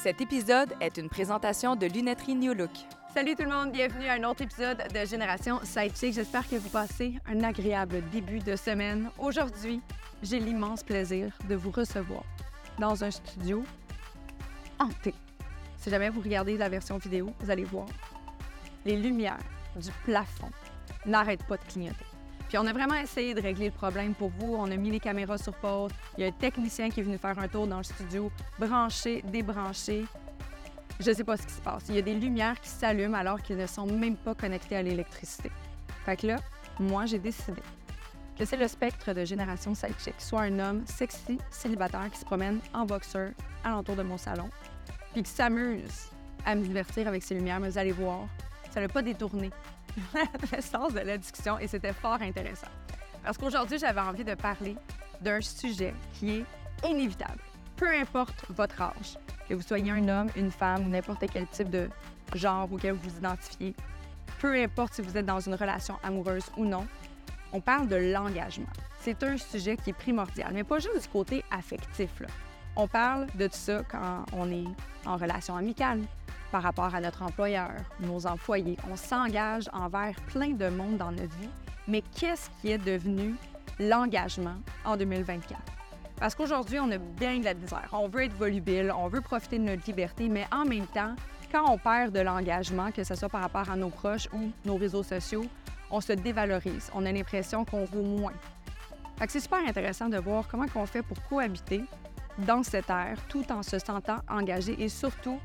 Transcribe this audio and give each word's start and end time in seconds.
Cet 0.00 0.20
épisode 0.20 0.74
est 0.80 0.96
une 0.96 1.08
présentation 1.08 1.74
de 1.74 1.86
Lunetterie 1.86 2.36
New 2.36 2.54
Look. 2.54 2.70
Salut 3.12 3.34
tout 3.34 3.42
le 3.42 3.50
monde, 3.50 3.72
bienvenue 3.72 4.06
à 4.06 4.12
un 4.12 4.22
autre 4.22 4.42
épisode 4.42 4.78
de 4.94 5.04
Génération 5.04 5.58
Sidechick. 5.64 6.14
J'espère 6.14 6.48
que 6.48 6.54
vous 6.54 6.68
passez 6.68 7.14
un 7.26 7.42
agréable 7.42 8.04
début 8.12 8.38
de 8.38 8.54
semaine. 8.54 9.10
Aujourd'hui, 9.18 9.80
j'ai 10.22 10.38
l'immense 10.38 10.84
plaisir 10.84 11.36
de 11.48 11.56
vous 11.56 11.72
recevoir 11.72 12.22
dans 12.78 13.02
un 13.02 13.10
studio 13.10 13.64
hanté. 14.78 15.14
Si 15.78 15.90
jamais 15.90 16.10
vous 16.10 16.20
regardez 16.20 16.56
la 16.56 16.68
version 16.68 16.96
vidéo, 16.98 17.32
vous 17.40 17.50
allez 17.50 17.64
voir 17.64 17.86
les 18.86 18.96
lumières 18.96 19.40
du 19.74 19.90
plafond 20.04 20.50
n'arrêtent 21.06 21.46
pas 21.48 21.56
de 21.56 21.64
clignoter. 21.64 22.07
Puis 22.48 22.56
on 22.56 22.66
a 22.66 22.72
vraiment 22.72 22.94
essayé 22.94 23.34
de 23.34 23.42
régler 23.42 23.66
le 23.66 23.72
problème 23.72 24.14
pour 24.14 24.30
vous. 24.30 24.56
On 24.56 24.70
a 24.70 24.76
mis 24.76 24.90
les 24.90 25.00
caméras 25.00 25.36
sur 25.36 25.52
pause. 25.52 25.92
Il 26.16 26.22
y 26.22 26.24
a 26.24 26.28
un 26.28 26.32
technicien 26.32 26.88
qui 26.88 27.00
est 27.00 27.02
venu 27.02 27.18
faire 27.18 27.38
un 27.38 27.46
tour 27.46 27.66
dans 27.66 27.78
le 27.78 27.84
studio, 27.84 28.32
brancher, 28.58 29.22
débrancher. 29.22 30.06
Je 30.98 31.12
sais 31.12 31.24
pas 31.24 31.36
ce 31.36 31.46
qui 31.46 31.52
se 31.52 31.60
passe. 31.60 31.84
Il 31.90 31.94
y 31.94 31.98
a 31.98 32.02
des 32.02 32.14
lumières 32.14 32.58
qui 32.60 32.70
s'allument 32.70 33.14
alors 33.14 33.42
qu'ils 33.42 33.58
ne 33.58 33.66
sont 33.66 33.86
même 33.86 34.16
pas 34.16 34.34
connectées 34.34 34.76
à 34.76 34.82
l'électricité. 34.82 35.50
Fait 36.06 36.16
que 36.16 36.26
là, 36.26 36.36
moi, 36.80 37.04
j'ai 37.04 37.18
décidé 37.18 37.60
que 38.38 38.44
c'est 38.44 38.56
le 38.56 38.66
spectre 38.66 39.12
de 39.12 39.24
génération 39.24 39.74
sidechick, 39.74 40.14
soit 40.18 40.42
un 40.42 40.58
homme 40.58 40.86
sexy, 40.86 41.38
célibataire 41.50 42.08
qui 42.10 42.18
se 42.18 42.24
promène 42.24 42.60
en 42.72 42.86
boxeur 42.86 43.30
alentour 43.62 43.96
de 43.96 44.02
mon 44.02 44.16
salon, 44.16 44.48
puis 45.12 45.22
qui 45.22 45.30
s'amuse 45.30 46.08
à 46.46 46.54
me 46.54 46.62
divertir 46.62 47.08
avec 47.08 47.22
ses 47.22 47.34
lumières. 47.34 47.60
Mais 47.60 47.68
vous 47.68 47.78
allez 47.78 47.92
voir, 47.92 48.26
ça 48.70 48.80
n'a 48.80 48.88
pas 48.88 49.02
détourné 49.02 49.50
l'essence 50.52 50.94
de 50.94 51.00
la 51.00 51.18
discussion 51.18 51.58
et 51.58 51.66
c'était 51.66 51.92
fort 51.92 52.20
intéressant. 52.20 52.68
Parce 53.22 53.36
qu'aujourd'hui, 53.36 53.78
j'avais 53.78 54.00
envie 54.00 54.24
de 54.24 54.34
parler 54.34 54.76
d'un 55.20 55.40
sujet 55.40 55.94
qui 56.14 56.38
est 56.38 56.88
inévitable. 56.88 57.40
Peu 57.76 57.88
importe 57.88 58.44
votre 58.50 58.80
âge, 58.80 59.18
que 59.48 59.54
vous 59.54 59.62
soyez 59.62 59.90
un 59.90 60.08
homme, 60.08 60.28
une 60.36 60.50
femme 60.50 60.86
ou 60.86 60.88
n'importe 60.88 61.24
quel 61.32 61.46
type 61.48 61.70
de 61.70 61.88
genre 62.34 62.70
auquel 62.72 62.92
vous 62.92 63.08
vous 63.08 63.18
identifiez, 63.18 63.74
peu 64.38 64.54
importe 64.54 64.94
si 64.94 65.02
vous 65.02 65.16
êtes 65.16 65.26
dans 65.26 65.40
une 65.40 65.54
relation 65.54 65.98
amoureuse 66.02 66.46
ou 66.56 66.64
non, 66.64 66.86
on 67.52 67.60
parle 67.60 67.88
de 67.88 67.96
l'engagement. 67.96 68.68
C'est 69.00 69.22
un 69.22 69.36
sujet 69.36 69.76
qui 69.76 69.90
est 69.90 69.94
primordial, 69.94 70.52
mais 70.52 70.64
pas 70.64 70.78
juste 70.78 71.02
du 71.02 71.08
côté 71.08 71.44
affectif. 71.50 72.22
On 72.76 72.86
parle 72.86 73.26
de 73.34 73.46
tout 73.46 73.56
ça 73.56 73.82
quand 73.88 74.24
on 74.32 74.50
est 74.50 74.64
en 75.06 75.16
relation 75.16 75.56
amicale, 75.56 76.00
par 76.50 76.62
rapport 76.62 76.94
à 76.94 77.00
notre 77.00 77.22
employeur, 77.22 77.72
nos 78.00 78.26
employés. 78.26 78.76
On 78.90 78.96
s'engage 78.96 79.68
envers 79.72 80.14
plein 80.26 80.50
de 80.50 80.68
monde 80.68 80.96
dans 80.96 81.10
notre 81.10 81.36
vie, 81.36 81.50
mais 81.86 82.02
qu'est-ce 82.16 82.50
qui 82.60 82.70
est 82.70 82.78
devenu 82.78 83.34
l'engagement 83.78 84.56
en 84.84 84.96
2024? 84.96 85.60
Parce 86.18 86.34
qu'aujourd'hui, 86.34 86.80
on 86.80 86.90
a 86.90 86.98
bien 86.98 87.38
de 87.38 87.44
la 87.44 87.54
misère. 87.54 87.88
On 87.92 88.08
veut 88.08 88.24
être 88.24 88.34
volubile, 88.34 88.92
on 88.96 89.08
veut 89.08 89.20
profiter 89.20 89.58
de 89.58 89.64
notre 89.64 89.86
liberté, 89.86 90.28
mais 90.28 90.46
en 90.50 90.64
même 90.64 90.86
temps, 90.86 91.14
quand 91.52 91.70
on 91.70 91.78
perd 91.78 92.12
de 92.12 92.20
l'engagement, 92.20 92.90
que 92.90 93.04
ce 93.04 93.14
soit 93.14 93.28
par 93.28 93.40
rapport 93.40 93.70
à 93.70 93.76
nos 93.76 93.88
proches 93.88 94.28
ou 94.32 94.50
nos 94.64 94.76
réseaux 94.76 95.02
sociaux, 95.02 95.46
on 95.90 96.00
se 96.00 96.12
dévalorise. 96.12 96.90
On 96.94 97.06
a 97.06 97.12
l'impression 97.12 97.64
qu'on 97.64 97.84
vaut 97.84 98.02
moins. 98.02 98.34
c'est 99.28 99.40
super 99.40 99.60
intéressant 99.66 100.08
de 100.08 100.18
voir 100.18 100.46
comment 100.48 100.66
on 100.74 100.86
fait 100.86 101.02
pour 101.02 101.16
cohabiter 101.28 101.84
dans 102.38 102.62
cette 102.62 102.90
ère 102.90 103.18
tout 103.28 103.50
en 103.50 103.62
se 103.62 103.78
sentant 103.78 104.18
engagé 104.28 104.80
et 104.82 104.88
surtout 104.88 105.40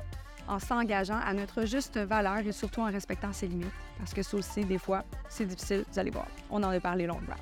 en 0.48 0.58
s'engageant 0.58 1.18
à 1.24 1.32
notre 1.32 1.64
juste 1.64 1.98
valeur 1.98 2.38
et 2.38 2.52
surtout 2.52 2.80
en 2.80 2.90
respectant 2.90 3.32
ses 3.32 3.48
limites. 3.48 3.72
Parce 3.98 4.12
que 4.12 4.22
ça 4.22 4.36
aussi, 4.36 4.64
des 4.64 4.78
fois, 4.78 5.04
c'est 5.28 5.46
difficile, 5.46 5.84
vous 5.90 5.98
allez 5.98 6.10
voir. 6.10 6.26
On 6.50 6.62
en 6.62 6.70
a 6.70 6.80
parlé 6.80 7.06
longuement. 7.06 7.36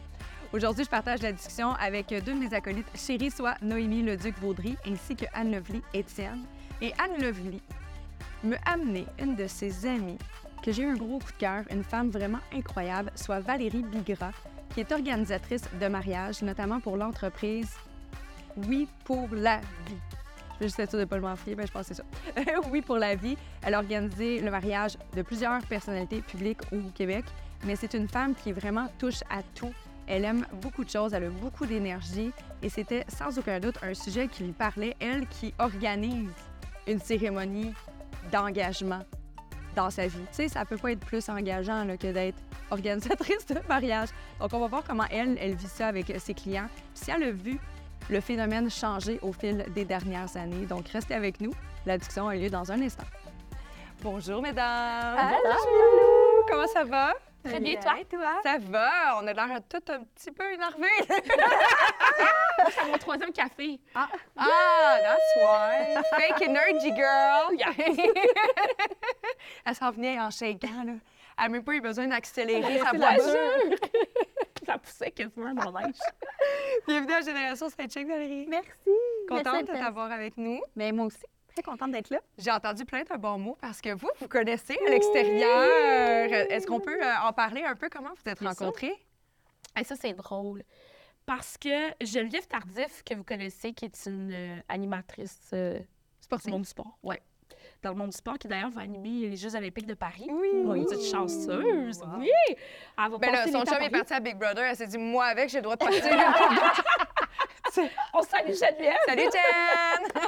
Aujourd'hui, 0.53 0.85
je 0.85 0.91
partage 0.91 1.23
la 1.23 1.33
discussion 1.33 1.73
avec 1.73 2.09
deux 2.09 2.21
de 2.21 2.39
mes 2.39 2.53
acolytes 2.53 2.87
chéris, 2.95 3.31
soit 3.31 3.55
Noémie 3.63 4.03
Leduc-Vaudry 4.03 4.77
ainsi 4.87 5.17
que 5.17 5.25
Anne 5.33 5.53
Lovely 5.53 5.83
Étienne. 5.95 6.45
Et 6.83 6.93
Anne 6.99 7.23
Lovely 7.23 7.63
me 8.45 8.57
amené 8.67 9.07
une 9.19 9.35
de 9.35 9.47
ses 9.47 9.87
amies 9.87 10.19
que 10.63 10.71
j'ai 10.71 10.83
eu 10.83 10.91
un 10.91 10.97
gros 10.97 11.19
coup 11.19 11.33
de 11.33 11.39
cœur, 11.39 11.65
une 11.71 11.83
femme 11.83 12.11
vraiment 12.11 12.41
incroyable, 12.53 13.11
soit 13.15 13.41
Valérie 13.41 13.83
Bigra, 13.83 14.31
qui 14.75 14.81
est 14.81 14.93
organisatrice 14.93 15.65
de 15.81 15.89
mariage, 15.89 16.43
notamment 16.43 16.81
pour 16.81 16.97
l'entreprise 16.97 17.71
Oui 18.69 18.89
pour 19.05 19.29
la 19.33 19.59
vie. 19.59 20.22
Je 20.63 20.69
suis 20.69 20.87
sûre 20.87 20.93
de 20.93 20.99
ne 20.99 21.05
pas 21.07 21.17
le 21.17 21.57
mais 21.57 21.67
je 21.67 21.73
pense 21.73 21.87
c'est 21.87 21.95
ça. 21.95 22.05
oui, 22.71 22.83
pour 22.83 22.97
la 22.97 23.17
vie. 23.17 23.37
Elle 23.63 23.75
a 23.75 23.79
organisé 23.79 24.41
le 24.41 24.49
mariage 24.49 24.97
de 25.17 25.23
plusieurs 25.23 25.61
personnalités 25.63 26.21
publiques 26.21 26.61
au 26.71 26.79
Québec, 26.95 27.25
mais 27.65 27.75
c'est 27.75 27.95
une 27.95 28.07
femme 28.07 28.35
qui 28.37 28.53
vraiment 28.53 28.87
touche 28.97 29.23
à 29.29 29.43
tout. 29.57 29.75
Elle 30.07 30.25
aime 30.25 30.47
beaucoup 30.61 30.85
de 30.85 30.91
choses, 30.91 31.15
elle 31.15 31.25
a 31.25 31.31
beaucoup 31.31 31.67
d'énergie 31.67 32.31
et 32.63 32.69
c'était 32.69 33.05
sans 33.09 33.37
aucun 33.39 33.59
doute 33.59 33.77
un 33.83 33.95
sujet 33.95 34.29
qui 34.29 34.45
lui 34.45 34.53
parlait, 34.53 34.95
elle 35.01 35.27
qui 35.27 35.53
organise 35.59 36.31
une 36.87 37.01
cérémonie 37.01 37.73
d'engagement 38.31 39.03
dans 39.75 39.91
sa 39.91 40.07
vie. 40.07 40.19
Tu 40.31 40.35
sais, 40.35 40.49
ça 40.49 40.65
peut 40.65 40.77
pas 40.77 40.93
être 40.93 41.05
plus 41.05 41.29
engageant 41.29 41.87
que 41.99 42.13
d'être 42.13 42.39
organisatrice 42.71 43.47
de 43.47 43.57
mariage. 43.69 44.11
Donc, 44.39 44.53
on 44.53 44.61
va 44.61 44.67
voir 44.69 44.85
comment 44.85 45.07
elle, 45.11 45.37
elle 45.41 45.55
vit 45.55 45.67
ça 45.67 45.89
avec 45.89 46.13
ses 46.19 46.35
clients. 46.35 46.69
Si 46.95 47.11
elle 47.11 47.23
a 47.25 47.31
vu 47.33 47.59
le 48.11 48.21
phénomène 48.21 48.71
changé 48.71 49.19
au 49.23 49.33
fil 49.33 49.65
des 49.75 49.85
dernières 49.85 50.37
années. 50.37 50.67
Donc, 50.67 50.89
restez 50.89 51.15
avec 51.15 51.41
nous. 51.41 51.53
La 51.87 51.99
discussion 51.99 52.29
a 52.29 52.35
lieu 52.35 52.51
dans 52.51 52.71
un 52.71 52.81
instant. 52.81 53.05
Bonjour, 54.03 54.43
mesdames. 54.43 55.17
Allô? 55.19 56.45
Comment 56.49 56.67
ça 56.67 56.85
va? 56.85 57.15
Très 57.45 57.61
bien, 57.61 57.75
toi? 57.81 57.95
toi? 58.09 58.41
Ça 58.43 58.59
va. 58.59 59.21
On 59.21 59.27
a 59.27 59.33
l'air 59.33 59.61
tout 59.69 59.83
un 59.93 60.01
petit 60.05 60.31
peu 60.31 60.53
énervés. 60.53 60.87
C'est 62.71 62.91
mon 62.91 62.99
troisième 62.99 63.33
café. 63.33 63.81
Ah, 63.95 64.09
ah 64.37 64.97
that's 65.03 65.37
why. 65.37 66.03
Fake 66.19 66.49
energy, 66.49 66.93
girl. 66.95 67.57
Elle 69.67 69.75
s'en 69.75 69.91
venait 69.91 70.21
en 70.21 70.31
shakeant, 70.31 70.85
là. 70.85 70.93
Elle 71.39 71.45
n'a 71.45 71.49
même 71.49 71.65
pas 71.65 71.73
eu 71.73 71.81
besoin 71.81 72.07
d'accélérer 72.07 72.79
sa 72.79 72.97
voiture. 72.97 73.77
ça 74.67 74.79
poussait 74.79 75.11
quasiment 75.11 75.55
dans. 75.55 75.73
Bienvenue 76.87 77.13
à 77.13 77.21
Génération 77.21 77.69
Sidecheck, 77.69 78.07
Valérie. 78.07 78.47
Merci. 78.49 78.91
Contente 79.29 79.67
de 79.69 79.73
t'avoir 79.73 80.11
avec 80.11 80.37
nous. 80.37 80.61
Mais 80.77 80.93
moi 80.93 81.07
aussi. 81.07 81.25
Très 81.49 81.63
contente 81.63 81.93
d'être 81.93 82.09
là. 82.09 82.21
J'ai 82.39 82.51
entendu 82.51 82.85
plein 82.87 83.03
de 83.03 83.17
bons 83.19 83.39
mots 83.39 83.59
parce 83.61 83.83
que 83.83 83.93
vous, 83.93 84.09
vous 84.21 84.29
connaissez 84.29 84.79
à 84.87 84.91
l'extérieur. 84.91 86.33
Est-ce 86.51 86.67
qu'on 86.67 86.81
peut 86.81 86.99
euh, 87.03 87.15
en 87.25 87.33
parler 87.35 87.63
un 87.63 87.77
peu? 87.77 87.91
Comment 87.91 88.09
vous 88.15 88.31
êtes 88.31 88.41
rencontrés? 88.41 88.95
Ça, 89.77 89.85
ça 89.85 89.97
c'est 89.97 90.15
drôle. 90.15 90.63
Parce 91.27 91.59
que 91.59 91.91
Geneviève 92.01 92.47
Tardif, 92.47 93.03
que 93.05 93.15
vous 93.15 93.25
connaissez, 93.25 93.75
qui 93.75 93.85
est 93.85 94.07
une 94.07 94.33
euh, 94.33 94.57
animatrice 94.69 95.51
euh, 95.53 95.79
sportive. 96.21 96.55
Du 96.55 96.65
sport, 96.65 96.99
ouais 97.03 97.21
dans 97.83 97.91
le 97.91 97.97
monde 97.97 98.11
du 98.11 98.17
sport, 98.17 98.39
qui 98.39 98.49
d'ailleurs 98.49 98.71
va 98.71 98.83
animer 98.83 99.29
les 99.29 99.37
Jeux 99.37 99.55
olympiques 99.55 99.87
de 99.87 99.95
Paris. 99.95 100.29
Oui. 100.31 100.49
oui. 100.65 100.85
Vous 100.85 100.93
êtes 100.93 101.05
chanceuse. 101.05 102.03
Oui. 102.19 102.31
Elle 102.49 103.11
va 103.11 103.19
ben 103.19 103.33
là, 103.33 103.47
son 103.47 103.65
chum 103.65 103.83
est 103.83 103.91
parti 103.91 104.13
à 104.13 104.21
Big 104.21 104.37
Brother. 104.37 104.65
Elle 104.65 104.77
s'est 104.77 104.87
dit, 104.87 104.99
moi 104.99 105.27
avec, 105.27 105.49
j'ai 105.49 105.59
le 105.59 105.63
droit 105.63 105.77
de 105.77 105.81
partir. 105.85 106.03
On 108.13 108.23
salue 108.23 108.53
Geneviève. 108.53 108.97
Salut 109.07 109.23
Jen! 109.23 110.23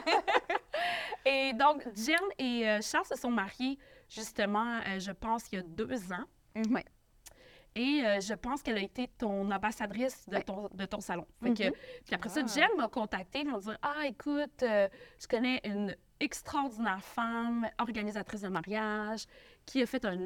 et 1.27 1.53
donc, 1.53 1.85
Jen 1.95 2.17
et 2.39 2.69
euh, 2.69 2.81
Charles 2.81 3.07
se 3.07 3.17
sont 3.17 3.31
mariés, 3.31 3.79
justement, 4.09 4.81
euh, 4.87 4.99
je 4.99 5.13
pense, 5.13 5.45
il 5.53 5.57
y 5.57 5.59
a 5.59 5.63
deux 5.63 6.13
ans. 6.13 6.25
Oui. 6.57 6.81
Et 7.77 8.03
euh, 8.05 8.21
je 8.21 8.35
pense 8.35 8.63
qu'elle 8.63 8.79
a 8.79 8.83
été 8.83 9.09
ton 9.19 9.51
ambassadrice 9.51 10.29
de 10.29 10.39
ton, 10.39 10.69
de 10.73 10.85
ton 10.85 11.01
salon. 11.01 11.27
Fait 11.43 11.53
que, 11.53 11.63
mm-hmm. 11.65 12.03
Puis 12.05 12.15
après 12.15 12.29
ça, 12.29 12.41
ah. 12.45 12.47
Jen 12.47 12.69
m'a 12.77 12.89
contactée. 12.89 13.41
Elle 13.41 13.49
m'a 13.49 13.59
dit 13.59 13.71
Ah, 13.83 14.07
écoute, 14.07 14.61
je 14.61 15.27
connais 15.29 15.61
une 15.65 15.95
extraordinaire 16.25 17.03
femme, 17.03 17.69
organisatrice 17.79 18.41
de 18.41 18.49
mariage, 18.49 19.27
qui 19.67 19.83
a 19.83 19.87
fait 19.87 20.05
un, 20.05 20.17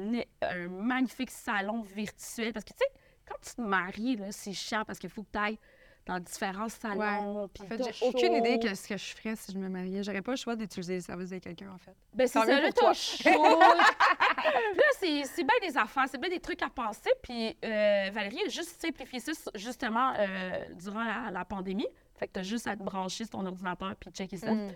magnifique 0.69 1.31
salon 1.31 1.81
virtuel. 1.81 2.53
Parce 2.53 2.65
que, 2.65 2.73
tu 2.73 2.79
sais, 2.79 2.91
quand 3.27 3.37
tu 3.41 3.55
te 3.55 3.61
maries, 3.61 4.19
c'est 4.31 4.53
chiant 4.53 4.83
parce 4.85 4.99
qu'il 4.99 5.09
faut 5.09 5.23
que 5.23 5.31
tu 5.31 5.39
ailles 5.39 5.59
dans 6.05 6.19
différents 6.19 6.69
salons. 6.69 7.43
En 7.43 7.65
fait, 7.65 7.83
j'ai 7.83 8.05
aucune 8.05 8.33
idée 8.33 8.57
de 8.57 8.73
ce 8.73 8.87
que 8.87 8.97
je 8.97 9.15
ferais 9.15 9.35
si 9.35 9.51
je 9.51 9.57
me 9.57 9.69
mariais. 9.69 10.01
J'aurais 10.03 10.21
pas 10.21 10.31
le 10.31 10.37
choix 10.37 10.55
d'utiliser 10.55 10.95
les 10.95 11.01
services 11.01 11.29
de 11.29 11.37
quelqu'un, 11.37 11.71
en 11.71 11.77
fait. 11.77 11.93
Ben, 12.13 12.27
c'est 12.27 12.39
ça, 12.39 12.45
là, 12.45 12.71
t'as 12.71 12.93
chaud. 12.93 13.29
là, 13.59 14.83
c'est 14.99 15.43
bien 15.43 15.55
des 15.61 15.77
affaires, 15.77 16.05
c'est 16.09 16.19
bien 16.19 16.29
des 16.29 16.39
trucs 16.39 16.61
à 16.63 16.69
penser. 16.69 17.11
Puis 17.21 17.55
euh, 17.63 18.09
Valérie 18.11 18.41
a 18.45 18.49
juste 18.49 18.81
simplifié 18.81 19.19
ça, 19.19 19.31
justement, 19.53 20.13
euh, 20.17 20.65
durant 20.73 21.03
la, 21.31 21.45
pandémie. 21.45 21.87
Fait 22.15 22.27
que 22.27 22.33
t'as 22.33 22.43
juste 22.43 22.67
à 22.67 22.75
te 22.75 22.83
brancher 22.83 23.25
sur 23.25 23.39
ton 23.39 23.45
ordinateur 23.45 23.95
puis 23.95 24.11
checker 24.11 24.37
ça. 24.37 24.51
Mm. 24.51 24.71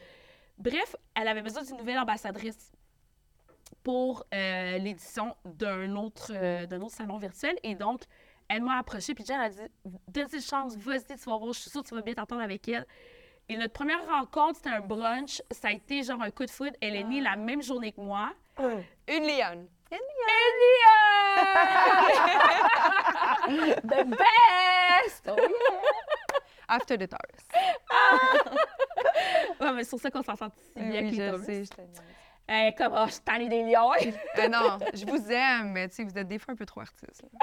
Bref, 0.58 0.96
elle 1.16 1.28
avait 1.28 1.42
besoin 1.42 1.64
d'une 1.64 1.78
nouvelle 1.78 2.00
ambassadrice 2.00 2.72
pour 3.84 4.24
euh, 4.34 4.78
l'édition 4.78 5.36
d'un 5.46 5.96
autre, 5.96 6.32
euh, 6.34 6.66
d'un 6.66 6.82
autre 6.82 6.96
salon 6.96 7.18
virtuel. 7.18 7.58
Et 7.64 7.76
donc, 7.76 8.02
elle 8.48 8.62
m'a 8.62 8.78
approchée, 8.78 9.14
puis 9.14 9.26
Jen 9.26 9.40
a 9.40 9.50
dit 9.50 9.60
une 10.34 10.42
chance, 10.42 10.76
vas-y, 10.78 11.04
tu 11.06 11.30
vas 11.30 11.38
voir, 11.38 11.54
je 11.54 11.60
suis 11.60 11.70
sûre 11.70 11.84
que 11.84 11.90
tu 11.90 11.96
vas 11.96 12.02
bien 12.02 12.14
t'entendre 12.14 12.42
avec 12.42 12.68
elle. 12.68 12.86
Et 13.50 13.58
notre 13.58 13.74
première 13.74 14.06
rencontre, 14.08 14.56
c'était 14.56 14.70
un 14.70 14.80
brunch. 14.80 15.42
Ça 15.52 15.68
a 15.68 15.72
été 15.72 16.02
genre 16.04 16.22
un 16.22 16.32
coup 16.32 16.46
de 16.46 16.50
foudre. 16.50 16.78
Elle 16.82 16.96
est 16.96 17.04
née 17.04 17.20
la 17.20 17.36
même 17.36 17.62
journée 17.62 17.92
que 17.92 18.00
moi. 18.00 18.32
Une 18.58 19.28
lionne. 19.28 19.68
Une 19.92 20.00
lionne! 20.00 20.48
Une 23.50 23.58
lionne! 23.68 23.76
The 23.84 24.06
best! 24.10 25.30
Oh, 25.30 25.36
After 26.68 26.98
the 26.98 27.08
Taurus. 27.08 27.46
ouais, 29.62 29.74
mais 29.74 29.84
sur 29.84 30.00
ça 30.00 30.10
qu'on 30.10 30.24
s'en 30.24 30.36
sent 30.36 30.46
si 30.56 30.74
bien 30.76 31.00
avec 31.00 31.12
oui, 31.12 31.16
je 31.16 31.44
sais, 31.44 31.64
je. 31.66 31.72
Euh, 32.52 32.72
comme, 32.78 32.94
oh, 32.98 33.06
je 33.08 33.14
suis 33.14 33.50
des 33.50 33.64
lions. 33.64 33.92
Euh, 34.38 34.48
non, 34.50 34.78
je 34.94 35.06
vous 35.06 35.32
aime, 35.32 35.72
mais 35.72 35.88
tu 35.88 35.96
sais, 35.96 36.04
vous 36.04 36.18
êtes 36.18 36.28
des 36.28 36.40
fois 36.40 36.54
un 36.54 36.58
peu 36.58 36.66
trop 36.66 36.82
artistes. 36.82 37.22
là. 37.22 37.40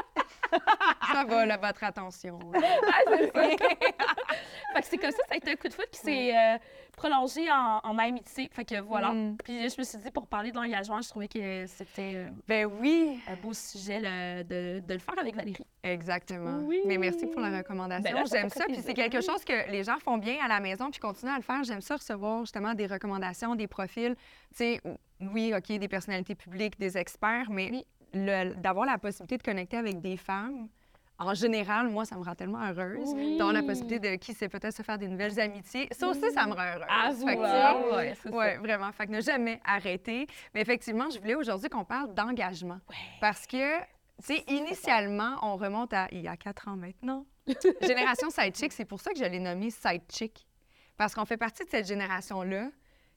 Ça 1.12 1.24
va, 1.24 1.46
là, 1.46 1.56
votre 1.56 1.84
attention. 1.84 2.38
là. 2.52 2.60
Ah, 2.92 3.00
c'est 3.08 3.32
ça. 3.32 3.42
fait 4.74 4.80
que 4.82 4.86
c'est 4.86 4.98
comme 4.98 5.10
ça, 5.10 5.16
ça 5.28 5.34
a 5.34 5.36
été 5.36 5.52
un 5.52 5.56
coup 5.56 5.68
de 5.68 5.72
foot 5.74 5.88
qui 5.90 5.98
s'est 6.00 6.36
euh, 6.36 6.58
prolongé 6.96 7.50
en, 7.50 7.80
en 7.82 7.98
amitié. 7.98 8.48
Fait 8.52 8.64
que 8.64 8.80
voilà. 8.80 9.12
Mm. 9.12 9.36
Puis 9.44 9.68
je 9.68 9.74
me 9.78 9.84
suis 9.84 9.98
dit, 9.98 10.10
pour 10.10 10.26
parler 10.26 10.50
de 10.50 10.56
l'engagement, 10.56 11.00
je 11.00 11.08
trouvais 11.08 11.28
que 11.28 11.66
c'était 11.66 12.12
euh, 12.14 12.28
Ben 12.46 12.66
oui, 12.66 13.20
un 13.28 13.34
beau 13.36 13.52
sujet 13.52 14.00
là, 14.00 14.42
de, 14.44 14.80
de 14.80 14.92
le 14.94 14.98
faire 15.00 15.18
avec 15.18 15.34
Valérie. 15.34 15.64
exactement. 15.82 16.58
Oui. 16.64 16.80
Mais 16.86 16.98
merci 16.98 17.26
pour 17.26 17.40
la 17.40 17.58
recommandation. 17.58 18.16
Ben 18.16 18.26
J'aime 18.30 18.50
ça. 18.50 18.64
Puis 18.66 18.80
c'est 18.84 18.94
quelque 18.94 19.20
chose 19.20 19.44
que 19.44 19.70
les 19.70 19.84
gens 19.84 19.98
font 19.98 20.18
bien 20.18 20.36
à 20.44 20.48
la 20.48 20.60
maison 20.60 20.90
puis 20.90 21.00
continuent 21.00 21.32
à 21.32 21.36
le 21.36 21.42
faire. 21.42 21.62
J'aime 21.64 21.80
ça 21.80 21.96
recevoir 21.96 22.40
justement 22.40 22.74
des 22.74 22.86
recommandations, 22.86 23.54
des 23.54 23.66
profils. 23.66 24.14
Tu 24.50 24.56
sais, 24.56 24.80
oui, 25.20 25.52
OK, 25.56 25.66
des 25.78 25.88
personnalités 25.88 26.34
publiques, 26.34 26.78
des 26.78 26.96
experts, 26.96 27.46
mais 27.50 27.68
Oui. 27.70 27.86
D'avoir 28.12 28.86
la 28.86 28.98
possibilité 28.98 29.36
de 29.38 29.42
connecter 29.42 29.76
avec 29.76 30.00
des 30.00 30.16
femmes, 30.16 30.68
en 31.18 31.34
général, 31.34 31.88
moi, 31.90 32.06
ça 32.06 32.16
me 32.16 32.24
rend 32.24 32.34
tellement 32.34 32.60
heureuse. 32.66 33.12
Oui. 33.14 33.36
D'avoir 33.36 33.52
la 33.52 33.62
possibilité 33.62 33.98
de 34.12 34.16
qui 34.16 34.32
sait 34.32 34.48
peut-être 34.48 34.74
se 34.74 34.82
faire 34.82 34.96
des 34.96 35.06
nouvelles 35.06 35.38
amitiés. 35.38 35.86
Ça 35.92 36.08
aussi, 36.08 36.30
ça 36.32 36.46
me 36.46 36.54
rend 36.54 36.62
heureuse. 36.62 37.18
Vous, 37.20 37.26
Fait 37.28 37.36
vois, 37.36 37.90
Ouais, 38.38 38.54
ça. 38.54 38.58
vraiment. 38.60 38.90
Fait 38.92 39.06
que 39.06 39.12
ne 39.12 39.20
jamais 39.20 39.60
arrêter. 39.64 40.26
Mais 40.54 40.62
effectivement, 40.62 41.10
je 41.10 41.18
voulais 41.18 41.34
aujourd'hui 41.34 41.68
qu'on 41.68 41.84
parle 41.84 42.14
d'engagement. 42.14 42.78
Parce 43.20 43.46
que, 43.46 43.80
tu 43.80 43.84
sais, 44.20 44.44
initialement, 44.48 45.36
on 45.42 45.56
remonte 45.56 45.92
à 45.92 46.08
il 46.10 46.22
y 46.22 46.28
a 46.28 46.38
quatre 46.38 46.68
ans 46.68 46.76
maintenant. 46.76 47.26
Génération 47.82 48.30
Side 48.30 48.56
Chick, 48.56 48.72
c'est 48.72 48.86
pour 48.86 49.00
ça 49.02 49.12
que 49.12 49.18
je 49.18 49.24
l'ai 49.24 49.40
nommé 49.40 49.70
Side 49.70 50.02
Chick. 50.10 50.46
Parce 50.96 51.14
qu'on 51.14 51.26
fait 51.26 51.36
partie 51.36 51.64
de 51.64 51.68
cette 51.70 51.86
génération-là 51.86 52.68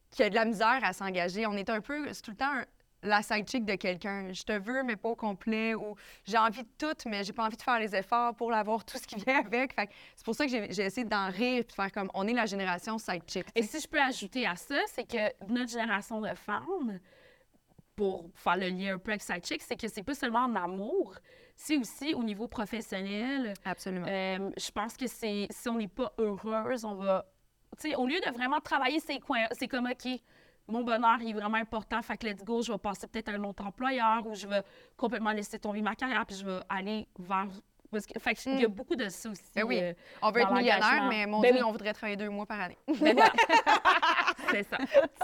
qui 0.10 0.24
a 0.24 0.30
de 0.30 0.36
la 0.36 0.44
misère 0.44 0.80
à 0.84 0.92
s'engager. 0.92 1.46
On 1.48 1.54
est 1.54 1.70
un 1.70 1.80
peu, 1.80 2.12
c'est 2.12 2.22
tout 2.22 2.32
le 2.32 2.38
temps 2.38 2.52
un- 2.52 2.66
la 3.04 3.22
side 3.22 3.48
chick 3.48 3.66
de 3.66 3.76
quelqu'un. 3.76 4.32
Je 4.34 4.44
te 4.44 4.54
veux, 4.54 4.84
mais 4.84 4.96
pas 4.96 5.10
au 5.10 5.16
complet. 5.16 5.76
Ou 5.76 5.96
j'ai 6.26 6.38
envie 6.38 6.64
de 6.64 6.70
tout, 6.78 6.96
mais 7.08 7.24
j'ai 7.24 7.34
pas 7.34 7.46
envie 7.46 7.58
de 7.58 7.62
faire 7.62 7.80
les 7.80 7.96
efforts 7.96 8.36
pour 8.36 8.52
l'avoir 8.52 8.84
tout 8.86 8.98
ce 8.98 9.06
qui 9.06 9.16
vient 9.16 9.40
avec. 9.40 9.76
C'est 10.16 10.26
pour 10.26 10.36
ça 10.36 10.46
que 10.46 10.52
j'ai 10.52 10.84
essayé 10.84 11.06
d'en 11.06 11.30
rire 11.30 11.60
et 11.60 11.64
de 11.64 11.72
faire 11.72 11.92
comme 11.92 12.10
on 12.14 12.28
est 12.28 12.34
la 12.34 12.46
génération 12.46 12.98
side 12.98 13.24
chick. 13.28 13.46
Et 13.56 13.64
si 13.64 13.80
je 13.80 13.88
peux 13.88 14.02
ajouter 14.02 14.46
à 14.48 14.56
ça, 14.56 14.80
c'est 14.88 15.08
que 15.08 15.46
notre 15.48 15.72
génération 15.72 16.22
de 16.22 16.34
femmes, 16.36 17.00
pour 17.96 18.30
faire 18.34 18.58
le 18.58 18.70
lien 18.70 18.96
un 18.96 18.98
peu 18.98 19.12
avec 19.12 19.22
Sidechick, 19.22 19.62
c'est 19.62 19.76
que 19.76 19.88
c'est 19.88 20.04
pas 20.04 20.16
seulement 20.16 20.46
en 20.46 20.56
amour, 20.56 21.16
c'est 21.56 21.78
aussi 21.78 22.14
au 22.14 22.24
niveau 22.24 22.48
professionnel. 22.48 23.54
Absolument. 23.66 24.08
Euh, 24.08 24.50
je 24.58 24.72
pense 24.72 24.98
que 24.98 25.08
c'est 25.08 25.48
si 25.50 25.70
on 25.70 25.76
n'est 25.76 25.88
pas 25.88 26.12
heureuse, 26.18 26.86
on 26.86 26.96
va. 26.96 27.26
Tu 27.80 27.90
sais, 27.90 27.96
au 27.96 28.06
lieu 28.06 28.20
de 28.20 28.32
vraiment 28.32 28.60
travailler 28.60 29.00
ses 29.00 29.20
coins, 29.20 29.46
c'est 29.52 29.68
comme, 29.68 29.88
OK, 29.88 30.08
mon 30.68 30.82
bonheur 30.84 31.18
il 31.22 31.30
est 31.32 31.34
vraiment 31.34 31.58
important, 31.58 32.02
fait 32.02 32.18
que 32.18 32.26
let's 32.28 32.44
go, 32.44 32.62
je 32.62 32.72
vais 32.72 32.78
passer 32.78 33.08
peut-être 33.08 33.30
à 33.30 33.34
un 33.34 33.44
autre 33.44 33.66
employeur 33.66 34.26
ou 34.26 34.34
je 34.36 34.48
vais 34.48 34.64
complètement 34.98 35.32
laisser 35.32 35.60
tomber 35.60 35.82
ma 35.82 35.96
carrière 35.96 36.26
puis 36.26 36.36
je 36.38 36.46
vais 36.46 36.60
aller 36.70 37.08
vers. 37.20 37.48
Parce 37.92 38.08
que, 38.08 38.20
fait 38.20 38.34
qu'il 38.34 38.60
y 38.60 38.66
a 38.66 38.68
beaucoup 38.68 38.96
de 38.96 39.08
ça 39.08 39.30
aussi. 39.30 39.44
Ben 39.56 39.66
oui. 39.66 39.78
euh, 39.80 39.94
on 40.24 40.32
veut 40.32 40.42
être 40.42 40.52
millionnaire, 40.52 41.06
mais 41.10 41.28
mon 41.28 41.42
Ben 41.42 41.52
Dieu, 41.52 41.62
oui. 41.62 41.68
on 41.70 41.72
voudrait 41.72 41.94
travailler 41.94 42.16
deux 42.18 42.30
mois 42.30 42.48
par 42.48 42.60
année. 42.60 42.78
ben 42.88 43.16
c'est 44.50 44.64
ça. 44.64 44.78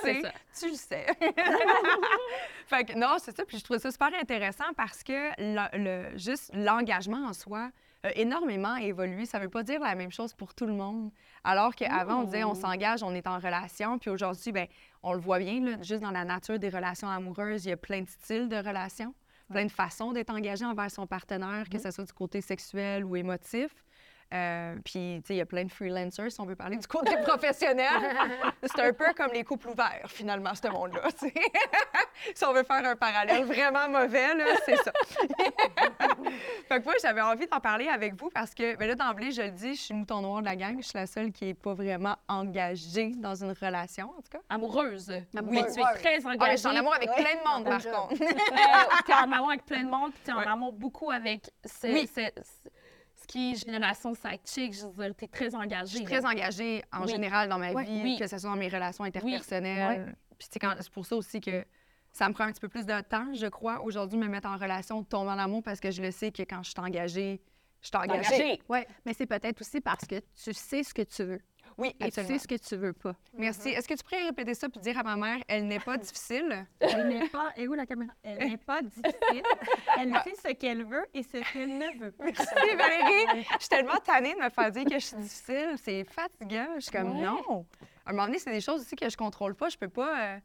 C'est 0.04 0.22
ça. 0.22 0.32
tu 0.60 0.70
le 0.70 0.76
sais. 0.76 1.06
fait 2.68 2.84
que 2.86 2.94
non, 2.98 3.16
c'est 3.18 3.36
ça. 3.36 3.44
Puis 3.46 3.58
je 3.58 3.64
trouve 3.64 3.78
ça 3.78 3.92
super 3.92 4.10
intéressant 4.20 4.72
parce 4.76 5.04
que 5.04 5.32
le, 5.40 5.78
le- 6.12 6.18
juste 6.18 6.52
l'engagement 6.54 7.26
en 7.28 7.34
soi 7.34 7.70
a 8.04 8.12
énormément 8.16 8.76
évolué. 8.78 9.26
Ça 9.26 9.40
veut 9.40 9.50
pas 9.50 9.64
dire 9.64 9.80
la 9.82 9.96
même 9.96 10.12
chose 10.12 10.34
pour 10.34 10.54
tout 10.54 10.66
le 10.66 10.74
monde. 10.74 11.12
Alors 11.44 11.76
qu'avant, 11.76 12.20
on 12.20 12.24
disait 12.24 12.44
on 12.44 12.54
s'engage, 12.54 13.04
on 13.04 13.14
est 13.14 13.28
en 13.28 13.40
relation. 13.40 13.98
Puis 14.00 14.10
aujourd'hui, 14.10 14.52
ben 14.52 14.68
on 15.04 15.14
le 15.14 15.20
voit 15.20 15.40
bien, 15.40 15.62
là, 15.62 15.82
juste 15.82 16.02
dans 16.02 16.12
la 16.12 16.26
nature 16.26 16.60
des 16.60 16.70
relations 16.70 17.10
amoureuses, 17.10 17.66
il 17.66 17.70
y 17.70 17.72
a 17.72 17.78
plein 17.78 18.02
de 18.02 18.10
styles 18.10 18.50
de 18.50 18.58
relations, 18.58 19.14
plein 19.50 19.66
de 19.66 19.72
façons 19.72 20.12
d'être 20.12 20.30
engagé 20.30 20.66
envers 20.66 20.92
son 20.92 21.08
partenaire, 21.08 21.70
que 21.70 21.80
ce 21.80 21.92
soit 21.92 22.06
du 22.06 22.14
côté 22.14 22.42
sexuel 22.42 23.06
ou 23.06 23.16
émotif. 23.16 23.72
Euh, 24.32 24.76
puis, 24.86 25.22
tu 25.24 25.28
sais, 25.28 25.34
il 25.34 25.38
y 25.38 25.42
a 25.42 25.46
plein 25.46 25.64
de 25.64 25.72
freelancers, 25.72 26.32
si 26.32 26.40
on 26.40 26.46
veut 26.46 26.56
parler 26.56 26.78
du 26.78 26.86
côté 26.88 27.16
professionnel. 27.24 27.88
C'est 28.64 28.80
un 28.82 28.94
peu 28.94 29.12
comme 29.18 29.32
les 29.34 29.44
couples 29.44 29.70
ouverts, 29.70 30.06
finalement, 30.08 30.54
ce 30.54 30.68
monde-là. 30.68 31.02
tu 31.18 31.32
si 32.36 32.46
on 32.46 32.54
veut 32.54 32.64
faire 32.64 32.86
un 32.86 32.96
parallèle 32.96 33.44
vraiment 33.46 33.90
mauvais, 33.90 34.36
là, 34.36 34.46
c'est 34.66 34.76
ça. 34.78 34.92
fait 36.68 36.80
que 36.80 36.84
moi, 36.86 36.94
j'avais 37.02 37.22
envie 37.22 37.48
d'en 37.48 37.60
parler 37.60 37.88
avec 37.88 38.14
vous 38.20 38.30
parce 38.30 38.54
que, 38.54 38.76
ben 38.76 38.88
là, 38.88 38.96
d'emblée, 38.96 39.32
je 39.32 39.42
le 39.42 39.52
dis, 39.52 39.76
je 39.76 39.82
suis 39.82 39.94
le 39.94 40.00
mouton 40.02 40.22
noir 40.22 40.42
de 40.42 40.46
la 40.46 40.56
gang. 40.56 40.78
Je 40.80 40.88
suis 40.88 40.98
la 40.98 41.08
seule 41.08 41.32
qui 41.32 41.46
n'est 41.46 41.54
pas 41.54 41.74
vraiment 41.74 42.16
engagée 42.28 43.14
dans 43.18 43.36
une 43.44 43.52
relation, 43.60 44.10
en 44.18 44.22
tout 44.22 44.30
cas. 44.32 44.40
Amoureuse. 44.50 45.12
Oui. 45.34 45.64
Tu 45.74 45.80
es 45.80 45.84
très 45.96 46.20
Ah, 46.26 46.30
engagée. 46.30 46.52
je 46.52 46.58
suis 46.58 46.68
en 46.68 46.76
amour 46.76 46.94
avec 46.94 47.10
plein 47.12 47.24
de 47.36 47.48
monde, 47.50 47.66
par 47.66 47.84
contre. 47.84 48.22
Euh, 48.22 48.96
t'es 49.06 49.14
en 49.14 49.32
amour 49.32 49.50
avec 49.50 49.66
plein 49.66 49.84
de 49.84 49.90
monde, 49.90 50.12
puis 50.12 50.22
t'es 50.24 50.32
en 50.32 50.38
Ouais. 50.40 50.48
amour 50.48 50.74
beaucoup 50.74 51.10
avec 51.12 51.50
ce, 51.66 51.88
Oui. 51.88 52.08
ce- 52.14 52.22
ce- 52.22 52.42
ce 52.44 52.70
qui 53.30 53.52
est 53.52 53.64
génération 53.66 54.14
sidechick. 54.16 54.74
Je 54.74 54.88
veux 54.88 55.06
dire, 55.06 55.16
t'es 55.16 55.28
très 55.28 55.54
engagée. 55.54 55.92
Je 55.92 55.96
suis 55.98 56.06
très 56.06 56.26
engagée 56.26 56.84
en 56.92 57.04
Oui. 57.04 57.10
général 57.12 57.48
dans 57.48 57.60
ma 57.60 57.72
Ouais, 57.72 57.84
vie, 57.84 58.02
oui. 58.04 58.18
que 58.20 58.26
ce 58.28 58.38
soit 58.40 58.50
dans 58.50 58.56
mes 58.56 58.68
relations 58.70 59.04
interpersonnelles. 59.04 60.16
Puis 60.38 60.48
tu 60.48 60.54
sais, 60.54 60.60
quand- 60.60 60.76
c'est 60.80 60.90
pour 60.92 61.06
ça 61.06 61.16
aussi 61.16 61.40
que 61.40 61.64
ça 62.12 62.28
me 62.28 62.34
prend 62.34 62.46
un 62.46 62.52
petit 62.52 62.60
peu 62.62 62.70
plus 62.70 62.86
de 62.88 63.02
temps, 63.02 63.32
je 63.34 63.46
crois, 63.48 63.82
aujourd'hui, 63.84 64.18
me 64.18 64.28
mettre 64.28 64.50
en 64.50 64.58
relation, 64.58 65.02
de 65.02 65.06
tomber 65.06 65.30
en 65.32 65.38
amour, 65.38 65.62
parce 65.62 65.80
que 65.80 65.92
je 65.92 66.02
le 66.02 66.10
sais 66.12 66.32
que 66.32 66.42
quand 66.42 66.64
je 66.64 66.72
suis 66.72 66.80
engagée, 66.80 67.40
je 67.82 67.88
suis 67.88 67.96
engagée. 67.98 68.34
engagée. 68.36 68.62
Oui, 68.68 68.80
mais 69.06 69.14
c'est 69.14 69.28
peut-être 69.28 69.62
aussi 69.62 69.80
parce 69.80 70.06
que 70.06 70.20
tu 70.44 70.54
sais 70.54 70.82
ce 70.84 70.94
que 70.94 71.04
tu 71.04 71.24
veux 71.24 71.42
Oui, 71.80 71.96
et 72.00 72.12
tu 72.12 72.22
sais 72.24 72.38
ce 72.38 72.48
que 72.48 72.56
tu 72.56 72.76
veux 72.76 72.92
pas. 72.94 73.16
Merci. 73.34 73.70
Est-ce 73.70 73.88
que 73.88 73.94
tu 73.94 74.04
pourrais 74.04 74.24
répéter 74.26 74.54
ça 74.54 74.68
puis 74.68 74.82
dire 74.82 74.98
à 74.98 75.04
ma 75.04 75.16
mère, 75.16 75.38
elle 75.48 75.66
n'est 75.66 75.80
pas 75.80 75.98
difficile? 75.98 76.66
Elle 76.80 77.08
n'est 77.08 77.30
pas. 77.30 77.52
Et 77.56 77.68
où 77.68 77.74
la 77.74 77.86
caméra? 77.86 78.12
Elle 78.22 78.50
n'est 78.50 78.58
pas 78.58 78.82
difficile. 78.82 79.44
Elle 79.98 80.14
sait 80.26 80.36
ce 80.50 80.54
qu'elle 80.54 80.84
veut 80.86 81.06
et 81.14 81.24
ce 81.24 81.38
qu'elle 81.54 81.78
ne 81.78 82.00
veut 82.00 82.12
pas. 82.12 82.26
Merci 82.26 82.46
Valérie. 82.78 83.46
Je 83.54 83.60
suis 83.60 83.70
tellement 83.70 83.98
tannée 84.04 84.36
de 84.36 84.40
me 84.44 84.50
faire 84.50 84.72
dire 84.72 84.84
que 84.86 84.94
je 85.00 85.06
suis 85.06 85.18
difficile. 85.18 85.76
C'est 85.82 86.04
fatigant. 86.04 86.68
Je 86.76 86.82
suis 86.82 86.92
comme, 86.92 87.12
Ouais. 87.18 87.26
non. 87.26 87.66
À 88.06 88.10
un 88.10 88.14
moment 88.14 88.26
donné, 88.26 88.40
c'est 88.40 88.52
des 88.52 88.62
choses 88.62 88.82
aussi 88.82 88.96
que 88.96 89.10
je 89.10 89.16
contrôle 89.16 89.56
pas. 89.56 89.70
Je 89.70 89.78
peux 89.78 89.88
pas 89.90 90.20
euh, 90.36 90.38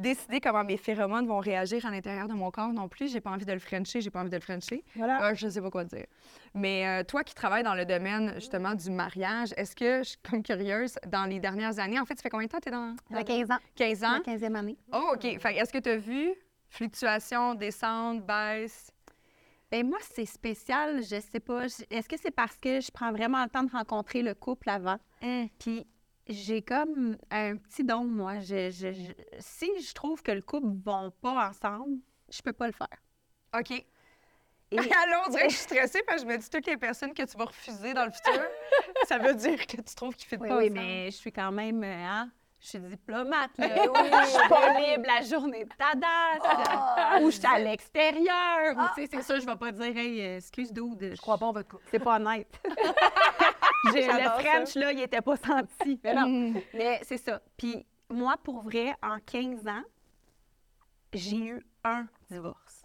décider 0.00 0.40
comment 0.40 0.64
mes 0.64 0.76
phéromones 0.76 1.26
vont 1.26 1.38
réagir 1.38 1.84
à 1.86 1.90
l'intérieur 1.90 2.28
de 2.28 2.34
mon 2.34 2.50
corps 2.50 2.72
non 2.72 2.88
plus. 2.88 3.10
J'ai 3.12 3.20
pas 3.20 3.30
envie 3.30 3.44
de 3.44 3.52
le 3.52 3.58
frencher, 3.58 4.00
j'ai 4.00 4.10
pas 4.10 4.20
envie 4.20 4.30
de 4.30 4.36
le 4.36 4.42
frencher. 4.42 4.84
Voilà. 4.96 5.30
Euh, 5.30 5.34
je 5.34 5.48
sais 5.48 5.60
pas 5.60 5.70
quoi 5.70 5.84
dire. 5.84 6.06
Mais 6.54 6.86
euh, 6.86 7.04
toi 7.04 7.22
qui 7.22 7.34
travailles 7.34 7.62
dans 7.62 7.74
le 7.74 7.84
domaine 7.84 8.32
justement 8.36 8.74
du 8.74 8.90
mariage, 8.90 9.54
est-ce 9.56 9.76
que, 9.76 9.98
je 10.02 10.10
suis 10.10 10.18
comme 10.28 10.42
curieuse, 10.42 10.94
dans 11.06 11.24
les 11.24 11.38
dernières 11.40 11.78
années, 11.78 12.00
en 12.00 12.04
fait, 12.04 12.16
ça 12.16 12.22
fait 12.22 12.30
combien 12.30 12.46
de 12.46 12.50
temps 12.52 12.58
que 12.58 12.64
tu 12.64 12.68
es 12.70 12.72
dans, 12.72 12.96
À 13.12 13.22
dans 13.22 13.24
15 13.24 13.50
ans, 13.50 13.58
15 13.76 14.04
ans? 14.04 14.20
la 14.26 14.36
15e 14.36 14.54
année. 14.54 14.76
Oh, 14.92 15.12
OK. 15.14 15.24
Est-ce 15.24 15.72
que 15.72 15.78
tu 15.78 15.88
as 15.90 15.96
vu 15.96 16.32
fluctuation, 16.68 17.54
descente, 17.54 18.24
baisse? 18.24 18.90
Ben 19.70 19.86
moi, 19.86 19.98
c'est 20.00 20.26
spécial, 20.26 21.00
je 21.02 21.20
sais 21.20 21.38
pas. 21.38 21.66
Est-ce 21.90 22.08
que 22.08 22.16
c'est 22.20 22.32
parce 22.32 22.56
que 22.56 22.80
je 22.80 22.90
prends 22.90 23.12
vraiment 23.12 23.42
le 23.44 23.48
temps 23.48 23.62
de 23.62 23.70
rencontrer 23.70 24.22
le 24.22 24.34
couple 24.34 24.68
avant? 24.68 24.98
Puis 25.60 25.86
j'ai 26.30 26.62
comme 26.62 27.16
un 27.30 27.56
petit 27.56 27.84
don, 27.84 28.04
moi. 28.04 28.38
Je, 28.40 28.70
je- 28.70 28.92
je- 28.92 29.12
si 29.38 29.68
je 29.82 29.92
trouve 29.94 30.22
que 30.22 30.32
le 30.32 30.42
couple 30.42 30.68
ne 30.68 30.82
vont 30.82 31.10
pas 31.22 31.48
ensemble, 31.48 31.98
je 32.30 32.40
peux 32.42 32.52
pas 32.52 32.66
le 32.66 32.72
faire. 32.72 32.88
OK. 33.58 33.70
Et- 33.72 33.84
Allô, 34.78 35.16
on 35.26 35.30
dirait 35.30 35.46
que 35.48 35.50
je 35.52 35.56
suis 35.56 35.64
stressée 35.64 36.00
parce 36.06 36.22
que 36.22 36.28
je 36.28 36.32
me 36.32 36.38
dis 36.38 36.48
toutes 36.48 36.66
les 36.66 36.76
personnes 36.76 37.12
que 37.12 37.22
tu 37.24 37.36
vas 37.36 37.44
refuser 37.46 37.92
dans 37.92 38.04
le 38.04 38.12
futur, 38.12 38.40
ça 39.08 39.18
veut 39.18 39.34
dire 39.34 39.66
que 39.66 39.76
tu 39.76 39.94
trouves 39.96 40.14
qu'ils 40.14 40.38
ne 40.38 40.42
Oui, 40.44 40.48
pas 40.48 40.56
oui, 40.58 40.64
ensemble. 40.66 40.80
mais 40.80 41.06
je 41.10 41.16
suis 41.16 41.32
quand 41.32 41.50
même, 41.50 41.82
euh, 41.82 42.06
hein, 42.06 42.30
je 42.60 42.68
suis 42.68 42.78
diplomate, 42.78 43.50
là. 43.58 43.68
je 44.24 44.28
suis 44.28 44.48
pas 44.48 44.78
libre 44.78 45.04
la 45.06 45.22
journée 45.22 45.64
de 45.64 45.70
ta 45.70 45.94
date, 45.96 47.22
ou 47.22 47.30
je 47.30 47.36
suis 47.38 47.46
à 47.46 47.58
l'extérieur, 47.58 48.76
ou 48.76 48.94
tu 48.94 49.02
sais, 49.02 49.08
c'est 49.10 49.22
sûr, 49.22 49.40
je 49.40 49.46
vais 49.46 49.56
pas 49.56 49.72
dire, 49.72 49.96
hey, 49.96 50.20
euh, 50.20 50.36
excuse, 50.36 50.72
dude, 50.72 51.14
je 51.16 51.20
crois 51.20 51.36
pas 51.38 51.46
en 51.46 51.52
votre 51.52 51.68
couple. 51.68 51.84
C'est 51.90 51.98
pas 51.98 52.16
honnête. 52.16 52.46
Le 53.94 54.42
French, 54.42 54.74
là, 54.74 54.92
il 54.92 55.00
était 55.00 55.20
pas 55.20 55.36
senti. 55.36 55.98
Mais 56.02 56.14
non. 56.14 56.28
Mm. 56.28 56.60
Mais 56.74 57.00
c'est 57.02 57.18
ça. 57.18 57.40
Puis 57.56 57.86
moi, 58.10 58.36
pour 58.42 58.60
vrai, 58.60 58.94
en 59.02 59.18
15 59.18 59.66
ans, 59.66 59.82
j'ai 61.12 61.36
eu 61.36 61.66
un 61.84 62.06
divorce. 62.30 62.82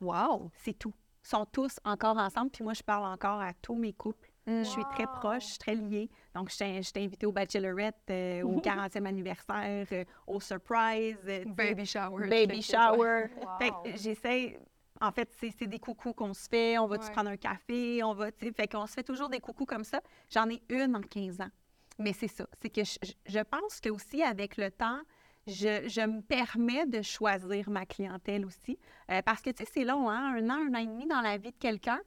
Wow! 0.00 0.50
C'est 0.56 0.78
tout. 0.78 0.92
Ils 1.24 1.28
sont 1.28 1.46
tous 1.46 1.78
encore 1.84 2.16
ensemble, 2.18 2.50
puis 2.50 2.64
moi, 2.64 2.74
je 2.74 2.82
parle 2.82 3.04
encore 3.04 3.40
à 3.40 3.52
tous 3.54 3.76
mes 3.76 3.92
couples. 3.92 4.28
Je 4.46 4.64
suis 4.64 4.82
très 4.90 5.06
proche, 5.06 5.44
je 5.44 5.48
suis 5.50 5.58
très 5.58 5.74
liée. 5.76 6.10
Donc, 6.34 6.50
je 6.50 6.58
t'ai 6.92 7.04
invitée 7.04 7.26
au 7.26 7.32
Bachelorette, 7.32 7.94
euh, 8.10 8.42
au 8.42 8.60
40e 8.60 9.06
anniversaire, 9.06 9.86
euh, 9.92 10.04
au 10.26 10.40
surprise, 10.40 11.16
euh, 11.28 11.44
Baby 11.46 11.86
shower. 11.86 12.28
baby 12.28 12.60
shower. 12.60 13.26
Fait 13.60 13.70
que 13.70 13.96
j'essaie. 13.96 14.58
En 15.02 15.10
fait, 15.12 15.28
c'est 15.58 15.66
des 15.66 15.78
coucous 15.80 16.14
qu'on 16.14 16.32
se 16.32 16.48
fait. 16.48 16.78
On 16.78 16.86
va-tu 16.86 17.06
Ouais. 17.06 17.12
prendre 17.12 17.28
un 17.30 17.36
café? 17.36 18.02
On 18.04 18.14
va, 18.14 18.30
tu 18.30 18.46
sais. 18.46 18.52
Fait 18.52 18.68
qu'on 18.68 18.86
se 18.86 18.92
fait 18.92 19.02
toujours 19.02 19.28
des 19.28 19.40
coucous 19.40 19.66
comme 19.66 19.82
ça. 19.84 20.00
J'en 20.30 20.48
ai 20.48 20.62
une 20.68 20.94
en 20.96 21.00
15 21.02 21.40
ans. 21.40 21.50
Mais 21.98 22.12
c'est 22.12 22.28
ça. 22.28 22.46
C'est 22.62 22.70
que 22.70 22.84
je, 22.84 22.96
je- 23.02 23.12
je 23.26 23.40
pense 23.40 23.80
que 23.80 23.90
aussi 23.90 24.22
avec 24.22 24.56
le 24.56 24.70
temps, 24.70 25.00
je, 25.46 25.88
je 25.88 26.06
me 26.06 26.20
permets 26.20 26.86
de 26.86 27.02
choisir 27.02 27.68
ma 27.68 27.84
clientèle 27.84 28.46
aussi. 28.46 28.78
Euh, 29.10 29.22
parce 29.22 29.42
que, 29.42 29.50
tu 29.50 29.64
sais, 29.64 29.70
c'est 29.72 29.84
long, 29.84 30.08
hein? 30.08 30.36
Un 30.36 30.50
an, 30.50 30.66
un 30.68 30.74
an 30.74 30.78
et 30.78 30.86
demi 30.86 31.06
dans 31.06 31.20
la 31.20 31.36
vie 31.36 31.50
de 31.50 31.58
quelqu'un. 31.58 32.00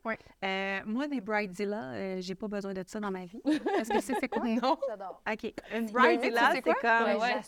Euh, 0.43 0.79
moi, 0.85 1.07
des 1.07 1.21
bridezilla, 1.21 1.91
euh, 1.91 2.17
j'ai 2.21 2.35
pas 2.35 2.47
besoin 2.47 2.73
de 2.73 2.83
ça 2.87 2.99
dans 2.99 3.11
ma 3.11 3.25
vie. 3.25 3.41
Est-ce 3.45 3.89
que 3.89 3.99
c'est 4.01 4.27
quoi? 4.29 4.43
Non. 4.43 4.77
J'adore. 4.87 5.21
OK. 5.29 5.53
Une 5.73 5.91
bridezilla, 5.91 6.51
c'est 6.53 6.61
comme... 6.61 6.73
Ouais, 6.83 7.15
ouais. 7.15 7.41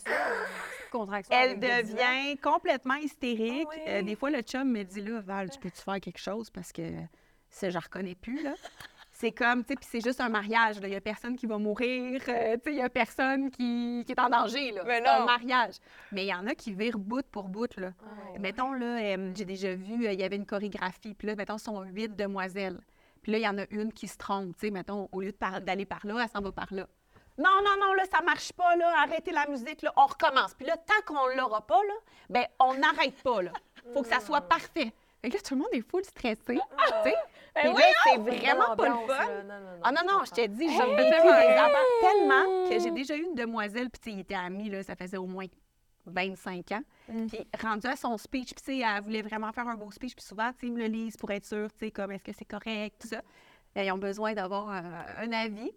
Contraction 0.90 1.36
Elle 1.36 1.58
devient 1.58 2.38
complètement 2.38 2.94
hystérique. 2.94 3.68
Ah 3.70 3.74
oui. 3.76 3.82
Euh, 3.88 4.02
des 4.02 4.14
fois, 4.14 4.30
le 4.30 4.40
chum 4.40 4.70
me 4.70 4.82
dit 4.82 5.00
là, 5.00 5.20
Val, 5.20 5.50
tu 5.50 5.58
peux-tu 5.58 5.82
faire 5.82 6.00
quelque 6.00 6.20
chose? 6.20 6.50
Parce 6.50 6.72
que 6.72 6.82
ça, 7.50 7.68
je 7.70 7.74
la 7.74 7.80
reconnais 7.80 8.14
plus, 8.14 8.42
là. 8.42 8.54
C'est 9.20 9.32
comme, 9.32 9.64
tu 9.64 9.70
sais, 9.70 9.74
puis 9.74 9.88
c'est 9.90 10.00
juste 10.00 10.20
un 10.20 10.28
mariage, 10.28 10.80
là. 10.80 10.86
Il 10.86 10.92
y 10.92 10.96
a 10.96 11.00
personne 11.00 11.34
qui 11.34 11.46
va 11.46 11.58
mourir, 11.58 12.22
euh, 12.28 12.54
tu 12.56 12.60
sais, 12.62 12.72
il 12.72 12.76
y 12.76 12.82
a 12.82 12.88
personne 12.88 13.50
qui, 13.50 14.04
qui 14.06 14.12
est 14.12 14.20
en 14.20 14.28
danger, 14.28 14.70
là. 14.70 14.82
Mais 14.86 15.00
C'est 15.02 15.08
un 15.08 15.24
mariage. 15.24 15.74
Mais 16.12 16.24
il 16.24 16.28
y 16.28 16.34
en 16.34 16.46
a 16.46 16.54
qui 16.54 16.72
virent 16.72 16.98
bout 16.98 17.26
pour 17.32 17.48
bout, 17.48 17.76
là. 17.78 17.90
Ah, 18.00 18.38
Mettons, 18.38 18.72
là, 18.72 19.00
euh, 19.00 19.32
j'ai 19.34 19.44
déjà 19.44 19.74
vu, 19.74 20.06
euh, 20.06 20.12
il 20.12 20.20
y 20.20 20.22
avait 20.22 20.36
une 20.36 20.46
chorégraphie, 20.46 21.14
puis 21.14 21.26
là, 21.26 21.34
mettons, 21.34 21.58
ce 21.58 21.64
sont 21.64 21.82
huit 21.82 22.14
demoiselles. 22.14 22.78
Puis 23.22 23.32
là, 23.32 23.38
il 23.38 23.42
y 23.42 23.48
en 23.48 23.58
a 23.58 23.64
une 23.70 23.92
qui 23.92 24.06
se 24.06 24.16
trompe, 24.16 24.54
tu 24.54 24.66
sais, 24.66 24.70
mettons, 24.70 25.08
au 25.10 25.20
lieu 25.20 25.32
de 25.32 25.36
par- 25.36 25.60
d'aller 25.60 25.84
par 25.84 26.06
là, 26.06 26.20
elle 26.22 26.28
s'en 26.30 26.40
va 26.40 26.52
par 26.52 26.72
là. 26.72 26.86
Non, 27.38 27.50
non, 27.64 27.74
non, 27.80 27.92
là, 27.94 28.04
ça 28.12 28.20
marche 28.22 28.52
pas, 28.52 28.76
là, 28.76 29.02
arrêtez 29.02 29.32
la 29.32 29.46
musique, 29.48 29.82
là, 29.82 29.92
on 29.96 30.06
recommence. 30.06 30.54
Puis 30.54 30.66
là, 30.66 30.76
tant 30.76 31.02
qu'on 31.12 31.26
l'aura 31.36 31.66
pas, 31.66 31.82
là, 31.88 31.94
ben, 32.30 32.46
on 32.60 32.74
n'arrête 32.74 33.20
pas, 33.24 33.42
là. 33.42 33.50
Faut 33.94 34.02
que 34.02 34.08
ça 34.08 34.20
soit 34.20 34.42
parfait. 34.42 34.92
Fait 35.20 35.30
que 35.30 35.34
là, 35.34 35.40
tout 35.44 35.54
le 35.54 35.60
monde 35.62 35.70
est 35.72 35.88
full 35.90 36.04
stressé, 36.04 36.36
tu 36.46 36.54
sais. 37.04 37.14
Puis 37.60 37.72
là, 37.72 37.86
c'est 38.04 38.18
vraiment 38.18 38.76
pas 38.76 38.88
le 38.88 38.94
fun. 39.06 39.24
Ah 39.82 39.92
non, 39.92 40.00
non, 40.06 40.24
je 40.24 40.30
t'ai 40.32 40.48
dit, 40.48 40.68
j'ai 40.68 40.78
vécu 40.96 41.22
des 41.22 41.54
affaires 41.54 41.84
tellement 42.00 42.68
que 42.68 42.78
j'ai 42.80 42.90
déjà 42.90 43.16
eu 43.16 43.22
une 43.24 43.34
demoiselle, 43.34 43.90
puis 43.90 44.00
tu 44.00 44.10
sais, 44.10 44.16
il 44.16 44.20
était 44.20 44.34
ami, 44.34 44.68
là, 44.70 44.82
ça 44.82 44.96
faisait 44.96 45.16
au 45.16 45.26
moins 45.26 45.46
25 46.06 46.72
ans. 46.72 46.82
Puis 47.28 47.46
rendu 47.62 47.86
à 47.86 47.96
son 47.96 48.16
speech, 48.16 48.54
puis 48.54 48.62
tu 48.64 48.80
sais, 48.80 48.86
elle 48.86 49.02
voulait 49.02 49.22
vraiment 49.22 49.52
faire 49.52 49.68
un 49.68 49.74
beau 49.76 49.90
speech, 49.90 50.14
puis 50.14 50.24
souvent, 50.24 50.50
tu 50.52 50.60
sais, 50.60 50.66
ils 50.68 50.72
me 50.72 50.78
le 50.78 50.86
lisent 50.86 51.16
pour 51.16 51.30
être 51.30 51.44
sûr, 51.44 51.68
tu 51.72 51.86
sais, 51.86 51.90
comme 51.90 52.12
est-ce 52.12 52.24
que 52.24 52.32
c'est 52.32 52.44
correct, 52.44 52.96
tout 53.00 53.08
ça. 53.08 53.20
Euh, 53.76 53.82
Ils 53.82 53.92
ont 53.92 53.98
besoin 53.98 54.32
d'avoir 54.34 54.70
euh, 54.70 54.80
un 55.24 55.32
avis. 55.32 55.70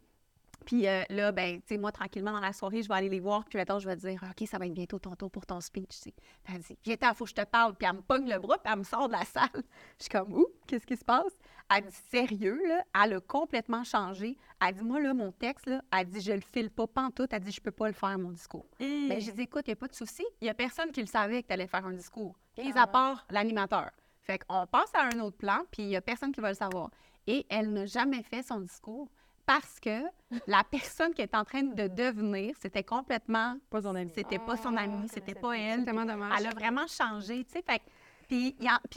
Puis 0.65 0.87
euh, 0.87 1.03
là, 1.09 1.31
ben, 1.31 1.59
tu 1.61 1.67
sais, 1.69 1.77
moi, 1.77 1.91
tranquillement, 1.91 2.31
dans 2.31 2.39
la 2.39 2.53
soirée, 2.53 2.83
je 2.83 2.87
vais 2.87 2.95
aller 2.95 3.09
les 3.09 3.19
voir, 3.19 3.45
puis 3.45 3.57
maintenant, 3.57 3.79
je 3.79 3.87
vais 3.87 3.95
dire, 3.95 4.23
OK, 4.23 4.47
ça 4.47 4.57
va 4.57 4.67
être 4.67 4.73
bientôt 4.73 4.99
ton 4.99 5.15
tour 5.15 5.31
pour 5.31 5.45
ton 5.45 5.59
speech, 5.59 6.01
elle 6.47 6.59
dit, 6.59 6.77
viens 6.83 6.95
il 7.01 7.15
faut 7.15 7.25
que 7.25 7.29
je 7.29 7.35
te 7.35 7.45
parle. 7.45 7.75
Puis 7.75 7.87
elle 7.87 7.97
me 7.97 8.01
pogne 8.01 8.29
le 8.29 8.39
bras, 8.39 8.57
puis 8.57 8.71
elle 8.71 8.79
me 8.79 8.83
sort 8.83 9.07
de 9.07 9.13
la 9.13 9.25
salle. 9.25 9.49
Je 9.97 10.03
suis 10.03 10.09
comme, 10.09 10.33
ouh, 10.33 10.47
qu'est-ce 10.67 10.85
qui 10.85 10.97
se 10.97 11.03
passe? 11.03 11.37
Elle 11.73 11.85
dit, 11.85 11.95
sérieux, 12.09 12.59
là, 12.67 12.83
elle 13.03 13.13
a 13.13 13.19
complètement 13.21 13.83
changé. 13.83 14.37
Elle 14.65 14.75
dit, 14.75 14.83
moi, 14.83 14.99
là, 14.99 15.13
mon 15.13 15.31
texte, 15.31 15.67
là, 15.67 15.81
elle 15.91 16.07
dit, 16.07 16.21
je 16.21 16.33
le 16.33 16.41
file 16.41 16.69
pas 16.69 16.87
pantoute. 16.87 17.31
Elle 17.33 17.41
dit, 17.41 17.51
je 17.51 17.61
peux 17.61 17.71
pas 17.71 17.87
le 17.87 17.93
faire, 17.93 18.17
mon 18.17 18.31
discours. 18.31 18.67
Mais 18.79 19.19
j'ai 19.19 19.31
dit, 19.31 19.41
écoute, 19.41 19.63
il 19.67 19.71
n'y 19.71 19.73
a 19.73 19.77
pas 19.77 19.87
de 19.87 19.95
souci. 19.95 20.23
Il 20.41 20.45
n'y 20.45 20.49
a 20.49 20.53
personne 20.53 20.91
qui 20.91 21.01
le 21.01 21.07
savait 21.07 21.41
que 21.43 21.47
tu 21.47 21.53
allais 21.53 21.67
faire 21.67 21.85
un 21.85 21.93
discours. 21.93 22.37
Mis 22.57 22.77
à 22.77 22.87
part 22.87 23.25
l'animateur. 23.29 23.91
Fait 24.21 24.39
qu'on 24.39 24.67
passe 24.67 24.93
à 24.93 25.09
un 25.13 25.19
autre 25.19 25.37
plan, 25.37 25.63
puis 25.71 25.83
il 25.83 25.87
n'y 25.87 25.95
a 25.95 26.01
personne 26.01 26.31
qui 26.31 26.41
va 26.41 26.49
le 26.49 26.55
savoir. 26.55 26.89
Et 27.27 27.45
elle 27.49 27.71
n'a 27.71 27.85
jamais 27.85 28.23
fait 28.23 28.43
son 28.43 28.59
discours 28.59 29.09
parce 29.53 29.79
que 29.81 30.03
la 30.47 30.63
personne 30.63 31.13
qui 31.13 31.21
est 31.21 31.35
en 31.35 31.43
train 31.43 31.63
de 31.63 31.87
devenir, 31.87 32.55
c'était 32.61 32.83
complètement 32.85 33.57
Pas 33.69 33.81
son 33.81 33.95
ami. 33.95 34.09
c'était 34.15 34.39
pas 34.39 34.55
son 34.55 34.77
amie, 34.77 35.09
c'était 35.09 35.35
pas 35.35 35.57
elle. 35.57 35.79
C'est 35.79 35.85
tellement 35.85 36.05
dommage. 36.05 36.33
Elle 36.39 36.47
a 36.47 36.51
vraiment 36.51 36.87
changé, 36.87 37.43
tu 37.43 37.51
sais. 37.51 37.61
Fait 37.61 37.81
puis, 38.29 38.55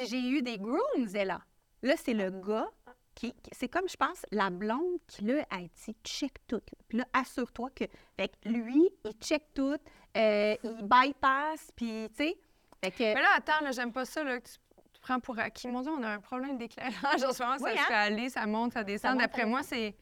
j'ai 0.09 0.21
eu 0.31 0.43
des 0.43 0.59
grooms, 0.59 1.09
elle, 1.13 1.27
là. 1.29 1.41
Là, 1.83 1.95
c'est 1.97 2.15
le 2.15 2.31
gars 2.31 2.69
qui, 3.17 3.33
qui- 3.33 3.51
c'est 3.53 3.67
comme, 3.69 3.89
je 3.89 3.97
pense, 3.97 4.25
la 4.31 4.49
blonde 4.51 4.99
qui, 5.09 5.25
là, 5.25 5.45
a 5.51 5.59
dit 5.59 5.97
check 6.05 6.35
tout. 6.47 6.63
Puis 6.89 6.99
là, 6.99 7.05
assure-toi 7.13 7.71
que, 7.75 7.85
fait 8.17 8.29
que 8.29 8.49
lui, 8.49 8.89
il 9.05 9.13
check 9.21 9.53
tout, 9.55 9.77
euh, 10.17 10.57
il 10.63 10.83
bypass, 10.89 11.73
puis, 11.75 12.09
tu 12.11 12.15
sais. 12.17 12.37
Fait 12.83 12.91
que, 12.93 13.03
Mais 13.15 13.23
là, 13.23 13.31
attends, 13.37 13.61
là, 13.65 13.73
j'aime 13.73 13.93
pas 13.93 14.05
ça, 14.05 14.23
là, 14.23 14.39
que 14.39 14.49
tu, 14.49 14.55
prends 15.01 15.19
pour 15.21 15.37
acquis. 15.39 15.67
Mon 15.69 15.83
Dieu, 15.83 15.91
on 15.91 16.03
a 16.05 16.11
un 16.11 16.21
problème 16.21 16.57
d'éclairage. 16.57 17.23
En 17.25 17.33
ce 17.33 17.43
moment, 17.43 17.59
ça 17.59 17.65
Oui, 17.65 17.73
se 17.75 17.79
hein? 17.81 17.85
fait 17.89 17.95
aller, 17.95 18.29
ça 18.31 18.47
monte, 18.47 18.73
ça 18.73 18.85
descend. 18.85 19.19
D'après 19.19 19.45
moi, 19.47 19.63
c'est. 19.63 19.95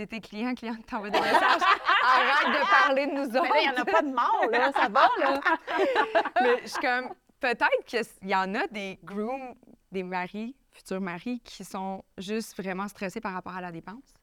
C'est 0.00 0.06
tes 0.06 0.20
clients, 0.22 0.54
clients 0.54 0.76
qui 0.76 0.84
t'envoient 0.84 1.10
des 1.10 1.20
messages. 1.20 1.60
Arrête 2.02 2.48
de 2.48 2.70
parler 2.70 3.06
de 3.06 3.12
nous 3.12 3.26
autres. 3.36 3.50
mais 3.52 3.64
il 3.64 3.70
n'y 3.70 3.76
en 3.78 3.82
a 3.82 3.84
pas 3.84 4.00
de 4.00 4.08
mort, 4.08 4.46
là, 4.50 4.72
ça 4.72 4.88
va, 4.88 5.10
là. 5.18 5.40
Mais 6.40 6.60
je 6.62 6.68
suis 6.68 6.80
comme, 6.80 7.10
peut-être 7.38 7.84
qu'il 7.84 8.02
y 8.22 8.34
en 8.34 8.54
a 8.54 8.66
des 8.68 8.98
grooms, 9.04 9.54
des 9.92 10.02
maris, 10.02 10.56
futurs 10.72 11.02
maris, 11.02 11.40
qui 11.40 11.66
sont 11.66 12.02
juste 12.16 12.56
vraiment 12.56 12.88
stressés 12.88 13.20
par 13.20 13.34
rapport 13.34 13.54
à 13.54 13.60
la 13.60 13.70
dépense. 13.70 14.14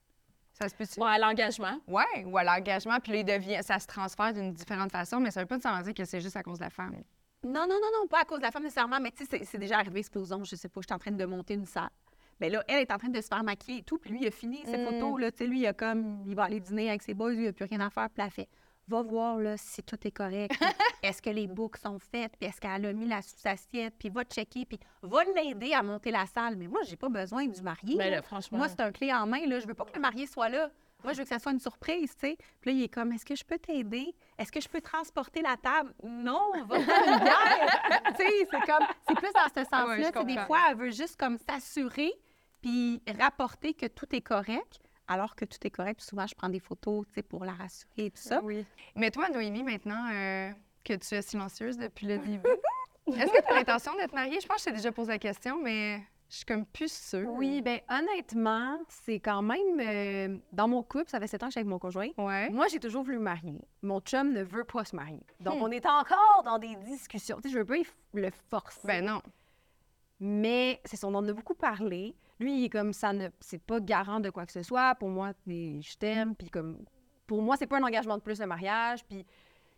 Ça 0.52 0.68
se 0.68 0.74
peut-tu? 0.74 1.00
Ouais, 1.00 1.20
l'engagement. 1.20 1.80
Ouais, 1.88 2.26
ou 2.26 2.36
à 2.40 2.44
l'engagement, 2.44 2.98
puis 3.00 3.12
là, 3.12 3.18
il 3.20 3.26
devient, 3.26 3.60
ça 3.62 3.78
se 3.78 3.86
transfère 3.86 4.34
d'une 4.34 4.54
différente 4.54 4.92
façon, 4.92 5.20
mais 5.20 5.30
ça 5.30 5.42
veut 5.42 5.46
pas 5.46 5.58
nécessairement 5.58 5.84
dire 5.84 5.94
que 5.94 6.06
c'est 6.06 6.22
juste 6.22 6.38
à 6.38 6.42
cause 6.42 6.58
de 6.58 6.64
la 6.64 6.72
femme. 6.72 6.96
Non, 7.44 7.68
non, 7.68 7.76
non, 7.80 7.90
non, 8.02 8.08
pas 8.10 8.22
à 8.22 8.26
cause 8.26 8.40
de 8.40 8.44
la 8.46 8.52
femme 8.52 8.64
nécessairement, 8.64 9.00
mais 9.00 9.12
tu 9.12 9.24
sais, 9.26 9.38
c'est- 9.38 9.46
c'est 9.46 9.60
déjà 9.60 9.78
arrivé, 9.78 10.02
supposons, 10.02 10.44
je 10.44 10.56
sais 10.56 10.70
pas, 10.70 10.82
je 10.82 10.88
suis 10.88 10.96
en 10.96 10.98
train 10.98 11.12
de 11.12 11.26
monter 11.26 11.54
une 11.54 11.68
salle. 11.68 11.92
Mais 12.40 12.50
là, 12.50 12.64
elle 12.68 12.82
est 12.82 12.92
en 12.92 12.98
train 12.98 13.10
de 13.10 13.20
se 13.22 13.28
faire 13.28 13.44
maquiller 13.44 13.80
et 13.80 13.84
tout, 13.84 13.98
puis 13.98 14.12
lui, 14.12 14.20
il 14.22 14.28
a 14.28 14.32
fini 14.32 14.64
ses 14.66 14.78
Mm. 14.78 14.86
photos, 14.86 15.20
là, 15.22 15.32
tu 15.32 15.38
sais, 15.40 15.48
lui, 15.48 15.60
il 15.62 15.68
a 15.68 15.74
comme, 15.74 16.24
il 16.28 16.36
va 16.36 16.44
aller 16.44 16.60
dîner 16.60 16.90
avec 16.90 17.02
ses 17.02 17.14
boys, 17.14 17.32
lui, 17.32 17.44
il 17.44 17.46
n'a 17.46 17.54
plus 17.54 17.66
rien 17.66 17.80
à 17.82 17.90
faire, 17.90 18.10
puis 18.10 18.30
fait, 18.30 18.48
va 18.88 19.02
voir, 19.02 19.38
là, 19.40 19.58
si 19.58 19.84
tout 19.84 19.98
est 20.08 20.12
correct, 20.12 20.52
est-ce 21.04 21.22
que 21.22 21.30
les 21.30 21.48
boucles 21.48 21.80
sont 21.80 22.00
faites, 22.00 22.38
puis 22.40 22.48
est-ce 22.50 22.62
qu'elle 22.62 22.86
a 22.86 22.94
mis 22.94 23.08
la 23.08 23.22
sous-assiette, 23.22 23.96
puis 24.00 24.10
va 24.10 24.24
checker, 24.24 24.66
puis 24.66 24.80
va 25.02 25.24
l'aider 25.36 25.74
à 25.74 25.84
monter 25.84 26.12
la 26.12 26.26
salle. 26.26 26.56
Mais 26.56 26.68
moi, 26.68 26.82
j'ai 26.88 26.96
pas 26.96 27.10
besoin 27.10 27.46
du 27.48 27.62
marié. 27.62 27.96
Mais 27.98 28.10
là. 28.12 28.22
franchement. 28.22 28.60
Moi, 28.60 28.70
c'est 28.70 28.80
un 28.82 28.92
clé 28.92 29.14
en 29.14 29.26
main, 29.28 29.46
là, 29.46 29.60
je 29.60 29.68
veux 29.68 29.74
pas 29.74 29.84
que 29.86 29.94
le 29.96 30.00
marié 30.02 30.26
soit 30.26 30.48
là. 30.50 30.70
Moi, 31.04 31.14
je 31.14 31.20
veux 31.20 31.24
que 31.26 31.30
ça 31.30 31.38
soit 31.38 31.52
une 31.52 31.60
surprise, 31.60 32.12
tu 32.16 32.28
sais. 32.30 32.38
Puis 32.60 32.72
là, 32.72 32.78
il 32.78 32.84
est 32.84 32.88
comme, 32.90 33.12
est-ce 33.12 33.24
que 33.26 33.36
je 33.36 33.44
peux 33.44 33.60
t'aider? 33.60 34.16
Est-ce 34.40 34.52
que 34.52 34.60
je 34.60 34.68
peux 34.68 34.82
transporter 34.82 35.42
la 35.44 35.56
table? 35.58 35.94
Non, 36.04 36.52
va 36.68 36.80
faire 36.80 37.04
une 37.14 37.20
bière. 37.24 38.14
tu 38.18 38.26
sais, 38.26 38.48
c'est 38.50 38.62
comme, 38.66 38.86
c'est 39.08 39.16
plus 39.16 39.32
dans 39.34 39.48
ce 39.54 39.60
Ouais, 39.60 39.66
sens-là. 40.06 40.12
sais, 40.12 40.26
des 40.26 40.40
fois, 40.46 40.58
elle 40.72 40.78
veut 40.78 40.90
juste 40.92 41.16
comme 41.20 41.38
s'assurer 41.38 42.12
puis 42.62 43.02
rapporter 43.20 43.74
que 43.74 43.86
tout 43.86 44.14
est 44.16 44.22
correct, 44.22 44.80
alors 45.08 45.36
que 45.36 45.46
tout 45.46 45.58
est 45.66 45.70
correct. 45.72 45.98
Puis 46.00 46.08
souvent, 46.08 46.28
je 46.28 46.36
prends 46.36 46.50
des 46.50 46.60
photos, 46.60 47.06
pour 47.30 47.46
la 47.46 47.54
rassurer 47.54 48.06
et 48.06 48.12
tout 48.12 48.22
ça. 48.22 48.42
Oui. 48.44 48.66
Mais 48.96 49.12
toi, 49.12 49.30
Noémie, 49.30 49.64
maintenant 49.64 50.10
euh, 50.12 50.52
que 50.84 50.94
tu 50.94 51.16
es 51.16 51.22
silencieuse 51.22 51.78
depuis 51.78 52.08
le 52.08 52.18
début, 52.20 52.50
est-ce 53.08 53.32
que 53.32 53.42
tu 53.42 53.52
as 53.52 53.56
l'intention 53.56 53.96
d'être 53.96 54.14
mariée? 54.14 54.40
Je 54.42 54.48
pense 54.48 54.58
que 54.58 54.62
je 54.64 54.66
t'ai 54.66 54.76
déjà 54.76 54.92
posé 54.92 55.12
la 55.14 55.20
question, 55.20 55.62
mais 55.62 56.02
je 56.30 56.36
suis 56.36 56.46
comme 56.46 56.66
plus 56.66 56.92
sûre. 56.92 57.30
Oui, 57.32 57.62
bien, 57.62 57.80
honnêtement, 57.90 58.78
c'est 58.90 59.22
quand 59.22 59.42
même. 59.42 59.80
euh, 59.80 60.38
dans 60.52 60.68
mon 60.68 60.84
couple, 60.84 61.10
ça 61.10 61.18
fait 61.22 61.28
sept 61.28 61.42
ans 61.42 61.46
que 61.46 61.52
je 61.52 61.54
suis 61.54 61.60
avec 61.60 61.70
mon 61.70 61.80
conjoint. 61.80 62.10
Ouais. 62.18 62.50
Moi, 62.50 62.68
j'ai 62.68 62.80
toujours 62.82 63.04
voulu 63.04 63.18
me 63.18 63.24
marier. 63.24 63.62
Mon 63.82 64.02
chum 64.02 64.34
ne 64.34 64.44
veut 64.44 64.66
pas 64.66 64.84
se 64.84 64.94
marier. 64.94 65.24
Donc, 65.40 65.56
Hmm. 65.60 65.64
on 65.64 65.72
est 65.72 65.86
encore 65.86 66.42
dans 66.44 66.60
des 66.60 66.76
discussions. 66.76 67.38
Tu 67.38 67.44
sais, 67.44 67.54
je 67.54 67.60
veux 67.60 67.66
pas 67.66 67.76
le 68.14 68.30
forcer. 68.50 68.86
Ben 68.86 69.06
non. 69.06 69.22
Mais 70.20 70.82
c'est 70.84 70.98
son, 70.98 71.14
on 71.14 71.20
en 71.20 71.28
a 71.30 71.34
beaucoup 71.34 71.54
parlé. 71.56 72.16
Lui, 72.40 72.60
il 72.60 72.66
est 72.66 72.70
comme 72.70 72.94
ça, 72.94 73.14
ne, 73.14 73.30
c'est 73.40 73.62
pas 73.62 73.80
garant 73.80 74.20
de 74.20 74.30
quoi 74.30 74.46
que 74.46 74.52
ce 74.52 74.64
soit. 74.64 74.96
Pour 74.96 75.10
moi, 75.10 75.32
je 75.48 75.98
t'aime. 75.98 76.36
Puis 76.36 76.50
comme, 76.50 76.84
pour 77.26 77.42
moi, 77.42 77.56
c'est 77.58 77.68
pas 77.68 77.78
un 77.78 77.84
engagement 77.84 78.18
de 78.18 78.22
plus 78.22 78.40
le 78.40 78.48
mariage. 78.48 79.04
Puis 79.06 79.26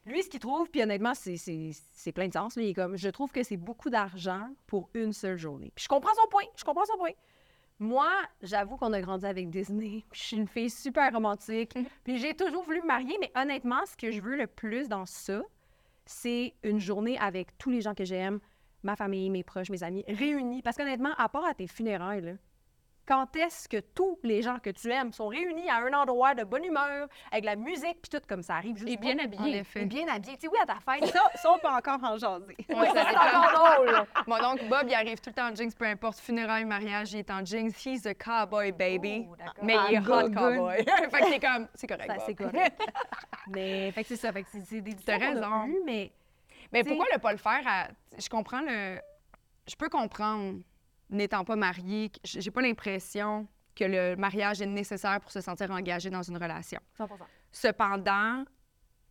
lui, 0.05 0.23
ce 0.23 0.29
qu'il 0.29 0.39
trouve, 0.39 0.69
puis 0.69 0.81
honnêtement, 0.81 1.13
c'est, 1.13 1.37
c'est, 1.37 1.71
c'est 1.93 2.11
plein 2.11 2.27
de 2.27 2.33
sens. 2.33 2.55
Lui, 2.55 2.65
il 2.65 2.69
est 2.69 2.73
comme, 2.73 2.97
je 2.97 3.09
trouve 3.09 3.31
que 3.31 3.43
c'est 3.43 3.57
beaucoup 3.57 3.89
d'argent 3.89 4.49
pour 4.67 4.89
une 4.93 5.13
seule 5.13 5.37
journée. 5.37 5.71
Puis 5.75 5.83
je 5.83 5.89
comprends 5.89 6.13
son 6.15 6.27
point. 6.29 6.45
Je 6.57 6.63
comprends 6.63 6.85
son 6.85 6.97
point. 6.97 7.11
Moi, 7.79 8.11
j'avoue 8.41 8.75
qu'on 8.75 8.91
a 8.91 8.99
grandi 8.99 9.25
avec 9.25 9.49
Disney. 9.49 10.03
puis 10.09 10.19
Je 10.19 10.27
suis 10.27 10.37
une 10.37 10.47
fille 10.47 10.69
super 10.69 11.13
romantique. 11.13 11.77
Puis 12.03 12.17
j'ai 12.17 12.33
toujours 12.33 12.63
voulu 12.63 12.81
me 12.81 12.87
marier, 12.87 13.17
mais 13.21 13.31
honnêtement, 13.35 13.85
ce 13.85 13.95
que 13.95 14.11
je 14.11 14.21
veux 14.21 14.35
le 14.35 14.47
plus 14.47 14.89
dans 14.89 15.05
ça, 15.05 15.41
c'est 16.05 16.55
une 16.63 16.79
journée 16.79 17.17
avec 17.19 17.57
tous 17.57 17.69
les 17.69 17.81
gens 17.81 17.93
que 17.93 18.03
j'aime, 18.03 18.39
ma 18.83 18.95
famille, 18.95 19.29
mes 19.29 19.43
proches, 19.43 19.69
mes 19.69 19.83
amis, 19.83 20.03
réunis. 20.07 20.61
Parce 20.61 20.75
qu'honnêtement, 20.75 21.13
à 21.17 21.29
part 21.29 21.45
à 21.45 21.53
tes 21.53 21.67
funérailles, 21.67 22.21
là, 22.21 22.33
quand 23.09 23.35
est-ce 23.35 23.67
que 23.67 23.79
tous 23.79 24.19
les 24.21 24.43
gens 24.43 24.59
que 24.59 24.69
tu 24.69 24.91
aimes 24.91 25.11
sont 25.11 25.27
réunis 25.29 25.67
à 25.67 25.77
un 25.77 25.91
endroit 25.93 26.35
de 26.35 26.43
bonne 26.43 26.63
humeur, 26.63 27.07
avec 27.31 27.43
la 27.43 27.55
musique, 27.55 27.97
puis 28.03 28.09
tout 28.11 28.21
comme 28.27 28.43
ça 28.43 28.57
arrive 28.57 28.77
juste 28.77 28.87
Et 28.87 28.97
bien 28.97 29.15
En 29.17 29.23
habillé. 29.23 29.57
effet. 29.57 29.81
Et 29.81 29.85
bien 29.85 30.07
habillé. 30.07 30.35
Tu 30.37 30.41
sais, 30.41 30.47
oui, 30.47 30.59
à 30.61 30.65
ta 30.67 30.75
fête, 30.79 31.05
ça, 31.07 31.23
Ça, 31.33 31.51
on 31.51 31.57
peut 31.57 31.67
encore 31.67 31.97
en 32.03 32.17
jaser. 32.17 32.55
Ouais, 32.69 32.87
ça 32.93 33.05
c'est 33.09 33.17
encore 33.17 33.77
drôle. 33.77 34.05
Mon 34.27 34.35
oncle 34.51 34.65
Bob, 34.69 34.83
il 34.87 34.93
arrive 34.93 35.19
tout 35.19 35.31
le 35.31 35.33
temps 35.33 35.49
en 35.51 35.55
jeans, 35.55 35.73
peu 35.73 35.85
importe, 35.85 36.19
funérailles, 36.19 36.65
mariage, 36.65 37.11
il 37.13 37.19
est 37.19 37.31
en 37.31 37.43
jeans. 37.43 37.71
He's 37.83 38.05
a 38.05 38.13
cowboy, 38.13 38.71
baby. 38.71 39.25
Oh, 39.27 39.35
d'accord. 39.35 39.53
Mais 39.63 39.75
il 39.89 39.95
est 39.95 39.99
hot 40.07 40.29
cowboy. 40.31 40.77
fait 40.85 41.09
que 41.09 41.29
t'es 41.31 41.39
comme, 41.39 41.67
c'est 41.73 41.87
correct. 41.87 42.05
Ça, 42.07 42.13
Bob. 42.13 42.23
c'est 42.27 42.35
correct. 42.35 42.81
mais, 43.47 43.91
fait 43.91 44.03
que 44.03 44.07
c'est 44.09 44.15
ça. 44.17 44.31
Fait 44.31 44.43
que 44.43 44.49
c'est, 44.51 44.61
c'est 44.65 44.81
des 44.81 44.95
T'as 44.95 45.17
raison. 45.17 45.65
eues, 45.65 45.79
mais 45.83 46.11
Mais 46.71 46.83
T'sais- 46.83 46.89
pourquoi 46.91 47.07
ne 47.11 47.19
pas 47.19 47.31
le 47.31 47.39
faire 47.39 47.61
à... 47.65 47.87
Je 48.19 48.29
comprends 48.29 48.61
le... 48.61 48.99
Je 49.67 49.75
peux 49.75 49.89
comprendre, 49.89 50.59
n'étant 51.09 51.43
pas 51.43 51.55
mariée, 51.55 52.11
j'ai 52.23 52.51
pas 52.51 52.61
l'impression 52.61 53.47
que 53.75 53.83
le 53.85 54.15
mariage 54.15 54.61
est 54.61 54.65
nécessaire 54.65 55.19
pour 55.21 55.31
se 55.31 55.41
sentir 55.41 55.71
engagé 55.71 56.09
dans 56.09 56.21
une 56.23 56.37
relation. 56.37 56.79
100 56.97 57.07
Cependant, 57.51 58.43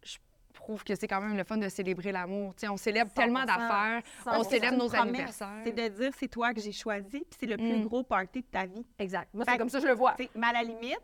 je 0.02 0.16
trouve 0.52 0.84
que 0.84 0.94
c'est 0.94 1.08
quand 1.08 1.20
même 1.20 1.36
le 1.36 1.44
fun 1.44 1.56
de 1.56 1.68
célébrer 1.68 2.12
l'amour. 2.12 2.54
On 2.68 2.76
célèbre 2.76 3.10
tellement 3.12 3.44
100%, 3.44 3.46
d'affaires, 3.46 4.02
on 4.26 4.42
100%. 4.42 4.48
célèbre 4.48 4.76
nos 4.76 4.88
promesse. 4.88 5.00
anniversaires. 5.08 5.60
C'est 5.64 5.72
de 5.72 5.88
dire, 5.88 6.10
c'est 6.18 6.28
toi 6.28 6.52
que 6.52 6.60
j'ai 6.60 6.72
choisi, 6.72 7.20
puis 7.20 7.36
c'est 7.40 7.46
le 7.46 7.56
plus 7.56 7.76
Mm. 7.78 7.84
gros 7.86 8.02
party 8.02 8.42
de 8.42 8.46
ta 8.46 8.66
vie. 8.66 8.84
Exact. 8.98 9.28
Moi, 9.32 9.44
c'est 9.48 9.58
comme 9.58 9.68
ça 9.68 9.78
que 9.78 9.84
je 9.84 9.88
le 9.90 9.96
vois. 9.96 10.14
Mais 10.18 10.46
à 10.46 10.52
la 10.52 10.62
limite, 10.62 11.00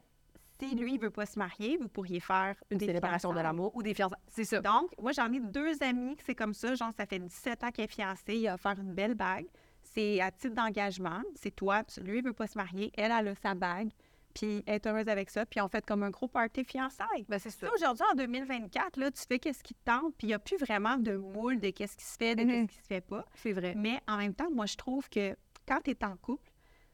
si 0.60 0.74
lui, 0.76 0.94
il 0.94 1.00
veut 1.00 1.10
pas 1.10 1.26
se 1.26 1.38
marier, 1.38 1.76
vous 1.80 1.88
pourriez 1.88 2.20
faire 2.20 2.54
Une 2.70 2.78
des 2.78 2.86
célébration 2.86 3.32
de 3.32 3.40
l'amour 3.40 3.74
ou 3.74 3.82
des 3.82 3.94
fiançailles. 3.94 4.18
C'est 4.28 4.44
ça. 4.44 4.60
Donc, 4.60 4.90
moi, 5.00 5.12
j'en 5.12 5.32
ai 5.32 5.40
deux 5.40 5.82
amis 5.82 6.16
que 6.16 6.22
c'est 6.24 6.34
comme 6.36 6.54
ça. 6.54 6.74
Genre, 6.74 6.92
ça 6.96 7.06
fait 7.06 7.18
17 7.18 7.64
ans 7.64 7.70
qu'elle 7.70 7.86
est 7.86 7.88
fiancée. 7.88 8.36
Il 8.36 8.46
a 8.48 8.54
offert 8.54 8.78
une 8.78 8.92
belle 8.94 9.14
bague. 9.14 9.46
C'est 9.94 10.20
à 10.20 10.30
titre 10.30 10.54
d'engagement. 10.54 11.22
C'est 11.36 11.54
toi. 11.54 11.82
Lui, 12.02 12.18
il 12.18 12.24
veut 12.24 12.32
pas 12.32 12.46
se 12.46 12.58
marier. 12.58 12.90
Elle, 12.96 13.12
elle 13.12 13.28
a 13.28 13.34
sa 13.34 13.54
bague. 13.54 13.90
Puis 14.34 14.64
elle 14.66 14.74
est 14.74 14.86
heureuse 14.86 15.08
avec 15.08 15.30
ça. 15.30 15.46
Puis 15.46 15.60
on 15.60 15.68
fait 15.68 15.84
comme 15.86 16.02
un 16.02 16.10
gros 16.10 16.26
party 16.26 16.64
fiançailles. 16.64 17.24
Ben, 17.28 17.38
c'est 17.38 17.50
ça. 17.50 17.72
Aujourd'hui, 17.72 18.04
en 18.10 18.16
2024, 18.16 18.96
là, 18.98 19.10
tu 19.12 19.22
fais 19.28 19.38
qu'est-ce 19.38 19.62
qui 19.62 19.74
te 19.74 19.84
tente. 19.84 20.14
Puis 20.18 20.26
il 20.26 20.28
n'y 20.28 20.34
a 20.34 20.40
plus 20.40 20.56
vraiment 20.56 20.96
de 20.96 21.16
moule 21.16 21.60
de 21.60 21.70
qu'est-ce 21.70 21.96
qui 21.96 22.04
se 22.04 22.16
fait, 22.16 22.34
de 22.34 22.42
Mhm. 22.42 22.66
qu'est-ce 22.66 22.76
qui 22.78 22.82
se 22.82 22.86
fait 22.88 23.00
pas. 23.00 23.24
C'est 23.34 23.52
vrai. 23.52 23.74
Mais 23.76 24.00
en 24.08 24.16
même 24.16 24.34
temps, 24.34 24.50
moi, 24.50 24.66
je 24.66 24.76
trouve 24.76 25.08
que 25.08 25.36
quand 25.68 25.80
tu 25.84 25.92
es 25.92 26.04
en 26.04 26.16
couple, 26.16 26.50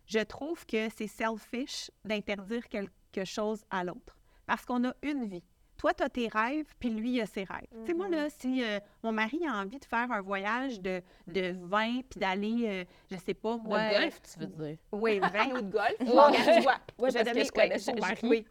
je 0.07 0.19
trouve 0.19 0.67
que 0.67 0.89
c'est 0.95 1.07
selfish 1.07 1.91
d'interdire 2.05 2.69
quelque 2.69 3.25
chose 3.25 3.65
à 3.71 3.85
l'autre. 3.85 4.19
Parce 4.45 4.67
qu'on 4.67 4.85
a 4.87 4.93
une 5.03 5.25
vie. 5.25 5.45
Toi, 5.81 5.95
tu 5.95 6.03
as 6.03 6.11
tes 6.11 6.29
rêves, 6.29 6.67
puis 6.79 6.91
lui, 6.91 7.13
il 7.13 7.21
a 7.23 7.27
ses 7.27 7.43
rêves. 7.45 7.67
Tu 7.71 7.87
sais, 7.87 7.95
moi, 7.95 8.07
là, 8.11 8.29
si 8.29 8.63
euh, 8.63 8.79
mon 9.03 9.13
mari 9.13 9.41
a 9.49 9.55
envie 9.63 9.79
de 9.79 9.85
faire 9.87 10.13
un 10.13 10.21
voyage 10.21 10.79
de, 10.79 11.01
de 11.27 11.57
vin, 11.63 12.01
puis 12.11 12.21
d'aller, 12.21 12.65
euh, 12.67 12.85
je 13.11 13.17
sais 13.17 13.33
pas, 13.33 13.57
moi... 13.57 13.89
Le 13.89 13.99
golf, 14.01 14.21
tu 14.21 14.41
veux 14.41 14.47
dire? 14.47 14.77
Oui, 14.93 15.19
vin 15.33 15.47
ou 15.55 15.63
de 15.63 15.71
golf. 15.73 15.99
Ouais, 16.99 17.09
Je 17.11 17.15
vais 17.15 17.25
donner- 17.25 17.45
je 17.47 17.51
connais 17.51 17.71
ouais, 17.73 17.79
son 17.79 17.95
mari. 17.95 18.19
oui. 18.25 18.47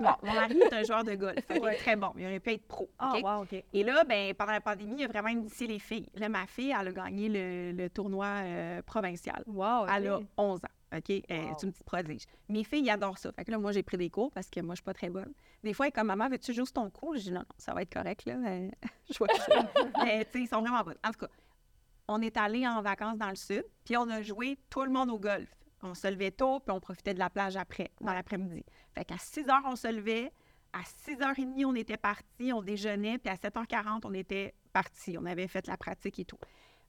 Bon, 0.00 0.10
mon 0.24 0.32
mari 0.34 0.58
est 0.58 0.72
un 0.74 0.82
joueur 0.82 1.04
de 1.04 1.14
golf. 1.14 1.38
Il 1.50 1.56
est 1.68 1.76
très 1.76 1.94
bon. 1.94 2.10
Il 2.18 2.24
aurait 2.26 2.40
pu 2.40 2.50
être 2.54 2.66
pro. 2.66 2.90
Ah, 2.98 3.14
wow, 3.22 3.42
OK. 3.44 3.62
Et 3.72 3.84
là, 3.84 4.02
ben, 4.02 4.34
pendant 4.34 4.50
la 4.52 4.60
pandémie, 4.60 4.96
il 4.98 5.04
a 5.04 5.06
vraiment 5.08 5.28
initié 5.28 5.68
les 5.68 5.78
filles. 5.78 6.08
Là, 6.16 6.28
ma 6.28 6.46
fille, 6.46 6.74
elle 6.76 6.88
a 6.88 6.92
gagné 6.92 7.28
le, 7.28 7.80
le 7.80 7.88
tournoi 7.90 8.26
euh, 8.26 8.82
provincial. 8.82 9.44
Wow, 9.46 9.86
Elle 9.86 10.08
a 10.08 10.18
OK. 10.18 10.24
11 10.36 10.58
ans. 10.58 10.68
OK? 10.94 11.10
Elle 11.10 11.24
est 11.28 11.62
une 11.62 11.72
petite 11.72 11.84
prodige. 11.84 12.22
Mes 12.48 12.64
filles, 12.64 12.84
ils 12.84 12.90
adorent 12.90 13.18
ça. 13.18 13.32
Fait 13.32 13.44
que 13.44 13.50
là, 13.50 13.58
moi, 13.58 13.72
j'ai 13.72 13.82
pris 13.82 13.96
des 13.96 14.10
cours 14.10 14.30
parce 14.32 14.48
que 14.48 14.60
moi, 14.60 14.74
je 14.74 14.78
suis 14.78 14.84
pas 14.84 14.94
très 14.94 15.10
bonne. 15.10 15.32
Des 15.62 15.72
fois, 15.72 15.90
comme 15.90 16.06
maman, 16.06 16.28
veux-tu 16.28 16.52
juste 16.52 16.74
ton 16.74 16.90
cours? 16.90 17.16
Je 17.16 17.22
dis 17.22 17.32
non, 17.32 17.40
non, 17.40 17.46
ça 17.58 17.74
va 17.74 17.82
être 17.82 17.92
correct, 17.92 18.24
là. 18.26 18.34
Euh, 18.34 18.70
je 19.10 19.18
vois 19.18 19.28
Mais, 20.04 20.24
tu 20.26 20.32
sais, 20.32 20.40
ils 20.44 20.48
sont 20.48 20.60
vraiment 20.60 20.82
bonnes. 20.82 20.98
En 21.04 21.10
tout 21.10 21.20
cas, 21.20 21.28
on 22.08 22.22
est 22.22 22.36
allé 22.36 22.66
en 22.66 22.82
vacances 22.82 23.18
dans 23.18 23.30
le 23.30 23.36
sud, 23.36 23.64
puis 23.84 23.96
on 23.96 24.08
a 24.08 24.22
joué 24.22 24.58
tout 24.70 24.84
le 24.84 24.90
monde 24.90 25.10
au 25.10 25.18
golf. 25.18 25.48
On 25.82 25.94
se 25.94 26.06
levait 26.08 26.30
tôt, 26.30 26.60
puis 26.60 26.74
on 26.74 26.80
profitait 26.80 27.14
de 27.14 27.18
la 27.18 27.30
plage 27.30 27.56
après, 27.56 27.90
dans 28.00 28.12
l'après-midi. 28.12 28.64
Fait 28.94 29.04
qu'à 29.04 29.18
6 29.18 29.48
heures, 29.48 29.62
on 29.64 29.76
se 29.76 29.88
levait. 29.88 30.32
À 30.72 30.82
6h30, 30.82 31.64
on 31.64 31.74
était 31.74 31.96
partis, 31.96 32.52
on 32.52 32.60
déjeunait, 32.60 33.18
puis 33.18 33.30
à 33.30 33.36
7h40, 33.36 34.00
on 34.04 34.12
était 34.12 34.54
partis. 34.72 35.16
On 35.18 35.24
avait 35.24 35.48
fait 35.48 35.66
la 35.68 35.76
pratique 35.76 36.18
et 36.18 36.24
tout. 36.24 36.38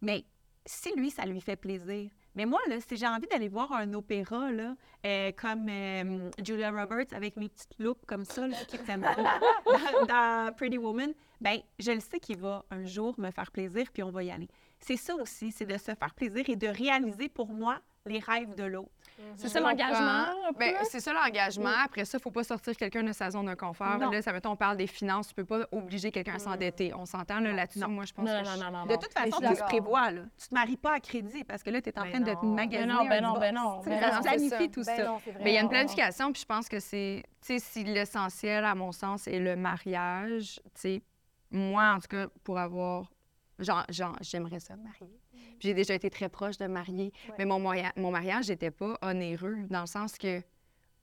Mais 0.01 0.25
si 0.65 0.93
lui, 0.95 1.09
ça 1.09 1.25
lui 1.25 1.39
fait 1.39 1.55
plaisir. 1.55 2.11
Mais 2.37 2.45
moi, 2.45 2.59
là, 2.69 2.75
si 2.79 2.95
j'ai 2.95 3.07
envie 3.07 3.25
d'aller 3.25 3.47
voir 3.47 3.71
un 3.73 3.91
opéra, 3.95 4.51
là, 4.51 4.75
euh, 5.07 5.31
comme 5.31 5.67
euh, 5.69 6.29
Julia 6.45 6.69
Roberts 6.69 7.11
avec 7.11 7.35
mes 7.35 7.49
petites 7.49 7.73
loupes 7.79 8.05
comme 8.05 8.25
ça, 8.25 8.47
là, 8.47 8.55
qui 8.67 8.77
dans, 8.87 10.05
dans 10.05 10.53
Pretty 10.55 10.77
Woman, 10.77 11.13
ben 11.41 11.59
je 11.79 11.91
le 11.91 11.99
sais 11.99 12.19
qu'il 12.19 12.37
va 12.37 12.63
un 12.69 12.85
jour 12.85 13.15
me 13.17 13.31
faire 13.31 13.51
plaisir, 13.51 13.87
puis 13.91 14.03
on 14.03 14.11
va 14.11 14.23
y 14.23 14.29
aller. 14.29 14.47
C'est 14.79 14.97
ça 14.97 15.15
aussi, 15.15 15.51
c'est 15.51 15.65
de 15.65 15.77
se 15.79 15.95
faire 15.95 16.13
plaisir 16.13 16.47
et 16.47 16.55
de 16.55 16.67
réaliser 16.67 17.27
pour 17.27 17.47
moi 17.47 17.79
les 18.07 18.19
rêves 18.19 18.55
de 18.55 18.63
l'autre. 18.63 18.89
C'est 19.35 19.49
ça 19.49 19.59
l'engagement? 19.59 20.25
Ben, 20.59 20.75
c'est 20.83 20.99
ça 20.99 21.11
l'engagement. 21.11 21.71
Après 21.83 22.05
ça, 22.05 22.17
il 22.17 22.19
ne 22.19 22.21
faut 22.21 22.29
pas 22.31 22.43
sortir 22.43 22.75
quelqu'un 22.77 23.01
de 23.03 23.11
sa 23.11 23.31
zone 23.31 23.47
de 23.47 23.55
confort. 23.55 23.97
Non. 23.97 24.11
Là, 24.11 24.21
ça 24.21 24.31
mettons, 24.31 24.51
on 24.51 24.55
parle 24.55 24.77
des 24.77 24.85
finances. 24.85 25.29
Tu 25.29 25.33
peux 25.33 25.43
pas 25.45 25.65
obliger 25.71 26.11
quelqu'un 26.11 26.35
à 26.35 26.39
s'endetter. 26.39 26.93
On 26.93 27.05
s'entend 27.05 27.39
là, 27.39 27.51
là-dessus. 27.51 27.79
Non. 27.79 27.87
Moi, 27.89 28.05
je 28.05 28.13
pense 28.13 28.25
Non, 28.25 28.41
que 28.43 28.45
non, 28.47 28.51
je- 28.55 28.63
non, 28.63 28.71
non, 28.71 28.85
De 28.85 28.95
toute 28.95 29.11
façon, 29.13 29.37
tu 29.41 29.55
te 29.55 29.63
prévois, 29.63 30.11
là. 30.11 30.21
Tu 30.39 30.47
te 30.49 30.53
maries 30.53 30.77
pas 30.77 30.93
à 30.95 30.99
crédit 30.99 31.43
parce 31.43 31.63
que 31.63 31.71
là, 31.71 31.81
tu 31.81 31.89
es 31.89 31.99
en 31.99 32.03
Ben 32.03 32.09
train 32.11 32.19
de 32.19 32.33
te 32.33 32.45
non. 32.45 32.53
magasiner. 32.53 32.87
Ben 32.87 32.93
non, 32.93 33.09
ben 33.09 33.23
non, 33.23 33.39
ben 33.39 33.55
non, 33.55 33.81
ben 33.83 33.99
Ça 33.99 34.19
planifie 34.21 34.49
ça. 34.49 34.57
tout 34.67 34.83
Ben 34.85 34.97
ça. 34.97 35.17
Mais 35.41 35.51
il 35.51 35.55
y 35.55 35.57
a 35.57 35.61
une 35.61 35.69
planification, 35.69 36.31
puis 36.31 36.41
je 36.41 36.45
pense 36.45 36.69
que 36.69 36.79
c'est, 36.79 37.23
tu 37.41 37.57
sais, 37.57 37.59
si 37.59 37.83
l'essentiel, 37.83 38.65
à 38.65 38.75
mon 38.75 38.91
sens, 38.91 39.27
est 39.27 39.39
le 39.39 39.55
mariage, 39.55 40.59
tu 40.75 40.81
sais, 40.81 41.01
moi, 41.49 41.93
en 41.95 41.99
tout 41.99 42.07
cas, 42.09 42.27
pour 42.43 42.59
avoir, 42.59 43.11
genre, 43.57 43.83
genre 43.89 44.15
j'aimerais 44.21 44.59
ça 44.59 44.75
me 44.75 44.83
marier. 44.83 45.19
Puis 45.59 45.69
J'ai 45.69 45.73
déjà 45.73 45.93
été 45.93 46.09
très 46.09 46.29
proche 46.29 46.57
de 46.57 46.67
marier, 46.67 47.11
mais 47.37 47.45
mon, 47.45 47.59
mariage 47.59 48.49
n'était 48.49 48.71
pas 48.71 48.97
onéreux, 49.01 49.57
dans 49.69 49.81
le 49.81 49.87
sens 49.87 50.17
que, 50.17 50.41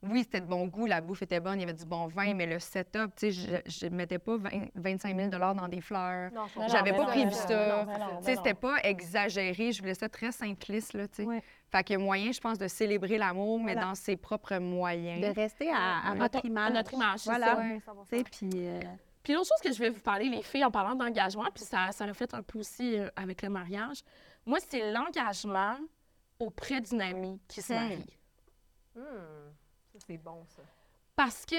oui, 0.02 0.20
c'était 0.22 0.42
de 0.42 0.46
bon 0.46 0.66
goût, 0.66 0.84
la 0.84 1.00
bouffe 1.00 1.22
était 1.22 1.40
bonne, 1.40 1.54
il 1.58 1.60
y 1.60 1.64
avait 1.64 1.72
du 1.72 1.86
bon 1.86 2.06
vin, 2.08 2.34
mais 2.34 2.44
le 2.46 2.58
setup, 2.58 3.14
tu 3.16 3.32
sais, 3.32 3.62
je 3.66 3.86
ne 3.86 3.94
mettais 3.96 4.18
pas 4.18 4.36
20 4.36 4.50
25 4.74 5.16
000 5.16 5.28
dans 5.30 5.66
des 5.68 5.80
fleurs. 5.80 6.30
Non, 6.32 6.42
je 6.54 6.58
Non, 6.60 6.68
J'avais 6.68 6.92
pas 6.92 7.06
prévu 7.06 7.24
non, 7.24 7.30
ça. 7.30 7.86
Tu 8.18 8.24
sais, 8.24 8.36
c'était 8.36 8.52
pas 8.54 8.76
exagéré. 8.82 9.72
Je 9.72 9.80
voulais 9.80 9.94
ça 9.94 10.08
très 10.10 10.30
simpliste, 10.30 10.92
là, 10.92 11.08
tu 11.08 11.14
sais. 11.16 11.24
Ouais. 11.24 11.42
Fait 11.72 11.82
que 11.84 11.96
moyen, 11.96 12.32
je 12.32 12.40
pense, 12.40 12.58
de 12.58 12.68
célébrer 12.68 13.16
l'amour, 13.16 13.58
mais 13.58 13.72
Voilà. 13.72 13.88
dans 13.88 13.94
ses 13.94 14.16
propres 14.16 14.58
moyens. 14.58 15.20
De 15.26 15.34
rester 15.34 15.70
à, 15.72 16.28
ton- 16.28 16.40
image. 16.40 16.70
à 16.70 16.74
notre 16.74 16.92
image, 16.94 17.20
Voilà. 17.24 17.56
puis... 18.30 18.50
euh, 18.54 18.80
Puis 19.22 19.32
l'autre 19.32 19.48
chose 19.48 19.60
que 19.64 19.72
je 19.72 19.78
vais 19.78 19.88
vous 19.88 20.00
parler, 20.00 20.28
les 20.28 20.42
filles, 20.42 20.64
en 20.66 20.70
parlant 20.70 20.94
d'engagement, 20.94 21.46
puis 21.54 21.64
ça, 21.64 21.90
ça 21.92 22.04
reflète 22.04 22.34
un 22.34 22.42
peu 22.42 22.58
aussi 22.58 22.98
euh, 22.98 23.08
avec 23.16 23.40
le 23.40 23.48
mariage, 23.48 24.02
moi, 24.46 24.58
c'est 24.68 24.92
l'engagement 24.92 25.76
auprès 26.38 26.80
d'une 26.80 27.00
amie 27.02 27.40
qui 27.48 27.62
se 27.62 27.72
Hmm. 27.72 27.76
marie. 27.76 28.18
Hmm. 28.96 29.52
Ça, 29.92 29.98
c'est 30.06 30.18
bon, 30.18 30.44
ça. 30.48 30.62
Parce 31.16 31.46
que 31.46 31.54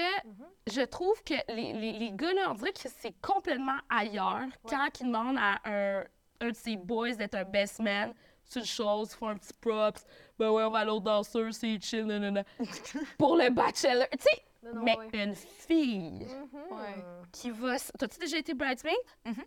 je 0.66 0.82
trouve 0.82 1.22
que 1.24 1.34
les, 1.48 1.72
les, 1.72 1.92
les 1.98 2.12
gars, 2.12 2.32
là, 2.34 2.50
on 2.50 2.54
dirait 2.54 2.72
que 2.72 2.88
c'est 2.88 3.14
complètement 3.22 3.78
ailleurs 3.88 4.46
quand 4.68 4.88
ils 5.00 5.06
demandent 5.06 5.38
à 5.38 5.58
un, 5.64 6.04
un 6.40 6.48
de 6.50 6.54
ses 6.54 6.76
boys 6.76 7.14
d'être 7.14 7.34
un 7.36 7.44
best 7.44 7.80
man. 7.80 8.12
C'est 8.44 8.60
une 8.60 8.66
chose, 8.66 9.10
ils 9.12 9.16
font 9.16 9.28
un 9.28 9.36
petit 9.36 9.54
props. 9.54 10.04
Ben 10.38 10.50
ouais, 10.50 10.62
on 10.62 10.70
va 10.70 10.80
à 10.80 10.84
l'autre 10.84 11.04
danseur, 11.04 11.52
c'est 11.54 11.80
chill, 11.80 12.04
nanana. 12.04 12.44
Pour 13.18 13.36
le 13.36 13.48
bachelor. 13.50 14.06
Tu 14.12 14.18
sais, 14.20 14.42
Non, 14.62 14.74
non, 14.74 14.82
mais 14.84 14.96
ouais. 14.98 15.24
une 15.24 15.34
fille 15.34 16.26
Ouais. 16.70 17.04
qui 17.32 17.50
va. 17.50 17.76
T'as-tu 17.98 18.18
déjà 18.18 18.36
été 18.38 18.52
bridesmaid? 18.54 18.94
Mhm. 19.24 19.44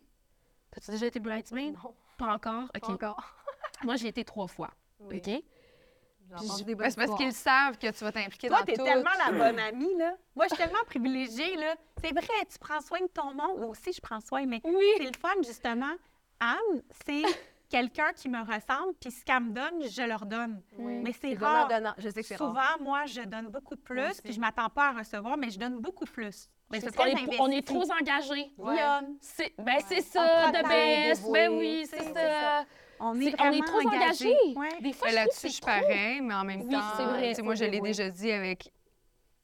T'as-tu 0.72 0.92
déjà 0.92 1.06
été 1.06 1.20
bridesmaid? 1.20 1.76
Non. 1.76 1.94
Pas 2.20 2.34
encore? 2.34 2.64
OK. 2.66 2.82
Pas 2.82 2.88
encore. 2.90 3.34
Moi, 3.84 3.96
j'ai 3.96 4.10
été 4.10 4.24
trois 4.24 4.48
fois. 4.48 4.70
Oui. 5.00 5.18
OK? 5.18 5.44
Ben, 6.30 6.38
c'est 6.38 6.76
parce 6.96 7.16
qu'ils 7.18 7.34
savent 7.34 7.80
que 7.80 7.90
tu 7.90 8.04
vas 8.04 8.12
t'impliquer 8.12 8.50
Toi, 8.50 8.60
dans 8.60 8.66
t'es 8.66 8.74
tout. 8.74 8.84
tellement 8.84 9.10
la 9.18 9.32
bonne 9.38 9.58
amie, 9.60 9.96
là. 9.98 10.14
Moi, 10.36 10.46
je 10.48 10.54
suis 10.56 10.64
tellement 10.64 10.84
privilégiée, 10.86 11.56
là. 11.56 11.74
C'est 12.04 12.12
vrai, 12.12 12.46
tu 12.52 12.60
prends 12.60 12.82
soin 12.82 13.00
de 13.02 13.08
ton 13.08 13.34
monde. 13.34 13.58
Moi 13.60 13.66
aussi, 13.70 13.92
je 13.92 14.00
prends 14.00 14.20
soin, 14.20 14.46
mais 14.46 14.62
Oui. 14.64 14.86
c'est 14.98 15.06
le 15.06 15.18
fun, 15.20 15.34
justement. 15.44 15.96
Anne, 16.40 16.84
c'est 17.04 17.24
quelqu'un 17.70 18.14
qui 18.14 18.30
me 18.30 18.40
ressemble, 18.42 18.94
puis 19.02 19.10
ce 19.10 19.26
qu'elle 19.26 19.40
me 19.44 19.52
donne, 19.54 19.90
je 19.90 20.02
leur 20.04 20.24
donne. 20.28 20.62
Oui. 20.78 21.00
Mais 21.04 21.14
c'est 21.20 21.34
rare. 21.34 21.68
donnant. 21.68 21.96
Je 21.98 22.10
sais 22.10 22.22
que 22.22 22.28
c'est 22.28 22.36
rare. 22.36 22.50
Souvent, 22.50 22.84
moi, 22.84 23.06
je 23.08 23.22
donne 23.22 23.48
beaucoup 23.48 23.76
de 23.76 23.82
plus, 23.82 24.22
puis 24.22 24.32
je 24.34 24.40
m'attends 24.40 24.70
pas 24.70 24.90
à 24.90 24.92
recevoir, 25.00 25.36
mais 25.36 25.50
je 25.50 25.58
donne 25.58 25.80
beaucoup 25.80 26.06
plus. 26.06 26.48
Ben, 26.72 26.80
c'est 26.82 26.88
suis 26.88 26.96
parce 26.96 27.12
qu'on 27.12 27.18
est, 27.18 27.40
on 27.40 27.48
est 27.48 27.54
investie. 27.56 27.64
trop 27.64 27.84
engagés. 27.92 28.52
Guillaume, 28.58 29.18
C'est, 29.22 29.54
ben, 29.58 29.78
c'est 29.88 30.02
ça, 30.02 30.52
de 30.52 31.14
dévoué, 31.16 31.32
Ben 31.34 31.52
oui, 31.58 31.86
c'est- 31.90 31.98
c'est 31.98 32.04
c'est 32.06 32.14
ça. 32.14 32.66
on 33.00 33.14
C'est- 33.16 33.26
est 33.26 33.32
vraiment 33.32 33.50
on 33.50 33.54
est 33.54 33.66
trop 33.66 33.88
engagés. 33.88 34.36
Ouais. 34.56 34.82
Des 34.82 34.94
fois, 34.94 35.08
Ben, 35.08 35.12
que 35.12 35.16
Là-dessus, 35.16 35.48
je 35.48 35.52
suis 35.54 35.62
trop. 35.62 35.72
pareil, 35.72 36.22
mais 36.22 36.34
en 36.36 36.44
même 36.44 36.62
Oui, 36.62 36.70
temps, 36.70 36.82
c'est 36.98 37.04
vrai. 37.06 37.34
moi, 37.44 37.56
je 37.56 37.66
l'ai 37.66 37.82
déjà 37.82 38.10
dit 38.10 38.32
avec 38.32 38.72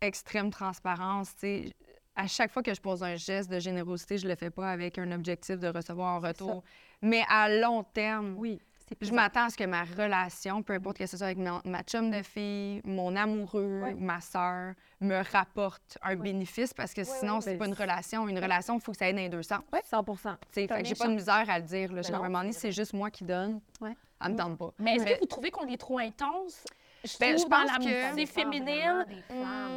extrême 0.01 0.51
transparence. 0.51 1.29
sais, 1.37 1.71
À 2.17 2.27
chaque 2.27 2.49
fois 2.51 2.63
que 2.63 2.73
je 2.73 2.79
pose 2.79 3.03
un 3.03 3.15
geste 3.17 3.49
de 3.51 3.59
générosité, 3.59 4.17
je 4.17 4.25
le 4.25 4.35
fais 4.35 4.49
pas 4.49 4.69
avec 4.71 4.97
un 4.97 5.11
objectif 5.11 5.57
de 5.59 5.67
recevoir 5.67 6.15
en 6.15 6.19
retour. 6.21 6.63
Mais 7.01 7.23
à 7.27 7.49
long 7.49 7.83
terme, 7.83 8.35
Oui, 8.37 8.61
je 9.01 9.11
m'attends 9.11 9.45
à 9.45 9.49
ce 9.49 9.57
que 9.57 9.63
ma 9.63 9.83
relation, 9.83 10.61
peu 10.63 10.73
importe 10.73 10.97
que 10.97 11.05
ce 11.05 11.17
soit 11.17 11.27
avec 11.27 11.37
ma, 11.37 11.61
ma 11.65 11.81
chum 11.83 12.11
de 12.11 12.21
fille, 12.21 12.81
mon 12.85 13.15
amoureux, 13.15 13.81
Ouais. 13.83 13.93
ma 13.95 14.21
sœur, 14.21 14.73
me 15.01 15.21
rapporte 15.31 15.97
un 16.01 16.15
bénéfice 16.15 16.73
parce 16.73 16.93
que 16.93 17.03
sinon, 17.03 17.35
ouais, 17.35 17.41
c'est 17.41 17.51
ben, 17.53 17.59
pas 17.59 17.65
une 17.67 17.73
relation. 17.73 18.27
Une 18.27 18.39
relation, 18.39 18.75
il 18.75 18.81
faut 18.81 18.91
que 18.91 18.97
ça 18.97 19.05
aille 19.05 19.13
dans 19.13 19.19
les 19.21 19.29
deux 19.29 19.43
sens. 19.43 19.61
Oui, 19.73 19.79
100 19.83 20.03
Tu 20.03 20.13
sais, 20.51 20.67
T'as 20.67 20.75
fait 20.77 20.83
que 20.83 20.87
j'ai 20.89 20.95
pas 20.95 21.07
de 21.07 21.13
misère 21.13 21.45
à 21.49 21.59
le 21.59 21.65
dire. 21.65 21.91
Là. 21.93 22.01
Ben 22.01 22.03
Genre, 22.03 22.15
à 22.15 22.17
un 22.19 22.21
non, 22.21 22.29
moment 22.29 22.39
donné, 22.41 22.53
c'est 22.53 22.71
juste 22.71 22.93
moi 22.93 23.09
qui 23.09 23.23
donne. 23.23 23.59
Ouais. 23.81 23.95
Elle 24.23 24.31
me 24.31 24.37
tente 24.37 24.57
pas. 24.57 24.71
Mais 24.79 24.95
est-ce 24.95 25.05
que 25.05 25.19
vous 25.19 25.25
trouvez 25.25 25.51
qu'on 25.51 25.67
est 25.67 25.77
trop 25.77 25.99
intense? 25.99 26.63
Je 27.03 27.17
Ben, 27.19 27.37
je 27.37 27.43
dans 27.43 27.49
pense 27.49 27.71
l'amitié 27.71 28.25
que- 28.25 28.31
féminine 28.31 29.05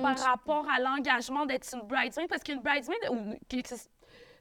par 0.02 0.18
rapport 0.18 0.66
à 0.70 0.80
l'engagement 0.80 1.44
d'être 1.44 1.68
une 1.74 1.86
bridesmaid. 1.86 2.28
Parce 2.28 2.42
qu'une 2.42 2.60
bridesmaid, 2.60 2.98
ou, 3.10 3.34
que- 3.48 3.74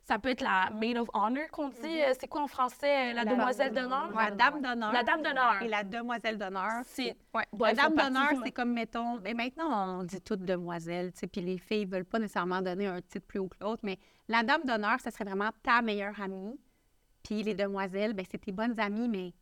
ça 0.08 0.18
peut 0.20 0.30
être 0.30 0.42
la 0.42 0.70
maid 0.74 0.98
of 0.98 1.10
honor 1.14 1.50
qu'on 1.52 1.68
dit. 1.70 2.02
euh, 2.02 2.14
C'est 2.20 2.28
quoi 2.28 2.42
en 2.42 2.48
français? 2.48 3.12
euh, 3.12 3.14
La, 3.14 3.24
La- 3.26 3.32
demoiselle 3.32 3.74
d'honneur? 3.74 4.10
La 4.16 4.32
dame 4.32 4.62
d'honneur. 4.62 4.92
La 4.94 5.04
dame 5.04 5.22
d'honneur. 5.22 5.62
Et 5.62 5.68
la 5.68 5.84
demoiselle 5.84 6.38
d'honneur. 6.38 6.82
C'est... 6.86 7.16
Ouais. 7.34 7.44
Ouais, 7.52 7.74
la 7.74 7.84
dame 7.90 7.96
d'honneur, 7.96 8.30
c'est 8.44 8.52
comme, 8.52 8.74
mettons, 8.74 9.20
mais 9.20 9.34
maintenant, 9.34 10.00
on 10.00 10.04
dit 10.04 10.22
toutes 10.22 10.46
demoiselles, 10.46 11.12
tu 11.12 11.20
sais, 11.20 11.28
puis 11.28 11.42
les 11.42 11.58
filles 11.58 11.86
veulent 11.86 12.06
pas 12.06 12.20
nécessairement 12.20 12.62
donner 12.62 12.88
un 12.88 13.02
titre 13.02 13.28
plus 13.28 13.40
haut 13.40 13.50
que 13.50 13.58
l'autre, 13.62 13.82
mais 13.84 14.00
la 14.30 14.44
dame 14.44 14.62
d'honneur, 14.64 15.00
ça 15.02 15.12
serait 15.12 15.26
vraiment 15.26 15.50
ta 15.62 15.82
meilleure 15.82 16.20
amie. 16.22 16.58
Puis 17.24 17.44
les 17.44 17.54
demoiselles, 17.56 18.14
ben 18.14 18.26
c'est 18.32 18.38
tes 18.38 18.54
bonnes 18.54 18.80
amies, 18.80 19.10
mais 19.10 19.34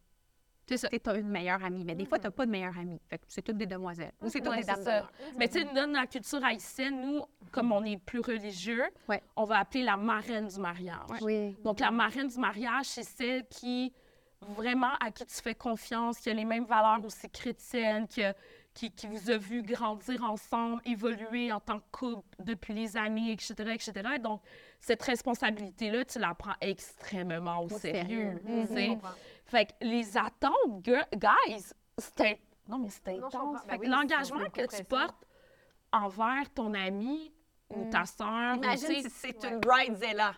C'est 0.68 0.78
ça. 0.78 0.90
tu 0.90 1.00
as 1.10 1.16
une 1.18 1.30
meilleure 1.30 1.64
amie. 1.64 1.84
Mais 1.86 1.96
des 1.96 2.06
fois, 2.06 2.18
tu 2.18 2.26
n'as 2.26 2.32
pas 2.32 2.46
de 2.46 2.52
meilleure 2.52 2.78
amie. 2.78 3.00
Fait 3.10 3.18
que 3.20 3.26
c'est 3.28 3.42
toutes 3.42 3.58
des 3.58 3.66
demoiselles. 3.68 4.12
Ou 4.22 4.30
c'est 4.30 4.40
toutes 4.40 4.50
Ouais, 4.50 4.62
des 4.62 4.66
dames 4.66 4.84
ça. 4.84 5.10
Mais 5.38 5.48
tu 5.48 5.60
sais, 5.60 5.66
dans 5.74 5.92
la 5.92 6.08
culture 6.08 6.44
haïtienne, 6.44 7.02
nous, 7.02 7.22
comme 7.52 7.72
on 7.72 7.84
est 7.84 7.98
plus 7.98 8.20
religieux, 8.20 8.84
Ouais. 9.08 9.22
on 9.36 9.44
va 9.46 9.60
appeler 9.60 9.84
la 9.84 9.96
marraine 9.98 10.48
du 10.48 10.60
mariage. 10.60 11.20
Oui. 11.22 11.56
Donc, 11.64 11.80
la 11.80 11.92
marraine 11.92 12.28
du 12.28 12.38
mariage, 12.40 12.86
c'est 12.86 13.04
celle 13.04 13.46
qui, 13.48 13.94
vraiment, 14.42 14.94
à 15.00 15.12
qui 15.12 15.26
tu 15.26 15.36
fais 15.36 15.56
confiance, 15.56 16.20
qui 16.20 16.30
a 16.30 16.34
les 16.34 16.46
mêmes 16.46 16.66
valeurs 16.66 17.04
aussi 17.06 17.30
chrétiennes, 17.30 18.08
qui 18.08 18.24
a, 18.24 18.34
qui, 18.76 18.92
qui 18.92 19.08
vous 19.08 19.32
a 19.32 19.38
vu 19.38 19.64
grandir 19.64 20.24
ensemble, 20.24 20.82
évoluer 20.86 21.52
en 21.52 21.60
tant 21.60 21.80
que 21.80 21.86
couple 21.92 22.28
depuis 22.44 22.74
les 22.74 22.96
années, 22.98 23.32
etc., 23.32 23.54
etc. 23.74 23.92
Donc, 24.22 24.42
cette 24.80 25.02
responsabilité-là, 25.02 26.06
tu 26.06 26.20
la 26.20 26.36
prends 26.36 26.54
extrêmement 26.62 27.62
au, 27.64 27.70
sérieux. 27.70 28.40
tu 28.46 28.68
sais. 28.76 28.98
Fait 29.46 29.66
que 29.66 29.72
les 29.82 30.18
attentes, 30.18 30.82
gu- 30.84 31.02
guys, 31.16 31.72
c'est 31.98 32.40
non 32.68 32.78
mais 32.80 32.90
je 32.90 33.12
intense. 33.24 33.60
Ben 33.68 33.76
que 33.78 33.82
oui, 33.82 33.88
l'engagement 33.88 34.50
que 34.50 34.66
tu 34.76 34.84
portes 34.84 35.26
envers 35.94 36.50
ton 36.54 36.74
ami 36.74 37.32
ou 37.70 37.90
ta 37.90 38.06
soeur, 38.06 38.56
Imagine 38.56 39.04
si 39.04 39.10
c'est 39.10 39.44
une 39.44 39.60
bridezilla. 39.60 40.34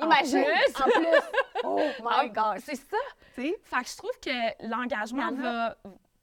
En 0.00 0.06
Imagine! 0.06 0.42
plus. 0.44 0.82
En 0.82 0.84
plus! 0.86 1.20
Oh 1.66 1.78
Ah, 2.06 2.22
my 2.24 2.30
God! 2.30 2.58
c'est 2.60 2.74
ça. 2.76 2.96
Tu 3.34 3.42
sais? 3.42 3.54
Fait 3.62 3.82
que 3.84 3.88
je 3.90 3.96
trouve 3.96 4.18
que 4.20 4.68
l'engagement 4.68 5.30
va, 5.32 5.76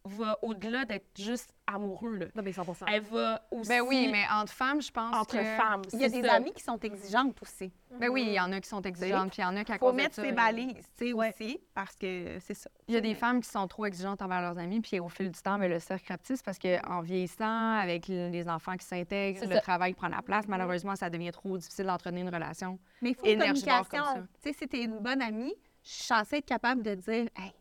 va 0.03 0.37
au-delà 0.41 0.85
d'être 0.85 1.09
juste 1.17 1.53
amoureux. 1.67 2.15
Là. 2.15 2.25
Non, 2.35 2.41
mais 2.43 2.51
100 2.51 2.63
Elle 2.87 3.03
va 3.03 3.45
aussi 3.51 3.69
Ben 3.69 3.81
oui, 3.81 4.09
mais 4.11 4.23
entre 4.31 4.51
femmes, 4.51 4.81
je 4.81 4.91
pense 4.91 5.15
entre 5.15 5.37
que... 5.37 5.43
femmes. 5.43 5.81
Il 5.93 5.99
y 5.99 6.05
a 6.05 6.09
c'est 6.09 6.21
des 6.21 6.27
ça. 6.27 6.35
amies 6.35 6.53
qui 6.53 6.63
sont 6.63 6.79
exigeantes 6.79 7.41
aussi. 7.41 7.71
Ben 7.99 8.09
oui, 8.09 8.23
il 8.27 8.33
y 8.33 8.39
en 8.39 8.51
a 8.51 8.59
qui 8.59 8.69
sont 8.69 8.81
exigeantes, 8.81 9.29
puis 9.31 9.41
il 9.41 9.45
y 9.45 9.47
en 9.47 9.55
a 9.55 9.63
qui 9.63 9.71
à 9.71 9.75
Il 9.75 9.79
faut 9.79 9.87
cause 9.87 9.95
de 9.95 10.01
mettre 10.01 10.15
ça, 10.15 10.23
ses 10.23 10.31
euh, 10.31 10.35
balises, 10.35 10.87
tu 10.97 11.07
sais, 11.07 11.13
aussi, 11.13 11.59
parce 11.73 11.95
que 11.95 12.37
c'est 12.39 12.53
ça. 12.53 12.69
Il 12.87 12.93
y 12.93 12.97
a 12.97 13.01
des 13.01 13.13
femmes 13.13 13.41
qui 13.41 13.49
sont 13.49 13.67
trop 13.67 13.85
exigeantes 13.85 14.21
envers 14.21 14.41
leurs 14.41 14.57
amis, 14.57 14.81
puis 14.81 14.99
au 14.99 15.09
fil 15.09 15.29
du 15.29 15.41
temps, 15.41 15.57
mais 15.57 15.67
le 15.67 15.79
cercle 15.79 16.11
rapetisse 16.11 16.41
parce 16.41 16.57
qu'en 16.57 17.01
vieillissant, 17.01 17.73
avec 17.77 18.07
les 18.07 18.49
enfants 18.49 18.75
qui 18.77 18.85
s'intègrent, 18.85 19.45
le 19.45 19.55
ça. 19.55 19.61
travail 19.61 19.93
prend 19.93 20.07
la 20.07 20.21
place, 20.21 20.47
malheureusement, 20.47 20.95
ça 20.95 21.09
devient 21.09 21.31
trop 21.31 21.57
difficile 21.57 21.85
d'entretenir 21.85 22.27
une 22.27 22.33
relation. 22.33 22.79
Mais 23.01 23.11
il 23.11 23.15
faut 23.15 23.25
une 23.25 23.39
communication. 23.39 24.27
Tu 24.41 24.51
sais, 24.51 24.53
si 24.53 24.67
t'es 24.67 24.83
une 24.83 24.99
bonne 24.99 25.21
amie, 25.21 25.53
je 25.83 25.89
suis 25.89 26.03
censée 26.03 26.37
être 26.37 26.45
capable 26.45 26.83
de 26.83 26.95
dire 26.95 27.27
Hey, 27.35 27.51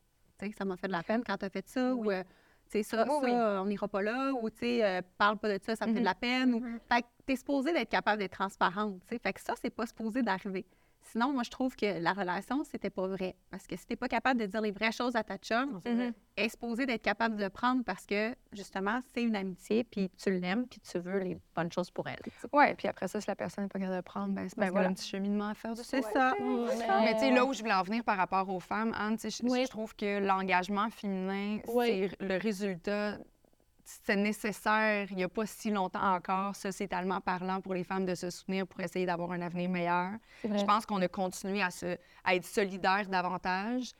ça 0.56 0.64
m'a 0.64 0.76
fait 0.76 0.86
de 0.86 0.92
la 0.92 1.02
peine 1.02 1.22
quand 1.24 1.36
t'as 1.36 1.50
fait 1.50 1.68
ça, 1.68 1.94
ou 1.94 2.10
euh, 2.10 2.22
tu 2.70 2.78
sais, 2.78 2.82
ça, 2.82 3.04
Oui, 3.04 3.10
ça 3.10 3.24
oui. 3.24 3.32
on 3.62 3.66
n'ira 3.66 3.88
pas 3.88 4.02
là, 4.02 4.32
ou 4.32 4.48
tu 4.50 4.58
sais, 4.58 4.84
euh, 4.84 5.02
parle 5.18 5.38
pas 5.38 5.58
de 5.58 5.62
ça, 5.64 5.76
ça 5.76 5.86
me 5.86 5.92
fait 5.92 6.00
de 6.00 6.04
la 6.04 6.14
peine. 6.14 6.54
Ou... 6.54 6.62
Fait 6.92 7.02
que 7.02 7.06
t'es 7.26 7.36
supposée 7.36 7.72
d'être 7.72 7.90
capable 7.90 8.18
d'être 8.18 8.32
transparente, 8.32 9.00
tu 9.08 9.14
sais. 9.14 9.20
Fait 9.22 9.32
que 9.32 9.40
ça, 9.40 9.54
c'est 9.60 9.70
pas 9.70 9.86
supposé 9.86 10.22
d'arriver. 10.22 10.64
Sinon, 11.12 11.32
moi, 11.32 11.42
je 11.42 11.50
trouve 11.50 11.74
que 11.74 11.98
la 12.00 12.12
relation, 12.12 12.62
c'était 12.62 12.90
pas 12.90 13.06
vrai. 13.08 13.34
Parce 13.50 13.66
que 13.66 13.74
si 13.76 13.84
t'es 13.84 13.96
pas 13.96 14.06
capable 14.06 14.38
de 14.40 14.46
dire 14.46 14.60
les 14.60 14.70
vraies 14.70 14.92
choses 14.92 15.16
à 15.16 15.24
ta 15.24 15.38
chum, 15.38 15.80
supposée 16.48 16.86
d'être 16.86 17.02
capable 17.02 17.36
de 17.36 17.42
le 17.44 17.50
prendre 17.50 17.82
parce 17.84 18.06
que, 18.06 18.34
justement, 18.52 19.00
c'est 19.12 19.22
une 19.22 19.34
amitié, 19.36 19.84
puis 19.84 20.08
tu 20.16 20.30
l'aimes, 20.30 20.66
puis 20.66 20.80
tu 20.80 20.98
veux 20.98 21.18
les 21.18 21.36
bonnes 21.54 21.70
choses 21.72 21.90
pour 21.90 22.06
elle. 22.08 22.20
Ouais, 22.52 22.74
puis 22.74 22.88
après 22.88 23.08
ça, 23.08 23.20
si 23.20 23.26
la 23.28 23.34
personne 23.36 23.64
n'est 23.64 23.68
pas 23.68 23.78
capable 23.78 23.96
de 23.96 24.02
prendre, 24.02 24.34
ben, 24.34 24.48
c'est 24.48 24.54
parce 24.56 24.68
Ben 24.68 24.72
voilà. 24.72 24.86
a 24.86 24.90
un 24.90 24.94
petit 24.94 25.08
cheminement 25.08 25.48
à 25.48 25.54
faire. 25.54 25.76
C'est 25.76 26.02
ça. 26.02 26.34
Mais 26.40 27.14
tu 27.14 27.20
sais, 27.20 27.30
là 27.32 27.44
où 27.44 27.52
je 27.52 27.58
voulais 27.60 27.74
en 27.74 27.82
venir 27.82 28.04
par 28.04 28.16
rapport 28.16 28.48
aux 28.48 28.60
femmes, 28.60 28.94
Anne, 28.96 29.16
tu 29.18 29.30
sais, 29.30 29.44
je 29.44 29.50
Oui. 29.50 29.66
trouve 29.68 29.94
que 29.96 30.18
l'engagement 30.24 30.88
féminin, 30.90 31.58
Oui. 31.68 32.08
c'est 32.18 32.24
le 32.24 32.36
résultat, 32.38 33.18
c'est 34.04 34.16
nécessaire 34.16 35.06
il 35.10 35.16
n'y 35.16 35.24
a 35.24 35.28
pas 35.28 35.46
si 35.46 35.70
longtemps 35.70 36.14
encore, 36.14 36.54
sociétalement 36.54 37.20
parlant, 37.20 37.60
pour 37.60 37.74
les 37.74 37.84
femmes 37.84 38.06
de 38.06 38.14
se 38.14 38.30
soutenir 38.30 38.66
pour 38.66 38.80
essayer 38.80 39.06
d'avoir 39.06 39.32
un 39.32 39.40
avenir 39.40 39.68
meilleur. 39.68 40.12
Je 40.44 40.64
pense 40.64 40.86
qu'on 40.86 41.00
a 41.02 41.08
continué 41.08 41.62
à, 41.62 41.70
se, 41.70 41.96
à 42.24 42.34
être 42.34 42.44
solidaires 42.44 43.08
davantage. 43.08 43.92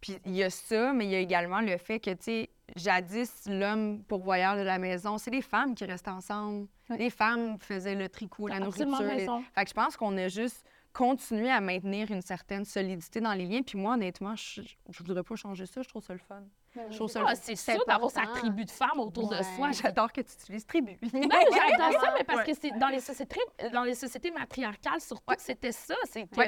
Puis 0.00 0.18
il 0.26 0.34
y 0.34 0.42
a 0.42 0.50
ça, 0.50 0.92
mais 0.92 1.06
il 1.06 1.10
y 1.12 1.14
a 1.14 1.20
également 1.20 1.60
le 1.60 1.76
fait 1.78 1.98
que, 1.98 2.10
tu 2.10 2.22
sais, 2.22 2.50
jadis, 2.76 3.44
l'homme 3.46 4.02
pourvoyeur 4.04 4.56
de 4.56 4.62
la 4.62 4.78
maison, 4.78 5.18
c'est 5.18 5.30
les 5.30 5.42
femmes 5.42 5.74
qui 5.74 5.84
restaient 5.84 6.10
ensemble. 6.10 6.68
Les 6.90 7.10
femmes 7.10 7.58
faisaient 7.58 7.94
le 7.94 8.08
tricot, 8.08 8.48
la 8.48 8.60
nourriture. 8.60 9.00
les-. 9.00 9.26
Fait 9.54 9.64
que 9.64 9.70
je 9.70 9.74
pense 9.74 9.96
qu'on 9.96 10.16
a 10.18 10.28
juste 10.28 10.64
continué 10.92 11.50
à 11.50 11.60
maintenir 11.60 12.10
une 12.10 12.22
certaine 12.22 12.64
solidité 12.64 13.20
dans 13.20 13.32
les 13.32 13.46
liens. 13.46 13.62
Puis 13.62 13.78
moi, 13.78 13.94
honnêtement, 13.94 14.36
je, 14.36 14.62
je 14.90 14.98
voudrais 15.02 15.22
pas 15.22 15.36
changer 15.36 15.66
ça. 15.66 15.82
Je 15.82 15.88
trouve 15.88 16.04
ça 16.04 16.12
le 16.12 16.18
fun. 16.18 16.42
Je 16.90 16.96
trouve 16.96 17.08
ça 17.10 17.20
le 17.20 17.26
Ah, 17.28 17.34
c'est 17.34 17.56
sûr 17.56 17.84
d'avoir 17.86 18.10
sa 18.10 18.26
tribu 18.26 18.64
de 18.64 18.70
femmes 18.70 19.00
autour 19.00 19.28
de 19.28 19.36
soi. 19.56 19.70
J'adore 19.72 20.12
que 20.12 20.20
tu 20.20 20.32
utilises 20.40 20.66
tribu. 20.66 20.98
Non, 21.12 21.28
j'adore 21.30 22.00
ça, 22.00 22.14
mais 22.18 22.24
parce 22.24 22.44
que 22.44 22.54
c'est 22.54 22.70
dans 22.78 22.88
les 22.88 23.00
sociétés, 23.00 23.40
dans 23.72 23.82
les 23.84 23.94
sociétés 23.94 24.30
matriarcales, 24.30 25.00
surtout, 25.00 25.34
c'était 25.38 25.72
ça. 25.72 25.94
C'est 26.10 26.24
que, 26.26 26.40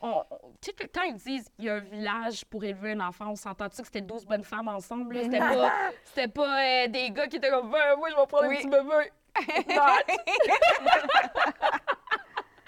on- 0.00 0.22
tu 0.60 0.70
sais, 0.78 0.88
quand 0.92 1.02
ils 1.04 1.14
disent 1.14 1.50
il 1.58 1.64
y 1.66 1.70
a 1.70 1.74
un 1.76 1.80
village 1.80 2.44
pour 2.46 2.64
élever 2.64 2.92
un 2.92 3.00
enfant, 3.00 3.30
on 3.30 3.36
s'entend-tu 3.36 3.78
que 3.80 3.86
c'était 3.86 4.00
12 4.00 4.24
bonnes 4.26 4.44
femmes 4.44 4.68
ensemble? 4.68 5.14
là? 5.16 5.22
C'était 5.24 5.38
pas, 5.38 5.72
c'était 6.04 6.28
pas 6.28 6.60
euh, 6.62 6.88
des 6.88 7.10
gars 7.10 7.26
qui 7.28 7.36
étaient 7.36 7.50
comme, 7.50 7.70
Ben, 7.70 7.96
moi, 7.96 8.08
je 8.10 8.16
vais 8.16 8.26
prendre 8.26 8.48
Oui. 8.48 8.56
un 8.56 8.58
petit 8.58 8.68
bébé. 8.68 9.10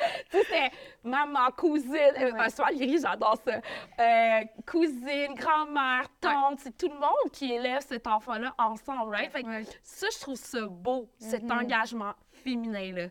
Tu 0.31 0.39
sais, 0.39 0.45
c'était 0.45 0.71
maman, 1.03 1.51
cousine, 1.57 1.95
euh, 1.95 2.49
soir, 2.49 2.69
Valérie, 2.71 2.99
j'adore 3.01 3.39
ça. 3.45 3.61
Euh, 4.01 4.41
cousine, 4.67 5.35
grand-mère, 5.35 6.09
tante, 6.21 6.61
c'est 6.61 6.77
tout 6.77 6.89
le 6.89 6.95
monde 6.95 7.31
qui 7.33 7.53
élève 7.53 7.81
cet 7.81 8.07
enfant-là 8.07 8.55
ensemble, 8.59 9.15
right? 9.15 9.31
Fait 9.31 9.43
que 9.43 9.63
ça, 9.83 10.07
je 10.13 10.21
trouve 10.21 10.37
ça 10.37 10.67
beau, 10.67 11.09
cet 11.19 11.51
engagement 11.51 12.15
féminin-là. 12.33 13.09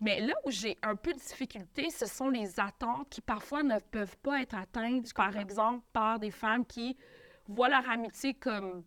Mais 0.00 0.20
là 0.20 0.32
où 0.44 0.50
j'ai 0.50 0.78
un 0.82 0.96
peu 0.96 1.12
de 1.12 1.18
difficulté, 1.18 1.90
ce 1.90 2.06
sont 2.06 2.30
les 2.30 2.58
attentes 2.58 3.08
qui 3.10 3.20
parfois 3.20 3.62
ne 3.62 3.78
peuvent 3.78 4.16
pas 4.18 4.40
être 4.40 4.56
atteintes, 4.56 5.12
par 5.12 5.36
exemple, 5.36 5.84
par 5.92 6.18
des 6.18 6.30
femmes 6.30 6.64
qui 6.64 6.96
voient 7.46 7.68
leur 7.68 7.88
amitié 7.88 8.32
comme 8.34 8.82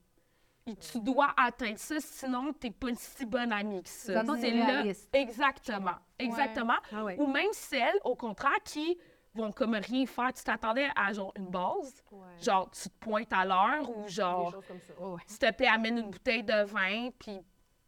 et 0.65 0.75
tu 0.75 0.99
dois 0.99 1.33
atteindre 1.37 1.77
ça, 1.77 1.95
sinon 1.99 2.53
tu 2.53 2.67
n'es 2.67 2.73
pas 2.73 2.89
une 2.89 2.95
si 2.95 3.25
bonne 3.25 3.51
amie 3.51 3.83
que 3.83 3.89
ça. 3.89 4.23
C'est 4.39 4.51
là. 4.51 4.83
Exactement. 5.13 5.95
Exactement. 6.19 6.77
Ah 6.93 7.03
ouais. 7.03 7.17
Ou 7.19 7.27
même 7.27 7.51
celles, 7.51 7.99
au 8.03 8.15
contraire, 8.15 8.61
qui 8.63 8.97
vont 9.35 9.51
comme 9.51 9.73
rien 9.75 10.05
faire. 10.05 10.31
Tu 10.33 10.43
t'attendais 10.43 10.87
à 10.95 11.11
genre 11.11 11.33
une 11.35 11.47
base, 11.47 12.03
genre 12.41 12.69
tu 12.69 12.89
te 12.89 12.95
pointes 12.99 13.33
à 13.33 13.43
l'heure 13.43 13.89
ou 13.89 14.07
genre. 14.07 14.55
Oh, 15.01 15.17
s'il 15.25 15.39
te 15.39 15.51
plaît, 15.51 15.67
amène 15.67 15.97
une 15.97 16.09
bouteille 16.09 16.43
de 16.43 16.63
vin, 16.63 17.09
puis 17.17 17.41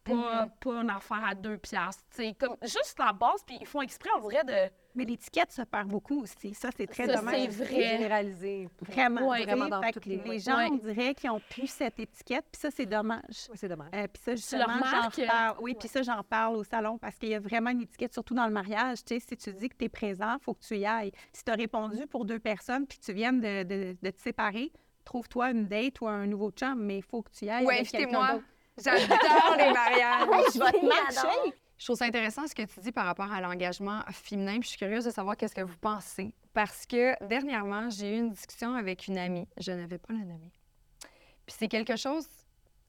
pas, 0.05 0.47
pas 0.59 0.81
une 0.81 0.89
affaire 0.89 1.23
à 1.25 1.35
deux 1.35 1.57
piastres. 1.57 2.03
Tu 2.11 2.17
sais, 2.17 2.35
comme 2.39 2.55
juste 2.61 2.95
la 2.99 3.11
base, 3.11 3.43
puis 3.45 3.57
ils 3.59 3.67
font 3.67 3.81
exprès, 3.81 4.09
on 4.21 4.27
dirait, 4.29 4.43
de... 4.43 4.71
Mais 4.97 5.03
l'étiquette 5.03 5.51
se 5.51 5.61
perd 5.63 5.89
beaucoup 5.89 6.21
aussi. 6.21 6.53
Ça, 6.53 6.69
c'est 6.77 6.87
très 6.87 7.05
Ça, 7.05 7.15
dommage. 7.17 7.35
c'est 7.35 7.51
C'est 7.51 7.63
vrai. 7.65 7.83
généralisé. 7.97 8.69
Vraiment, 8.79 9.27
Ouais. 9.27 9.43
Vraiment 9.43 9.67
dans 9.67 9.81
toutes 9.91 10.05
les- 10.05 10.39
gens, 10.39 10.55
Ouais. 10.55 10.69
on 10.71 10.77
dirait 10.77 11.13
qu'ils 11.13 11.29
ont 11.31 11.41
plus 11.49 11.67
cette 11.67 11.99
étiquette, 11.99 12.45
puis 12.49 12.61
ça, 12.61 12.69
c'est 12.71 12.85
dommage. 12.85 13.47
Oui, 13.49 13.57
c'est 13.57 13.67
dommage. 13.67 13.89
Euh, 13.93 14.07
puis 14.07 14.21
ça, 14.23 14.35
justement, 14.35 14.63
j'en 14.67 14.73
remarques? 14.75 15.15
reparle. 15.15 15.57
Oui, 15.59 15.75
puis 15.77 15.89
ça, 15.89 16.01
j'en 16.01 16.23
parle 16.23 16.55
au 16.55 16.63
salon 16.63 16.97
parce 16.97 17.17
qu'il 17.17 17.27
y 17.29 17.35
a 17.35 17.39
vraiment 17.41 17.71
une 17.71 17.81
étiquette, 17.81 18.13
surtout 18.13 18.35
dans 18.35 18.45
le 18.45 18.53
mariage. 18.53 19.03
Tu 19.03 19.15
sais, 19.15 19.19
si 19.19 19.35
tu 19.35 19.53
dis 19.53 19.67
que 19.67 19.75
tu 19.75 19.85
es 19.85 19.89
présent, 19.89 20.37
il 20.39 20.43
faut 20.43 20.53
que 20.53 20.63
tu 20.63 20.77
y 20.77 20.85
ailles. 20.85 21.11
Si 21.33 21.43
tu 21.43 21.51
as 21.51 21.55
répondu 21.55 22.07
pour 22.07 22.23
deux 22.23 22.39
personnes 22.39 22.87
puis 22.87 22.97
que 22.97 23.03
tu 23.03 23.11
viennes 23.11 23.41
de, 23.41 23.63
de- 23.63 23.97
de 24.01 24.09
te 24.11 24.21
séparer, 24.21 24.71
trouve-toi 25.03 25.51
une 25.51 25.67
date 25.67 25.99
ou 25.99 26.07
un 26.07 26.25
nouveau 26.25 26.51
chum, 26.51 26.79
mais 26.81 26.99
il 26.99 27.03
faut 27.03 27.21
que 27.21 27.31
tu 27.31 27.45
y 27.45 27.49
ailles. 27.49 27.65
Oui, 27.65 27.75
invitez-moi. 27.79 28.39
J'adore 28.77 29.55
les 29.57 29.71
mariages. 29.71 30.27
Je 30.53 30.59
vais 30.59 30.71
te 30.71 30.85
matcher. 30.85 31.55
Je 31.77 31.85
trouve 31.85 31.97
ça 31.97 32.05
intéressant 32.05 32.47
ce 32.47 32.55
que 32.55 32.63
tu 32.63 32.79
dis 32.79 32.91
par 32.91 33.05
rapport 33.05 33.31
à 33.31 33.41
l'engagement 33.41 34.01
féminin. 34.11 34.59
Puis 34.59 34.63
je 34.63 34.69
suis 34.69 34.77
curieuse 34.77 35.05
de 35.05 35.11
savoir 35.11 35.35
qu'est-ce 35.35 35.55
que 35.55 35.61
vous 35.61 35.77
pensez. 35.77 36.33
Parce 36.53 36.85
que 36.85 37.21
dernièrement, 37.25 37.89
j'ai 37.89 38.15
eu 38.15 38.19
une 38.19 38.31
discussion 38.31 38.75
avec 38.75 39.07
une 39.07 39.17
amie. 39.17 39.47
Je 39.57 39.71
ne 39.71 39.85
vais 39.85 39.97
pas 39.97 40.13
la 40.13 40.19
nommer. 40.19 40.51
Puis 41.45 41.55
c'est 41.59 41.67
quelque 41.67 41.95
chose 41.95 42.27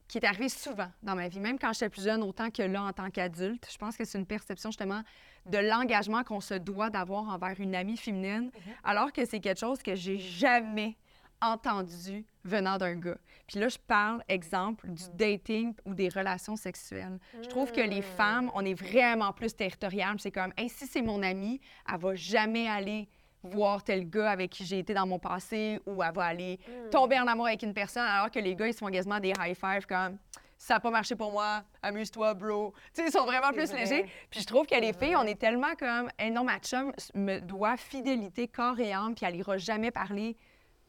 qui 0.09 0.18
est 0.18 0.25
arrivé 0.25 0.49
souvent 0.49 0.90
dans 1.03 1.16
ma 1.16 1.27
vie, 1.27 1.40
même 1.40 1.59
quand 1.59 1.72
j'étais 1.72 1.88
plus 1.88 2.05
jeune, 2.05 2.22
autant 2.22 2.51
que 2.51 2.62
là 2.62 2.83
en 2.85 2.92
tant 2.92 3.11
qu'adulte. 3.11 3.66
Je 3.70 3.77
pense 3.77 3.96
que 3.96 4.05
c'est 4.05 4.18
une 4.18 4.27
perception 4.27 4.70
justement 4.70 5.03
de 5.46 5.59
l'engagement 5.59 6.22
qu'on 6.22 6.40
se 6.40 6.55
doit 6.55 6.90
d'avoir 6.90 7.25
envers 7.29 7.61
une 7.61 7.75
amie 7.75 7.96
féminine, 7.96 8.51
alors 8.85 9.12
que 9.12 9.25
c'est 9.25 9.40
quelque 9.40 9.59
chose 9.59 9.83
que 9.83 9.96
j'ai 9.96 10.18
jamais 10.18 10.96
entendu 11.40 12.25
venant 12.44 12.79
d'un 12.79 12.94
gars. 12.94 13.18
Puis 13.46 13.59
là, 13.59 13.68
je 13.68 13.79
parle, 13.79 14.22
exemple, 14.29 14.88
du 14.88 15.05
dating 15.14 15.75
ou 15.85 15.94
des 15.94 16.09
relations 16.09 16.57
sexuelles. 16.57 17.18
Je 17.42 17.49
trouve 17.49 17.72
que 17.72 17.81
les 17.81 18.03
femmes, 18.03 18.51
on 18.55 18.64
est 18.64 18.75
vraiment 18.75 19.33
plus 19.33 19.55
territoriales. 19.55 20.16
C'est 20.18 20.31
comme, 20.31 20.53
hey, 20.57 20.68
si 20.68 20.87
c'est 20.87 21.03
mon 21.03 21.22
amie, 21.22 21.61
elle 21.90 21.99
va 21.99 22.14
jamais 22.14 22.68
aller 22.68 23.09
voir 23.42 23.85
tel 23.85 24.09
gars 24.09 24.31
avec 24.31 24.51
qui 24.51 24.64
j'ai 24.64 24.81
été 24.81 24.94
dans 24.94 25.07
mon 25.07 25.18
passé 25.18 25.81
ou 25.87 26.03
elle 26.03 26.12
va 26.12 26.25
aller 26.25 26.59
tomber 26.90 27.18
en 27.18 27.27
amour 27.27 27.46
avec 27.46 27.62
une 27.62 27.75
personne, 27.75 28.07
alors 28.07 28.31
que 28.31 28.40
les 28.40 28.57
gars, 28.57 28.66
ils 28.66 28.75
se 28.75 28.79
font 28.79 28.90
quasiment 28.90 29.20
des 29.20 29.33
high-fives 29.38 29.87
comme 29.87 30.18
ça 30.59 30.75
n'a 30.75 30.81
pas 30.81 30.90
marché 30.90 31.14
pour 31.14 31.31
moi, 31.33 31.62
amuse-toi, 31.83 32.35
bro. 32.35 32.72
Tu 32.94 33.03
sais, 33.03 33.09
ils 33.09 33.12
sont 33.12 33.27
vraiment 33.27 33.53
plus 33.53 33.70
vrai. 33.70 33.81
légers. 33.81 34.07
Puis 34.31 34.40
je 34.40 34.46
trouve 34.46 34.66
que 34.66 34.75
les 34.75 34.92
filles, 34.92 35.16
on 35.16 35.25
est 35.25 35.38
tellement 35.38 35.75
comme, 35.79 36.09
hey, 36.18 36.31
non, 36.31 36.44
ma 36.44 36.59
chum 36.59 36.92
me 37.14 37.40
doit 37.40 37.77
fidélité 37.77 38.49
corps 38.49 38.81
et 38.81 38.92
âme, 38.92 39.14
puis 39.14 39.27
elle 39.27 39.37
ira 39.37 39.59
jamais 39.59 39.90
parler 39.90 40.37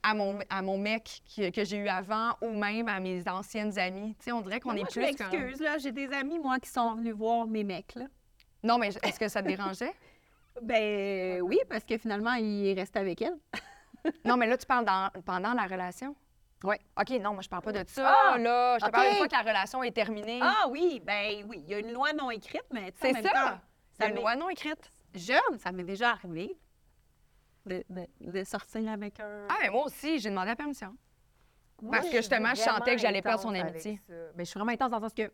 à 0.04 0.14
mon, 0.14 0.40
à 0.50 0.62
mon 0.62 0.78
mec 0.78 1.22
qui- 1.26 1.52
que 1.52 1.64
j'ai 1.64 1.78
eu 1.78 1.88
avant 1.88 2.32
ou 2.42 2.52
même 2.52 2.88
à 2.88 3.00
mes 3.00 3.28
anciennes 3.28 3.78
amies. 3.80 4.16
Tu 4.20 4.26
sais, 4.26 4.32
on 4.32 4.42
dirait 4.42 4.60
qu'on 4.60 4.74
est 4.76 4.80
je 4.94 5.00
plus 5.00 5.16
comme... 5.16 5.30
m'excuse, 5.32 5.60
là. 5.62 5.78
J'ai 5.78 5.92
des 5.92 6.12
amis, 6.14 6.40
moi, 6.40 6.60
qui 6.60 6.70
sont 6.70 6.96
venus 6.96 7.14
voir 7.14 7.46
mes 7.48 7.64
mecs, 7.64 7.96
là. 7.96 8.06
Non, 8.64 8.78
mais 8.78 8.90
est-ce 8.90 9.20
que 9.20 9.28
ça 9.28 9.42
te 9.42 9.48
dérangeait? 9.48 9.94
Ben 10.62 11.40
oui, 11.44 11.60
parce 11.70 11.84
que 11.84 11.98
finalement, 12.00 12.34
il 12.34 12.74
reste 12.74 12.98
avec 12.98 13.22
elle. 13.22 13.38
non, 14.26 14.38
mais 14.38 14.48
là, 14.48 14.58
tu 14.58 14.66
parles 14.66 14.86
dans- 14.86 15.12
pendant 15.24 15.54
la 15.54 15.64
relation? 15.68 16.16
Ouais. 16.64 16.80
OK, 17.00 17.12
non, 17.22 17.34
moi, 17.34 17.42
je 17.44 17.50
parle 17.50 17.62
pas 17.62 17.72
de 17.74 17.84
ça, 17.88 18.12
Ah! 18.34 18.38
là. 18.40 18.78
Je 18.80 18.84
te 18.86 18.90
OK. 18.90 18.92
parle 18.92 19.08
une 19.10 19.16
fois 19.18 19.28
que 19.28 19.34
la 19.36 19.42
relation 19.42 19.84
est 19.84 19.92
terminée. 19.92 20.40
Ah 20.42 20.66
oui, 20.70 21.00
ben 21.06 21.46
oui. 21.48 21.62
Il 21.64 21.70
y 21.70 21.76
a 21.76 21.80
une 21.80 21.94
loi 21.94 22.12
non 22.14 22.32
écrite, 22.32 22.66
mais 22.72 22.92
tu 22.92 22.98
sais, 23.02 23.12
en 23.12 23.22
c'est 23.22 23.28
ça! 23.30 23.62
C'est 24.00 24.10
une 24.10 24.16
loi 24.16 24.36
non 24.36 24.50
écrite. 24.50 24.92
jeune, 25.14 25.60
ça 25.60 25.72
m'est 25.72 25.84
déjà 25.84 26.12
arrivé 26.12 26.58
de, 27.68 27.84
de- 27.90 28.32
de 28.32 28.44
sortir 28.44 28.90
avec 28.90 29.20
un. 29.20 29.46
Ah, 29.50 29.56
mais 29.62 29.70
moi 29.70 29.86
aussi, 29.86 30.20
j'ai 30.20 30.30
demandé 30.30 30.48
la 30.48 30.56
permission. 30.56 30.96
Parce 31.92 32.10
que 32.10 32.18
justement, 32.18 32.56
je 32.56 32.62
sentais 32.62 32.96
que 32.96 33.02
j'allais 33.02 33.22
perdre 33.22 33.42
son 33.42 33.54
amitié. 33.54 34.02
Mais 34.36 34.46
je 34.46 34.50
suis 34.50 34.58
vraiment 34.60 34.72
intense 34.72 34.92
dans 34.92 34.98
le 34.98 35.04
sens 35.04 35.14
que 35.14 35.32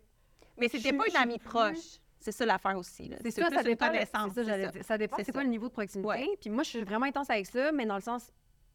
Mais 0.58 0.68
c'était 0.68 0.94
pas 0.94 1.08
une 1.08 1.16
amie 1.16 1.40
proche. 1.40 2.00
C'est 2.20 2.32
ça 2.32 2.46
l'affaire 2.46 2.78
aussi. 2.78 3.10
là. 3.10 3.18
C'est 3.22 3.32
ça, 3.32 3.50
ça 3.50 3.64
dépend. 3.64 3.92
c'est 3.94 4.84
ça, 4.84 4.98
dépend. 4.98 5.18
C'est 5.24 5.32
quoi 5.34 5.44
le 5.44 5.50
niveau 5.50 5.68
de 5.68 5.74
proximité? 5.74 6.08
Ouais. 6.08 6.28
Puis 6.40 6.50
moi, 6.50 6.64
je 6.64 6.70
suis 6.70 6.84
vraiment 6.84 7.06
intense 7.06 7.30
avec 7.30 7.46
ça, 7.46 7.72
mais 7.74 7.86
dans 7.86 7.96
le 7.96 8.02
sens, 8.02 8.32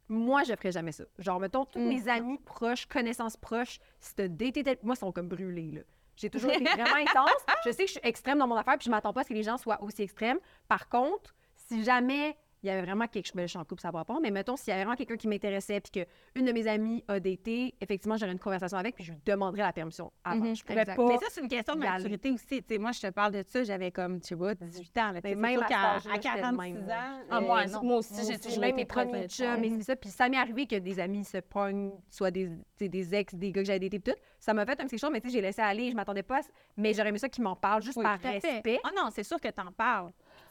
moi, 0.07 0.43
je 0.43 0.55
ferais 0.55 0.73
jamais 0.73 0.93
ça. 0.93 1.05
Genre, 1.19 1.41
mettons, 1.41 1.65
tous 1.65 1.79
Mm. 1.79 1.89
mes 1.89 2.09
amis 2.09 2.39
proches, 2.39 2.85
connaissances 2.87 3.37
proches, 3.39 3.79
si 4.01 4.15
t'as 4.15 4.29
daté 4.29 4.63
moi, 4.83 4.95
ils 4.95 4.99
sont 4.99 5.13
comme 5.13 5.29
brûlés, 5.29 5.71
là. 5.73 5.81
J'ai 6.17 6.29
toujours 6.31 6.51
été 6.51 6.65
vraiment 6.65 6.97
intense. 6.97 7.41
Je 7.65 7.71
sais 7.71 7.85
que 7.85 7.87
je 7.87 7.93
suis 7.93 8.01
extrême 8.03 8.39
dans 8.39 8.47
mon 8.47 8.57
affaire, 8.57 8.77
puis 8.77 8.87
je 8.87 8.91
m'attends 8.91 9.13
pas 9.15 9.21
à 9.21 9.25
ce 9.25 9.29
que 9.31 9.35
les 9.35 9.43
gens 9.43 9.57
soient 9.57 9.83
aussi 9.83 10.03
extrêmes. 10.03 10.41
Par 10.67 10.89
contre, 10.91 11.35
si 11.55 11.85
jamais 11.85 12.37
il 12.63 12.67
y 12.67 12.71
avait 12.71 12.83
vraiment 12.83 13.07
quelque 13.07 13.27
chose, 13.27 13.35
ben, 13.37 13.43
je 13.43 13.49
suis 13.51 13.59
en 13.59 13.65
couple, 13.65 13.81
ça 13.81 13.91
va 13.91 14.05
pas, 14.05 14.19
mais 14.21 14.31
mettons, 14.31 14.57
s'il 14.57 14.69
y 14.69 14.73
avait 14.73 14.83
vraiment 14.83 14.97
quelqu'un 14.97 15.17
qui 15.17 15.29
m'intéressait, 15.29 15.81
puis 15.81 16.05
qu'une 16.35 16.45
de 16.45 16.53
mes 16.53 16.67
amies 16.67 17.05
a 17.07 17.21
daté, 17.21 17.75
effectivement, 17.81 18.17
j'aurais 18.17 18.33
une 18.33 18.39
conversation 18.39 18.77
avec, 18.79 18.95
puis 18.97 19.05
je 19.05 19.13
lui 19.13 19.19
demanderais 19.25 19.63
la 19.63 19.73
permission 19.73 20.13
avant. 20.25 20.45
Mhm, 20.45 20.57
je 20.57 20.65
pourrais 20.65 20.81
exact. 20.81 20.97
pas. 20.97 21.07
Mais 21.07 21.19
ça, 21.19 21.27
c'est 21.31 21.41
une 21.41 21.49
question 21.49 21.75
de 21.75 21.81
maturité 21.81 22.31
aussi. 22.31 22.47
Tu 22.63 22.65
sais, 22.69 22.79
moi, 22.79 22.93
je 22.93 23.01
te 23.01 23.11
parle 23.11 23.33
de 23.33 23.45
ça, 23.47 23.63
j'avais 23.63 23.91
comme, 23.93 24.21
tu 24.21 24.35
vois, 24.35 24.55
18 24.55 24.99
ans. 24.99 25.13
Là, 25.13 25.21
Mais 25.23 25.35
même 25.35 25.59
à 25.59 25.61
cet 25.61 25.69
qu'à 25.69 25.95
âge-là, 25.95 26.11
à 26.11 26.15
j'étais 26.15 26.29
de 26.29 26.35
46 26.41 26.73
même, 26.75 26.83
ans. 26.83 26.87
là. 26.87 27.19
Ah, 27.31 27.37
euh, 27.37 27.41
moi, 27.41 27.67
non. 27.67 27.83
moi 27.85 27.97
aussi, 27.99 28.27
j'ai 28.27 28.39
toujours 28.39 28.61
mes 28.61 28.85
premiers 28.85 29.29
chums, 29.29 29.83
ça. 29.83 29.97
Puis 29.97 30.11
ça 30.11 30.29
m'est 30.29 30.37
arrivé 30.37 30.67
que 30.67 30.77
des 30.77 30.99
amis 31.01 31.25
se 31.25 31.39
pognent, 31.39 31.93
soit 32.11 32.31
des, 32.31 32.51
des 32.81 33.15
ex, 33.15 33.35
des 33.35 33.53
gars 33.53 33.63
que 33.63 33.67
j'avais 33.67 33.79
datés, 33.79 33.99
pis 34.01 34.11
tout. 34.13 34.19
Ça 34.41 34.53
m'a 34.55 34.65
fait 34.67 34.81
un 34.81 34.87
petit 34.87 34.99
chose, 34.99 35.11
mais 35.13 35.21
tu 35.21 35.29
sais, 35.29 35.35
j'ai 35.35 35.41
laissé 35.41 35.63
aller, 35.63 35.91
je 35.91 35.97
m'attendais 35.97 36.23
pas. 36.23 36.41
Mais 36.77 36.93
j'aurais 36.95 37.09
aimé 37.11 37.19
ça 37.19 37.29
qu'ils 37.29 37.45
m'en 37.45 37.57
parlent 37.57 37.83
juste 37.83 37.97
Oui, 37.97 38.05
par 38.05 38.19
respect. 38.21 38.81
Ah 38.85 38.91
non, 38.97 39.09
c'est 39.13 39.23
sûr 39.25 39.41
que 39.41 39.49
t'en 39.49 39.71
parles. 39.73 40.11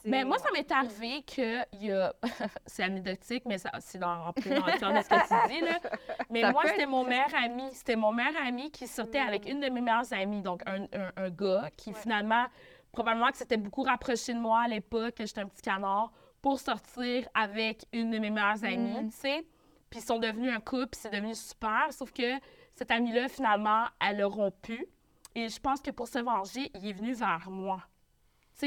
Mais 0.09 0.23
moi, 0.25 0.37
ça 0.39 0.49
m'est 0.51 0.71
arrivé 0.71 1.23
que 1.23 1.63
il 1.73 1.85
y 1.85 1.91
a. 1.91 2.13
c'est 2.65 2.83
anecdotique, 2.83 3.43
mais 3.45 3.57
c'est 3.79 3.97
dans 3.99 4.33
le 4.35 4.79
temps 4.79 4.93
de 4.93 5.01
ce 5.01 5.09
que 5.09 5.47
tu 5.47 5.53
dis, 5.53 5.61
là. 5.61 5.79
Mais 6.29 6.41
Ça 6.41 6.51
moi, 6.51 6.63
c'était 6.65 6.85
mon 6.85 7.03
meilleur 7.03 7.33
ami. 7.35 7.69
C'était 7.73 7.95
mon 7.95 8.11
meilleur 8.11 8.41
ami 8.45 8.71
qui 8.71 8.87
sortait 8.87 9.19
avec 9.19 9.47
une 9.49 9.59
de 9.59 9.69
mes 9.69 9.81
meilleures 9.81 10.11
amies, 10.13 10.41
donc 10.41 10.61
un, 10.65 10.83
un- 10.83 11.11
un 11.17 11.29
gars 11.29 11.69
qui 11.77 11.93
finalement, 11.93 12.45
probablement 12.91 13.29
que 13.31 13.37
c'était 13.37 13.57
beaucoup 13.57 13.83
rapproché 13.83 14.33
de 14.33 14.39
moi 14.39 14.61
à 14.61 14.67
l'époque, 14.67 15.15
que 15.15 15.25
j'étais 15.25 15.41
un 15.41 15.47
petit 15.47 15.61
canard, 15.61 16.11
pour 16.41 16.59
sortir 16.59 17.27
avec 17.33 17.85
une 17.93 18.11
de 18.11 18.19
mes 18.19 18.29
meilleures 18.29 18.63
amies, 18.63 19.09
tu 19.09 19.15
sais. 19.17 19.45
Puis 19.89 19.99
ils 19.99 20.03
sont 20.05 20.19
devenus 20.19 20.53
un 20.53 20.59
couple, 20.59 20.87
puis 20.87 20.99
c'est 21.01 21.09
devenu 21.13 21.33
super. 21.33 21.87
Sauf 21.91 22.11
que 22.11 22.37
cette 22.75 22.91
amie-là, 22.91 23.27
finalement, 23.29 23.85
elle 24.05 24.21
a 24.21 24.27
rompu. 24.27 24.85
Et 25.33 25.49
je 25.49 25.59
pense 25.59 25.81
que 25.81 25.91
pour 25.91 26.07
se 26.07 26.19
venger, 26.19 26.71
il 26.75 26.87
est 26.89 26.93
venu 26.93 27.13
vers 27.13 27.47
moi. 27.49 27.81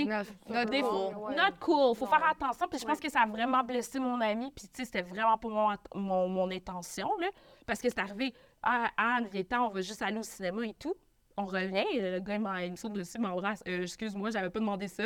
Not, 0.04 0.24
cool. 0.46 1.12
fois, 1.12 1.34
not 1.34 1.56
cool. 1.60 1.94
Faut 1.96 2.06
faire 2.06 2.24
attention. 2.30 2.68
Puis 2.68 2.78
je 2.78 2.84
pense 2.86 3.00
que 3.00 3.10
ça 3.10 3.20
a 3.22 3.26
vraiment 3.26 3.62
blessé 3.64 3.98
mon 3.98 4.20
ami. 4.20 4.52
Puis 4.54 4.66
tu 4.68 4.70
sais, 4.76 4.84
c'était 4.84 5.02
vraiment 5.02 5.36
pour 5.36 5.50
mon, 5.50 5.74
mon, 5.94 6.28
mon 6.28 6.50
intention, 6.50 7.10
là. 7.18 7.28
Parce 7.66 7.80
que 7.80 7.88
c'est 7.88 7.98
arrivé, 8.00 8.34
ah, 8.62 8.90
Anne, 8.96 9.28
il 9.32 9.40
est 9.40 9.44
temps, 9.44 9.66
on 9.66 9.70
va 9.70 9.80
juste 9.80 10.02
aller 10.02 10.18
au 10.18 10.22
cinéma 10.22 10.66
et 10.66 10.74
tout. 10.74 10.94
On 11.36 11.46
revient, 11.46 11.84
le 11.94 12.18
gars, 12.18 12.36
il 12.64 12.70
me 12.72 12.76
saute 12.76 12.92
dessus, 12.92 13.16
il 13.16 13.22
m'embrasse. 13.22 13.62
Euh, 13.66 13.82
Excuse-moi, 13.82 14.30
j'avais 14.30 14.50
pas 14.50 14.58
demandé 14.58 14.88
ça. 14.88 15.04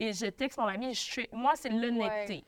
Et 0.00 0.12
je 0.12 0.26
texte 0.26 0.58
mon 0.58 0.66
ami, 0.66 0.94
je 0.94 1.00
suis... 1.00 1.28
moi, 1.32 1.52
c'est 1.54 1.68
l'honnêteté. 1.68 2.44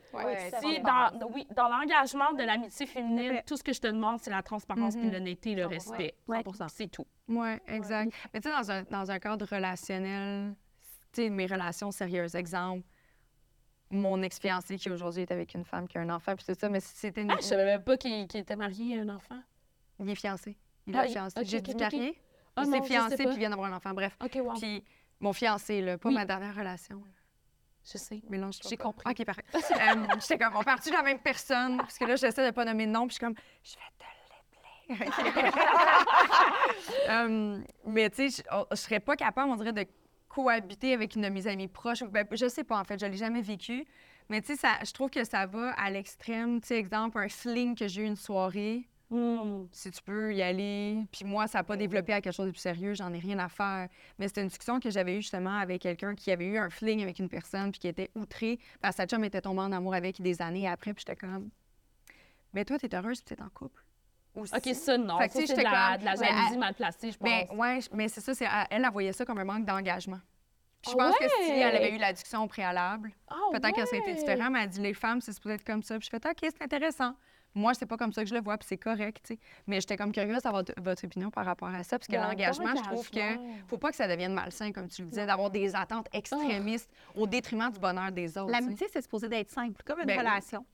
Si 0.61 0.81
dans, 0.81 1.29
oui, 1.33 1.47
dans 1.55 1.69
l'engagement 1.69 2.33
de 2.33 2.43
l'amitié 2.43 2.85
féminine, 2.87 3.41
tout 3.47 3.57
ce 3.57 3.63
que 3.63 3.73
je 3.73 3.81
te 3.81 3.87
demande, 3.87 4.19
c'est 4.21 4.31
la 4.31 4.43
transparence, 4.43 4.97
puis 4.97 5.09
l'honnêteté, 5.11 5.55
le 5.55 5.67
respect. 5.67 6.15
Ouais. 6.27 6.43
C'est 6.69 6.89
tout. 6.89 7.07
Oui, 7.29 7.51
exact. 7.69 8.13
Mais 8.35 8.41
tu 8.41 8.49
sais, 8.49 8.57
dans 8.57 8.71
un, 8.71 8.83
dans 8.85 9.11
un 9.11 9.19
cadre 9.21 9.47
relationnel, 9.47 10.55
sais, 11.15 11.31
mes 11.31 11.47
relations 11.47 11.91
sérieuses, 11.91 12.35
exemple, 12.35 12.87
mon 13.91 14.23
ex-fiancé 14.23 14.77
qui 14.79 14.91
aujourd'hui 14.91 15.23
est 15.23 15.31
avec 15.33 15.53
une 15.55 15.65
femme 15.65 15.87
qui 15.87 15.99
a 15.99 16.01
un 16.01 16.11
enfant, 16.11 16.35
puis 16.35 16.45
tout 16.47 16.55
ça, 16.59 16.69
mais 16.69 16.81
c'était 16.81 17.23
une... 17.23 17.31
Ah, 17.31 17.37
je 17.39 17.43
savais 17.47 17.65
même 17.67 17.85
pas 17.85 17.97
qu'il 17.97 18.23
était 18.35 18.57
marié 18.57 18.99
à 18.99 19.03
un 19.03 19.09
enfant. 19.11 19.41
Il 19.99 20.09
est 20.09 20.15
fiancé. 20.15 20.57
Il 20.87 20.97
Ah, 20.97 21.05
est 21.05 21.09
il- 21.09 21.13
fiancé. 21.13 21.39
ok, 21.39 21.47
J'ai 21.47 21.59
ok, 21.59 21.63
dit 21.65 21.73
ok, 21.75 21.81
marié. 21.81 22.19
Ah 22.57 22.63
il 22.67 22.71
s'est 22.73 22.83
fiancé, 22.83 23.17
puis 23.17 23.27
il 23.33 23.39
vient 23.39 23.51
d'avoir 23.51 23.71
un 23.73 23.77
enfant. 23.77 23.93
Bref. 23.95 24.17
Wow. 24.35 24.55
Puis 24.55 24.83
mon 25.21 25.33
fiancé, 25.33 25.81
là, 25.81 25.99
pas 25.99 26.09
Oui. 26.09 26.15
ma 26.15 26.25
dernière 26.25 26.55
relation. 26.55 26.97
là. 26.97 27.11
Je 27.91 27.99
sais. 27.99 28.23
Mélange 28.29 28.59
J'ai 28.69 28.77
compris. 28.77 29.05
OK, 29.11 29.25
parfait. 29.25 29.45
Euh, 29.55 29.59
J'étais 30.21 30.39
comme, 30.39 30.55
on 30.57 30.63
part-tu 30.63 30.91
de 30.91 30.95
la 30.95 31.03
même 31.03 31.19
personne? 31.19 31.77
Parce 31.79 31.99
que 31.99 32.05
là, 32.05 32.17
j'essaie 32.17 32.47
de 32.47 32.55
pas 32.55 32.65
nommer 32.65 32.87
de 32.87 32.93
nom, 32.93 33.07
puis 33.07 33.17
je 33.17 33.19
suis 33.19 33.25
comme, 33.27 33.35
je 33.63 33.75
vais 33.75 33.81
te. 33.99 34.05
Euh, 37.09 37.59
mais 37.87 38.11
tu 38.11 38.31
sais, 38.31 38.43
je, 38.51 38.65
je 38.71 38.77
serais 38.77 39.01
pas 39.01 39.17
capable, 39.17 39.51
on 39.51 39.57
dirait, 39.57 39.73
de 39.73 39.87
cohabiter 40.35 40.95
avec 40.95 41.15
une 41.15 41.23
de 41.23 41.29
mes 41.29 41.47
amies 41.47 41.69
proches. 41.69 42.03
Ben, 42.05 42.27
je 42.33 42.49
sais 42.49 42.65
pas, 42.65 42.81
en 42.81 42.85
fait, 42.85 42.99
je 42.99 43.07
l'ai 43.07 43.17
jamais 43.17 43.43
vécu. 43.43 43.85
Mais 44.29 44.41
tu 44.41 44.57
sais, 44.57 44.69
je 44.85 44.93
trouve 44.93 45.11
que 45.11 45.25
ça 45.25 45.47
va 45.47 45.73
à 45.73 45.91
l'extrême. 45.91 46.61
Tu 46.61 46.69
sais, 46.69 46.79
exemple, 46.79 47.19
un 47.19 47.29
fling 47.29 47.75
que 47.77 47.87
j'ai 47.89 48.03
eu 48.03 48.07
une 48.07 48.17
soirée, 48.17 48.89
Hmm. 49.11 49.67
si 49.73 49.91
tu 49.91 50.01
peux 50.01 50.35
y 50.35 50.41
aller. 50.41 51.05
Puis 51.13 51.27
moi, 51.27 51.47
ça 51.47 51.59
n'a 51.59 51.65
pas 51.65 51.77
développé 51.77 52.15
à 52.15 52.23
quelque 52.23 52.33
chose 52.35 52.47
de 52.47 52.51
plus 52.51 52.61
sérieux, 52.61 52.95
j'en 52.95 53.13
ai 53.13 53.19
rien 53.19 53.39
à 53.41 53.51
faire. 53.51 53.91
Mais 54.19 54.27
c'était 54.27 54.41
une 54.41 54.49
discussion 54.49 54.81
que 54.81 54.89
j'avais 54.89 55.19
eue 55.19 55.21
justement 55.21 55.59
avec 55.59 55.83
quelqu'un 55.83 56.15
qui 56.15 56.31
avait 56.31 56.47
eu 56.47 56.57
un 56.57 56.71
fling 56.71 57.03
avec 57.03 57.19
une 57.19 57.29
personne 57.29 57.73
puis 57.73 57.79
qui 57.79 57.89
était 57.89 58.11
outré 58.15 58.59
parce 58.81 58.97
que 58.97 59.03
sa 59.03 59.07
chum 59.07 59.23
était 59.23 59.43
tombée 59.43 59.61
en 59.61 59.73
amour 59.73 59.93
avec 59.93 60.23
des 60.23 60.41
années 60.41 60.67
après. 60.67 60.95
Puis 60.95 61.05
j'étais 61.07 61.17
comme, 61.17 61.51
mais 62.55 62.65
toi, 62.65 62.79
t'es 62.79 62.95
heureuse 62.97 63.21
puis 63.21 63.37
t'es 63.37 63.43
en 63.43 63.51
couple. 63.51 63.85
Aussi. 64.35 64.55
OK, 64.55 64.75
ça, 64.75 64.97
non. 64.97 65.19
Fait 65.19 65.29
que, 65.29 65.35
ça, 65.35 65.41
c'est 65.41 65.43
de 65.43 65.49
j'étais 65.49 65.63
la, 65.63 65.91
comme- 65.93 66.01
de 66.01 66.05
la 66.07 66.11
mais 66.13 66.27
jalousie 66.27 66.53
elle- 66.55 66.59
mal 66.59 66.75
placée, 66.75 67.13
je 67.13 67.19
pense. 67.19 67.29
Ben, 67.29 67.47
ouais, 67.57 67.79
mais 67.93 68.09
c'est 68.09 68.21
ça, 68.21 68.35
c'est, 68.35 68.47
elle, 68.71 68.85
elle 68.85 68.91
voyait 68.91 69.13
ça 69.13 69.25
comme 69.27 69.39
un 69.39 69.45
manque 69.45 69.65
d'engagement. 69.67 70.21
Je 70.85 70.91
Ah 70.93 70.97
pense 70.97 71.17
que 71.17 71.29
si 71.29 71.51
ouais? 71.51 71.59
elle 71.61 71.77
avait 71.77 71.95
eu 71.95 71.99
la 71.99 72.13
discussion 72.13 72.43
au 72.43 72.49
préalable, 72.49 73.13
Ah, 73.29 73.35
peut-être 73.53 73.75
que 73.77 73.83
ça 73.83 73.89
aurait 73.89 73.99
été 73.99 74.13
ouais. 74.13 74.15
différent, 74.19 74.51
mais 74.51 74.63
elle 74.65 74.69
dit 74.71 74.81
les 74.81 74.95
femmes, 74.95 75.21
c'est 75.21 75.33
supposé 75.33 75.55
être 75.57 75.65
comme 75.65 75.83
ça. 75.83 75.97
Puis 75.99 76.09
je 76.13 76.19
fais 76.19 76.29
OK, 76.29 76.39
c'est 76.41 76.63
intéressant. 76.63 77.15
Moi, 77.55 77.75
c'est 77.75 77.85
pas 77.85 77.99
comme 77.99 78.13
ça 78.15 78.23
que 78.25 78.29
je 78.31 78.35
le 78.35 78.41
vois, 78.41 78.57
puis 78.57 78.67
c'est 78.67 78.79
correct, 78.79 79.21
tu 79.23 79.35
sais. 79.35 79.41
Mais 79.67 79.79
j'étais 79.81 79.99
comme 79.99 80.11
curieuse 80.11 80.43
d'avoir 80.43 80.65
votre 80.79 81.05
opinion 81.05 81.31
par 81.31 81.45
rapport 81.45 81.69
à 81.69 81.85
ça, 81.85 81.99
parce 81.99 82.09
que 82.09 82.13
Ben, 82.17 82.23
l'engagement, 82.27 82.75
je 82.75 82.83
trouve 82.83 83.11
que 83.11 83.21
faut 83.69 83.77
pas 83.77 83.91
que 83.91 83.97
ça 83.97 84.09
devienne 84.09 84.33
malsain, 84.33 84.73
comme 84.73 84.89
tu 84.89 85.03
le 85.03 85.09
disais, 85.09 85.27
d'avoir 85.27 85.51
des 85.51 85.77
attentes 85.77 86.09
extrémistes 86.15 86.91
au 87.15 87.27
détriment 87.27 87.71
du 87.71 87.79
bonheur 87.79 88.11
des 88.11 88.39
autres. 88.39 88.51
L'amitié, 88.51 88.89
c'est 88.91 89.03
supposé 89.03 89.29
d'être 89.29 89.51
simple, 89.51 89.83
comme 89.85 90.01
une 90.01 90.07
Ben 90.07 90.15
oui. 90.19 90.27
relation. 90.27 90.65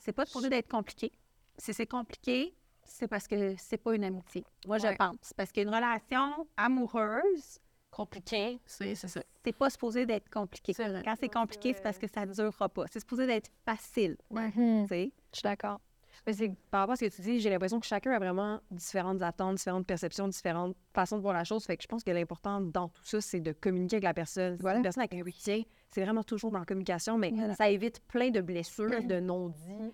C'est 0.00 0.12
pas 0.12 0.26
supposé 0.26 0.48
d'être 0.50 0.68
compliqué. 0.68 1.12
Si 1.56 1.72
c'est 1.72 1.86
compliqué, 1.86 2.52
c'est 2.84 3.08
parce 3.08 3.26
que 3.28 3.54
c'est 3.56 3.78
pas 3.78 3.94
une 3.94 4.04
amitié. 4.04 4.44
Moi, 4.66 4.78
je 4.78 4.88
pense. 4.96 5.32
Parce 5.36 5.52
qu'une 5.52 5.68
relation 5.68 6.46
amoureuse, 6.56 7.58
Compliqué, 7.90 8.58
c'est 8.64 8.94
c'est 8.94 9.06
ça. 9.06 9.20
c'est 9.44 9.52
pas 9.52 9.68
supposé 9.68 10.06
d'être 10.06 10.30
compliqué. 10.30 10.72
C'est 10.72 10.88
vrai. 10.88 11.02
Quand 11.04 11.14
c'est 11.20 11.28
compliqué, 11.28 11.74
c'est 11.74 11.82
parce 11.82 11.98
que 11.98 12.06
ça 12.08 12.24
ne 12.24 12.32
durera 12.32 12.68
pas. 12.70 12.86
C'est 12.90 13.00
supposé 13.00 13.26
d'être 13.26 13.50
facile. 13.66 14.16
Mhm. 14.30 14.84
tu 14.84 14.88
sais? 14.88 15.12
Je 15.32 15.38
suis 15.38 15.42
d'accord. 15.42 15.78
Mais 16.26 16.32
c'est 16.32 16.50
par 16.70 16.80
rapport 16.80 16.92
à 16.94 16.96
ce 16.96 17.04
que 17.04 17.14
tu 17.14 17.20
dis, 17.20 17.40
j'ai 17.40 17.50
l'impression 17.50 17.80
que 17.80 17.86
chacun 17.86 18.12
a 18.12 18.18
vraiment 18.18 18.60
différentes 18.70 19.20
attentes, 19.22 19.56
différentes 19.56 19.86
perceptions, 19.86 20.28
différentes 20.28 20.76
façons 20.94 21.16
de 21.16 21.22
voir 21.22 21.34
la 21.34 21.44
chose. 21.44 21.64
Fait 21.64 21.76
que 21.76 21.82
je 21.82 21.88
pense 21.88 22.02
que 22.02 22.10
l'important 22.10 22.60
dans 22.60 22.88
tout 22.88 23.04
ça, 23.04 23.20
c'est 23.20 23.40
de 23.40 23.52
communiquer 23.52 23.96
avec 23.96 24.04
la 24.04 24.14
personne. 24.14 24.56
Voilà. 24.60 24.78
une 24.78 24.82
personne 24.82 25.02
avec 25.02 25.34
tiens, 25.36 25.62
c'est 25.90 26.02
vraiment 26.02 26.22
toujours 26.22 26.50
dans 26.50 26.60
la 26.60 26.64
communication, 26.64 27.18
mais 27.18 27.32
ça 27.56 27.68
évite 27.68 28.00
plein 28.06 28.30
de 28.30 28.40
blessures, 28.40 28.88
de 29.04 29.20
non-dits, 29.20 29.92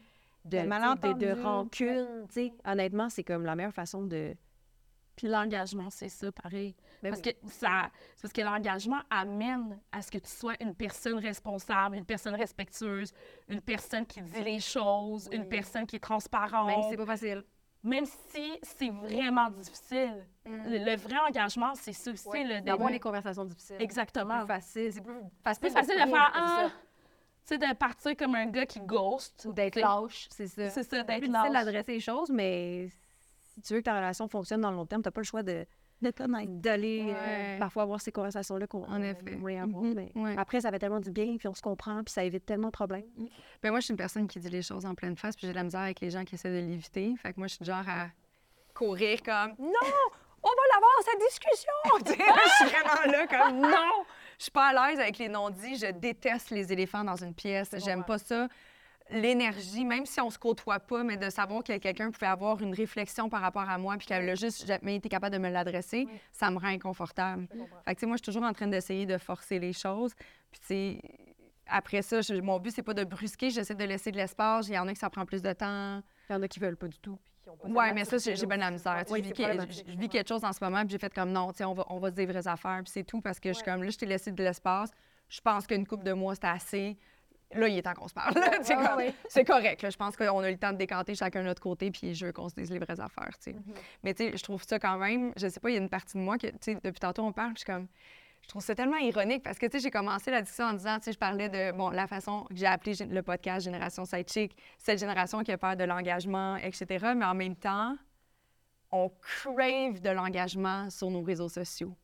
de, 0.49 0.59
De 0.59 1.13
de, 1.13 1.43
rancune. 1.43 2.27
Honnêtement, 2.65 3.09
c'est 3.09 3.25
comme 3.25 3.45
la 3.45 3.57
meilleure 3.57 3.73
façon 3.73 4.03
de. 4.03 4.35
Puis 5.17 5.27
l'engagement, 5.27 5.91
c'est 5.91 6.09
ça, 6.09 6.31
pareil. 6.31 6.77
Ben 7.03 7.11
parce 7.11 7.23
oui. 7.27 7.35
que 7.35 7.49
ça, 7.51 7.91
parce 8.23 8.33
que 8.33 8.41
l'engagement 8.41 9.01
amène 9.11 9.81
à 9.91 10.01
ce 10.01 10.13
que 10.13 10.19
tu 10.19 10.29
sois 10.29 10.55
une 10.61 10.75
personne 10.75 11.19
responsable, 11.19 11.97
une 11.97 12.05
personne 12.05 12.37
respectueuse, 12.37 13.13
une 13.49 13.61
personne 13.61 14.07
qui 14.07 14.23
dit 14.23 14.45
les 14.45 14.61
choses, 14.61 15.29
une 15.33 15.49
personne 15.49 15.87
qui 15.87 15.97
est 15.97 16.01
transparente. 16.01 16.69
Même 16.69 16.83
si 16.85 16.91
c'est 16.91 16.97
pas 16.97 17.07
facile. 17.07 17.45
Même 17.83 18.05
si 18.05 18.59
c'est 18.63 18.91
vraiment 18.91 19.51
difficile. 19.51 20.25
Le, 20.45 20.85
le 20.85 20.97
vrai 20.97 21.17
engagement, 21.29 21.75
c'est 21.75 21.93
ça 21.93 22.11
aussi. 22.13 22.63
D'avoir 22.63 22.91
les 22.91 23.01
conversations 23.01 23.45
difficiles. 23.45 23.77
Exactement. 23.81 24.39
Plus 24.39 24.47
facile. 24.47 24.93
C'est 24.93 25.03
plus 25.61 25.71
facile, 25.71 25.95
de 25.95 26.11
faire 26.11 26.71
tu 26.71 26.88
sais, 27.49 27.59
de 27.59 27.75
partir 27.75 28.17
comme 28.17 28.35
un 28.35 28.47
gars 28.47 28.67
qui 28.67 28.81
ghost. 28.81 29.47
Ou 29.49 29.53
d'être 29.53 29.77
lâche, 29.77 30.29
c'est 30.31 30.47
ça. 30.49 30.71
C'est 30.71 30.83
ça, 30.83 30.89
C'est 30.99 31.05
d'être 31.07 31.27
lâche. 31.31 31.53
d'adresser 31.53 31.93
les 31.93 32.01
choses, 32.01 32.31
mais 32.31 32.89
si 33.55 33.61
tu 33.63 33.75
veux 33.75 33.81
que 33.81 33.85
ta 33.85 33.97
relation 33.97 34.29
fonctionne 34.29 34.61
dans 34.61 34.71
le 34.71 34.77
long 34.77 34.87
terme, 34.87 35.03
t'as 35.03 35.11
pas 35.11 35.21
le 35.21 35.25
choix 35.27 35.43
de 35.43 35.67
De 36.01 36.11
connaître. 36.13 36.51
d'aller 36.53 37.07
euh, 37.09 37.59
parfois 37.59 37.83
avoir 37.83 38.01
ces 38.01 38.13
conversations-là 38.13 38.67
qu'on 38.69 38.85
En 38.85 39.03
effet. 39.03 39.33
aimerait 39.33 39.59
avoir. 39.59 39.83
Mhm. 39.83 39.95
mais 39.95 40.13
Ouais. 40.15 40.35
Après, 40.39 40.61
ça 40.61 40.71
fait 40.71 40.79
tellement 40.79 41.01
du 41.01 41.11
bien, 41.11 41.37
puis 41.39 41.49
on 41.49 41.55
se 41.55 41.63
comprend, 41.63 42.03
puis 42.05 42.13
ça 42.13 42.23
évite 42.25 42.47
tellement 42.47 42.69
de 42.69 42.73
problèmes. 42.73 43.03
Ben 43.63 43.71
moi, 43.71 43.81
je 43.81 43.87
suis 43.87 43.93
une 43.93 43.99
personne 43.99 44.29
qui 44.29 44.39
dit 44.39 44.49
les 44.51 44.63
choses 44.63 44.87
en 44.87 44.95
pleine 44.95 45.17
face, 45.17 45.35
puis 45.35 45.47
j'ai 45.47 45.53
de 45.53 45.59
la 45.59 45.65
misère 45.65 45.81
avec 45.81 46.01
les 46.01 46.11
gens 46.11 46.25
qui 46.25 46.37
essaient 46.37 46.51
de 46.63 46.67
l'éviter. 46.67 47.15
Fait 47.21 47.33
que 47.33 47.39
moi, 47.41 47.47
je 47.49 47.55
suis 47.55 47.65
du 47.65 47.71
genre 47.71 47.89
à 47.89 48.09
courir 48.75 49.21
comme 49.25 49.55
non, 49.59 49.91
on 50.41 50.49
va 50.49 50.63
l'avoir 50.73 50.93
cette 51.05 51.19
discussion. 51.19 51.73
Je 52.07 52.67
suis 52.69 52.77
vraiment 52.77 53.13
là 53.13 53.27
comme 53.27 53.61
non. 53.61 54.05
Je 54.38 54.44
suis 54.44 54.51
pas 54.53 54.68
à 54.68 54.72
l'aise 54.90 55.01
avec 55.01 55.18
les 55.18 55.29
non-dits. 55.29 55.77
Je 55.77 55.90
déteste 55.90 56.51
les 56.51 56.72
éléphants 56.72 57.05
dans 57.05 57.16
une 57.16 57.35
pièce. 57.35 57.70
J'aime 57.85 58.05
pas 58.05 58.18
ça. 58.18 58.48
L'énergie, 59.11 59.85
même 59.87 60.05
si 60.05 60.20
on 60.20 60.29
se 60.29 60.38
côtoie 60.38 60.79
pas, 60.81 61.03
mais 61.03 61.16
de 61.16 61.31
savoir 61.31 61.64
que 61.64 61.77
quelqu'un 61.79 62.11
pouvait 62.11 62.27
avoir 62.27 62.61
une 62.61 62.74
réflexion 62.74 63.31
par 63.31 63.40
rapport 63.40 63.68
à 63.68 63.79
moi, 63.79 63.96
puis 63.96 64.07
qu'elle 64.07 64.29
a 64.29 64.35
juste 64.35 64.66
jamais 64.66 64.96
été 64.96 65.09
capable 65.09 65.35
de 65.35 65.40
me 65.40 65.48
l'adresser, 65.48 66.07
ça 66.31 66.51
me 66.51 66.59
rend 66.59 66.66
inconfortable. 66.68 67.48
Fait 67.87 67.94
que, 67.94 67.98
tu 67.98 68.01
sais, 68.01 68.07
moi, 68.07 68.16
je 68.16 68.22
suis 68.22 68.27
toujours 68.33 68.42
en 68.42 68.53
train 68.53 68.66
d'essayer 68.66 69.07
de 69.07 69.16
forcer 69.16 69.59
les 69.59 69.72
choses. 69.72 70.14
Puis, 70.53 70.61
tu 70.61 70.66
sais, 70.66 71.01
après 71.66 72.03
ça, 72.03 72.20
je- 72.20 72.35
mon 72.35 72.59
but, 72.61 72.70
c'est 72.70 72.83
pas 72.83 72.92
de 72.94 73.05
brusquer, 73.05 73.48
j'essaie 73.48 73.74
de 73.74 73.85
laisser 73.85 74.11
de 74.12 74.18
l'espace. 74.18 74.68
Il 74.68 74.74
y 74.74 74.79
en 74.79 74.87
a 74.87 74.92
qui 74.92 74.98
ça 74.98 75.09
prend 75.09 75.24
plus 75.24 75.40
de 75.40 75.53
temps. 75.55 76.03
Il 76.29 76.33
y 76.35 76.37
en 76.37 76.42
a 76.42 76.48
qui 76.48 76.61
veulent 76.61 76.77
pas 76.77 76.88
du 76.88 76.98
tout. 76.98 77.16
puis 77.16 77.38
qui 77.57 77.67
ont 77.67 77.73
pas 77.73 77.81
Ouais, 77.81 77.87
cette 77.87 77.95
mais 77.95 78.19
ça, 78.19 78.35
j'ai 78.35 78.47
bien 78.47 78.57
de 78.57 78.63
la 78.63 78.71
misère. 78.71 79.05
Oui, 79.11 79.23
je, 79.23 79.29
vis 79.29 79.35
c'est 79.37 79.93
je 79.93 79.99
vis 79.99 80.09
quelque 80.09 80.29
chose 80.29 80.45
en 80.45 80.53
ce 80.53 80.63
moment, 80.63 80.81
puis 80.81 80.91
j'ai 80.91 80.99
fait 80.99 81.13
comme 81.13 81.31
non, 81.31 81.51
on 81.61 81.73
va, 81.73 81.87
on 81.89 81.99
va 81.99 82.11
se 82.11 82.15
dire 82.15 82.27
les 82.27 82.33
vraies 82.33 82.49
affaires, 82.49 82.81
puis 82.85 82.93
c'est 82.93 83.05
tout, 83.05 83.21
parce 83.21 83.41
que 83.41 83.51
je 83.51 83.55
suis 83.55 83.65
comme 83.65 83.83
là, 83.83 83.91
je 83.91 83.99
t'ai 83.99 84.07
laissé 84.07 84.33
de 84.33 84.43
l'espace. 84.43 84.91
Je 85.29 85.41
pense 85.41 85.67
qu'une 85.67 85.87
couple 85.87 86.05
de 86.05 86.13
mois, 86.13 86.35
c'était 86.35 86.49
assez. 86.49 86.97
Là, 87.55 87.67
il 87.67 87.79
est 87.79 87.83
temps 87.83 87.95
qu'on 87.95 88.09
se 88.09 88.15
parle. 88.15 88.35
ouais, 88.37 88.59
comme- 88.69 88.97
ouais. 88.99 89.15
C'est 89.29 89.45
correct. 89.45 89.81
là. 89.83 89.91
Je 89.91 89.97
pense 89.97 90.17
qu'on 90.17 90.41
a 90.41 90.49
eu 90.49 90.53
le 90.53 90.59
temps 90.59 90.73
de 90.73 90.77
décanter 90.77 91.15
chacun 91.15 91.41
de 91.41 91.47
notre 91.47 91.63
côté, 91.63 91.91
puis 91.91 92.15
je 92.15 92.27
veux 92.27 92.33
qu'on 92.33 92.49
se 92.49 92.55
dise 92.55 92.71
les 92.71 92.79
vraies 92.79 93.01
affaires. 93.01 93.31
Mm-hmm. 93.47 93.55
Mais 94.03 94.15
tu 94.15 94.25
sais, 94.25 94.37
je 94.37 94.43
trouve 94.43 94.63
ça 94.65 94.79
quand 94.79 94.99
même. 94.99 95.33
Je 95.37 95.49
sais 95.49 95.61
pas, 95.61 95.71
il 95.71 95.75
y 95.75 95.79
a 95.79 95.81
une 95.81 95.89
partie 95.89 96.19
de 96.19 96.23
moi 96.23 96.37
que, 96.37 96.47
tu 96.49 96.57
sais, 96.61 96.75
depuis 96.75 97.01
tantôt, 97.01 97.23
on 97.23 97.33
parle, 97.33 97.53
je 97.55 97.61
suis 97.61 97.67
comme. 97.67 97.89
Je 98.49 98.53
trouve 98.53 98.63
ça 98.65 98.75
tellement 98.75 98.97
ironique 98.97 99.43
parce 99.43 99.59
que, 99.59 99.67
tu 99.67 99.73
sais, 99.73 99.81
j'ai 99.83 99.91
commencé 99.91 100.31
la 100.31 100.41
discussion 100.41 100.65
en 100.65 100.73
disant, 100.73 100.97
tu 100.97 101.05
sais, 101.05 101.13
je 101.13 101.19
parlais 101.19 101.51
de, 101.51 101.71
bon, 101.77 101.91
la 101.91 102.07
façon 102.07 102.45
que 102.45 102.57
j'ai 102.57 102.65
appelé 102.65 102.95
le 103.05 103.23
podcast 103.23 103.63
Génération 103.67 104.07
Sidechick, 104.07 104.57
cette 104.79 104.99
génération 104.99 105.43
qui 105.43 105.53
a 105.53 105.59
peur 105.59 105.77
de 105.77 105.85
l'engagement, 105.85 106.57
etc. 106.57 107.13
Mais 107.15 107.27
en 107.27 107.35
même 107.35 107.55
temps, 107.57 107.95
on 108.91 109.11
crave 109.21 110.01
de 110.01 110.09
l'engagement 110.09 110.89
sur 110.89 111.11
nos 111.11 111.21
réseaux 111.21 111.51
sociaux. 111.51 111.95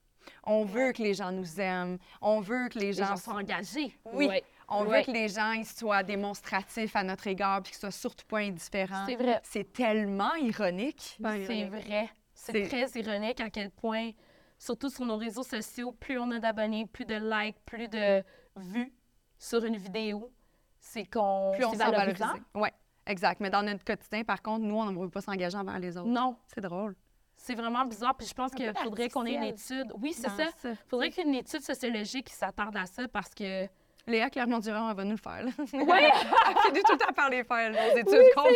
On 0.42 0.66
veut 0.66 0.92
que 0.92 1.02
les 1.02 1.14
gens 1.14 1.32
nous 1.32 1.58
aiment. 1.58 1.96
On 2.20 2.40
veut 2.40 2.68
que 2.68 2.78
les 2.78 2.88
Les 2.88 2.92
gens, 2.92 3.06
gens 3.06 3.16
sont 3.16 3.30
engagés. 3.30 3.96
Oui. 4.12 4.26
Ouais. 4.28 4.44
on 4.68 4.84
Ouais. 4.84 4.98
veut 4.98 5.04
que 5.06 5.12
les 5.12 5.28
gens 5.28 5.52
ils 5.52 5.64
soient 5.64 6.02
démonstratifs 6.02 6.94
à 6.94 7.04
notre 7.04 7.26
égard 7.26 7.62
puis 7.62 7.72
qu'ils 7.72 7.80
soient 7.80 7.90
surtout 7.90 8.26
pas 8.26 8.40
indifférents. 8.40 9.06
C'est 9.06 9.16
vrai. 9.16 9.40
C'est 9.44 9.72
tellement 9.72 10.34
ironique. 10.34 11.16
C'est 11.18 11.64
vrai. 11.64 12.10
C'est- 12.34 12.68
très 12.68 13.00
ironique 13.00 13.40
à 13.40 13.48
quel 13.48 13.70
point, 13.70 14.10
surtout 14.58 14.88
sur 14.90 15.04
nos 15.04 15.16
réseaux 15.16 15.42
sociaux, 15.42 15.92
plus 15.92 16.18
on 16.18 16.30
a 16.30 16.38
d'abonnés, 16.38 16.86
plus 16.86 17.04
de 17.04 17.14
likes, 17.16 17.56
plus 17.66 17.88
de 17.88 18.22
vues 18.56 18.92
sur 19.38 19.64
une 19.64 19.76
vidéo, 19.76 20.32
c'est 20.80 21.04
qu'on 21.04 21.52
Plus 21.54 21.64
on 21.64 21.70
c'est 21.72 21.76
se 21.78 21.82
sent 21.84 21.90
valorisant. 21.90 22.24
valorisé. 22.26 22.46
Oui, 22.54 22.68
exact. 23.06 23.40
Mais 23.40 23.50
dans 23.50 23.62
notre 23.62 23.84
quotidien, 23.84 24.22
par 24.24 24.42
contre, 24.42 24.64
nous, 24.64 24.76
on 24.76 24.90
ne 24.92 24.98
veut 24.98 25.08
pas 25.10 25.20
s'engager 25.20 25.56
envers 25.56 25.78
les 25.78 25.96
autres. 25.96 26.08
Non, 26.08 26.36
C'est 26.46 26.60
drôle. 26.60 26.94
c'est 27.36 27.54
vraiment 27.54 27.84
bizarre. 27.84 28.14
Puis 28.16 28.26
je 28.26 28.34
pense 28.34 28.52
qu'il 28.52 28.72
faudrait 28.82 29.08
qu'on 29.08 29.26
ait 29.26 29.34
une 29.34 29.42
étude. 29.44 29.92
Oui, 30.00 30.12
c'est 30.12 30.28
ça. 30.30 30.44
Il 30.64 30.76
faudrait 30.88 31.10
qu'il 31.10 31.24
y 31.24 31.26
ait 31.26 31.30
une 31.30 31.36
étude 31.38 31.62
sociologique 31.62 32.26
qui 32.26 32.34
s'attarde 32.34 32.76
à 32.76 32.86
ça 32.86 33.06
parce 33.08 33.30
que. 33.34 33.66
Léa 34.06 34.28
Clermont-Durand, 34.28 34.90
elle 34.90 34.96
va 34.96 35.04
nous 35.04 35.12
le 35.12 35.16
faire. 35.16 35.44
Ouais! 35.72 36.10
elle 36.48 36.56
finit 36.66 36.82
tout 36.82 36.92
le 36.92 36.98
temps 36.98 37.12
par 37.14 37.30
les 37.30 37.42
faire, 37.42 37.70
nos 37.70 37.96
études 37.98 38.34
qu'on 38.36 38.42
veut. 38.42 38.50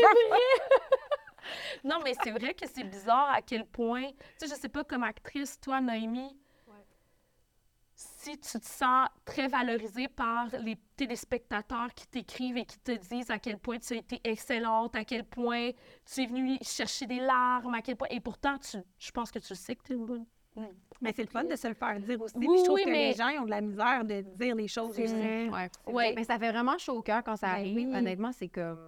Non, 1.85 1.97
mais 2.05 2.15
c'est 2.23 2.31
vrai 2.31 2.55
que 2.55 2.67
c'est 2.67 2.85
bizarre 2.85 3.31
à 3.31 3.43
quel 3.43 3.65
point. 3.67 4.09
Tu 4.39 4.47
sais, 4.47 4.55
je 4.55 4.61
sais 4.61 4.69
pas, 4.69 4.85
comme 4.85 5.03
actrice, 5.05 5.59
toi, 5.61 5.81
Noémie, 5.81 6.37
si 7.95 8.39
tu 8.39 8.61
te 8.61 8.65
sens 8.67 9.09
très 9.25 9.49
valorisée 9.49 10.07
par 10.07 10.47
les 10.63 10.77
téléspectateurs 10.97 11.93
qui 11.95 12.07
t'écrivent 12.07 12.57
et 12.57 12.65
qui 12.65 12.79
te 12.79 12.93
disent 12.93 13.31
à 13.31 13.41
quel 13.41 13.59
point 13.59 13.79
tu 13.79 13.95
as 13.95 13.97
été 13.97 14.21
excellente, 14.23 14.95
à 14.95 15.05
quel 15.05 15.25
point 15.25 15.71
tu 16.05 16.23
es 16.23 16.27
venue 16.27 16.59
chercher 16.63 17.07
des 17.07 17.19
larmes, 17.19 17.75
à 17.75 17.83
quel 17.83 17.97
point. 17.97 18.07
Et 18.11 18.21
pourtant, 18.21 18.57
tu, 18.59 18.77
je 18.99 19.11
pense 19.11 19.33
que 19.33 19.41
tu 19.41 19.53
sais 19.57 19.75
que 19.75 19.83
tu 19.83 19.93
es 19.95 19.97
une 19.97 20.07
bonne. 20.07 20.27
Mais 21.01 21.13
c'est 21.15 21.23
le 21.23 21.29
fun 21.29 21.45
de 21.45 21.55
se 21.57 21.67
le 21.69 21.75
faire 21.75 21.99
dire 22.01 22.21
aussi. 22.21 22.35
Oui, 22.37 22.47
Puis 22.47 22.59
je 22.59 22.65
trouve 22.65 22.75
oui, 22.77 22.85
que 22.85 22.91
mais- 22.91 23.11
les 23.11 23.15
gens 23.15 23.29
ils 23.29 23.39
ont 23.39 23.45
de 23.45 23.51
la 23.51 23.61
misère 23.61 24.05
de 24.05 24.21
dire 24.21 24.55
les 24.57 24.67
choses 24.69 24.91
aussi. 24.99 25.49
Ouais. 25.49 25.71
Ouais. 25.87 26.13
Mais 26.17 26.25
ça 26.25 26.39
fait 26.39 26.51
vraiment 26.53 26.77
chaud 26.79 26.99
au 26.99 27.03
cœur 27.03 27.23
quand 27.25 27.37
ça 27.37 27.49
Ben 27.49 27.53
arrive. 27.55 27.77
oui. 27.89 27.97
Honnêtement, 27.97 28.33
c'est 28.33 28.49
comme. 28.49 28.79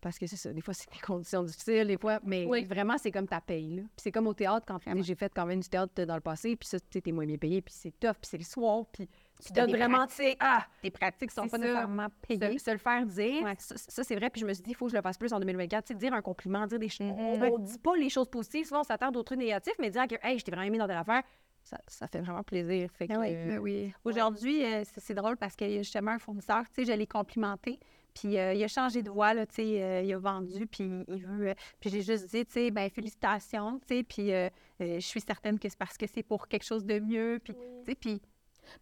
Parce 0.00 0.18
que 0.18 0.26
c'est 0.26 0.36
ça, 0.36 0.52
des 0.52 0.60
fois, 0.60 0.74
c'est 0.74 0.90
des 0.92 0.98
conditions 1.00 1.42
difficiles, 1.42 1.86
des 1.86 1.96
fois, 1.96 2.20
mais 2.22 2.44
Oui. 2.46 2.64
vraiment, 2.64 2.96
c'est 2.98 3.10
comme 3.10 3.26
ta 3.26 3.40
paye. 3.40 3.76
Là. 3.76 3.82
Puis 3.82 3.90
c'est 3.96 4.12
comme 4.12 4.26
au 4.26 4.34
théâtre, 4.34 4.64
quand 4.68 4.78
tu 4.78 4.90
sais, 4.90 5.02
j'ai 5.02 5.14
fait 5.14 5.32
quand 5.34 5.46
même 5.46 5.60
du 5.60 5.68
théâtre 5.68 6.04
dans 6.04 6.14
le 6.14 6.20
passé, 6.20 6.54
puis 6.54 6.68
ça, 6.68 6.78
tu 6.78 6.86
sais, 6.92 7.00
t'es 7.00 7.12
moins 7.12 7.26
bien 7.26 7.38
payé, 7.38 7.62
puis 7.62 7.74
c'est 7.76 7.90
tough, 7.98 8.12
puis 8.12 8.28
c'est 8.30 8.38
le 8.38 8.44
soir, 8.44 8.84
puis 8.92 9.08
tu 9.44 9.52
donnes 9.52 9.70
vraiment, 9.70 10.06
pratiques. 10.06 10.36
ah, 10.40 10.64
Tes 10.82 10.90
pratiques 10.90 11.30
sont 11.30 11.48
pas 11.48 11.58
nécessairement 11.58 12.08
payées. 12.26 12.58
se, 12.58 12.64
se 12.66 12.70
le 12.70 12.78
faire 12.78 13.04
dire, 13.06 13.42
Ouais. 13.42 13.54
ça, 13.58 13.74
ça, 13.76 14.04
c'est 14.04 14.14
vrai, 14.16 14.30
puis 14.30 14.40
je 14.42 14.46
me 14.46 14.52
suis 14.52 14.62
dit, 14.62 14.70
il 14.70 14.74
faut 14.76 14.86
que 14.86 14.92
je 14.92 14.96
le 14.96 15.02
fasse 15.02 15.18
plus 15.18 15.32
en 15.32 15.40
2024, 15.40 15.84
tu 15.86 15.92
sais, 15.94 15.98
dire 15.98 16.12
un 16.14 16.22
compliment, 16.22 16.66
dire 16.66 16.78
des 16.78 16.88
choses. 16.88 17.06
Mhm. 17.06 17.42
On 17.42 17.58
dit 17.58 17.78
pas 17.78 17.96
les 17.96 18.08
choses 18.10 18.28
positives, 18.28 18.66
souvent 18.66 18.80
on 18.80 18.84
s'attarde 18.84 19.16
aux 19.16 19.22
trucs 19.22 19.38
négatifs, 19.38 19.74
mais 19.78 19.90
dire 19.90 20.06
que, 20.06 20.14
hey, 20.22 20.38
je 20.38 20.44
t'ai 20.44 20.50
vraiment 20.50 20.66
aimé 20.66 20.78
dans 20.78 20.86
telle 20.86 20.96
affaire, 20.98 21.22
ça, 21.62 21.78
ça 21.88 22.06
fait 22.06 22.20
vraiment 22.20 22.44
plaisir. 22.44 22.88
Fait 22.92 23.08
que, 23.08 23.12
Ah 23.14 23.18
oui, 23.20 23.28
euh, 23.30 23.48
ben 23.48 23.58
oui. 23.58 23.92
Aujourd'hui, 24.04 24.64
euh, 24.64 24.84
c'est 24.98 25.14
drôle 25.14 25.36
parce 25.36 25.56
qu'il 25.56 25.70
y 25.72 25.74
a 25.78 25.82
justement 25.82 26.12
un 26.12 26.18
fournisseur, 26.20 26.62
tu 26.72 26.84
sais, 26.84 26.92
je 26.92 26.96
l'ai 26.96 27.06
complimenté. 27.08 27.80
Puis 28.18 28.38
euh, 28.38 28.54
il 28.54 28.64
a 28.64 28.68
changé 28.68 29.02
de 29.02 29.10
voix, 29.10 29.34
là, 29.34 29.44
tu 29.46 29.56
sais, 29.56 29.82
euh, 29.82 30.00
il 30.00 30.12
a 30.14 30.18
vendu, 30.18 30.66
puis 30.66 31.04
il 31.06 31.26
veut... 31.26 31.48
euh, 31.48 31.54
puis 31.78 31.90
j'ai 31.90 32.00
juste 32.00 32.30
dit, 32.30 32.46
tu 32.46 32.52
sais, 32.52 32.70
ben 32.70 32.88
félicitations, 32.88 33.78
tu 33.86 33.96
sais, 33.96 34.02
puis 34.02 34.32
euh, 34.32 34.48
euh, 34.80 34.94
je 34.94 35.06
suis 35.06 35.20
certaine 35.20 35.58
que 35.58 35.68
c'est 35.68 35.76
parce 35.78 35.98
que 35.98 36.06
c'est 36.06 36.22
pour 36.22 36.48
quelque 36.48 36.64
chose 36.64 36.86
de 36.86 36.98
mieux, 36.98 37.38
puis, 37.44 37.52
tu 37.52 37.60
sais, 37.86 37.94
puis 37.94 38.22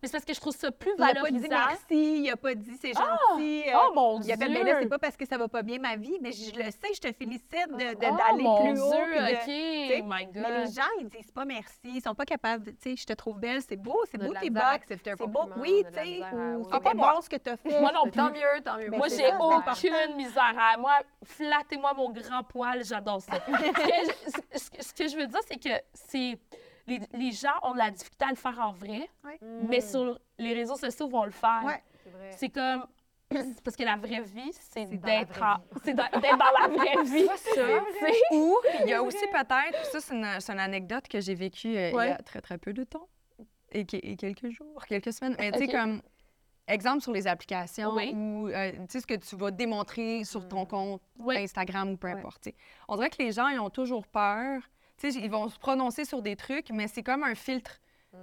Mais 0.02 0.08
c'est 0.08 0.12
parce 0.12 0.24
que 0.24 0.34
je 0.34 0.40
trouve 0.40 0.54
ça 0.54 0.70
plus 0.70 0.92
il 0.96 1.02
a 1.02 1.06
pas 1.06 1.12
dit 1.30 1.38
valorisant. 1.38 1.48
merci, 1.68 2.22
il 2.22 2.30
a 2.30 2.36
pas 2.36 2.54
dit 2.54 2.76
c'est 2.80 2.92
gentil. 2.92 3.64
euh, 3.68 3.72
Oh 3.76 3.92
mon 3.94 4.20
il 4.20 4.32
a 4.32 4.36
fait, 4.36 4.46
Dieu! 4.48 4.54
ben 4.62 4.66
là, 4.66 4.78
c'est 4.80 4.88
pas 4.88 4.98
parce 4.98 5.16
que 5.16 5.26
ça 5.26 5.36
va 5.38 5.48
pas 5.48 5.62
bien 5.62 5.78
ma 5.78 5.96
vie, 5.96 6.18
mais 6.20 6.32
je 6.32 6.54
le 6.56 6.64
sais, 6.70 6.94
je 6.94 7.00
te 7.00 7.12
félicite 7.12 7.44
de- 7.52 7.94
de- 7.94 8.06
Oh 8.10 8.16
d'aller 8.16 8.42
mon 8.42 8.60
plus 8.62 8.80
haut. 8.80 8.90
Dieu, 8.90 9.14
de- 9.14 10.00
OK, 10.00 10.04
my 10.06 10.26
God. 10.26 10.34
Mais 10.36 10.64
les 10.66 10.72
gens, 10.72 10.82
ils 11.00 11.08
disent 11.08 11.30
pas 11.30 11.44
merci, 11.44 11.78
ils 11.84 12.02
sont 12.02 12.14
pas 12.14 12.24
capables 12.24 12.64
de, 12.64 12.70
tu 12.72 12.76
sais, 12.90 12.96
je 12.96 13.06
te 13.06 13.12
trouve 13.12 13.38
belle, 13.38 13.60
c'est 13.66 13.76
beau, 13.76 14.02
c'est 14.10 14.18
beau 14.18 14.32
de 14.32 14.38
tes 14.38 14.48
un 14.48 14.78
c'est 14.88 15.26
beau, 15.26 15.40
oui, 15.58 15.82
de 15.84 15.88
tu 15.88 15.94
sais, 15.94 16.20
ou 16.20 16.58
oui. 16.58 16.64
c'était 16.64 16.80
pas 16.80 16.94
moi. 16.94 17.12
bon 17.14 17.20
ce 17.20 17.28
que 17.28 17.36
t'as 17.36 17.56
fait. 17.56 17.80
Moi 17.80 17.92
non 17.92 18.02
plus. 18.04 18.12
Tant 18.12 18.30
mieux, 18.30 18.60
tant 18.64 18.76
mieux. 18.78 18.90
Moi, 18.90 19.08
c'est 19.08 19.16
j'ai 19.24 19.30
ça, 19.30 19.38
c'est 19.74 19.90
aucune 19.90 20.16
misère 20.16 20.54
à 20.58 20.76
moi. 20.78 21.00
Flattez-moi 21.24 21.92
mon 21.94 22.10
grand 22.10 22.42
poil, 22.44 22.84
j'adore 22.84 23.20
ça. 23.22 23.32
ce 24.54 24.92
que 24.94 25.08
je 25.08 25.16
veux 25.16 25.26
dire, 25.26 25.40
c'est 25.46 25.56
que 25.62 25.70
c'est 25.92 26.38
les, 26.86 27.00
les 27.12 27.32
gens 27.32 27.54
ont 27.62 27.72
de 27.72 27.78
la 27.78 27.90
difficulté 27.90 28.24
à 28.24 28.30
le 28.30 28.36
faire 28.36 28.58
en 28.60 28.72
vrai, 28.72 29.08
Ouais. 29.24 29.38
mais 29.68 29.80
sur 29.80 30.18
les 30.38 30.52
réseaux 30.54 30.76
sociaux 30.76 31.08
vont 31.08 31.24
le 31.24 31.30
faire. 31.30 31.62
Ouais. 31.64 31.82
C'est 32.36 32.48
comme 32.50 32.86
parce 33.64 33.74
que 33.76 33.82
la 33.82 33.96
vraie 33.96 34.20
vie, 34.22 34.52
c'est 34.52 34.86
C'est 34.88 34.96
dans 34.96 35.06
la 35.08 35.18
d'être 35.24 35.38
vraie 35.38 35.48
en- 35.48 35.60
c'est 35.82 35.94
dans, 35.94 36.04
d'être 36.20 36.38
dans 36.38 36.60
la 36.60 36.68
vraie 36.68 37.02
vie. 37.04 37.28
C'est- 37.36 38.34
Ou 38.36 38.56
il 38.82 38.88
y 38.88 38.92
a 38.92 39.02
aussi 39.02 39.26
peut-être, 39.28 39.84
ça, 39.86 40.00
c'est 40.00 40.14
une, 40.52 40.58
anecdote 40.60 41.08
que 41.08 41.20
j'ai 41.20 41.34
vécue 41.34 41.76
euh, 41.76 41.90
il 41.90 41.96
y 41.96 42.10
a 42.12 42.18
très, 42.22 42.40
très 42.40 42.58
peu 42.58 42.72
de 42.72 42.84
temps, 42.84 43.08
et, 43.72 43.84
que- 43.86 43.96
et 43.96 44.16
quelques 44.16 44.50
jours, 44.50 44.84
quelques 44.86 45.12
semaines. 45.12 45.34
Mais 45.38 45.50
tu 45.50 45.58
sais, 45.60 45.68
comme 45.68 46.00
exemple 46.68 47.00
sur 47.02 47.12
les 47.12 47.26
applications 47.26 47.94
Oui. 47.94 48.12
ou 48.14 48.48
euh, 48.48 48.70
tu 48.72 48.78
sais, 48.88 49.00
ce 49.00 49.06
que 49.06 49.14
tu 49.14 49.34
vas 49.36 49.50
démontrer 49.50 50.22
sur 50.24 50.46
ton 50.46 50.64
compte 50.66 51.02
Oui. 51.18 51.36
Instagram 51.38 51.90
ou 51.92 51.96
peu 51.96 52.08
importe. 52.08 52.48
On 52.88 52.94
dirait 52.96 53.10
que 53.10 53.20
les 53.22 53.32
gens, 53.32 53.48
ils 53.48 53.58
ont 53.58 53.70
toujours 53.70 54.06
peur. 54.06 54.60
Tu 54.96 55.12
sais, 55.12 55.18
ils 55.18 55.30
vont 55.30 55.48
se 55.48 55.58
prononcer 55.58 56.04
sur 56.04 56.22
des 56.22 56.36
trucs, 56.36 56.70
mais 56.70 56.88
c'est 56.88 57.02
comme 57.02 57.24
un 57.24 57.34
filtre 57.34 57.80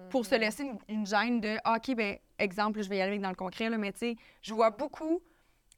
pour 0.10 0.25
se 0.25 0.36
laisser 0.36 0.63
une, 0.63 0.79
une 0.88 1.05
gêne 1.05 1.41
de 1.41 1.57
ah, 1.63 1.77
OK, 1.77 1.95
ben 1.95 2.17
exemple, 2.39 2.81
je 2.81 2.89
vais 2.89 2.97
y 2.97 3.01
aller 3.01 3.19
dans 3.19 3.29
le 3.29 3.36
concret, 3.36 3.69
là, 3.69 3.77
mais 3.77 3.91
tu 3.91 3.99
sais, 3.99 4.15
je 4.41 4.53
vois 4.53 4.69
beaucoup 4.69 5.21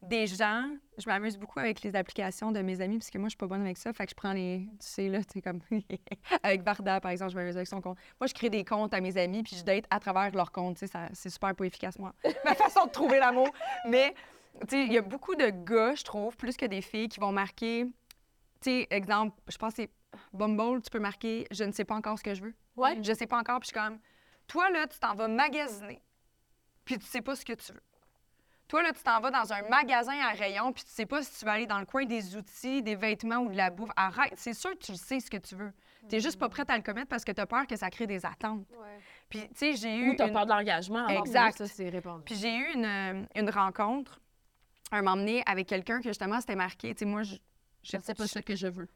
des 0.07 0.27
gens, 0.27 0.69
je 0.97 1.07
m'amuse 1.07 1.37
beaucoup 1.37 1.59
avec 1.59 1.81
les 1.81 1.95
applications 1.95 2.51
de 2.51 2.61
mes 2.61 2.81
amis, 2.81 2.97
parce 2.97 3.09
que 3.09 3.17
moi, 3.17 3.27
je 3.27 3.31
suis 3.31 3.37
pas 3.37 3.47
bonne 3.47 3.61
avec 3.61 3.77
ça. 3.77 3.93
Fait 3.93 4.05
que 4.05 4.11
je 4.11 4.15
prends 4.15 4.33
les. 4.33 4.67
Tu 4.79 4.87
sais, 4.87 5.07
là, 5.07 5.19
tu 5.19 5.33
sais, 5.33 5.41
comme. 5.41 5.59
avec 6.43 6.61
Varda, 6.61 6.99
par 6.99 7.11
exemple, 7.11 7.31
je 7.31 7.37
m'amuse 7.37 7.55
avec 7.55 7.67
son 7.67 7.81
compte. 7.81 7.97
Moi, 8.19 8.27
je 8.27 8.33
crée 8.33 8.49
des 8.49 8.65
comptes 8.65 8.93
à 8.93 9.01
mes 9.01 9.17
amis, 9.17 9.43
puis 9.43 9.55
je 9.55 9.63
date 9.63 9.85
à 9.89 9.99
travers 9.99 10.31
leur 10.31 10.51
compte. 10.51 10.77
Tu 10.77 10.87
sais, 10.87 10.99
c'est 11.13 11.29
super 11.29 11.55
pas 11.55 11.65
efficace, 11.65 11.97
moi. 11.97 12.13
Ma 12.45 12.53
façon 12.55 12.85
de 12.85 12.91
trouver 12.91 13.19
l'amour. 13.19 13.49
Mais, 13.87 14.13
tu 14.61 14.69
sais, 14.69 14.85
il 14.85 14.93
y 14.93 14.97
a 14.97 15.01
beaucoup 15.01 15.35
de 15.35 15.49
gars, 15.49 15.95
je 15.95 16.03
trouve, 16.03 16.35
plus 16.35 16.57
que 16.57 16.65
des 16.65 16.81
filles, 16.81 17.07
qui 17.07 17.19
vont 17.19 17.31
marquer. 17.31 17.85
Tu 18.61 18.69
sais, 18.69 18.87
exemple, 18.89 19.37
je 19.47 19.57
pense 19.57 19.73
que 19.73 19.83
c'est 19.83 19.89
Bumble, 20.33 20.81
tu 20.81 20.89
peux 20.89 20.99
marquer 20.99 21.47
je 21.51 21.63
ne 21.63 21.71
sais 21.71 21.85
pas 21.85 21.95
encore 21.95 22.17
ce 22.17 22.23
que 22.23 22.33
je 22.33 22.41
veux. 22.43 22.53
Ouais. 22.75 22.97
Je 23.01 23.13
sais 23.13 23.27
pas 23.27 23.37
encore, 23.37 23.59
puis 23.59 23.69
je 23.71 23.77
suis 23.77 23.87
comme. 23.87 23.99
Toi, 24.47 24.69
là, 24.71 24.87
tu 24.87 24.99
t'en 24.99 25.13
vas 25.15 25.27
magasiner, 25.27 26.01
puis 26.85 26.97
tu 26.99 27.05
sais 27.05 27.21
pas 27.21 27.35
ce 27.35 27.45
que 27.45 27.53
tu 27.53 27.71
veux. 27.71 27.81
Toi, 28.67 28.81
là, 28.81 28.91
tu 28.93 29.03
t'en 29.03 29.19
vas 29.19 29.29
dans 29.29 29.53
un 29.53 29.61
magasin 29.69 30.17
à 30.19 30.31
rayon, 30.31 30.73
puis 30.73 30.83
tu 30.83 30.89
sais 30.91 31.05
pas 31.05 31.21
si 31.21 31.37
tu 31.39 31.45
vas 31.45 31.51
aller 31.53 31.67
dans 31.67 31.79
le 31.79 31.85
coin 31.85 32.05
des 32.05 32.35
outils, 32.35 32.81
des 32.81 32.95
vêtements 32.95 33.37
ou 33.37 33.49
de 33.49 33.55
la 33.57 33.69
bouffe. 33.69 33.91
Arrête, 33.95 34.33
c'est 34.35 34.53
sûr 34.53 34.71
que 34.71 34.77
tu 34.83 34.91
le 34.93 34.97
sais 34.97 35.19
ce 35.19 35.29
que 35.29 35.37
tu 35.37 35.55
veux. 35.55 35.71
Tu 36.09 36.19
juste 36.19 36.39
pas 36.39 36.49
prête 36.49 36.69
à 36.69 36.75
le 36.75 36.83
commettre 36.83 37.07
parce 37.07 37.23
que 37.23 37.31
tu 37.31 37.39
as 37.39 37.45
peur 37.45 37.67
que 37.67 37.75
ça 37.75 37.89
crée 37.89 38.07
des 38.07 38.25
attentes. 38.25 38.65
Puis, 39.29 39.41
tu 39.49 39.55
sais, 39.55 39.73
j'ai 39.75 39.95
eu. 39.95 40.11
Ou 40.11 40.15
t'as 40.15 40.27
une- 40.27 40.33
peur 40.33 40.45
de 40.45 40.51
l'engagement. 40.51 41.07
Exact. 41.07 41.57
Ça, 41.57 41.67
c'est 41.67 41.89
répandu. 41.89 42.23
Puis 42.25 42.35
j'ai 42.35 42.55
eu 42.55 42.73
une, 42.73 42.85
euh, 42.85 43.23
une 43.35 43.49
rencontre 43.49 44.19
un 44.91 45.01
moment 45.01 45.17
donné 45.17 45.43
avec 45.45 45.67
quelqu'un 45.67 45.99
que 45.99 46.09
justement 46.09 46.39
c'était 46.41 46.55
marqué. 46.55 46.93
Tu 46.93 46.99
sais, 46.99 47.05
moi, 47.05 47.23
je, 47.23 47.35
Je 47.83 47.97
ne 47.97 48.01
sais 48.01 48.13
pas 48.13 48.27
ce 48.27 48.39
que 48.39 48.55
je 48.55 48.67
veux. 48.67 48.87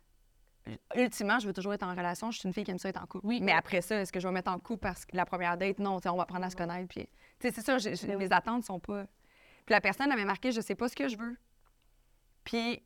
Ultimement, 0.96 1.40
je 1.40 1.48
veux 1.48 1.54
toujours 1.54 1.74
être 1.74 1.84
en 1.84 1.92
relation. 1.92 2.32
Je 2.32 2.40
suis 2.40 2.48
une 2.48 2.54
fille 2.54 2.64
qui 2.64 2.72
aime 2.72 2.78
ça 2.80 2.90
être 2.90 3.02
en 3.02 3.06
couple. 3.06 3.26
Oui. 3.28 3.40
Mais 3.42 3.52
après 3.52 3.82
ça, 3.82 4.02
est-ce 4.02 4.12
que 4.12 4.20
je 4.20 4.28
vais 4.28 4.32
me 4.32 4.36
mettre 4.36 4.52
en 4.52 4.60
couple 4.60 4.82
parce 4.82 5.06
que 5.06 5.16
la 5.16 5.26
première 5.26 5.58
date, 5.58 5.80
non, 5.80 6.00
on 6.06 6.16
va 6.16 6.24
apprendre 6.24 6.46
à 6.46 6.50
se 6.50 6.56
connaître. 6.56 6.88
Puis, 6.88 7.08
c'est 7.40 7.56
ça, 7.62 7.78
j'ai- 7.78 7.96
j'ai- 7.96 8.16
mes 8.16 8.32
attentes 8.32 8.64
sont 8.66 8.80
pas. 8.80 9.06
Puis 9.66 9.74
la 9.74 9.82
personne 9.82 10.12
avait 10.12 10.26
marqué, 10.26 10.52
je 10.52 10.62
sais 10.62 10.76
pas 10.76 10.88
ce 10.90 10.96
que 10.96 11.08
je 11.08 11.18
veux. 11.18 11.38
Puis 12.44 12.82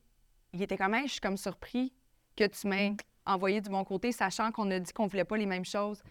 il 0.53 0.61
était 0.61 0.77
comme, 0.77 0.93
Hey, 0.93 1.07
je 1.07 1.13
suis 1.13 1.21
comme 1.21 1.37
surpris 1.37 1.93
que 2.35 2.45
tu 2.47 2.67
m'aies 2.67 2.95
envoyé 3.25 3.61
du 3.61 3.69
bon 3.69 3.83
côté, 3.83 4.11
sachant 4.11 4.51
qu'on 4.51 4.69
a 4.71 4.79
dit 4.79 4.91
qu'on 4.91 5.07
voulait 5.07 5.25
pas 5.25 5.37
les 5.37 5.45
mêmes 5.45 5.65
choses. 5.65 6.01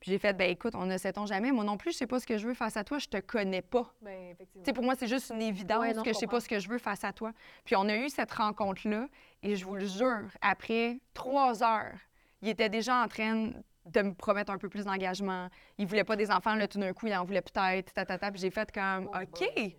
Puis 0.00 0.10
j'ai 0.10 0.18
fait, 0.18 0.32
ben 0.32 0.50
écoute, 0.50 0.74
on 0.74 0.86
ne 0.86 0.96
sait-on 0.96 1.26
jamais. 1.26 1.52
Moi 1.52 1.62
non 1.62 1.76
plus, 1.76 1.92
je 1.92 1.98
sais 1.98 2.06
pas 2.06 2.18
ce 2.18 2.26
que 2.26 2.38
je 2.38 2.46
veux 2.46 2.54
face 2.54 2.76
à 2.76 2.84
toi, 2.84 2.98
je 2.98 3.06
te 3.06 3.18
connais 3.18 3.60
pas. 3.60 3.92
Ben, 4.00 4.34
Tu 4.38 4.46
sais, 4.64 4.72
pour 4.72 4.82
moi, 4.82 4.94
c'est 4.98 5.06
juste 5.06 5.30
une 5.34 5.42
évidence 5.42 5.80
Ouais, 5.80 5.92
non, 5.92 6.02
que 6.02 6.12
je 6.12 6.18
sais 6.18 6.26
pas 6.26 6.40
ce 6.40 6.48
que 6.48 6.58
je 6.58 6.68
veux 6.68 6.78
face 6.78 7.04
à 7.04 7.12
toi. 7.12 7.32
Puis 7.64 7.76
on 7.76 7.86
a 7.88 7.96
eu 7.96 8.08
cette 8.08 8.32
rencontre-là, 8.32 9.08
et 9.42 9.56
je 9.56 9.64
vous 9.64 9.74
le 9.76 9.84
jure, 9.84 10.24
après 10.40 10.98
trois 11.12 11.62
heures, 11.62 11.94
il 12.40 12.48
était 12.48 12.70
déjà 12.70 13.02
en 13.02 13.08
train 13.08 13.50
de 13.86 14.02
me 14.02 14.14
promettre 14.14 14.50
un 14.52 14.58
peu 14.58 14.68
plus 14.68 14.84
d'engagement. 14.84 15.48
Il 15.76 15.86
voulait 15.86 16.04
pas 16.04 16.16
des 16.16 16.30
enfants, 16.30 16.54
là, 16.54 16.66
tout 16.66 16.78
d'un 16.78 16.92
coup, 16.94 17.06
il 17.06 17.14
en 17.14 17.24
voulait 17.24 17.42
peut-être, 17.42 17.92
tatata. 17.92 18.30
Puis 18.30 18.40
j'ai 18.40 18.50
fait 18.50 18.70
comme, 18.72 19.06
OK, 19.08 19.76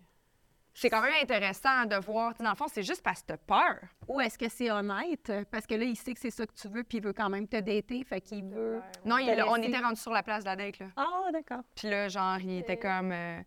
c'est 0.73 0.89
quand 0.89 1.01
même 1.01 1.13
intéressant 1.21 1.85
de 1.85 1.95
voir. 1.97 2.35
tu 2.35 2.43
Dans 2.43 2.49
le 2.51 2.55
fond, 2.55 2.67
c'est 2.71 2.83
juste 2.83 3.03
parce 3.03 3.21
que 3.21 3.27
t'as 3.27 3.37
peur. 3.37 3.77
Ou 4.07 4.19
est-ce 4.21 4.37
que 4.37 4.47
c'est 4.49 4.71
honnête? 4.71 5.31
Parce 5.51 5.65
que 5.67 5.75
là, 5.75 5.83
il 5.83 5.95
sait 5.95 6.13
que 6.13 6.19
c'est 6.19 6.31
ça 6.31 6.45
que 6.45 6.53
tu 6.53 6.67
veux, 6.69 6.83
puis 6.83 6.99
il 6.99 7.03
veut 7.03 7.13
quand 7.13 7.29
même 7.29 7.47
te 7.47 7.57
dater, 7.57 8.03
fait 8.03 8.21
qu'il 8.21 8.45
veut... 8.45 8.81
Non, 9.05 9.17
il- 9.17 9.43
on 9.47 9.55
était 9.57 9.77
rendu 9.79 9.99
sur 9.99 10.11
la 10.11 10.23
place 10.23 10.43
de 10.43 10.49
la 10.49 10.55
date, 10.55 10.79
là. 10.79 10.87
Ah, 10.95 11.29
d'accord. 11.33 11.61
Puis 11.75 11.89
là, 11.89 12.07
genre, 12.07 12.37
il 12.39 12.59
était 12.59 12.77
comme. 12.77 13.11
euh, 13.11 13.39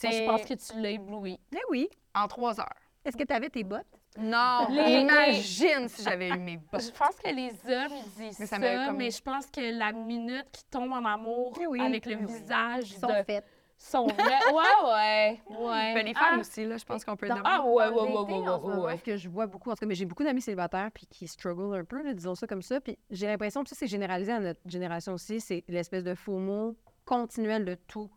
tu 0.00 0.08
sais, 0.10 0.20
je 0.22 0.24
pense 0.26 0.42
que 0.44 0.54
tu 0.54 0.80
l'as 0.80 0.90
ébloui. 0.90 1.38
Eh 1.52 1.58
oui. 1.70 1.88
en 2.14 2.26
trois 2.28 2.60
heures. 2.60 2.68
Est-ce 3.04 3.16
que 3.16 3.24
tu 3.24 3.32
avais 3.32 3.48
tes 3.50 3.64
bottes? 3.64 3.86
Non, 4.16 4.66
Les- 4.70 5.00
imagine 5.02 5.88
si 5.88 6.02
j'avais 6.02 6.28
eu 6.28 6.38
mes 6.38 6.52
Je 6.54 6.58
bottes. 6.58 6.92
pense 6.98 7.16
que 7.22 7.28
les 7.30 7.50
hommes 7.72 7.92
ils 7.92 8.10
disent 8.24 8.38
Mais 8.40 8.46
ça 8.46 8.56
ça, 8.56 8.58
m'avait 8.58 8.86
comme- 8.86 8.96
mais 8.96 9.10
je 9.10 9.22
pense 9.22 9.46
que 9.46 9.60
la 9.78 9.92
minute 9.92 10.46
qu'ils 10.52 10.68
tombent 10.68 10.92
en 10.92 11.04
amour 11.04 11.56
Eh 11.60 11.66
oui, 11.66 11.80
avec 11.80 12.06
le 12.06 12.12
eh 12.12 12.16
oui. 12.16 12.26
visage 12.26 12.90
Ils 12.92 12.98
sont 12.98 13.06
de 13.06 13.22
faits. 13.24 13.44
Sont 13.78 14.06
vrais. 14.06 14.52
Ouais, 14.52 14.90
ouais, 14.90 15.40
ouais. 15.60 15.94
Ben, 15.94 16.04
les 16.06 16.14
femmes 16.14 16.34
Ah, 16.36 16.40
aussi, 16.40 16.64
là, 16.64 16.76
je 16.76 16.84
pense 16.84 17.04
qu'on 17.04 17.16
peut 17.16 17.28
Dans- 17.28 17.40
Ah, 17.44 17.62
ouais, 17.64 17.70
ouais, 17.70 17.88
ouais, 17.88 18.00
ouais, 18.00 18.08
ouais, 18.08 18.40
moment, 18.40 18.82
ouais. 18.84 18.96
ce 18.98 19.02
que 19.02 19.16
je 19.16 19.28
vois 19.28 19.46
beaucoup, 19.46 19.70
en 19.70 19.74
tout 19.74 19.80
cas, 19.80 19.86
mais 19.86 19.94
j'ai 19.94 20.04
beaucoup 20.04 20.24
d'amis 20.24 20.40
célibataires 20.42 20.90
puis 20.92 21.06
qui 21.06 21.26
struggle 21.28 21.76
un 21.76 21.84
peu, 21.84 22.02
là, 22.02 22.12
disons 22.12 22.34
ça 22.34 22.46
comme 22.46 22.62
ça. 22.62 22.80
Puis 22.80 22.98
j'ai 23.10 23.26
l'impression 23.26 23.62
que 23.62 23.68
ça, 23.70 23.76
c'est 23.76 23.86
généralisé 23.86 24.32
à 24.32 24.40
notre 24.40 24.60
génération 24.66 25.12
aussi, 25.14 25.40
c'est 25.40 25.64
l'espèce 25.68 26.04
de 26.04 26.14
faux 26.14 26.38
mot 26.38 26.76
continuel 27.04 27.64
de 27.64 27.74
tout. 27.74 28.10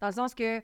Dans 0.00 0.08
le 0.08 0.12
sens 0.12 0.34
que 0.34 0.60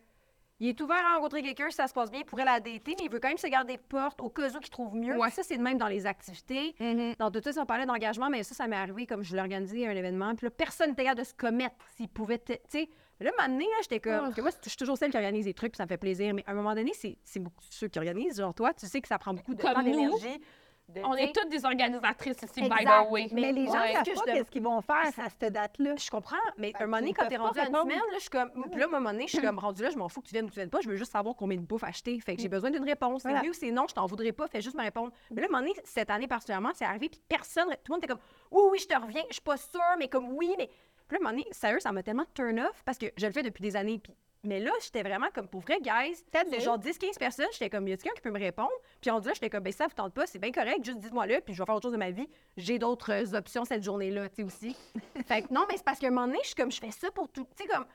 il 0.63 0.69
est 0.69 0.81
ouvert 0.81 1.05
à 1.05 1.17
rencontrer 1.17 1.43
quelqu'un, 1.43 1.69
si 1.71 1.77
ça 1.77 1.89
se 1.89 1.93
passe 1.93 2.09
bien, 2.09 2.21
il 2.21 2.25
pourrait 2.25 2.45
la 2.45 2.61
dater, 2.61 2.95
mais 2.97 3.07
il 3.07 3.11
veut 3.11 3.19
quand 3.19 3.27
même 3.27 3.37
se 3.37 3.49
garder 3.49 3.79
porte 3.79 4.21
au 4.21 4.31
cas 4.31 4.49
où 4.49 4.61
qu'il 4.61 4.71
trouve 4.71 4.95
mieux. 4.95 5.19
Ouais. 5.19 5.29
Ça, 5.31 5.43
c'est 5.43 5.57
de 5.57 5.63
même 5.63 5.77
dans 5.77 5.89
les 5.89 6.07
activités. 6.07 6.77
Mhm. 6.79 7.17
Dans 7.19 7.33
tout 7.33 7.41
ça, 7.43 7.61
on 7.61 7.67
parlait 7.67 7.85
d'engagement, 7.85 8.31
mais 8.31 8.45
ça, 8.45 8.55
ça 8.55 8.69
m'est 8.69 8.77
arrivé 8.77 9.05
comme 9.05 9.25
je 9.25 9.35
l'ai 9.35 9.43
organisé 9.43 9.89
à 9.89 9.91
un 9.91 9.97
événement. 9.97 10.37
Puis 10.37 10.47
là, 10.47 10.51
personne 10.51 10.91
n'était 10.91 11.03
capable 11.03 11.23
de 11.23 11.27
se 11.27 11.35
commettre 11.35 11.75
s'il 11.97 12.09
pouvait. 12.09 12.39
Tu 12.39 12.55
sais, 12.69 12.89
là, 13.19 13.33
à 13.37 13.43
un 13.43 13.49
moment 13.49 13.59
donné, 13.59 13.69
là, 13.71 13.77
j'étais 13.83 13.99
comme. 13.99 14.29
Oh. 14.29 14.33
que 14.33 14.41
moi, 14.41 14.51
je 14.63 14.69
suis 14.69 14.79
toujours 14.79 14.97
celle 14.97 15.11
qui 15.11 15.17
organise 15.17 15.47
des 15.47 15.55
trucs, 15.55 15.73
puis 15.73 15.79
ça 15.79 15.85
me 15.85 15.89
fait 15.89 15.97
plaisir. 15.97 16.33
Mais 16.33 16.45
à 16.47 16.53
un 16.53 16.55
moment 16.55 16.77
donné, 16.77 16.93
c'est 16.95 17.19
c'est 17.25 17.41
beaucoup 17.41 17.65
ceux 17.69 17.89
qui 17.89 17.99
organisent. 17.99 18.39
Genre, 18.39 18.55
toi, 18.55 18.73
tu 18.73 18.87
sais 18.87 19.01
que 19.01 19.09
ça 19.09 19.19
prend 19.19 19.35
beaucoup 19.35 19.57
de 19.57 19.61
Comme 19.63 19.75
temps, 19.75 19.83
nous. 19.83 19.91
d'énergie. 19.91 20.41
De- 20.89 21.01
On 21.05 21.15
est 21.15 21.35
toutes 21.35 21.49
des 21.49 21.65
organisatrices 21.65 22.43
ici, 22.43 22.63
by 22.63 22.85
the 22.85 23.11
way. 23.11 23.29
Mais- 23.33 23.41
Mais 23.41 23.53
les 23.53 23.67
gens 23.67 23.73
Ouais. 23.73 23.91
ne 23.91 23.95
savent 23.95 24.05
que 24.05 24.11
je 24.11 24.17
pas 24.21 24.33
qu'est-ce 24.33 24.51
qu'ils 24.51 24.63
vont 24.63 24.81
faire 24.83 24.97
à 25.19 25.31
cette 25.31 25.53
date-là. 25.53 25.95
Je 25.97 26.11
comprends, 26.11 26.37
mais 26.59 26.73
à 26.75 26.83
un 26.83 26.87
moment 26.87 26.99
donné, 26.99 27.13
quand 27.15 27.27
t'es 27.29 27.37
rendu 27.37 27.59
à 27.59 27.67
une 27.69 27.75
semaine, 27.75 27.99
là, 27.99 28.03
je 28.15 28.21
suis 28.21 28.31
comme. 28.31 28.51
Puis 28.71 28.79
là, 28.81 28.85
à 28.87 28.89
un 28.89 28.91
moment 28.93 29.11
donné, 29.13 29.27
je 29.27 29.33
suis 29.37 29.41
comme 29.47 29.59
rendu 29.59 29.83
là, 29.83 29.91
je 29.91 29.97
m'en 29.97 30.09
fous 30.09 30.21
que 30.21 30.27
tu 30.27 30.33
viennes 30.33 30.45
ou 30.45 30.49
que 30.49 30.55
tu 30.55 30.61
viennes 30.61 30.71
pas, 30.71 30.81
je 30.81 30.89
veux 30.89 30.97
juste 30.97 31.13
savoir 31.13 31.35
combien 31.37 31.57
de 31.57 31.63
bouffe 31.63 31.85
acheter. 31.85 32.19
Fait 32.21 32.37
que 32.37 32.43
j'ai 32.43 32.49
besoin 32.49 32.71
d'une 32.71 32.85
réponse. 32.85 33.23
Voilà. 33.23 33.39
C'est 33.39 33.45
oui 33.45 33.51
ou 33.51 33.55
c'est 33.55 33.71
non, 33.71 33.87
je 33.89 33.95
t'en 33.95 34.07
voudrais 34.07 34.33
pas, 34.33 34.47
fais 34.49 34.61
juste 34.61 34.77
me 34.77 34.83
répondre. 34.83 35.13
Mais 35.31 35.41
là, 35.41 35.47
à 35.47 35.49
un 35.49 35.53
moment 35.53 35.67
donné, 35.67 35.81
cette 35.85 36.11
année 36.11 36.29
particulièrement, 36.29 36.71
c'est 36.75 36.85
arrivé, 36.85 37.09
puis 37.09 37.21
personne, 37.29 37.69
tout 37.69 37.77
le 37.89 37.95
monde 37.95 38.05
était 38.05 38.13
comme, 38.13 38.23
oui, 38.51 38.63
oui, 38.73 38.79
je 38.79 38.87
te 38.89 39.01
reviens, 39.01 39.23
je 39.29 39.35
suis 39.35 39.43
pas 39.43 39.57
sûre, 39.57 39.81
mais 39.99 40.09
comme 40.09 40.33
oui, 40.33 40.55
mais. 40.59 40.69
Puis 41.09 41.19
là, 41.19 41.27
à 41.27 41.29
un 41.29 41.33
moment 41.33 41.43
donné, 41.43 41.53
sérieux, 41.53 41.81
ça 41.81 41.93
m'a 41.93 42.03
tellement 42.03 42.25
turn 42.35 42.59
off 42.61 42.83
parce 42.85 42.99
que 42.99 43.07
je 43.17 43.27
le 43.27 43.33
fais 43.33 43.43
depuis 43.43 43.63
des 43.63 43.77
années. 43.77 43.99
Puis... 43.99 44.15
Mais 44.45 44.59
là, 44.59 44.73
j'étais 44.83 45.03
vraiment 45.03 45.29
comme 45.33 45.47
pour 45.47 45.61
vrai, 45.61 45.79
guys. 45.81 46.23
Peut-être 46.31 46.61
genre 46.61 46.79
10-15 46.79 47.17
personnes, 47.19 47.47
j'étais 47.53 47.71
comme, 47.71 47.87
y 47.87 47.93
a 47.93 47.97
quelqu'un 47.97 48.15
qui 48.15 48.23
peut 48.23 48.31
me 48.31 48.41
répondre? 48.41 48.73
Puis 49.01 49.11
on 49.11 49.21
dirait, 49.21 49.35
j'étais 49.35 49.51
comme, 49.51 49.63
ben 49.63 49.73
ça 49.73 49.87
vous 49.87 49.95
tente 49.95 50.13
pas, 50.15 50.27
c'est 50.27 50.41
bien 50.41 50.51
correct, 50.51 50.85
juste 50.85 50.99
dites-moi 50.99 51.27
là, 51.27 51.41
puis 51.41 51.55
je 51.55 51.63
vais 51.63 51.67
faire 51.67 51.77
autre 51.77 51.85
chose 51.85 51.93
de 51.93 51.99
ma 51.99 52.11
vie. 52.11 52.29
J'ai 52.57 52.79
d'autres 52.79 53.13
euh, 53.13 53.39
options 53.39 53.65
cette 53.65 53.85
journée-là, 53.85 54.29
tu 54.29 54.37
sais 54.37 54.43
aussi. 54.43 54.77
fait 55.27 55.43
que 55.43 55.55
non, 55.55 55.65
mais 55.69 55.77
c'est 55.77 55.85
parce 55.85 56.01
qu'à 56.01 56.09
un 56.09 56.11
moment 56.11 56.27
donné, 56.27 56.41
je 56.43 56.49
suis 56.49 56.57
comme, 56.57 56.73
je 56.73 56.81
fais 56.81 56.91
ça 56.91 57.11
pour 57.13 57.29
tout. 57.29 57.47
Tu 57.57 57.63
sais, 57.63 57.69
comme. 57.69 57.87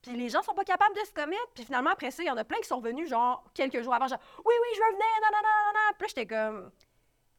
Puis 0.00 0.16
les 0.16 0.28
gens 0.28 0.42
sont 0.42 0.54
pas 0.54 0.64
capables 0.64 0.94
de 0.94 1.04
se 1.04 1.12
commettre. 1.12 1.48
Puis 1.54 1.64
finalement, 1.64 1.90
après 1.90 2.12
ça, 2.12 2.22
il 2.22 2.26
y 2.26 2.30
en 2.30 2.36
a 2.36 2.44
plein 2.44 2.58
qui 2.58 2.68
sont 2.68 2.80
venus, 2.80 3.08
genre, 3.08 3.44
quelques 3.52 3.82
jours 3.82 3.94
avant, 3.94 4.06
genre, 4.06 4.20
oui, 4.38 4.54
oui, 4.62 4.68
je 4.76 4.80
veux 4.80 4.90
venir, 4.92 5.06
non, 5.22 5.28
non, 5.32 5.42
non, 5.42 5.64
non, 5.66 5.72
non. 5.74 5.94
Puis 5.98 6.02
là, 6.02 6.06
j'étais 6.08 6.26
comme. 6.26 6.70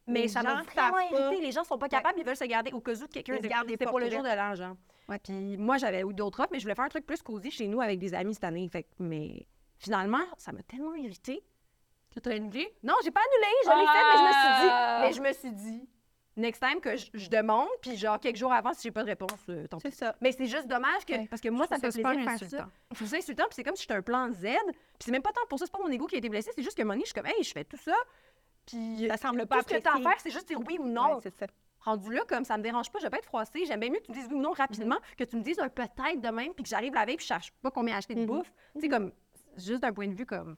Mais 0.07 0.22
Les 0.22 0.28
ça 0.28 0.41
m'a 0.41 0.61
vraiment 0.61 0.99
irrité. 0.99 1.41
Les 1.41 1.51
gens 1.51 1.63
sont 1.63 1.78
pas 1.78 1.89
capables, 1.89 2.20
ils 2.20 2.26
veulent 2.26 2.36
se 2.36 2.45
garder 2.45 2.72
au 2.74 2.82
cas 2.82 2.93
où 2.93 3.07
de 3.07 3.13
quelqu'un. 3.13 3.38
C'est 3.68 3.86
pour 3.86 3.99
le 3.99 4.09
jour 4.09 4.24
de 4.24 4.36
l'an, 4.36 4.55
genre. 4.55 4.76
Ouais. 5.10 5.20
Puis 5.20 5.58
moi, 5.58 5.78
j'avais 5.78 6.01
eu 6.01 6.14
d'autres 6.14 6.39
offres, 6.41 6.49
mais 6.51 6.60
je 6.60 6.64
voulais 6.66 6.76
faire 6.76 6.86
un 6.86 6.89
truc 6.89 7.05
plus 7.05 7.22
cosy 7.22 7.49
chez 7.51 7.68
nous 7.68 7.82
avec 7.82 7.99
des 7.99 8.14
amis 8.14 8.34
cette 8.34 8.43
année. 8.43 8.68
Fait 8.70 8.84
que- 8.84 8.89
mais 8.99 9.47
finalement, 9.78 10.24
ça 10.38 10.51
m'a 10.51 10.64
tellement 10.64 10.93
irrité. 10.95 11.43
Tu 12.12 12.22
t'as 12.22 12.32
annulé? 12.36 12.74
Non, 12.84 12.95
j'ai 13.03 13.12
pas 13.12 13.20
annulé, 13.22 13.51
je 13.64 13.70
l'ai 13.70 13.86
fait, 13.86 14.03
mais 14.03 14.18
je 14.18 14.24
me 14.24 14.32
suis 14.32 14.62
dit. 14.64 14.70
Ah! 14.72 14.99
Mais 15.01 15.14
je 15.14 15.22
me 15.22 15.34
suis 15.34 15.51
dit. 15.51 15.89
Next 16.36 16.62
time 16.62 16.80
que 16.80 16.95
je, 16.95 17.08
je 17.16 17.30
demande, 17.30 17.68
puis 17.82 17.97
genre 17.97 18.20
quelques 18.20 18.36
jours 18.38 18.53
avant, 18.53 18.72
si 18.74 18.84
j'ai 18.84 18.91
pas 18.91 19.01
de 19.01 19.08
réponse, 19.10 19.32
euh, 19.49 19.66
tant 19.68 19.78
pis. 19.78 19.89
C'est 19.89 19.95
ça. 19.97 20.16
Mais 20.22 20.32
c'est 20.32 20.45
juste 20.45 20.68
dommage 20.68 21.03
que. 21.03 21.14
Ouais. 21.14 21.28
Parce 21.28 21.41
que 21.41 21.49
moi, 21.49 21.66
ça 21.66 21.78
me 21.78 21.82
fait 21.82 21.88
plaisir 21.89 22.12
de 22.12 22.24
faire 22.24 22.38
ça. 22.49 22.70
Je 22.91 22.95
trouve 22.95 23.08
ça 23.08 23.18
insultant, 23.18 23.43
puis 23.45 23.55
c'est 23.55 23.64
comme 23.64 23.76
si 23.76 23.82
j'étais 23.84 23.95
un 23.95 24.01
plan 24.03 24.32
Z. 24.32 24.41
Puis 24.43 24.51
c'est 24.99 25.12
même 25.12 25.24
pas 25.24 25.32
tant 25.32 25.41
pour 25.49 25.58
ça, 25.58 25.66
c'est 25.66 25.72
pas 25.72 25.80
mon 25.80 25.89
ego 25.89 26.05
qui 26.05 26.14
a 26.16 26.20
été 26.20 26.30
blessé, 26.30 26.51
c'est 26.55 26.62
juste 26.62 26.78
que 26.78 26.84
donné, 26.84 26.99
je 27.01 27.05
suis 27.05 27.14
comme, 27.16 27.26
hey, 27.26 27.43
je 27.43 27.51
fais 27.51 27.64
tout 27.64 27.78
ça. 27.78 27.95
Puis 28.68 29.08
Ça 29.10 29.18
semble 29.18 29.41
tout 29.41 29.47
pas 29.47 29.62
ce 29.62 29.68
que 29.68 29.80
t'as 29.80 29.93
à 29.95 29.99
faire, 29.99 30.20
c'est 30.20 30.30
juste 30.30 30.47
dire 30.47 30.60
oui 30.60 30.78
ou 30.80 30.86
non. 30.88 31.16
Ouais, 31.16 31.20
c'est 31.24 31.34
ça. 31.36 31.47
Rendu 31.88 32.11
là, 32.13 32.21
comme 32.27 32.43
ça 32.43 32.57
me 32.57 32.63
dérange 32.63 32.91
pas, 32.91 32.99
je 32.99 33.05
vais 33.05 33.09
pas 33.09 33.17
être 33.19 33.25
froissée. 33.25 33.63
J'aime 33.65 33.79
bien 33.79 33.89
mieux 33.89 33.99
que 33.99 34.03
tu 34.07 34.11
me 34.11 34.15
dises 34.17 34.27
oui 34.29 34.35
ou 34.35 34.41
non 34.41 34.51
rapidement, 34.51 34.97
que 35.17 35.23
tu 35.23 35.38
me 35.38 35.41
dises 35.41 35.57
un 35.57 35.69
peut-être 35.69 36.19
de 36.19 36.27
même, 36.27 36.53
puis 36.53 36.63
que 36.63 36.69
j'arrive 36.69 36.93
la 36.93 37.05
veille, 37.05 37.15
puis 37.15 37.23
je 37.23 37.29
cherche 37.29 37.51
pas 37.61 37.71
combien 37.71 37.95
acheter 37.95 38.13
de 38.13 38.19
Mhm. 38.19 38.25
bouffe. 38.25 38.51
Tu 38.75 38.81
sais, 38.81 38.89
comme, 38.89 39.13
juste 39.55 39.81
d'un 39.83 39.93
point 39.93 40.09
de 40.09 40.13
vue 40.13 40.25
comme. 40.25 40.57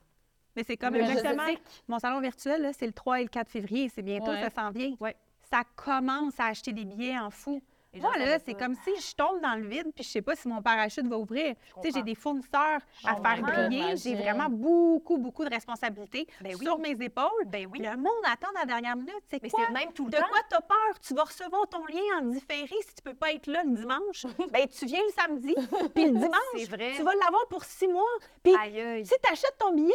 Mais 0.56 0.64
c'est 0.64 0.76
comme 0.76 0.96
exactement 0.96 1.44
mon 1.88 2.00
salon 2.00 2.20
virtuel, 2.20 2.64
là, 2.64 2.74
c'est 2.74 2.88
le 2.88 2.94
3 2.94 3.20
et 3.20 3.24
le 3.26 3.30
4 3.30 3.48
février. 3.48 3.90
C'est 3.90 4.02
bientôt, 4.02 4.32
Ouais. 4.32 4.42
ça 4.42 4.50
s'en 4.50 4.72
vient. 4.72 4.96
Ouais. 5.00 5.16
Ça 5.52 5.62
commence 5.76 6.40
à 6.40 6.46
acheter 6.46 6.74
des 6.74 6.84
billets 6.86 7.20
en 7.20 7.30
fou. 7.30 7.62
Moi, 7.96 8.18
là, 8.18 8.38
c'est 8.46 8.54
comme 8.54 8.76
si 8.76 8.92
je 9.02 9.16
tombe 9.16 9.42
dans 9.42 9.56
le 9.56 9.68
vide 9.68 9.92
puis 9.96 10.04
je 10.04 10.10
sais 10.10 10.22
pas 10.22 10.36
si 10.36 10.48
mon 10.48 10.62
parachute 10.62 11.08
va 11.08 11.18
ouvrir. 11.18 11.56
Tu 11.82 11.90
sais, 11.90 11.98
j'ai 11.98 12.04
des 12.04 12.14
fournisseurs 12.16 12.80
à 13.04 13.16
faire 13.16 13.42
briller. 13.42 13.98
J'ai 13.98 14.16
vraiment 14.16 14.48
beaucoup, 14.50 15.18
beaucoup 15.18 15.44
de 15.44 15.50
responsabilités 15.50 16.28
Ben 16.42 16.56
oui. 16.56 16.66
sur 16.66 16.78
mes 16.78 16.92
épaules. 17.02 17.46
Ben 17.48 17.68
oui. 17.72 17.80
Le 17.80 17.98
monde 17.98 18.12
attend 18.26 18.50
à 18.56 18.60
la 18.60 18.66
dernière 18.66 18.96
minute. 18.96 19.22
C'est 19.30 19.40
quoi? 19.50 19.60
c'est 19.66 19.74
même 19.74 19.92
tout 19.94 20.06
le 20.06 20.12
De 20.12 20.18
temps. 20.18 20.28
quoi 20.30 20.40
t'as 20.50 20.62
peur? 20.62 21.00
Tu 21.06 21.14
vas 21.16 21.24
recevoir 21.24 21.68
ton 21.68 21.84
lien 21.88 22.20
en 22.20 22.26
différé 22.26 22.68
si 22.68 22.96
tu 22.96 23.02
peux 23.04 23.16
pas 23.16 23.32
être 23.34 23.48
là 23.48 23.64
le 23.64 23.72
dimanche. 23.76 24.26
ben, 24.52 24.68
tu 24.68 24.86
viens 24.86 25.02
le 25.02 25.12
samedi, 25.22 25.56
puis 25.96 26.06
le 26.06 26.12
dimanche, 26.12 26.70
vrai. 26.70 26.94
tu 26.96 27.02
vas 27.04 27.14
l'avoir 27.16 27.48
pour 27.50 27.64
six 27.64 27.88
mois. 27.88 28.04
Puis 28.44 28.56
Aïe, 28.56 28.80
aïe. 28.82 29.06
si 29.06 29.16
tu 29.22 29.32
achètes 29.32 29.58
ton 29.58 29.74
billet, 29.74 29.94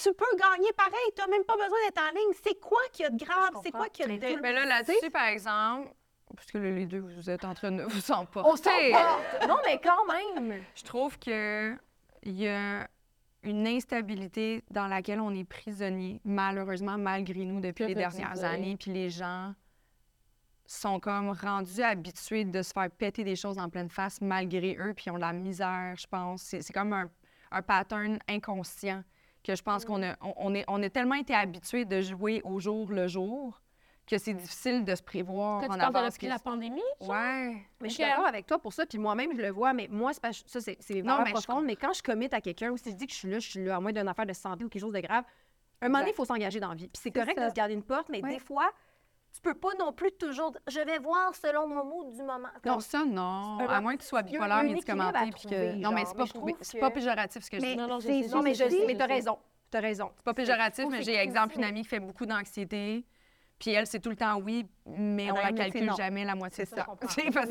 tu 0.00 0.12
peux 0.12 0.36
gagner 0.36 0.72
pareil. 0.76 1.10
Tu 1.16 1.22
n'as 1.22 1.28
même 1.28 1.44
pas 1.44 1.54
besoin 1.54 1.78
d'être 1.86 2.02
en 2.02 2.10
ligne. 2.14 2.34
C'est 2.44 2.60
quoi 2.60 2.80
qu'il 2.92 3.02
y 3.04 3.06
a 3.06 3.10
de 3.10 3.16
grave? 3.24 3.50
C'est 3.64 3.70
quoi 3.72 3.88
qu'il 3.88 4.06
y 4.10 4.14
a 4.14 4.34
de... 4.34 4.40
Mais 4.40 4.52
là, 4.52 4.64
là-dessus, 4.64 5.10
par 5.10 5.26
exemple, 5.26 5.88
parce 6.34 6.50
que 6.50 6.58
là, 6.58 6.70
les 6.70 6.86
deux, 6.86 7.00
vous 7.00 7.30
êtes 7.30 7.44
en 7.44 7.54
train 7.54 7.72
de 7.72 7.82
vous 7.82 8.10
emporter. 8.10 8.50
On 8.50 8.56
s'emporte. 8.56 9.48
Non, 9.48 9.56
mais 9.64 9.80
quand 9.82 10.06
même. 10.06 10.62
Je 10.74 10.82
trouve 10.82 11.18
que 11.18 11.76
il 12.22 12.40
y 12.40 12.48
a 12.48 12.88
une 13.42 13.66
instabilité 13.66 14.64
dans 14.70 14.88
laquelle 14.88 15.20
on 15.20 15.30
est 15.32 15.44
prisonnier, 15.44 16.20
malheureusement, 16.24 16.98
malgré 16.98 17.44
nous, 17.44 17.60
depuis 17.60 17.84
Que 17.84 17.88
les 17.88 17.94
dernières 17.94 18.42
années. 18.42 18.76
Puis 18.76 18.92
les 18.92 19.08
gens 19.08 19.54
sont 20.66 20.98
comme 20.98 21.30
rendus 21.30 21.80
habitués 21.80 22.44
de 22.44 22.60
se 22.60 22.72
faire 22.72 22.90
péter 22.90 23.22
des 23.22 23.36
choses 23.36 23.56
en 23.58 23.68
pleine 23.68 23.88
face 23.88 24.20
malgré 24.20 24.76
eux, 24.80 24.94
puis 24.94 25.04
ils 25.06 25.10
ont 25.12 25.14
de 25.14 25.20
la 25.20 25.32
misère, 25.32 25.94
je 25.96 26.06
pense. 26.08 26.42
C'est 26.42 26.60
c'est 26.60 26.72
comme 26.72 26.92
un, 26.92 27.08
un 27.52 27.62
pattern 27.62 28.18
inconscient 28.28 29.04
que 29.44 29.54
je 29.54 29.62
pense 29.62 29.84
qu'on 29.84 30.02
a, 30.02 30.16
on, 30.20 30.34
on 30.36 30.54
est, 30.56 30.64
on 30.66 30.82
a 30.82 30.90
tellement 30.90 31.14
été 31.14 31.32
habitués 31.34 31.84
de 31.84 32.00
jouer 32.00 32.40
au 32.42 32.58
jour 32.58 32.90
le 32.90 33.06
jour 33.06 33.62
que 34.06 34.18
c'est 34.18 34.34
difficile 34.34 34.84
de 34.84 34.94
se 34.94 35.02
prévoir 35.02 35.60
Quand 35.66 35.74
en 35.74 35.78
tu 35.78 35.84
avance. 35.96 36.16
que- 36.16 36.26
la 36.26 36.38
pandémie? 36.38 36.80
Ouais. 37.00 37.56
Mais 37.80 37.88
je 37.88 37.94
suis 37.94 38.04
d'accord 38.04 38.26
avec 38.26 38.46
toi 38.46 38.58
pour 38.58 38.72
ça, 38.72 38.86
puis 38.86 38.98
moi-même, 38.98 39.30
je 39.36 39.42
le 39.42 39.50
vois, 39.50 39.72
mais 39.72 39.88
moi, 39.90 40.12
c'est 40.12 40.22
pas, 40.22 40.32
ça, 40.32 40.60
c'est 40.60 40.76
c'est 40.80 40.94
Non, 41.02 41.14
vraiment 41.14 41.22
mais 41.24 41.26
je 41.40 41.44
profond, 41.46 41.60
mais 41.60 41.74
quand 41.76 41.92
je 41.92 42.02
commit 42.02 42.28
à 42.32 42.40
quelqu'un, 42.40 42.70
ou 42.70 42.76
si 42.76 42.90
je 42.90 42.94
dis 42.96 43.06
que 43.06 43.12
je 43.12 43.18
suis 43.18 43.30
là, 43.30 43.38
je 43.40 43.48
suis 43.50 43.64
là, 43.64 43.76
à 43.76 43.80
moins 43.80 43.92
d'une 43.92 44.06
affaire 44.08 44.26
de 44.26 44.32
santé 44.32 44.64
ou 44.64 44.68
quelque 44.68 44.82
chose 44.82 44.92
de 44.92 45.00
grave, 45.00 45.24
un 45.82 45.88
moment 45.88 45.98
donné, 45.98 46.12
il 46.12 46.14
faut 46.14 46.24
s'engager 46.24 46.60
dans 46.60 46.68
la 46.68 46.74
vie. 46.74 46.88
Puis 46.88 46.92
c'est 47.02 47.02
C'est 47.12 47.20
correct 47.20 47.36
ça. 47.38 47.44
de 47.46 47.50
se 47.50 47.54
garder 47.54 47.74
une 47.74 47.82
porte, 47.82 48.08
mais 48.08 48.22
Ouais. 48.22 48.30
des 48.34 48.38
fois, 48.38 48.70
tu 49.34 49.40
peux 49.42 49.54
pas 49.54 49.74
non 49.78 49.92
plus 49.92 50.12
toujours 50.12 50.52
dire, 50.52 50.60
je 50.68 50.80
vais 50.80 50.98
voir 50.98 51.34
selon 51.34 51.66
mon 51.68 51.84
mood 51.84 52.12
du 52.14 52.22
moment. 52.22 52.48
Non, 52.64 52.80
ça, 52.80 53.04
non. 53.04 53.58
Un- 53.60 53.66
À 53.66 53.80
moins 53.80 53.96
que 53.96 54.02
tu 54.02 54.06
sois 54.08 54.22
bipolaire, 54.22 54.62
médicamenté. 54.62 55.18
Puis 55.32 55.48
que... 55.48 55.74
Non, 55.74 55.90
mais 55.90 56.04
c'est 56.06 56.14
pas, 56.14 56.22
mais 56.22 56.26
je 56.28 56.32
trouve 56.32 56.50
c'est 56.62 56.78
pas 56.78 56.90
péjoratif 56.90 57.42
ce 57.42 57.50
que 57.50 57.56
je 57.58 57.62
Mais 57.62 57.72
dis. 57.74 57.76
Non, 57.76 57.88
non, 57.88 58.00
je 58.00 58.06
c'est 58.06 58.22
sais, 58.22 58.34
Non, 58.34 58.42
mais 58.42 58.54
je 58.54 58.64
sais, 58.64 58.70
sais, 58.70 58.84
mais 58.86 58.92
je 58.94 58.98
t'as 58.98 59.06
sais. 59.08 59.12
raison. 59.14 59.38
T'as 59.70 59.80
raison. 59.80 60.10
C'est 60.16 60.24
pas 60.24 60.32
péjoratif, 60.32 60.86
mais 60.88 61.02
j'ai 61.02 61.16
exemple 61.16 61.56
une 61.56 61.64
amie 61.64 61.82
qui 61.82 61.88
fait 61.88 61.98
beaucoup 62.00 62.24
d'anxiété. 62.24 63.04
Puis 63.58 63.70
elle, 63.70 63.86
c'est 63.86 64.00
tout 64.00 64.10
le 64.10 64.16
temps 64.16 64.36
oui, 64.38 64.66
mais 64.84 65.28
Ah 65.28 65.32
on 65.32 65.36
ben, 65.36 65.42
la 65.44 65.52
calcule 65.52 65.90
jamais 65.96 66.24
la 66.24 66.34
moitié 66.34 66.64
de 66.64 66.68
C'est 66.68 66.76
ça. 66.76 66.84
ça. 66.84 66.92
Parce 67.32 67.48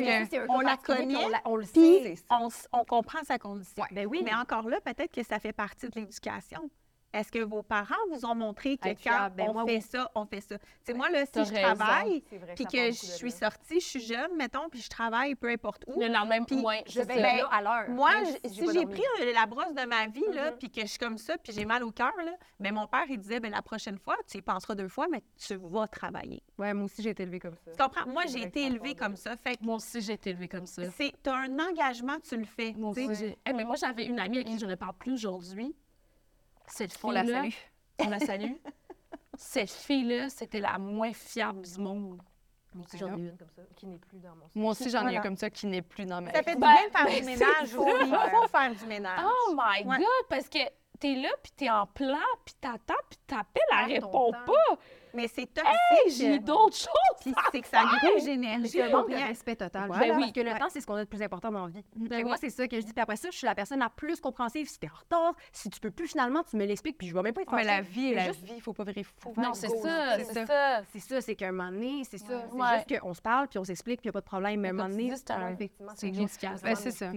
on 0.48 0.60
cas 0.60 0.66
la 0.68 0.78
connaît, 0.78 1.16
on, 1.16 1.30
la- 1.30 1.42
on 1.46 1.56
le 1.56 1.66
sait. 1.66 2.16
on, 2.30 2.50
on 2.74 2.84
comprend 2.86 3.24
sa 3.24 3.40
condition. 3.40 3.82
Ouais. 3.82 3.90
Ben 3.92 4.06
oui. 4.06 4.22
Mais 4.24 4.34
encore 4.34 4.70
là, 4.70 4.80
peut-être 4.82 5.12
que 5.12 5.24
ça 5.24 5.40
fait 5.40 5.54
partie 5.54 5.88
de 5.90 6.00
l'éducation. 6.00 6.70
Est-ce 7.16 7.32
que 7.32 7.40
vos 7.40 7.64
parents 7.64 7.96
vous 8.12 8.26
ont 8.26 8.36
montré 8.36 8.78
que 8.78 8.90
quand 9.04 9.30
ben 9.36 9.48
on 9.50 9.54
moi, 9.54 9.66
fait 9.66 9.76
oui. 9.78 9.82
ça, 9.82 10.12
on 10.16 10.26
fait 10.26 10.42
ça? 10.42 10.58
C'est 10.84 10.94
moi, 10.94 11.10
là, 11.10 11.26
si 11.26 11.46
je 11.46 11.54
raison. 11.54 11.76
travaille, 11.76 12.22
puis 12.56 12.66
que 12.66 12.88
je 12.88 12.92
suis 12.92 13.32
sortie, 13.32 13.80
je 13.80 13.86
suis 13.86 14.00
jeune, 14.02 14.36
mettons, 14.36 14.68
puis 14.70 14.82
je 14.82 14.90
travaille 14.90 15.34
peu 15.36 15.48
importe 15.50 15.84
où. 15.88 16.00
Le 16.00 16.08
lendemain, 16.08 16.44
Puis. 16.44 16.58
Je 16.88 17.02
vais 17.02 17.14
être 17.20 17.22
là 17.42 17.48
à 17.52 17.62
l'heure. 17.62 17.90
Moi, 17.90 18.12
je- 18.44 18.50
si 18.50 18.72
j'ai 18.74 18.86
pris 18.86 19.02
euh, 19.22 19.32
la 19.34 19.46
brosse 19.46 19.74
de 19.74 19.86
ma 19.86 20.08
vie, 20.08 20.26
là, 20.34 20.52
Mhm. 20.52 20.58
puis 20.58 20.70
que 20.70 20.82
je 20.82 20.88
suis 20.88 21.00
comme 21.00 21.18
ça, 21.18 21.38
puis 21.38 21.54
j'ai 21.54 21.64
mal 21.66 21.84
au 21.84 21.92
cœur, 21.92 22.12
là, 22.18 22.34
ben 22.60 22.74
mon 22.74 22.86
père, 22.86 23.06
il 23.10 23.18
disait, 23.18 23.40
ben 23.40 23.52
la 23.52 23.62
prochaine 23.62 23.98
fois, 23.98 24.18
tu 24.30 24.38
y 24.38 24.42
penseras 24.42 24.76
deux 24.76 24.90
fois, 24.90 25.08
mais 25.10 25.24
tu 25.38 25.56
vas 25.56 25.88
travailler. 25.88 26.44
Ouais, 26.58 26.74
moi 26.74 26.86
aussi, 26.86 27.02
j'ai 27.02 27.12
été 27.12 27.24
élevée 27.24 27.40
comme 27.40 27.56
ça. 27.56 27.72
Tu 27.72 27.78
comprends? 27.78 28.10
Moi, 28.12 28.24
C'est 28.26 28.40
j'ai 28.40 28.44
été 28.46 28.64
élevée 28.66 28.94
comme 28.96 29.16
ça. 29.16 29.38
Fait 29.38 29.58
Moi 29.62 29.76
aussi, 29.76 30.02
j'ai 30.02 30.14
été 30.14 30.32
élevée 30.32 30.50
comme 30.50 30.66
ça. 30.66 30.84
c'est 30.92 31.14
un 31.28 31.58
engagement, 31.60 32.18
tu 32.20 32.36
le 32.36 32.46
fais. 32.46 32.74
Moi 32.78 32.90
aussi, 32.90 33.08
mais 33.48 33.64
moi, 33.64 33.76
j'avais 33.78 34.06
une 34.06 34.20
amie 34.20 34.40
à 34.40 34.44
qui 34.44 34.60
je 34.60 34.66
ne 34.66 34.76
parle 34.76 34.96
plus 34.96 35.14
aujourd'hui. 35.14 35.74
Cette 36.68 36.98
On 37.04 37.12
la 37.12 37.22
fille-là- 37.24 37.42
salue. 37.42 37.54
On 38.00 38.10
la 38.10 38.20
salue. 38.20 38.52
Cette 39.38 39.72
fille-là, 39.72 40.30
c'était 40.30 40.60
la 40.62 40.78
moins 40.78 41.12
fiable 41.14 41.62
du 41.62 41.78
monde. 41.80 42.22
Moi 42.74 42.86
aussi, 42.86 42.98
j'en 42.98 43.08
ai 43.18 43.22
une 43.22 43.38
comme 43.38 43.50
ça, 43.56 43.62
qui 43.76 43.86
n'est 43.88 43.98
plus 43.98 44.20
dans 44.20 44.36
mon 44.36 44.46
Moi 44.56 44.72
aussi, 44.72 44.90
j'en 44.90 45.00
ai 45.00 45.04
Voilà. 45.04 45.20
un 45.20 45.24
comme 45.24 45.38
ça 45.38 45.50
qui 45.50 45.68
n'est 45.68 45.82
plus 45.82 46.06
dans 46.06 46.22
ma 46.22 46.32
Ça 46.32 46.40
vie. 46.40 46.46
fait 46.46 46.56
du 46.56 46.60
bien 46.62 46.86
de 46.88 46.92
faire 46.92 47.06
ben, 47.06 47.16
du 47.20 47.26
ménage. 47.26 47.50
Il 47.64 47.68
ça. 48.10 48.30
faut 48.30 48.48
faire 48.50 48.76
du 48.76 48.86
ménage. 48.86 49.20
Oh 49.26 49.54
my 49.56 49.86
Ouais. 49.88 49.98
God! 49.98 50.28
Parce 50.30 50.50
que 50.50 50.60
t'es 51.00 51.16
là, 51.16 51.30
puis 51.42 51.52
t'es 51.56 51.70
en 51.70 51.86
plan, 51.88 52.18
puis 52.46 52.56
t'attends, 52.60 52.94
puis 53.10 53.20
t'appelles, 53.28 53.64
elle 53.72 53.94
répond 53.94 54.32
temps. 54.32 54.46
pas. 54.46 54.78
Mais 55.16 55.28
c'est 55.28 55.42
Hey, 55.42 55.48
toxique. 55.48 56.18
j'ai 56.18 56.40
d'autres 56.40 56.76
choses. 56.76 57.18
Puis 57.22 57.34
c'est 57.52 57.62
que 57.62 57.68
ça 57.68 57.84
grège 57.86 58.24
l'énergie. 58.26 58.82
Un 58.82 58.90
manque 58.90 59.10
de 59.10 59.16
respect 59.16 59.56
total. 59.56 59.88
Voilà. 59.88 60.06
Parce 60.08 60.18
Ben 60.20 60.24
oui. 60.26 60.34
que 60.34 60.40
le 60.42 60.52
temps, 60.60 60.68
c'est 60.70 60.82
ce 60.82 60.86
qu'on 60.88 60.96
a 60.96 61.04
de 61.04 61.10
plus 61.10 61.22
important 61.22 61.52
dans 61.52 61.66
la 61.66 61.72
vie. 61.72 61.84
Oui. 61.98 62.24
Moi, 62.24 62.36
c'est 62.38 62.50
ça 62.50 62.68
que 62.68 62.76
je 62.76 62.86
dis. 62.86 62.94
Puis 62.94 63.02
après 63.02 63.16
ça, 63.16 63.30
je 63.32 63.38
suis 63.38 63.46
la 63.48 63.56
personne 63.56 63.80
la 63.80 63.90
plus 63.90 64.20
compréhensive. 64.20 64.68
Si 64.68 64.80
t'es 64.80 64.90
en 64.90 64.98
retard, 64.98 65.34
si 65.52 65.70
tu 65.70 65.80
peux 65.80 65.92
plus 65.92 66.08
finalement, 66.08 66.44
tu 66.44 66.58
me 66.58 66.66
l'expliques, 66.66 66.98
puis 66.98 67.08
je 67.08 67.14
vais 67.14 67.22
même 67.22 67.34
pas 67.34 67.42
être 67.44 67.54
Mais 67.54 67.64
la 67.64 67.82
vie 67.82 68.14
la 68.14 68.26
juste- 68.28 68.44
vie, 68.44 68.54
il 68.58 68.62
faut 68.62 68.74
pas 68.74 68.84
virer 68.84 69.04
fou. 69.04 69.34
Non, 69.38 69.54
c'est 69.54 69.70
ça, 69.70 70.18
c'est 70.18 70.46
ça. 70.46 70.82
C'est 70.92 71.00
ça, 71.00 71.22
c'est 71.22 71.36
qu'à 71.36 71.48
un 71.48 71.52
moment 71.52 71.72
donné, 71.72 72.04
c'est 72.10 72.18
ça. 72.18 72.26
C'est 72.50 72.56
Ouais. 72.56 72.84
juste 72.90 73.00
qu'on 73.02 73.14
se 73.14 73.22
parle, 73.22 73.48
puis 73.48 73.60
on 73.60 73.64
s'explique, 73.64 74.02
puis 74.02 74.08
il 74.08 74.10
n'y 74.10 74.12
a 74.12 74.14
pas 74.14 74.22
de 74.22 74.26
problème. 74.26 74.60
Mais 74.60 74.70
un 74.70 74.74
moment 74.74 74.90
donné, 74.90 75.10
Comme 75.10 75.16
tu 75.16 75.16
dis, 75.16 75.24
c'est 75.28 75.32
un- 75.34 75.50
effectivement, 75.54 75.92
c'est 75.96 76.08
juste- 76.08 76.20
inefficace. 76.20 76.60
c'est 76.62 76.66
Ben, 76.66 76.76
c'est 76.76 76.92
ça. 76.92 77.12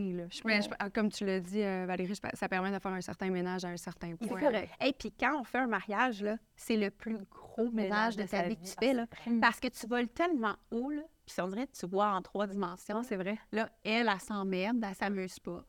comme 0.94 1.10
tu 1.10 1.24
l'as 1.24 1.40
dit, 1.40 1.62
euh, 1.62 1.84
Valérie, 1.86 2.14
ça 2.34 2.48
permet 2.48 2.70
de 2.70 2.78
faire 2.78 2.92
un 2.92 3.00
certain 3.00 3.30
ménage 3.30 3.64
à 3.64 3.68
un 3.68 3.76
certain 3.76 4.14
C'est 4.20 4.28
point. 4.28 4.40
correct. 4.40 4.70
Et 4.80 4.92
puis 4.92 5.12
quand 5.18 5.38
on 5.40 5.44
fait 5.44 5.58
un 5.58 5.66
mariage, 5.66 6.22
là, 6.22 6.36
c'est 6.56 6.76
le 6.76 6.90
plus 6.90 7.18
gros 7.30 7.70
ménage 7.70 7.87
de 7.88 8.22
de 8.22 8.28
ta 8.28 8.42
vie 8.42 8.56
que 8.56 8.64
tu 8.64 8.74
fais. 8.78 8.92
Là, 8.92 9.06
parce 9.40 9.60
que 9.60 9.68
tu 9.68 9.86
voles 9.86 10.08
tellement 10.08 10.56
haut, 10.70 10.90
là, 10.90 11.02
puis 11.26 11.34
on 11.40 11.48
dirait 11.48 11.66
que 11.66 11.76
tu 11.76 11.86
vois 11.86 12.10
en 12.10 12.22
trois 12.22 12.46
dimensions. 12.46 13.02
C'est 13.02 13.16
vrai. 13.16 13.38
Là, 13.52 13.68
elle, 13.84 14.08
elle 14.08 14.20
s'emmerde, 14.20 14.82
elle 14.82 14.94
s'amuse 14.94 15.38
pas. 15.38 15.64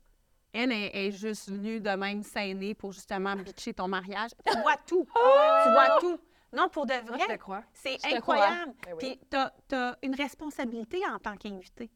Elle 0.51 0.71
est, 0.71 1.07
est 1.07 1.11
juste 1.11 1.49
venue 1.49 1.79
de 1.79 1.89
même 1.91 2.23
s'aîner 2.23 2.73
pour 2.73 2.91
justement 2.91 3.35
bitcher 3.35 3.73
ton 3.73 3.87
mariage. 3.87 4.31
Tu 4.45 4.57
vois 4.61 4.77
tout. 4.77 5.05
tu 5.05 5.71
vois 5.71 5.99
tout. 5.99 6.19
Non, 6.51 6.67
pour 6.69 6.85
de 6.85 6.93
vrai, 6.93 7.39
c'est 7.73 7.97
te 7.97 8.15
incroyable. 8.15 8.73
Ben. 8.83 8.97
Puis 8.97 9.19
tu 9.29 9.75
as, 9.75 9.97
une 10.01 10.15
responsabilité 10.15 11.01
en 11.07 11.19
tant 11.19 11.37
qu'invité. 11.37 11.91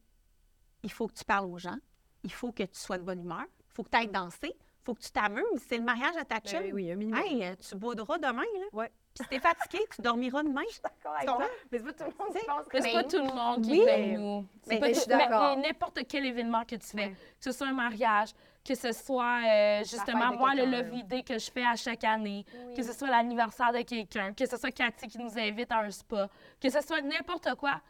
Il 0.82 0.92
faut 0.92 1.08
que 1.08 1.14
tu 1.14 1.24
parles 1.24 1.46
aux 1.46 1.58
gens. 1.58 1.78
Il 2.22 2.32
faut 2.32 2.52
que 2.52 2.62
tu 2.62 2.78
sois 2.78 2.98
de 2.98 3.02
bonne 3.02 3.20
humeur. 3.20 3.44
Il 3.68 3.72
faut 3.74 3.82
que 3.82 3.90
tu 3.90 3.96
ailles 3.96 4.08
danser. 4.08 4.54
Il 4.84 4.86
faut 4.88 4.94
que 4.94 5.00
tu 5.02 5.10
t'amuses. 5.10 5.44
C'est 5.66 5.78
le 5.78 5.82
mariage 5.82 6.14
à 6.20 6.24
ta 6.26 6.40
chum. 6.40 6.60
Ben 6.60 6.74
oui, 6.74 6.92
un 6.92 6.96
minimum. 6.96 7.18
Hey, 7.24 7.42
euh, 7.42 7.54
tu 7.56 7.74
boudras 7.74 8.18
demain, 8.18 8.42
là. 8.42 8.66
Ouais. 8.74 8.90
Puis 9.14 9.22
si 9.24 9.28
t'es 9.30 9.38
fatigué, 9.38 9.78
tu 9.94 10.02
dormiras 10.02 10.42
demain. 10.42 10.60
d'accord 10.82 11.16
Tu 11.20 11.26
comprends? 11.26 11.44
Mais 11.72 11.78
c'est 11.78 11.84
pas 11.84 11.92
tout 11.94 12.04
le 12.04 12.24
monde 12.24 12.34
qui 12.36 12.46
pense 12.46 12.64
Mais 12.74 12.80
c'est 12.82 12.92
pas 12.92 13.04
tout 13.04 13.16
le 13.16 13.32
monde 13.34 13.62
qui 13.64 13.70
Oui. 13.70 13.86
comme 13.86 14.22
nous. 14.22 14.46
C'est 14.62 14.78
pas 14.78 14.88
je 14.88 14.92
suis 14.98 15.06
d'accord. 15.06 15.56
mais 15.56 15.62
n'importe 15.68 16.00
quel 16.06 16.26
événement 16.26 16.64
que 16.64 16.74
tu 16.76 16.86
fais, 16.88 16.96
Ouais. 17.06 17.10
que 17.12 17.44
ce 17.44 17.52
soit 17.52 17.68
un 17.68 17.72
mariage, 17.72 18.30
que 18.62 18.74
ce 18.74 18.92
soit 18.92 19.40
euh, 19.48 19.78
justement 19.84 20.34
moi 20.36 20.54
le 20.54 20.64
love 20.66 21.02
day 21.06 21.22
que 21.22 21.38
je 21.38 21.50
fais 21.50 21.64
à 21.64 21.76
chaque 21.76 22.04
année, 22.04 22.44
que 22.76 22.82
ce 22.82 22.92
soit 22.92 23.08
l'anniversaire 23.08 23.72
de 23.72 23.82
quelqu'un, 23.82 24.34
que 24.34 24.44
ce 24.46 24.56
soit 24.58 24.70
Cathy 24.72 25.06
qui 25.06 25.18
nous 25.18 25.38
invite 25.38 25.70
à 25.72 25.78
un 25.78 25.90
spa, 25.90 26.28
que 26.60 26.68
ce 26.68 26.80
soit 26.82 27.00
n'importe 27.00 27.54
quoi, 27.54 27.80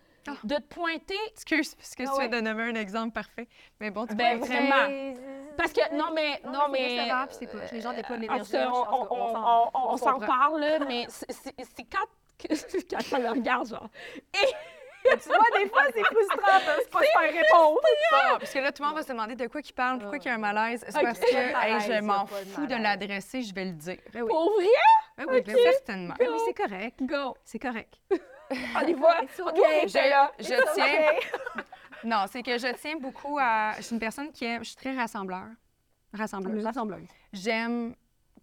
de 0.45 0.55
te 0.57 0.63
pointer, 0.63 1.17
Excuse, 1.33 1.75
parce 1.75 1.95
que 1.95 2.03
Ah 2.03 2.07
tu 2.13 2.19
ouais. 2.19 2.29
viens 2.29 2.41
de 2.41 2.45
nommer 2.45 2.63
un 2.65 2.75
exemple 2.75 3.13
parfait. 3.13 3.47
Mais 3.81 3.91
bon, 3.91 4.07
tu 4.07 4.15
ben 4.15 4.41
peux- 4.41 4.47
vraiment. 4.47 5.15
Parce 5.57 5.73
que 5.73 5.95
non 5.95 6.11
mais 6.15 6.41
non, 6.45 6.69
mais 6.71 6.97
décevant, 6.97 7.27
puis 7.27 7.37
c'est 7.41 7.47
pas- 7.47 7.59
les 7.73 7.81
gens 7.81 7.93
déploient 7.93 8.17
l'énergie. 8.17 8.53
on, 8.57 8.69
on- 9.13 9.33
s'en- 9.33 9.71
on- 9.75 9.79
on 9.79 9.93
on 9.93 9.97
s'en 9.97 10.19
parle 10.19 10.61
là, 10.61 10.79
mais 10.81 11.07
c'est- 11.09 11.55
quand 11.91 12.07
quand 12.91 13.17
on 13.17 13.21
me 13.21 13.29
regarde 13.31 13.69
genre. 13.69 13.89
Tu 15.07 15.29
vois, 15.29 15.59
des 15.61 15.69
fois, 15.69 15.83
c'est 15.95 16.03
frustrant 16.03 16.59
de 16.61 16.83
se 16.83 16.89
pas 16.89 17.01
se 17.01 17.05
faire 17.05 17.31
répondre. 17.43 17.79
Bon, 18.11 18.39
parce 18.39 18.51
que 18.55 18.59
là, 18.59 18.73
tout 18.73 18.83
le 18.83 18.89
monde 18.89 18.97
va 18.97 19.03
se 19.03 19.09
demander 19.09 19.35
de 19.35 19.47
quoi 19.49 19.61
il 19.63 19.73
parle, 19.75 19.99
pourquoi 19.99 20.17
il 20.17 20.25
y 20.25 20.29
a 20.31 20.35
un 20.35 20.39
malaise. 20.39 20.83
C'est 20.89 20.97
Ok. 20.97 21.03
parce 21.05 21.21
que 21.21 21.27
hey, 21.37 21.81
je 21.81 22.01
m'en 22.01 22.25
fous 22.27 22.67
de 22.67 22.75
l'adresser, 22.75 23.43
je 23.43 23.55
vais 23.55 23.67
le 23.67 23.73
dire. 23.73 23.99
Ben 24.15 24.23
oui. 24.23 24.29
Pour 24.31 24.51
vrai? 24.55 24.67
Ben 25.19 25.27
oui, 25.29 25.43
ben 25.43 25.55
oui. 25.55 25.63
Certainement. 25.73 26.15
Oui, 26.19 26.27
c'est 26.47 26.55
correct. 26.55 26.99
Go! 27.03 27.37
C'est 27.45 27.59
correct. 27.59 27.95
On 28.11 28.87
y 28.87 28.95
va! 28.95 29.21
Je, 29.29 30.45
je 30.45 30.73
tiens. 30.73 31.65
Non, 32.05 32.25
c'est 32.31 32.43
que 32.43 32.59
je 32.59 32.75
tiens 32.75 32.97
beaucoup 33.01 33.39
à. 33.41 33.73
Je 33.77 33.83
suis 33.83 33.95
une 33.95 34.01
personne 34.01 34.31
qui 34.31 34.45
est. 34.45 34.59
Je 34.59 34.65
suis 34.65 34.77
très 34.77 34.95
rassembleur. 34.95 35.47
Rassembleuse. 36.13 36.65
Rassembleuse. 36.65 37.09
J'aime 37.33 37.95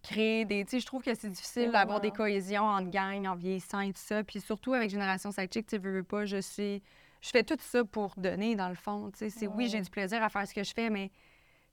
créer 0.02 0.44
des. 0.44 0.64
Tu 0.64 0.72
sais, 0.72 0.80
je 0.80 0.86
trouve 0.86 1.02
que 1.02 1.14
c'est 1.14 1.28
difficile 1.28 1.70
d'avoir 1.70 2.00
des 2.00 2.10
cohésions 2.10 2.64
entre 2.64 2.90
gangs, 2.90 3.26
en 3.26 3.34
vieillissant 3.34 3.80
et 3.80 3.92
tout 3.92 4.00
ça. 4.00 4.22
Puis 4.24 4.40
surtout 4.40 4.74
avec 4.74 4.90
Génération 4.90 5.30
Sidechick, 5.30 5.66
tu 5.66 5.78
veux, 5.78 5.92
veux 5.92 6.02
pas, 6.02 6.24
je 6.24 6.40
suis. 6.40 6.82
Je 7.20 7.30
fais 7.30 7.44
tout 7.44 7.56
ça 7.60 7.84
pour 7.84 8.14
donner, 8.16 8.56
dans 8.56 8.68
le 8.68 8.74
fond. 8.74 9.10
Tu 9.12 9.18
sais, 9.20 9.30
c'est 9.30 9.46
oui, 9.46 9.68
j'ai 9.68 9.80
du 9.80 9.90
plaisir 9.90 10.22
à 10.22 10.28
faire 10.28 10.46
ce 10.46 10.52
que 10.52 10.64
je 10.64 10.72
fais, 10.74 10.90
mais 10.90 11.10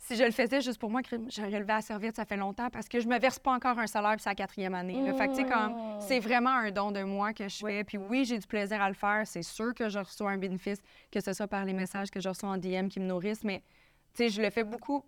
si 0.02 0.16
je 0.16 0.24
le 0.24 0.32
faisais 0.32 0.62
juste 0.62 0.80
pour 0.80 0.90
moi, 0.90 1.02
j'aurais 1.28 1.60
levé 1.60 1.74
à 1.74 1.82
servir, 1.82 2.12
ça 2.16 2.26
fait 2.26 2.38
longtemps 2.38 2.70
parce 2.70 2.88
que 2.88 3.00
je 3.02 3.08
me 3.08 3.20
verse 3.20 3.38
pas 3.38 3.52
encore 3.52 3.78
un 3.78 3.86
salaire, 3.86 4.14
puis 4.14 4.22
c'est 4.22 4.30
la 4.30 4.36
quatrième 4.36 4.74
année. 4.74 5.00
là. 5.06 5.14
Fait 5.14 5.28
que, 5.28 5.34
tu 5.36 5.42
sais, 5.42 5.46
comme, 5.46 5.76
c'est 6.00 6.20
vraiment 6.20 6.52
un 6.52 6.72
don 6.72 6.92
de 6.92 7.04
moi 7.04 7.34
que 7.34 7.48
je 7.48 7.58
fais. 7.58 7.84
Puis 7.84 7.98
oui, 7.98 8.24
j'ai 8.24 8.40
du 8.40 8.48
plaisir 8.48 8.82
à 8.82 8.88
le 8.88 8.96
faire. 8.96 9.24
C'est 9.26 9.44
sûr 9.44 9.74
que 9.74 9.90
je 9.90 10.00
reçois 10.00 10.32
un 10.32 10.38
bénéfice, 10.38 10.80
que 11.12 11.20
ce 11.20 11.34
soit 11.34 11.48
par 11.48 11.66
les 11.66 11.74
messages 11.74 12.10
que 12.10 12.22
je 12.22 12.30
reçois 12.30 12.50
en 12.50 12.58
DM 12.58 12.88
qui 12.88 13.00
me 13.02 13.06
nourrissent, 13.06 13.44
mais, 13.44 13.62
tu 14.14 14.24
sais, 14.24 14.30
je 14.30 14.42
le 14.42 14.50
fais 14.50 14.64
beaucoup 14.64 15.04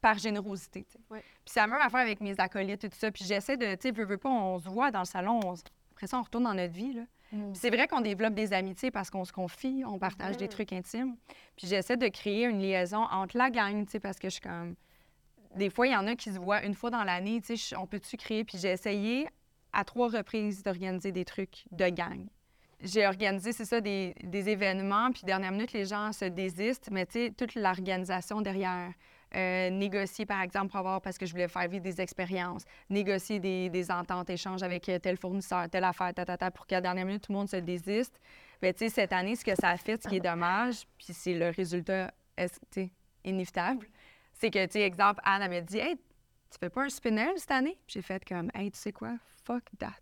par 0.00 0.18
générosité. 0.18 0.86
Puis 1.10 1.22
c'est 1.44 1.60
la 1.60 1.66
même 1.66 1.80
affaire 1.80 2.00
avec 2.00 2.20
mes 2.20 2.34
acolytes 2.40 2.84
et 2.84 2.88
tout 2.88 2.98
ça. 2.98 3.10
Puis 3.12 3.24
j'essaie 3.24 3.56
de, 3.58 3.74
tu 3.74 3.82
sais, 3.82 3.90
veux, 3.92 4.04
veux 4.04 4.18
pas, 4.18 4.30
on 4.30 4.58
se 4.58 4.68
voit 4.68 4.90
dans 4.90 5.00
le 5.00 5.04
salon, 5.04 5.40
on 5.44 5.54
après 5.92 6.06
ça, 6.06 6.18
on 6.18 6.22
retourne 6.22 6.44
dans 6.44 6.54
notre 6.54 6.72
vie, 6.72 6.94
là. 6.94 7.02
Puis 7.32 7.40
c'est 7.54 7.70
vrai 7.70 7.88
qu'on 7.88 8.02
développe 8.02 8.34
des 8.34 8.52
amitiés 8.52 8.90
parce 8.90 9.08
qu'on 9.08 9.24
se 9.24 9.32
confie, 9.32 9.82
on 9.86 9.98
partage 9.98 10.36
des 10.36 10.48
trucs 10.48 10.72
intimes. 10.72 11.16
Puis 11.56 11.66
j'essaie 11.66 11.96
de 11.96 12.08
créer 12.08 12.44
une 12.44 12.60
liaison 12.60 13.04
entre 13.10 13.38
la 13.38 13.48
gang, 13.48 13.86
tu 13.86 13.92
sais, 13.92 14.00
parce 14.00 14.18
que 14.18 14.28
je 14.28 14.34
suis 14.34 14.42
comme... 14.42 14.74
Des 15.56 15.70
fois, 15.70 15.86
il 15.86 15.92
y 15.92 15.96
en 15.96 16.06
a 16.06 16.14
qui 16.14 16.30
se 16.30 16.38
voient 16.38 16.62
une 16.62 16.74
fois 16.74 16.90
dans 16.90 17.04
l'année, 17.04 17.40
tu 17.40 17.56
sais, 17.56 17.76
on 17.76 17.86
peut-tu 17.86 18.18
créer? 18.18 18.44
Puis 18.44 18.58
j'ai 18.58 18.70
essayé 18.70 19.28
à 19.72 19.84
trois 19.84 20.08
reprises 20.08 20.62
d'organiser 20.62 21.10
des 21.10 21.24
trucs 21.24 21.64
de 21.70 21.88
gang. 21.88 22.26
J'ai 22.82 23.06
organisé, 23.06 23.52
c'est 23.52 23.64
ça, 23.64 23.80
des, 23.80 24.14
des 24.22 24.48
événements, 24.50 25.10
puis 25.12 25.22
dernière 25.24 25.52
minute, 25.52 25.72
les 25.72 25.86
gens 25.86 26.12
se 26.12 26.26
désistent, 26.26 26.90
mais 26.90 27.06
tu 27.06 27.12
sais, 27.12 27.30
toute 27.30 27.54
l'organisation 27.54 28.42
derrière. 28.42 28.92
Euh, 29.34 29.70
négocier, 29.70 30.26
par 30.26 30.42
exemple, 30.42 30.68
pour 30.68 30.80
avoir, 30.80 31.00
parce 31.00 31.16
que 31.16 31.24
je 31.24 31.32
voulais 31.32 31.48
faire 31.48 31.66
vivre 31.66 31.82
des 31.82 32.00
expériences, 32.00 32.64
négocier 32.90 33.40
des, 33.40 33.70
des 33.70 33.90
ententes, 33.90 34.28
échanges 34.28 34.62
avec 34.62 34.88
euh, 34.88 34.98
tel 34.98 35.16
fournisseur, 35.16 35.70
telle 35.70 35.84
affaire, 35.84 36.12
ta, 36.12 36.26
ta, 36.26 36.36
ta, 36.36 36.50
pour 36.50 36.66
qu'à 36.66 36.76
la 36.76 36.80
dernière 36.82 37.06
minute, 37.06 37.22
tout 37.22 37.32
le 37.32 37.38
monde 37.38 37.48
se 37.48 37.56
désiste. 37.56 38.20
Bien, 38.60 38.72
tu 38.72 38.80
sais, 38.80 38.88
cette 38.90 39.12
année, 39.12 39.34
ce 39.34 39.44
que 39.44 39.54
ça 39.54 39.70
a 39.70 39.76
fait, 39.78 40.02
ce 40.02 40.08
qui 40.08 40.16
est 40.16 40.20
dommage, 40.20 40.86
puis 40.98 41.14
c'est 41.14 41.34
le 41.34 41.48
résultat 41.48 42.12
inévitable, 43.24 43.86
c'est 44.34 44.50
que, 44.50 44.64
tu 44.66 44.72
sais, 44.72 44.82
exemple, 44.82 45.20
Anne, 45.24 45.42
elle 45.42 45.50
m'a 45.50 45.60
dit 45.62 45.78
Hey, 45.78 45.96
tu 45.96 46.58
fais 46.58 46.68
pas 46.70 46.82
un 46.82 46.88
spinel 46.90 47.32
cette 47.36 47.52
année? 47.52 47.78
J'ai 47.86 48.02
fait 48.02 48.22
comme 48.24 48.50
Hey, 48.54 48.70
tu 48.70 48.78
sais 48.78 48.92
quoi? 48.92 49.14
Fuck 49.44 49.64
that. 49.78 49.92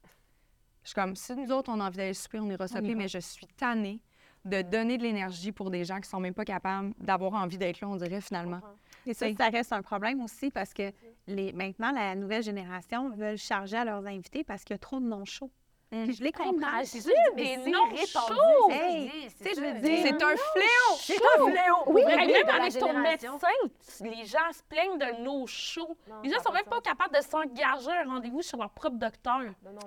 Je 0.82 0.88
suis 0.88 0.94
comme, 0.94 1.14
si 1.14 1.36
nous 1.36 1.52
autres, 1.52 1.70
on 1.70 1.78
a 1.78 1.86
envie 1.86 1.98
d'aller 1.98 2.14
souper, 2.14 2.40
on 2.40 2.50
ira 2.50 2.66
souper, 2.66 2.94
mais 2.94 3.06
je 3.06 3.18
suis 3.18 3.46
tannée 3.46 4.00
de 4.44 4.62
donner 4.62 4.96
de 4.98 5.02
l'énergie 5.02 5.52
pour 5.52 5.70
des 5.70 5.84
gens 5.84 6.00
qui 6.00 6.08
sont 6.08 6.20
même 6.20 6.34
pas 6.34 6.44
capables 6.44 6.92
d'avoir 6.98 7.34
envie 7.34 7.58
d'être 7.58 7.80
là, 7.80 7.88
on 7.88 7.96
dirait, 7.96 8.20
finalement. 8.20 8.60
Et 9.06 9.14
ça, 9.14 9.26
ça 9.34 9.48
reste 9.48 9.72
un 9.72 9.82
problème 9.82 10.20
aussi 10.22 10.50
parce 10.50 10.72
que 10.74 10.92
les, 11.26 11.52
maintenant, 11.52 11.90
la 11.92 12.14
nouvelle 12.14 12.42
génération 12.42 13.10
veulent 13.10 13.38
charger 13.38 13.76
à 13.76 13.84
leurs 13.84 14.06
invités 14.06 14.44
parce 14.44 14.64
qu'il 14.64 14.74
y 14.74 14.76
a 14.76 14.78
trop 14.78 15.00
de 15.00 15.06
non-shows. 15.06 15.50
Puis 15.90 16.12
je 16.12 16.22
les 16.22 16.30
comprends. 16.30 16.84
c'est 16.84 17.00
mais 17.34 17.56
des 17.56 17.72
répandu, 17.72 18.06
chauds! 18.06 18.70
Hey, 18.70 19.10
c'est 19.36 19.44
tu 19.48 19.54
sais, 19.54 19.54
je 19.56 19.60
veux 19.60 19.74
ça. 19.74 19.80
dire- 19.80 19.98
C'est 20.04 20.22
un 20.22 20.36
fléau! 20.36 20.96
C'est 20.98 21.16
un 21.16 21.50
fléau! 21.50 21.76
Oui, 21.88 22.02
vrai, 22.02 22.26
même 22.28 22.48
avec 22.48 22.78
ton 22.78 22.96
médecin, 22.96 23.38
les 24.02 24.24
gens 24.24 24.38
se 24.52 24.62
plaignent 24.68 24.98
de 24.98 25.24
nos 25.24 25.48
shows. 25.48 25.96
Non, 26.08 26.20
Les 26.22 26.30
gens 26.30 26.36
ça 26.38 26.44
sont 26.44 26.52
même 26.52 26.64
pas 26.66 26.80
capables 26.80 27.12
de 27.16 27.20
s'engager 27.20 27.90
un 27.90 28.08
rendez-vous 28.08 28.40
chez 28.40 28.56
leur 28.56 28.70
propre 28.70 28.98
docteur. 28.98 29.40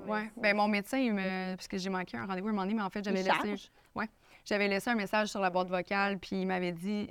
Ouais. 0.05 0.29
Ben, 0.35 0.53
mon 0.57 0.67
médecin, 0.67 0.97
il 0.97 1.13
me... 1.13 1.55
parce 1.55 1.69
que 1.69 1.77
j'ai 1.77 1.89
manqué 1.89 2.17
un 2.17 2.25
rendez-vous 2.25 2.47
à 2.47 2.49
un 2.49 2.53
moment 2.53 2.63
donné, 2.63 2.73
mais 2.73 2.83
en 2.83 2.89
fait, 2.89 3.01
j'avais 3.01 3.23
laissé... 3.23 3.69
Ouais. 3.95 4.09
J'avais 4.45 4.67
laissé 4.67 4.89
un 4.89 4.95
message 4.95 5.29
sur 5.29 5.39
la 5.39 5.49
boîte 5.49 5.69
vocale, 5.69 6.19
puis 6.19 6.41
il 6.41 6.45
m'avait 6.45 6.71
dit... 6.73 7.09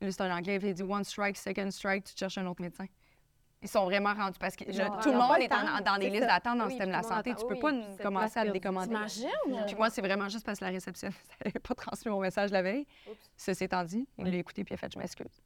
C'est 0.00 0.20
en 0.20 0.30
anglais, 0.30 0.58
il 0.62 0.74
dit 0.74 0.82
«One 0.88 1.04
strike, 1.04 1.36
second 1.36 1.70
strike, 1.70 2.04
tu 2.04 2.12
cherches 2.16 2.36
un 2.38 2.46
autre 2.46 2.60
médecin». 2.60 2.86
Ils 3.62 3.68
sont 3.68 3.84
vraiment 3.84 4.12
rendus 4.12 4.38
parce 4.38 4.54
que 4.56 4.64
Non, 4.64 4.98
tout 5.00 5.10
le 5.10 5.16
monde 5.16 5.38
est 5.40 5.50
en- 5.50 5.80
dans 5.80 5.96
des 5.98 6.10
listes 6.10 6.26
d'attente 6.26 6.58
dans 6.58 6.64
le 6.64 6.70
système 6.70 6.88
de 6.88 6.92
la 6.92 7.02
santé. 7.02 7.34
Tu 7.34 7.46
peux 7.46 7.54
Oui, 7.54 7.60
pas 7.96 8.02
commencer 8.02 8.38
à 8.38 8.44
le 8.44 8.50
décommander. 8.50 8.88
T'imagines? 8.88 9.64
Puis 9.66 9.74
moi, 9.76 9.88
c'est 9.88 10.02
vraiment 10.02 10.28
juste 10.28 10.44
parce 10.44 10.58
que 10.58 10.66
la 10.66 10.70
réceptionniste 10.70 11.18
n'avait 11.44 11.58
pas 11.60 11.74
transmis 11.74 12.10
mon 12.12 12.20
message 12.20 12.50
la 12.50 12.60
veille. 12.60 12.86
Ceci 13.38 13.64
étant 13.64 13.82
dit, 13.82 14.06
il 14.18 14.26
l'a 14.26 14.36
écouté 14.36 14.64
puis 14.64 14.72
il 14.72 14.74
a 14.74 14.76
fait 14.76 14.92
«Je 14.94 14.98
m'excuse». 14.98 15.40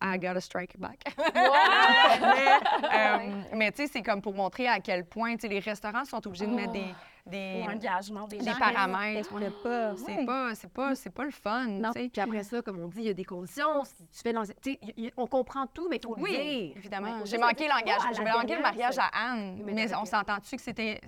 I 0.00 0.16
got 0.16 0.36
a 0.36 0.40
strike 0.40 0.78
back. 0.78 1.00
mais 1.34 2.48
euh, 2.94 3.42
mais 3.56 3.72
tu 3.72 3.82
sais, 3.82 3.88
c'est 3.92 4.02
comme 4.02 4.22
pour 4.22 4.34
montrer 4.34 4.68
à 4.68 4.78
quel 4.78 5.04
point 5.04 5.34
les 5.42 5.58
restaurants 5.58 6.04
sont 6.04 6.24
obligés 6.28 6.46
de 6.46 6.54
mettre 6.54 6.70
des, 6.72 6.94
des, 7.28 7.64
engagement 7.68 8.26
des 8.26 8.38
des 8.38 8.50
paramètres. 8.52 9.28
On 9.34 9.38
n'a 9.38 9.50
pas. 9.50 9.96
C'est 9.96 10.16
Ouais. 10.16 10.24
pas, 10.26 10.54
c'est 10.54 10.72
pas, 10.72 10.94
c'est 10.94 11.10
pas 11.10 11.24
le 11.24 11.30
fun. 11.30 11.66
Non, 11.66 11.92
puis 11.92 12.10
après 12.20 12.42
ça, 12.44 12.62
comme 12.62 12.78
on 12.80 12.88
dit, 12.88 12.98
il 13.00 13.06
y 13.06 13.10
a 13.10 13.14
des 13.14 13.24
conditions. 13.24 13.82
Tu 14.12 14.20
fais 14.22 14.32
dans... 14.32 14.44
tu 14.44 14.52
sais, 14.62 14.78
y- 14.82 15.04
y- 15.06 15.12
on 15.16 15.26
comprend 15.26 15.66
tout, 15.66 15.88
mais 15.88 15.96
il 15.96 16.02
faut 16.06 16.14
le 16.16 16.22
Oui, 16.22 16.30
dire. 16.30 16.72
évidemment. 16.76 17.24
J'ai 17.24 17.38
manqué 17.38 17.68
l'engagement. 17.68 18.12
J'ai 18.12 18.24
manqué 18.24 18.56
le 18.56 18.62
mariage 18.62 18.98
à 18.98 19.06
Anne, 19.32 19.60
Mais 19.64 19.94
on 19.94 20.04
s'entend-tu 20.04 20.56
que 20.56 20.62
c'était. 20.62 21.00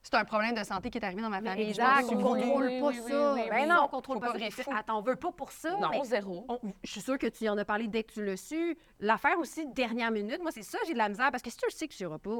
C'est 0.00 0.14
un 0.14 0.24
problème 0.24 0.54
de 0.54 0.64
santé 0.64 0.88
qui 0.88 0.96
est 0.96 1.04
arrivé 1.04 1.20
dans 1.20 1.28
ma 1.28 1.42
famille? 1.42 1.68
Exact, 1.68 2.04
on 2.10 2.14
voulu. 2.16 2.40
contrôle 2.42 2.66
Oui, 2.66 2.80
pas 2.80 2.86
oui, 2.86 2.96
ça. 3.10 3.34
oui, 3.34 3.42
Ben 3.50 3.68
non, 3.68 3.80
on 3.84 3.88
contrôle 3.88 4.20
pas 4.20 4.32
pas 4.32 4.50
ça. 4.50 4.62
Attends, 4.74 4.98
on 4.98 5.02
veut 5.02 5.16
pas 5.16 5.32
pour 5.32 5.52
ça. 5.52 5.76
Non, 5.76 5.88
mais 5.90 6.02
zéro. 6.04 6.46
on- 6.48 6.58
je 6.82 6.90
suis 6.90 7.00
sûre 7.02 7.18
que 7.18 7.26
tu 7.26 7.46
en 7.48 7.58
as 7.58 7.64
parlé 7.66 7.88
dès 7.88 8.04
que 8.04 8.12
tu 8.12 8.24
l'as 8.24 8.38
su. 8.38 8.78
L'affaire 9.00 9.38
aussi, 9.38 9.66
dernière 9.66 10.10
minute, 10.10 10.40
moi, 10.40 10.50
c'est 10.50 10.62
ça, 10.62 10.78
j'ai 10.86 10.94
de 10.94 10.98
la 10.98 11.10
misère. 11.10 11.30
Parce 11.30 11.42
que 11.42 11.50
si 11.50 11.58
tu 11.58 11.66
le 11.66 11.72
sais 11.72 11.88
que 11.88 11.92
tu 11.94 12.04
n'iras 12.04 12.18
pas, 12.18 12.30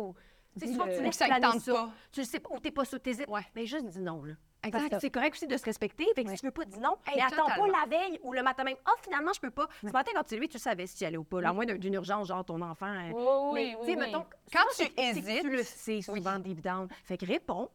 sais, 0.56 0.66
souvent, 0.72 0.84
tu 0.84 1.02
laisses 1.02 1.16
planer 1.16 1.58
ça. 1.60 1.90
Tu 2.12 2.20
le 2.20 2.26
sais 2.26 2.40
pas, 2.40 2.50
ou 2.54 2.58
t'es 2.60 2.70
pas 2.70 2.84
sûr, 2.84 3.00
t'hésites. 3.00 3.28
Ouais. 3.28 3.42
Mais 3.54 3.66
juste 3.66 3.86
dis 3.86 4.00
non, 4.00 4.22
là. 4.24 4.34
Exact. 4.64 4.96
C'est 5.00 5.10
correct 5.10 5.34
aussi 5.34 5.46
de 5.46 5.56
se 5.56 5.64
respecter. 5.64 6.04
Fait 6.16 6.24
que 6.24 6.28
Ouais. 6.30 6.34
si 6.34 6.40
tu 6.40 6.46
veux 6.46 6.52
pas, 6.52 6.64
dis 6.64 6.80
non. 6.80 6.96
Hey, 7.06 7.14
mais 7.16 7.22
attends 7.22 7.44
totalement. 7.46 7.72
pas 7.72 7.78
la 7.90 7.96
veille 7.96 8.18
ou 8.24 8.32
le 8.32 8.42
matin 8.42 8.64
même. 8.64 8.74
Ah, 8.84 8.90
finalement, 9.02 9.32
je 9.32 9.40
peux 9.40 9.52
pas. 9.52 9.68
Ce 9.80 9.86
matin, 9.92 10.10
quand 10.14 10.24
tu 10.24 10.34
levé, 10.34 10.48
tu 10.48 10.58
savais 10.58 10.86
si 10.88 10.96
tu 10.96 11.04
allais 11.04 11.16
ou 11.16 11.22
pas. 11.22 11.38
À 11.46 11.52
moins 11.52 11.64
d'un- 11.64 11.76
d'une 11.76 11.94
urgence, 11.94 12.26
genre 12.26 12.44
ton 12.44 12.60
enfant. 12.60 12.86
euh, 12.92 13.12
Oui, 13.52 13.52
mais, 13.54 13.76
oui, 13.86 13.96
mettons, 13.96 14.24
Quand 14.52 14.64
tu 14.70 14.76
c'est- 14.84 14.92
c'est 14.96 15.02
hésites- 15.18 15.42
Tu 15.42 15.50
le 15.50 15.62
sais 15.62 16.02
souvent 16.02 16.38
deep 16.40 16.60
down. 16.60 16.88
Fait 17.04 17.16
que 17.16 17.24
réponds. 17.24 17.70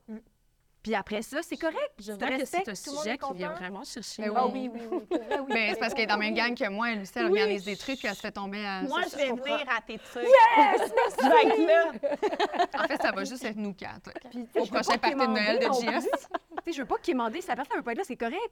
Puis 0.84 0.94
après 0.96 1.22
ça, 1.22 1.42
c'est 1.42 1.56
correct. 1.56 1.94
Je 1.98 2.12
vois 2.12 2.38
que 2.38 2.46
c'est 2.46 2.68
un 2.68 2.76
sujet 2.76 3.18
qui 3.18 3.34
vient 3.36 3.54
vraiment 3.54 3.84
chercher. 3.86 4.24
Ben 4.24 4.34
Ah 4.36 4.48
oui. 4.48 4.70
oui, 4.74 4.82
oui, 4.82 4.88
oui. 4.92 5.06
pour 5.10 5.18
vrai, 5.18 5.40
oui. 5.40 5.54
Ben, 5.54 5.70
c'est 5.74 5.80
parce 5.80 5.94
qu'elle 5.94 6.04
est 6.04 6.08
dans 6.08 6.16
la 6.16 6.20
même 6.20 6.34
gang 6.34 6.54
que 6.56 6.68
moi. 6.70 6.92
Lucie, 6.92 7.14
elle 7.16 7.28
organise 7.28 7.64
des 7.64 7.78
trucs, 7.78 8.00
puis 8.00 8.08
elle 8.10 8.16
se 8.16 8.20
fait 8.20 8.32
tomber 8.34 8.66
à. 8.66 8.82
Moi, 8.82 9.02
ça, 9.04 9.18
je 9.18 9.24
vais 9.24 9.30
venir 9.32 9.66
à 9.70 9.82
tes 9.82 9.98
trucs. 9.98 10.24
Yes! 10.24 10.92
Je 11.22 11.28
vais 11.30 11.54
être 11.54 11.68
là. 11.68 12.84
En 12.84 12.88
fait, 12.88 13.02
ça 13.02 13.12
va 13.14 13.24
juste 13.24 13.46
être 13.46 13.56
nous 13.56 13.74
quatre. 13.74 14.12
Au 14.56 14.66
prochain 14.66 14.98
party 14.98 15.16
de 15.16 15.26
Noël 15.26 15.60
de 15.60 15.66
JS. 15.66 15.80
plus. 15.82 15.92
Tu 16.04 16.64
sais, 16.66 16.74
je 16.74 16.82
veux 16.82 16.88
pas 16.88 16.98
quémander. 17.02 17.42
Si 17.42 17.48
la 17.48 17.56
personne 17.56 17.78
veut 17.78 17.84
pas 17.84 17.92
être 17.94 18.00
là, 18.00 18.04
c'est 18.06 18.18
correct. 18.18 18.52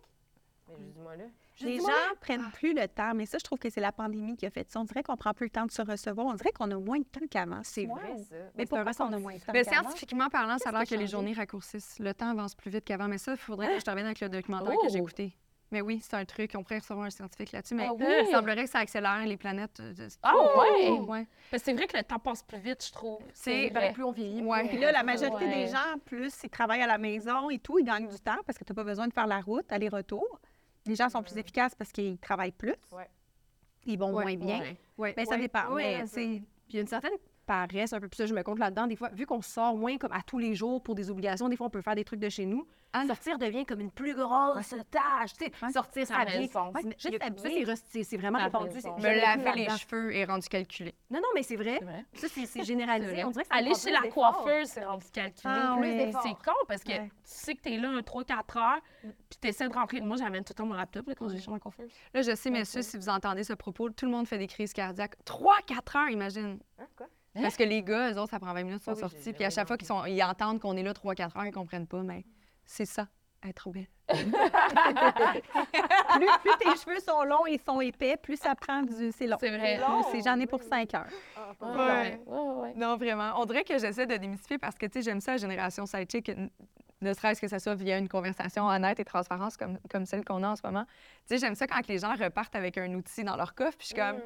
Mais 0.70 0.76
juste 0.78 0.92
dis-moi 0.94 1.16
là. 1.18 1.26
Les 1.66 1.80
gens 1.80 1.88
là. 1.88 1.94
prennent 2.20 2.50
plus 2.54 2.74
le 2.74 2.88
temps, 2.88 3.14
mais 3.16 3.26
ça, 3.26 3.38
je 3.38 3.44
trouve 3.44 3.60
que 3.60 3.70
c'est 3.70 3.82
la 3.82 3.92
pandémie 3.92 4.36
qui 4.38 4.46
a 4.46 4.50
fait 4.50 4.70
ça. 4.70 4.80
On 4.80 4.84
dirait 4.84 5.04
qu'on 5.04 5.16
prend 5.18 5.34
plus 5.34 5.46
le 5.48 5.52
temps 5.52 5.66
de 5.66 5.72
se 5.72 5.82
recevoir. 5.82 6.28
On 6.28 6.34
dirait 6.34 6.52
qu'on 6.52 6.70
a 6.72 6.78
moins 6.80 7.00
de 7.00 7.04
temps 7.06 7.20
qu'avant. 7.30 7.62
C'est 7.64 7.86
Ouais. 7.88 7.94
vrai, 8.02 8.18
ça. 8.30 8.36
Mais 8.58 8.66
pourquoi 8.66 8.92
on 9.00 9.14
a 9.14 9.20
moins 9.20 9.34
de 9.36 9.40
temps 9.40 9.52
qu'avant? 9.54 9.70
scientifiquement 9.70 10.30
parlant, 10.30 10.58
ça 10.58 10.70
a 10.70 10.72
l'air 10.72 10.86
que 10.88 10.96
les 10.96 11.08
journées 11.08 11.34
raccourcissent. 11.34 11.98
Le 12.00 12.14
temps 12.14 12.30
avance 12.30 12.56
plus 12.56 12.72
vite 12.72 12.86
qu'avant. 12.86 13.08
Mais 13.08 13.18
ça, 13.18 13.32
il 13.34 13.38
faudrait 13.38 13.68
que 13.74 13.80
je 13.80 13.86
te 13.86 13.90
revienne 13.90 14.06
avec 14.08 14.20
le 14.22 14.30
documentaire 14.30 14.76
que 14.82 14.90
j'ai 14.90 15.00
Oh! 15.00 15.04
écouté. 15.04 15.34
Mais 15.74 15.80
oui, 15.80 16.02
c'est 16.04 16.16
un 16.16 16.26
truc. 16.26 16.52
On 16.58 16.64
pourrait 16.64 16.80
recevoir 16.80 17.06
un 17.06 17.10
scientifique 17.10 17.54
là-dessus. 17.54 17.76
Mais 17.76 17.86
Ah 17.88 17.94
oui? 17.94 18.04
il 18.04 18.28
semblerait 18.30 18.66
que 18.66 18.70
ça 18.70 18.80
accélère 18.80 19.26
les 19.26 19.38
planètes. 19.38 19.80
euh, 19.80 19.94
de- 19.94 20.08
Ah 20.22 20.34
ouais? 20.36 20.90
Ouais. 21.00 21.28
Parce 21.50 21.64
que 21.64 21.70
c'est 21.70 21.74
vrai 21.74 21.88
que 21.88 21.96
le 21.96 22.04
temps 22.04 22.20
passe 22.20 22.44
plus 22.44 22.58
vite, 22.60 22.86
je 22.86 22.92
trouve. 22.92 23.20
C'est 23.34 23.70
vrai. 23.70 23.94
plus 23.94 24.04
on 24.04 24.12
vieillit. 24.12 24.42
Ouais. 24.44 24.68
Puis 24.68 24.78
là, 24.78 24.92
la 24.92 25.02
majorité 25.04 25.46
Ouais. 25.46 25.64
des 25.66 25.68
gens, 25.72 25.98
plus 26.04 26.34
ils 26.44 26.50
travaillent 26.50 26.82
à 26.82 26.88
la 26.88 26.98
maison 26.98 27.50
et 27.50 27.58
tout, 27.60 27.80
ils 27.80 27.86
gagnent 27.86 28.10
du 28.10 28.20
temps 28.20 28.36
parce 28.46 28.58
que 28.58 28.66
tu 28.66 28.74
n'as 28.74 28.76
pas 28.76 28.84
besoin 28.84 29.08
de 29.08 29.14
faire 29.14 29.28
la 29.28 29.40
route, 29.40 29.72
aller-retour. 29.72 30.42
Les 30.86 30.96
gens 30.96 31.10
sont 31.10 31.22
plus 31.24 31.38
efficaces 31.38 31.76
parce 31.76 31.92
qu'ils 31.92 32.18
travaillent 32.18 32.52
plus. 32.52 32.76
Ouais. 32.92 33.08
Ils 33.86 33.98
vont 33.98 34.14
Ouais, 34.14 34.24
moins 34.24 34.36
bien. 34.36 34.60
Ouais. 34.60 34.78
Ouais, 34.98 35.14
Ben, 35.16 35.26
ça 35.26 35.32
ouais. 35.36 35.42
dépend. 35.42 35.74
Ouais, 35.74 35.84
mais 35.96 36.02
ouais, 36.02 36.08
c'est- 36.08 36.42
Puis 36.42 36.46
il 36.70 36.76
y 36.76 36.78
a 36.80 36.82
une 36.82 36.88
certaine 36.88 37.12
paresse 37.52 37.92
un 37.94 38.00
peu, 38.00 38.08
puis 38.08 38.18
ça, 38.18 38.26
je 38.26 38.34
me 38.34 38.44
compte 38.44 38.60
là-dedans. 38.60 38.88
Des 38.88 38.96
fois, 38.96 39.10
vu 39.10 39.26
qu'on 39.26 39.42
sort 39.42 39.76
moins 39.76 39.98
comme 39.98 40.14
à 40.14 40.22
tous 40.26 40.40
les 40.40 40.56
jours 40.56 40.82
pour 40.82 40.96
des 40.96 41.10
obligations, 41.10 41.50
des 41.50 41.58
fois, 41.58 41.68
on 41.68 41.70
peut 41.70 41.82
faire 41.82 41.96
des 41.96 42.06
trucs 42.06 42.20
de 42.20 42.30
chez 42.30 42.46
nous. 42.46 42.66
Ah. 42.94 43.06
Sortir 43.08 43.38
devient 43.38 43.66
comme 43.66 43.80
une 43.80 43.92
plus 43.92 44.14
grosse 44.14 44.74
tâche. 44.92 45.32
Tu 45.40 45.46
sais, 45.46 45.72
sortir, 45.72 46.06
s'habiller. 46.08 46.50
Ouais, 46.54 46.82
Juste 46.98 47.22
s'habiller. 47.22 48.04
C'est 48.04 48.18
vraiment 48.18 48.40
répandu. 48.40 48.76
Me 48.76 49.22
laver 49.22 49.52
plus 49.52 49.60
les 49.62 49.70
cheveux 49.78 50.14
est 50.16 50.26
rendu 50.26 50.48
calculé. 50.50 50.94
Non, 51.10 51.20
non, 51.20 51.28
mais 51.34 51.44
c'est 51.44 51.56
vrai. 51.56 51.80
Ça, 52.14 52.28
c'est 52.28 52.64
généralisé. 52.64 53.24
On 53.24 53.32
dirait 53.32 53.46
que 53.46 53.54
Aller 53.58 53.74
chez 53.76 53.92
plus 53.92 54.02
la 54.02 54.10
coiffeuse, 54.10 54.68
c'est 54.68 54.84
rendu 54.86 55.06
calculé. 55.12 55.54
Ah 55.58 55.76
Plus. 55.80 56.12
C'est 56.24 56.46
con 56.46 56.58
parce 56.68 56.84
que 56.84 56.92
Ouais. 56.92 57.08
tu 57.08 57.12
sais 57.24 57.56
que 57.56 57.62
t'es 57.62 57.78
là 57.78 57.90
un 57.90 58.02
3-4 58.02 58.58
heures, 58.58 58.82
puis 59.02 59.40
t'essaies 59.40 59.70
de 59.70 59.74
rentrer. 59.74 60.02
Moi, 60.02 60.18
j'amène 60.18 60.44
tout 60.44 60.52
le 60.52 60.56
temps 60.56 60.66
mon 60.66 60.74
laptop 60.74 61.08
là, 61.08 61.16
quand 61.16 61.30
je 61.30 61.36
vais 61.36 61.42
chez 61.42 61.52
ma 61.52 61.60
coiffeuse. 61.60 61.92
Là, 62.14 62.22
je 62.22 62.36
sais, 62.36 62.50
messieurs, 62.50 62.82
si 62.82 62.98
vous 62.98 63.08
entendez 63.10 63.44
ce 63.46 63.54
propos, 63.54 63.90
tout 63.90 64.06
le 64.06 64.12
monde 64.12 64.28
fait 64.28 64.38
des 64.38 64.48
crises 64.48 64.74
cardiaques. 64.74 65.16
3-4 65.26 65.98
heures, 65.98 66.10
imagine. 66.10 66.60
Hein, 66.78 66.88
quoi? 66.98 67.08
Parce 67.34 67.56
que 67.56 67.64
les 67.64 67.82
gars, 67.82 68.12
eux 68.12 68.18
autres, 68.18 68.32
ça 68.32 68.40
prend 68.40 68.54
20 68.54 68.64
minutes, 68.64 68.82
ils 68.82 68.86
sont 68.86 68.92
Ah 68.92 68.96
oui, 68.96 69.02
sortis. 69.02 69.34
Puis 69.34 69.46
à 69.46 69.50
chaque 69.50 69.68
fois 69.68 69.78
qu'ils 69.78 69.88
sont, 69.88 70.06
ils 70.06 70.22
entendent 70.24 70.60
qu'on 70.60 70.76
est 70.76 70.84
là 70.84 70.94
3-4 70.94 71.38
heures, 71.38 71.46
ils 71.46 71.52
comprennent 71.52 71.88
pas, 71.88 72.04
mais 72.04 72.26
c'est 72.66 72.86
ça, 72.86 73.08
être 73.48 73.70
belle. 73.72 73.88
plus, 74.12 74.26
plus 76.42 76.52
tes 76.60 76.78
cheveux 76.78 77.00
sont 77.00 77.24
longs 77.24 77.46
et 77.46 77.58
sont 77.58 77.80
épais, 77.80 78.18
plus 78.18 78.38
ça 78.38 78.54
prend 78.56 78.82
du. 78.82 79.12
C'est 79.14 79.28
long. 79.28 79.38
C'est 79.40 79.58
vrai. 79.58 79.80
J'en 80.24 80.40
ai 80.40 80.48
pour 80.48 80.62
5 80.62 80.94
heures. 80.94 81.06
Ouais, 81.62 81.68
ouais, 81.70 82.20
ouais, 82.26 82.40
ouais. 82.62 82.74
Non, 82.76 82.98
vraiment. 82.98 83.34
On 83.38 83.46
dirait 83.46 83.64
que 83.64 83.78
j'essaie 83.78 84.06
de 84.06 84.18
démystifier 84.18 84.58
parce 84.58 84.78
que, 84.78 84.86
tu 84.86 84.94
sais, 84.94 85.02
j'aime 85.04 85.22
ça, 85.22 85.32
la 85.32 85.38
génération 85.38 85.86
sidechick, 85.86 86.32
ne 87.02 87.14
serait-ce 87.14 87.42
que 87.42 87.48
ça 87.48 87.60
soit 87.60 87.76
via 87.76 87.98
une 87.98 88.10
conversation 88.10 88.68
honnête 88.68 89.00
et 89.00 89.06
transparente 89.06 89.58
comme, 89.58 89.80
comme 89.90 90.06
celle 90.06 90.24
qu'on 90.24 90.44
a 90.44 90.50
en 90.50 90.56
ce 90.56 90.62
moment. 90.64 90.86
Tu 91.28 91.36
sais, 91.36 91.40
j'aime 91.40 91.56
ça 91.56 91.68
quand 91.68 91.88
les 91.88 92.00
gens 92.00 92.14
repartent 92.16 92.56
avec 92.56 92.78
un 92.78 92.94
outil 92.94 93.24
dans 93.24 93.36
leur 93.38 93.56
coffre, 93.56 93.78
puis 93.78 93.88
je 93.90 93.94
suis 93.94 93.96
comme, 93.96 94.20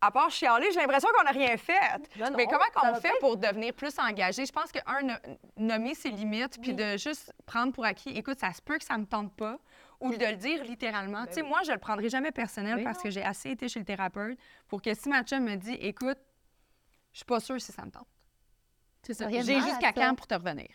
à 0.00 0.10
part 0.10 0.30
chialer, 0.30 0.70
j'ai 0.72 0.80
l'impression 0.80 1.08
qu'on 1.16 1.24
n'a 1.24 1.30
rien 1.30 1.56
fait. 1.56 1.78
Non, 2.18 2.30
non, 2.30 2.36
Mais 2.36 2.46
comment 2.46 2.64
qu'on 2.74 2.86
va 2.92 3.00
fait 3.00 3.12
pour 3.20 3.36
devenir 3.36 3.74
plus 3.74 3.98
engagé? 3.98 4.46
Je 4.46 4.52
pense 4.52 4.72
que, 4.72 4.78
un, 4.86 5.02
no- 5.02 5.14
nommer 5.56 5.94
ses 5.94 6.10
limites, 6.10 6.58
puis 6.60 6.72
de 6.74 6.96
juste 6.96 7.32
prendre 7.46 7.72
pour 7.72 7.84
acquis, 7.84 8.10
écoute, 8.10 8.38
ça 8.38 8.52
se 8.52 8.62
peut 8.62 8.78
que 8.78 8.84
ça 8.84 8.94
ne 8.94 9.02
me 9.02 9.06
tente 9.06 9.34
pas, 9.36 9.58
ou 10.00 10.10
de 10.14 10.24
le 10.24 10.36
dire 10.36 10.64
littéralement. 10.64 11.26
tu 11.26 11.34
sais, 11.34 11.42
moi, 11.42 11.60
je 11.66 11.72
le 11.72 11.78
prendrai 11.78 12.08
jamais 12.08 12.32
personnel 12.32 12.76
Ben 12.76 12.84
parce 12.84 13.02
que 13.02 13.10
j'ai 13.10 13.22
assez 13.22 13.50
été 13.50 13.68
chez 13.68 13.78
le 13.80 13.84
thérapeute 13.84 14.38
pour 14.68 14.80
que 14.80 14.94
si 14.94 15.08
ma 15.10 15.22
chum 15.22 15.44
me 15.44 15.56
dit, 15.56 15.74
écoute, 15.74 16.18
je 17.12 17.18
suis 17.18 17.26
pas 17.26 17.40
sûre 17.40 17.60
si 17.60 17.70
ça 17.72 17.84
me 17.84 17.90
tente. 17.90 18.06
C'est 19.02 19.14
ça. 19.14 19.28
J'ai 19.30 19.60
jusqu'à 19.60 19.92
quand 19.92 20.14
pour 20.14 20.26
te 20.26 20.34
revenir? 20.34 20.68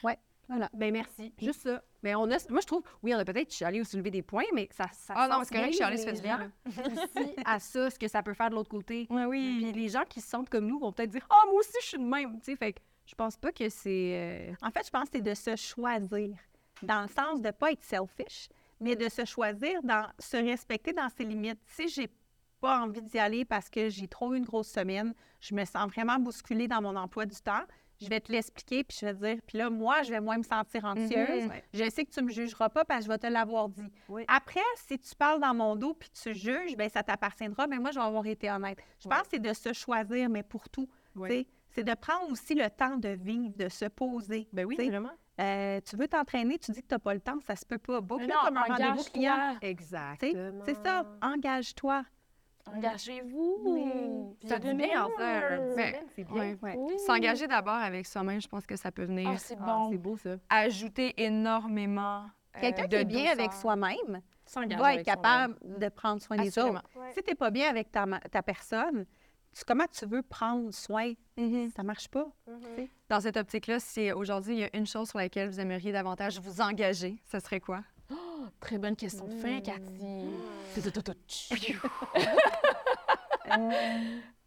Voilà. 0.48 0.70
Ben 0.74 0.92
merci. 0.94 1.34
Juste 1.42 1.62
ça. 1.62 1.82
Mais 2.04 2.14
on 2.16 2.24
a, 2.30 2.38
moi, 2.50 2.62
je 2.62 2.68
trouve, 2.68 2.84
oui, 3.02 3.14
on 3.16 3.18
a 3.18 3.26
peut-être 3.26 3.52
chialé 3.52 3.82
ou 3.82 3.84
soulevé 3.84 4.12
des 4.12 4.22
points, 4.22 4.44
mais 4.54 4.68
ça, 4.72 4.86
ça 4.94 5.14
Ah 5.18 5.28
non, 5.28 5.42
c'est 5.44 5.56
correct, 5.56 5.74
chialer, 5.74 5.98
ça 5.98 6.06
fait 6.06 6.14
du 6.14 6.22
bien, 6.22 6.52
aussi 6.66 7.36
à 7.46 7.60
ça, 7.60 7.90
ce 7.90 7.98
que 7.98 8.08
ça 8.08 8.22
peut 8.22 8.34
faire 8.34 8.50
de 8.50 8.56
l'autre 8.56 8.70
côté. 8.70 9.08
Oui, 9.10 9.24
oui. 9.26 9.60
Puis 9.72 9.82
les 9.82 9.90
gens 9.90 10.04
qui 10.08 10.22
se 10.22 10.30
sentent 10.30 10.50
comme 10.50 10.68
nous 10.68 10.78
vont 10.80 10.92
peut-être 10.92 11.10
dire 11.12 11.26
Ah, 11.30 11.44
moi 11.48 11.60
aussi, 11.60 11.72
je 11.82 11.88
suis 11.88 11.98
de 11.98 12.04
même. 12.04 12.38
Tu 12.40 12.52
sais, 12.52 12.56
fait 12.56 12.74
que 12.74 12.80
je 13.08 13.16
pense 13.16 13.38
pas 13.38 13.52
que 13.52 13.68
c'est. 13.70 14.50
euh, 14.52 14.54
En 14.62 14.70
fait, 14.72 14.86
je 14.86 14.92
pense 14.92 15.06
que 15.10 15.18
c'est 15.18 15.22
de 15.22 15.34
se 15.34 15.56
choisir, 15.56 16.30
dans 16.84 17.02
le 17.02 17.08
sens 17.08 17.42
de 17.42 17.48
ne 17.48 17.52
pas 17.52 17.72
être 17.72 17.84
selfish, 17.84 18.50
mais 18.80 18.96
de 18.96 19.10
se 19.10 19.26
choisir, 19.26 19.82
dans 19.84 20.08
se 20.20 20.38
respecter 20.38 20.94
dans 20.94 21.10
ses 21.10 21.24
limites. 21.24 21.60
Si 21.66 21.88
j'ai 21.88 22.10
pas 22.62 22.82
envie 22.82 23.02
d'y 23.02 23.18
aller 23.20 23.46
parce 23.46 23.70
que 23.70 23.90
j'ai 23.90 24.08
trop 24.08 24.34
eu 24.34 24.38
une 24.38 24.46
grosse 24.46 24.68
semaine, 24.70 25.14
je 25.40 25.56
me 25.56 25.66
sens 25.66 25.88
vraiment 25.92 26.18
bousculée 26.20 26.68
dans 26.68 26.82
mon 26.82 26.96
emploi 26.96 27.26
du 27.26 27.36
temps, 27.36 27.64
je 28.02 28.08
vais 28.10 28.20
te 28.20 28.32
l'expliquer, 28.32 28.84
puis 28.84 28.98
je 29.00 29.06
vais 29.06 29.14
te 29.14 29.20
dire, 29.20 29.38
puis 29.46 29.58
là, 29.58 29.70
moi, 29.70 30.04
je 30.04 30.12
vais 30.12 30.20
moins 30.20 30.38
me 30.38 30.44
sentir 30.44 30.86
anxieuse. 30.86 31.44
Mhm. 31.44 31.50
Ouais. 31.50 31.64
Je 31.74 31.90
sais 31.90 32.06
que 32.06 32.12
tu 32.12 32.22
me 32.22 32.30
jugeras 32.32 32.70
pas 32.70 32.86
parce 32.86 33.02
que 33.02 33.06
je 33.06 33.10
vais 33.12 33.18
te 33.18 33.28
l'avoir 33.28 33.70
dit. 33.70 33.88
Oui. 34.10 34.26
Après, 34.28 34.60
si 34.88 34.98
tu 35.00 35.16
parles 35.16 35.40
dans 35.42 35.54
mon 35.54 35.76
dos 35.76 35.94
puis 35.94 36.10
tu 36.10 36.34
juges, 36.34 36.76
ben 36.76 36.90
ça 36.90 37.04
t'appartiendra, 37.04 37.68
mais 37.68 37.80
moi, 37.80 37.92
je 37.92 38.00
vais 38.00 38.06
avoir 38.06 38.26
été 38.26 38.52
honnête. 38.52 38.78
Je 39.00 39.08
pense 39.08 39.22
que 39.24 39.28
c'est 39.32 39.40
de 39.40 39.54
se 39.54 39.74
choisir, 39.74 40.30
mais 40.30 40.44
pour 40.44 40.70
tout. 40.70 40.90
C'est 41.70 41.84
de 41.84 41.94
prendre 41.94 42.32
aussi 42.32 42.56
le 42.56 42.70
temps 42.70 42.96
de 42.96 43.10
vivre, 43.10 43.54
de 43.58 43.68
se 43.68 43.86
poser. 43.86 44.48
Ben 44.54 44.66
oui, 44.66 44.76
vraiment. 44.76 45.12
Euh, 45.42 45.82
tu 45.82 45.98
veux 45.98 46.08
t'entraîner, 46.08 46.58
tu 46.58 46.72
dis 46.72 46.82
que 46.82 46.88
tu 46.88 46.94
n'as 46.94 47.00
pas 47.00 47.14
le 47.14 47.20
temps, 47.20 47.38
ça 47.46 47.58
se 47.58 47.66
peut 47.66 47.78
pas. 47.78 48.00
Non, 48.00 48.18
comme 48.46 48.58
un 48.58 48.64
rendez-vous 48.64 49.04
client. 49.12 49.58
Exactement. 49.62 50.64
C'est 50.66 50.82
ça, 50.82 51.06
engage-toi. 51.22 52.04
Engagez-vous. 52.74 54.36
Ça 54.48 54.60
dit 54.60 54.74
bien 54.74 55.06
en 55.06 55.10
faire. 55.12 55.62
Mais- 55.76 56.02
C'est 56.16 56.24
bien. 56.24 56.58
Ouais. 56.62 56.76
Oui. 56.78 56.98
S'engager 57.06 57.48
d'abord 57.48 57.74
avec 57.76 58.06
soi-même, 58.06 58.42
je 58.42 58.48
pense 58.48 58.66
que 58.66 58.76
ça 58.76 58.92
peut 58.92 59.04
venir 59.06 59.30
Ah, 59.34 59.38
c'est 59.38 59.58
Ah, 59.60 59.66
bon. 59.66 59.92
c'est 59.92 59.98
beau, 59.98 60.18
ça. 60.18 60.36
ajouter 60.50 61.14
énormément. 61.24 62.26
euh, 62.56 62.60
Quelqu'un 62.62 62.84
qui 62.84 62.90
de 62.90 62.96
est 62.98 63.06
bien 63.06 63.32
avec 63.32 63.52
soi-même 63.54 64.22
va 64.78 64.96
être 64.96 65.04
capable 65.06 65.56
de 65.64 65.90
prendre 65.90 66.22
soin 66.22 66.38
des 66.38 66.58
autres. 66.60 66.82
Si 67.14 67.22
tu 67.22 67.30
n'es 67.32 67.36
pas 67.36 67.52
bien 67.52 67.70
avec 67.70 67.92
ta, 67.92 68.06
personne, 68.44 69.06
tu- 69.54 69.64
comment 69.66 69.86
tu 69.92 70.06
veux 70.06 70.22
prendre 70.22 70.72
soin? 70.74 71.14
Mhm. 71.38 71.70
Ça 71.76 71.84
marche 71.84 72.08
pas. 72.08 72.28
Dans 73.10 73.20
cette 73.20 73.38
optique-là, 73.38 73.80
si 73.80 74.12
aujourd'hui 74.12 74.56
il 74.56 74.60
y 74.60 74.64
a 74.64 74.70
une 74.76 74.88
chose 74.88 75.10
sur 75.10 75.20
laquelle 75.20 75.50
vous 75.50 75.60
aimeriez 75.60 75.92
davantage 75.92 76.40
vous 76.40 76.62
engager, 76.62 77.18
ce 77.26 77.40
serait 77.40 77.60
quoi? 77.60 77.82
Très 78.60 78.78
bonne 78.78 78.96
question 78.96 79.26
de 79.28 79.34
fin, 79.34 79.62
Cathy. 79.62 80.26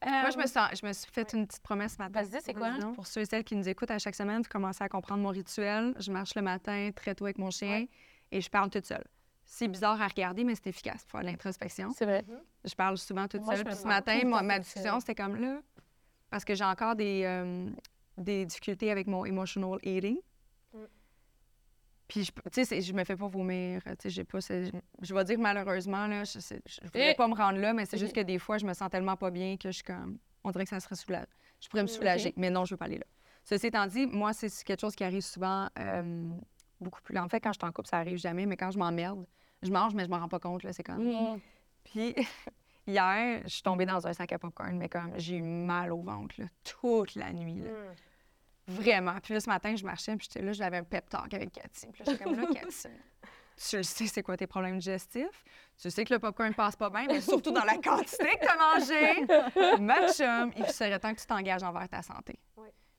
Moi, 0.06 0.30
je 0.30 0.38
me, 0.38 0.46
sens, 0.46 0.68
je 0.80 0.86
me 0.86 0.92
suis 0.92 1.10
fait 1.10 1.32
une 1.32 1.46
petite 1.46 1.62
promesse 1.62 1.94
ce 1.94 1.98
matin. 1.98 2.22
Vas-y, 2.22 2.40
c'est 2.42 2.54
quoi? 2.54 2.72
Pour 2.94 3.06
ceux 3.06 3.22
et 3.22 3.24
celles 3.24 3.44
qui 3.44 3.56
nous 3.56 3.68
écoutent 3.68 3.90
à 3.90 3.98
chaque 3.98 4.14
semaine, 4.14 4.42
vous 4.42 4.48
commencez 4.48 4.82
à 4.82 4.88
comprendre 4.88 5.22
mon 5.22 5.30
rituel. 5.30 5.94
Je 5.98 6.12
marche 6.12 6.34
le 6.34 6.42
matin 6.42 6.90
très 6.94 7.14
tôt 7.14 7.24
avec 7.24 7.38
mon 7.38 7.50
chien 7.50 7.86
et 8.30 8.40
je 8.40 8.48
parle 8.50 8.70
toute 8.70 8.86
seule. 8.86 9.04
C'est 9.44 9.68
bizarre 9.68 10.00
à 10.00 10.06
regarder, 10.06 10.44
mais 10.44 10.54
c'est 10.54 10.68
efficace 10.68 11.04
pour 11.04 11.12
faire 11.12 11.22
de 11.22 11.26
l'introspection. 11.26 11.90
C'est 11.96 12.04
vrai. 12.04 12.24
Je 12.64 12.74
parle 12.74 12.98
souvent 12.98 13.26
toute 13.26 13.42
Moi, 13.42 13.56
seule. 13.56 13.64
Puis 13.64 13.76
ce 13.76 13.86
matin, 13.86 14.20
moi, 14.24 14.42
ma 14.42 14.58
discussion, 14.58 15.00
c'était 15.00 15.14
comme 15.14 15.36
là, 15.36 15.60
parce 16.30 16.44
que 16.44 16.54
j'ai 16.54 16.64
encore 16.64 16.94
des, 16.94 17.22
euh, 17.24 17.70
des 18.18 18.44
difficultés 18.44 18.90
avec 18.90 19.06
mon 19.06 19.24
emotional 19.24 19.78
eating. 19.82 20.18
Puis, 22.08 22.26
tu 22.52 22.64
sais, 22.64 22.80
je 22.80 22.92
me 22.94 23.04
fais 23.04 23.16
pas 23.16 23.28
vomir. 23.28 23.82
Tu 23.84 23.90
sais, 24.00 24.10
j'ai 24.10 24.24
pas. 24.24 24.38
Je, 24.40 25.14
vais 25.14 25.24
dire 25.24 25.38
malheureusement, 25.38 26.06
là, 26.06 26.24
je, 26.24 26.38
voulais 26.90 27.10
Eh! 27.12 27.14
pas 27.14 27.28
me 27.28 27.34
rendre 27.34 27.58
là, 27.58 27.74
mais 27.74 27.84
c'est 27.84 27.98
juste 27.98 28.12
Ok. 28.16 28.22
que 28.22 28.26
des 28.26 28.38
fois, 28.38 28.56
je 28.58 28.64
me 28.66 28.72
sens 28.72 28.88
tellement 28.90 29.16
pas 29.16 29.30
bien 29.30 29.56
que 29.58 29.68
je 29.70 29.74
suis 29.74 29.84
comme. 29.84 30.18
On 30.42 30.50
dirait 30.50 30.64
que 30.64 30.70
ça 30.70 30.80
serait 30.80 30.94
soulagé. 30.96 31.26
Je 31.60 31.68
pourrais 31.68 31.82
me 31.82 31.88
soulager, 31.88 32.32
mais 32.36 32.48
non, 32.50 32.64
je 32.64 32.72
veux 32.74 32.78
pas 32.78 32.86
aller 32.86 32.98
là. 32.98 33.04
Ceci 33.44 33.66
étant 33.66 33.86
dit, 33.86 34.06
moi, 34.06 34.32
c'est 34.32 34.48
quelque 34.64 34.80
chose 34.80 34.94
qui 34.94 35.04
arrive 35.04 35.20
souvent 35.22 35.68
euh, 35.78 36.28
beaucoup 36.80 37.02
plus. 37.02 37.18
En 37.18 37.28
fait, 37.28 37.40
quand 37.40 37.52
je 37.52 37.58
suis 37.58 37.68
en 37.68 37.72
couple, 37.72 37.88
ça 37.88 37.98
arrive 37.98 38.16
jamais, 38.18 38.46
mais 38.46 38.56
quand 38.56 38.70
je 38.70 38.78
m'emmerde, 38.78 39.26
je 39.62 39.70
mange, 39.70 39.94
mais 39.94 40.04
je 40.04 40.08
m'en 40.10 40.18
rends 40.18 40.28
pas 40.28 40.38
compte. 40.38 40.62
là, 40.62 40.72
C'est 40.72 40.82
comme. 40.84 41.04
Mm. 41.04 41.40
Puis 41.84 42.14
hier, 42.86 43.42
je 43.44 43.48
suis 43.48 43.62
tombée 43.62 43.84
dans 43.86 44.06
un 44.06 44.12
sac 44.14 44.32
à 44.32 44.38
popcorn, 44.38 44.76
mais 44.78 44.88
comme 44.88 45.12
j'ai 45.16 45.36
eu 45.36 45.42
mal 45.42 45.92
au 45.92 46.00
ventre 46.00 46.34
là, 46.38 46.46
toute 46.64 47.14
la 47.16 47.32
nuit. 47.32 47.60
là. 47.60 47.70
Vraiment. 48.68 49.18
Puis 49.22 49.34
là, 49.34 49.40
ce 49.40 49.48
matin, 49.48 49.74
je 49.74 49.84
marchais, 49.84 50.14
puis 50.16 50.28
j'étais 50.30 50.44
là, 50.44 50.52
j'avais 50.52 50.76
un 50.76 50.84
pep 50.84 51.08
talk 51.08 51.32
avec 51.32 51.52
Cathy. 51.52 51.86
Puis 51.86 52.04
là, 52.04 52.12
j'étais 52.12 52.24
comme 52.24 52.36
là, 52.36 52.46
Cathy, 52.54 52.88
tu 53.56 53.76
le 53.76 53.82
sais, 53.82 54.06
c'est 54.06 54.22
quoi 54.22 54.36
tes 54.36 54.46
problèmes 54.46 54.78
digestifs? 54.78 55.44
Tu 55.80 55.90
sais 55.90 56.04
que 56.04 56.14
le 56.14 56.20
popcorn 56.20 56.54
passe 56.54 56.76
pas 56.76 56.90
bien, 56.90 57.06
mais 57.08 57.20
surtout 57.20 57.50
dans 57.50 57.64
la 57.64 57.76
quantité 57.82 58.36
que 58.36 58.44
tu 58.44 58.48
as 58.48 58.56
mangé. 58.56 59.82
Ma 59.82 60.12
chum, 60.12 60.52
il 60.56 60.66
serait 60.66 60.98
temps 61.00 61.12
que 61.12 61.20
tu 61.20 61.26
t'engages 61.26 61.62
envers 61.62 61.88
ta 61.88 62.02
santé. 62.02 62.38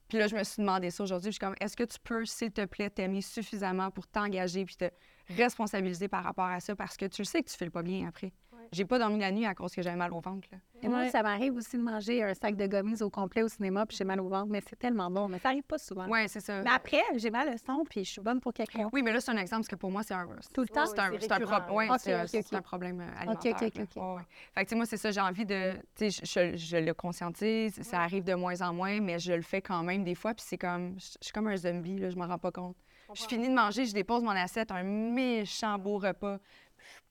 Puis 0.09 0.17
là, 0.17 0.27
je 0.27 0.35
me 0.35 0.43
suis 0.43 0.61
demandé 0.61 0.89
ça 0.89 1.03
aujourd'hui. 1.03 1.27
Je 1.27 1.33
suis 1.33 1.39
comme, 1.39 1.55
est-ce 1.59 1.77
que 1.77 1.83
tu 1.83 1.99
peux, 2.03 2.25
s'il 2.25 2.51
te 2.51 2.65
plaît, 2.65 2.89
t'aimer 2.89 3.21
suffisamment 3.21 3.91
pour 3.91 4.07
t'engager 4.07 4.65
puis 4.65 4.75
te 4.75 4.89
responsabiliser 5.29 6.07
par 6.07 6.23
rapport 6.23 6.45
à 6.47 6.59
ça? 6.59 6.75
Parce 6.75 6.97
que 6.97 7.05
tu 7.05 7.21
le 7.21 7.25
sais 7.25 7.43
que 7.43 7.49
tu 7.49 7.55
fais 7.55 7.65
le 7.65 7.71
pas 7.71 7.83
bien 7.83 8.07
après. 8.07 8.33
J'ai 8.71 8.85
pas 8.85 8.99
dormi 8.99 9.19
la 9.19 9.31
nuit 9.31 9.45
à 9.45 9.55
cause 9.55 9.73
que 9.73 9.81
j'avais 9.81 9.95
mal 9.97 10.13
au 10.13 10.19
ventre. 10.19 10.47
Là. 10.51 10.57
Et 10.81 10.87
moi, 10.87 10.99
Ouais. 10.99 11.09
ça 11.09 11.23
m'arrive 11.23 11.55
aussi 11.55 11.75
de 11.77 11.81
manger 11.81 12.23
un 12.23 12.33
sac 12.33 12.55
de 12.55 12.65
gummies 12.67 13.01
au 13.01 13.09
complet 13.09 13.43
au 13.43 13.47
cinéma, 13.47 13.85
puis 13.85 13.97
j'ai 13.97 14.03
mal 14.03 14.21
au 14.21 14.29
ventre, 14.29 14.47
mais 14.49 14.61
c'est 14.67 14.77
tellement 14.77 15.09
bon. 15.11 15.27
Mais 15.27 15.39
ça 15.39 15.49
arrive 15.49 15.63
pas 15.63 15.77
souvent. 15.77 16.07
Ouais, 16.07 16.27
c'est 16.27 16.39
ça. 16.39 16.61
Mais 16.61 16.69
après, 16.69 17.01
j'ai 17.15 17.29
mal 17.31 17.49
au 17.49 17.57
son, 17.57 17.83
puis 17.89 18.05
je 18.05 18.11
suis 18.11 18.21
bonne 18.21 18.39
pour 18.39 18.53
quelqu'un. 18.53 18.87
Oui, 18.93 19.01
mais 19.01 19.11
là, 19.11 19.19
c'est 19.19 19.31
un 19.31 19.37
exemple 19.37 19.61
parce 19.61 19.67
que 19.69 19.75
pour 19.75 19.91
moi, 19.91 20.03
c'est 20.03 20.13
un. 20.13 20.27
Tout 20.53 20.61
le 20.61 20.67
temps? 20.67 20.85
C'est 20.85 20.99
un, 20.99 21.11
c'est 21.13 21.21
c'est 21.21 21.31
un, 21.31 21.35
récurrent, 21.37 21.61
pro- 21.61 21.75
ouais, 21.77 21.89
Ok, 21.89 21.95
c'est 21.99 22.13
un- 22.13 22.21
ok, 22.23 22.29
c'est 22.29 22.39
ok. 22.45 22.53
un 22.53 22.61
problème 22.61 23.01
alimentaire. 23.19 23.55
ok, 23.55 23.61
là. 23.75 23.83
ok. 23.83 23.95
Ouais, 23.95 24.15
ouais. 24.15 24.21
Fait 24.53 24.61
que, 24.63 24.65
tu 24.65 24.69
sais, 24.69 24.75
moi, 24.75 24.85
c'est 24.85 24.97
ça, 24.97 25.11
j'ai 25.11 25.21
envie 25.21 25.45
de. 25.45 25.73
Tu 25.95 26.11
sais, 26.11 26.25
je, 26.25 26.55
je- 26.55 26.57
je 26.57 26.77
le 26.77 26.93
conscientise, 26.93 27.81
ça 27.81 28.01
arrive 28.01 28.23
de 28.23 28.33
moins 28.35 28.61
en 28.61 28.73
moins, 28.73 28.99
mais 29.01 29.19
je 29.19 29.33
le 29.33 29.41
fais 29.41 29.61
quand 29.61 29.83
même 29.83 30.03
des 30.03 30.15
fois, 30.15 30.33
puis 30.33 30.45
c'est 30.47 30.57
comme. 30.57 30.95
Je 30.99 31.05
je 31.19 31.25
suis 31.25 31.33
comme 31.33 31.47
un 31.47 31.57
zombie, 31.57 31.97
là, 31.97 32.09
je 32.09 32.15
m'en 32.15 32.27
rends 32.27 32.37
pas 32.37 32.51
compte. 32.51 32.75
Je 33.15 33.23
finis 33.23 33.49
de 33.49 33.53
manger, 33.55 33.85
je 33.85 33.93
dépose 33.93 34.21
mon 34.23 34.29
assiette, 34.31 34.69
un 34.71 34.83
méchant 34.83 35.77
beau 35.79 35.97
repas. 35.97 36.37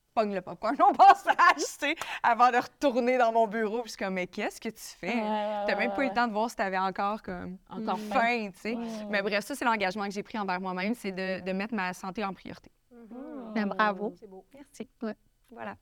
Je 0.09 0.21
pogne 0.21 0.33
le 0.33 0.41
popcorn 0.41 0.75
au 0.89 0.93
passage, 0.93 1.35
tu 1.57 1.61
sais, 1.61 1.95
avant 2.23 2.49
de 2.51 2.57
retourner 2.57 3.17
dans 3.17 3.31
mon 3.31 3.47
bureau. 3.47 3.81
Puis 3.81 3.89
je 3.91 3.95
suis 3.95 4.03
comme, 4.03 4.15
mais 4.15 4.27
qu'est-ce 4.27 4.59
que 4.59 4.69
tu 4.69 4.81
fais? 4.99 5.13
T'as 5.67 5.75
même 5.75 5.93
pas 5.93 6.03
eu 6.03 6.07
le 6.09 6.13
temps 6.13 6.27
de 6.27 6.33
voir 6.33 6.49
si 6.49 6.55
t'avais 6.55 6.77
encore 6.79 7.21
comme 7.21 7.57
encore 7.69 7.99
faim, 7.99 8.49
tu 8.53 8.59
sais. 8.59 8.77
Mais 9.09 9.21
bref, 9.21 9.43
ça, 9.45 9.55
c'est 9.55 9.65
l'engagement 9.65 10.05
que 10.05 10.11
j'ai 10.11 10.23
pris 10.23 10.37
envers 10.39 10.59
moi-même, 10.59 10.95
c'est 10.95 11.11
de, 11.11 11.41
de 11.41 11.51
mettre 11.51 11.75
ma 11.75 11.93
santé 11.93 12.23
en 12.25 12.33
priorité. 12.33 12.71
Ben, 13.53 13.67
bravo. 13.67 14.13
C'est 14.19 14.27
beau. 14.27 14.45
Merci. 14.53 14.89
Ouais. 15.01 15.15
Voilà. 15.51 15.75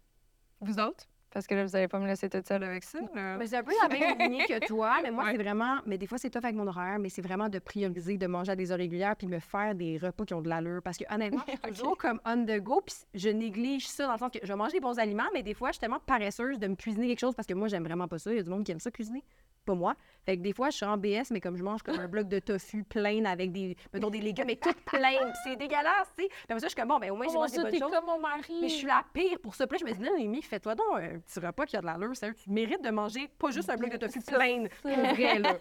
Vous 0.60 0.80
autres? 0.80 1.06
Parce 1.38 1.46
que 1.46 1.54
là, 1.54 1.64
vous 1.66 1.76
allez 1.76 1.88
pas 1.88 2.00
me 2.00 2.08
laisser 2.08 2.28
toute 2.32 2.48
seule 2.48 2.64
avec 2.64 2.84
ça. 2.84 2.98
là. 3.14 3.38
Mais 3.38 3.46
c'est 3.46 3.58
un 3.58 3.64
peu 3.64 3.72
la 3.80 3.88
même 3.90 4.18
lignée 4.18 4.46
que 4.48 4.66
toi, 4.66 4.96
mais 5.04 5.12
moi, 5.12 5.24
Ouais. 5.26 5.32
c'est 5.34 5.38
vraiment. 5.44 5.78
Mais 5.86 6.00
des 6.00 6.08
fois, 6.08 6.18
c'est 6.18 6.32
tough 6.32 6.44
avec 6.44 6.56
mon 6.56 6.66
horaire, 6.66 6.98
mais 6.98 7.10
c'est 7.10 7.22
vraiment 7.22 7.48
de 7.48 7.60
prioriser, 7.60 8.18
de 8.18 8.26
manger 8.26 8.54
à 8.54 8.56
des 8.56 8.72
heures 8.72 8.80
régulières, 8.80 9.16
puis 9.16 9.28
me 9.28 9.38
faire 9.38 9.76
des 9.76 10.00
repas 10.00 10.26
qui 10.26 10.34
ont 10.34 10.42
de 10.42 10.50
l'allure. 10.50 10.82
Parce 10.84 10.98
que 10.98 11.04
honnêtement, 11.14 11.44
je 11.48 11.52
suis 11.74 11.74
toujours 11.84 11.96
comme 11.96 12.20
on 12.26 12.44
the 12.44 12.60
go, 12.60 12.82
puis 12.84 12.96
je 13.14 13.30
néglige 13.30 13.88
ça 13.88 14.08
dans 14.08 14.14
le 14.14 14.18
sens 14.18 14.32
que 14.32 14.40
je 14.42 14.48
vais 14.48 14.56
manger 14.56 14.74
des 14.74 14.80
bons 14.80 14.98
aliments, 14.98 15.30
mais 15.32 15.44
des 15.44 15.54
fois, 15.54 15.70
je 15.70 15.74
suis 15.74 15.80
tellement 15.82 16.00
paresseuse 16.04 16.58
de 16.58 16.66
me 16.66 16.74
cuisiner 16.76 17.08
quelque 17.08 17.20
chose 17.20 17.36
parce 17.36 17.46
que 17.48 17.54
moi, 17.54 17.68
j'aime 17.68 17.84
vraiment 17.84 18.08
pas 18.08 18.18
ça. 18.18 18.32
Il 18.32 18.38
y 18.38 18.40
a 18.40 18.44
du 18.44 18.50
monde 18.50 18.64
qui 18.64 18.72
aime 18.72 18.80
ça 18.80 18.90
cuisiner. 18.90 19.24
Pas 19.68 19.76
moi. 19.76 19.96
Fait 20.26 20.38
que 20.38 20.42
des 20.42 20.54
fois, 20.54 20.70
je 20.70 20.78
suis 20.78 20.86
en 20.86 20.98
BS, 20.98 21.30
mais 21.32 21.42
comme 21.42 21.58
je 21.58 21.64
mange 21.64 21.84
comme 21.84 22.00
un 22.00 22.08
bloc 22.08 22.28
de 22.28 22.40
tofu 22.40 22.84
plein 22.84 23.26
avec 23.26 23.52
des, 23.52 23.76
mettons, 23.94 24.10
des 24.10 24.20
légumes, 24.20 24.46
mais 24.48 24.56
tout 24.56 24.74
plein. 24.86 25.32
C'est 25.44 25.56
dégueulasse, 25.58 26.08
tu 26.18 26.24
sais. 26.24 26.30
Puis 26.30 26.38
après 26.50 26.60
ça, 26.60 26.68
je 26.68 26.72
suis 26.72 26.76
comme, 26.76 26.88
bon, 26.90 27.00
ben 27.00 27.12
au 27.12 27.16
moins, 27.16 27.28
j'ai 27.30 27.38
mangé 27.38 27.58
des 27.58 27.64
bonnes 27.64 27.80
choses. 27.80 27.92
comme 27.92 28.06
mon 28.06 28.20
mari. 28.20 28.60
Mais 28.62 28.70
je 28.70 28.76
suis 28.76 28.88
la 28.88 29.04
pire 29.14 29.40
pour 29.42 29.56
ça. 29.56 29.68
Puis 29.68 29.78
là, 29.78 29.86
je 29.86 29.92
me 29.92 29.98
dis, 29.98 30.04
non, 30.10 30.16
Amy, 30.18 30.42
fais-toi 30.42 30.76
donc 30.76 30.88
un 30.94 31.20
petit 31.20 31.40
repas 31.40 31.66
qui 31.66 31.76
a 31.78 31.82
de 31.82 31.86
l'allure. 31.86 32.16
Sérieux, 32.16 32.36
tu 32.42 32.50
mérites 32.50 32.82
de 32.82 32.90
manger 32.90 33.28
pas 33.40 33.52
juste 33.52 33.70
un 33.70 33.76
bloc 33.76 33.92
de 33.92 33.98
tofu 33.98 34.22
plein, 34.22 34.66
pour 34.82 34.92
vrai, 34.92 35.40
là. 35.40 35.56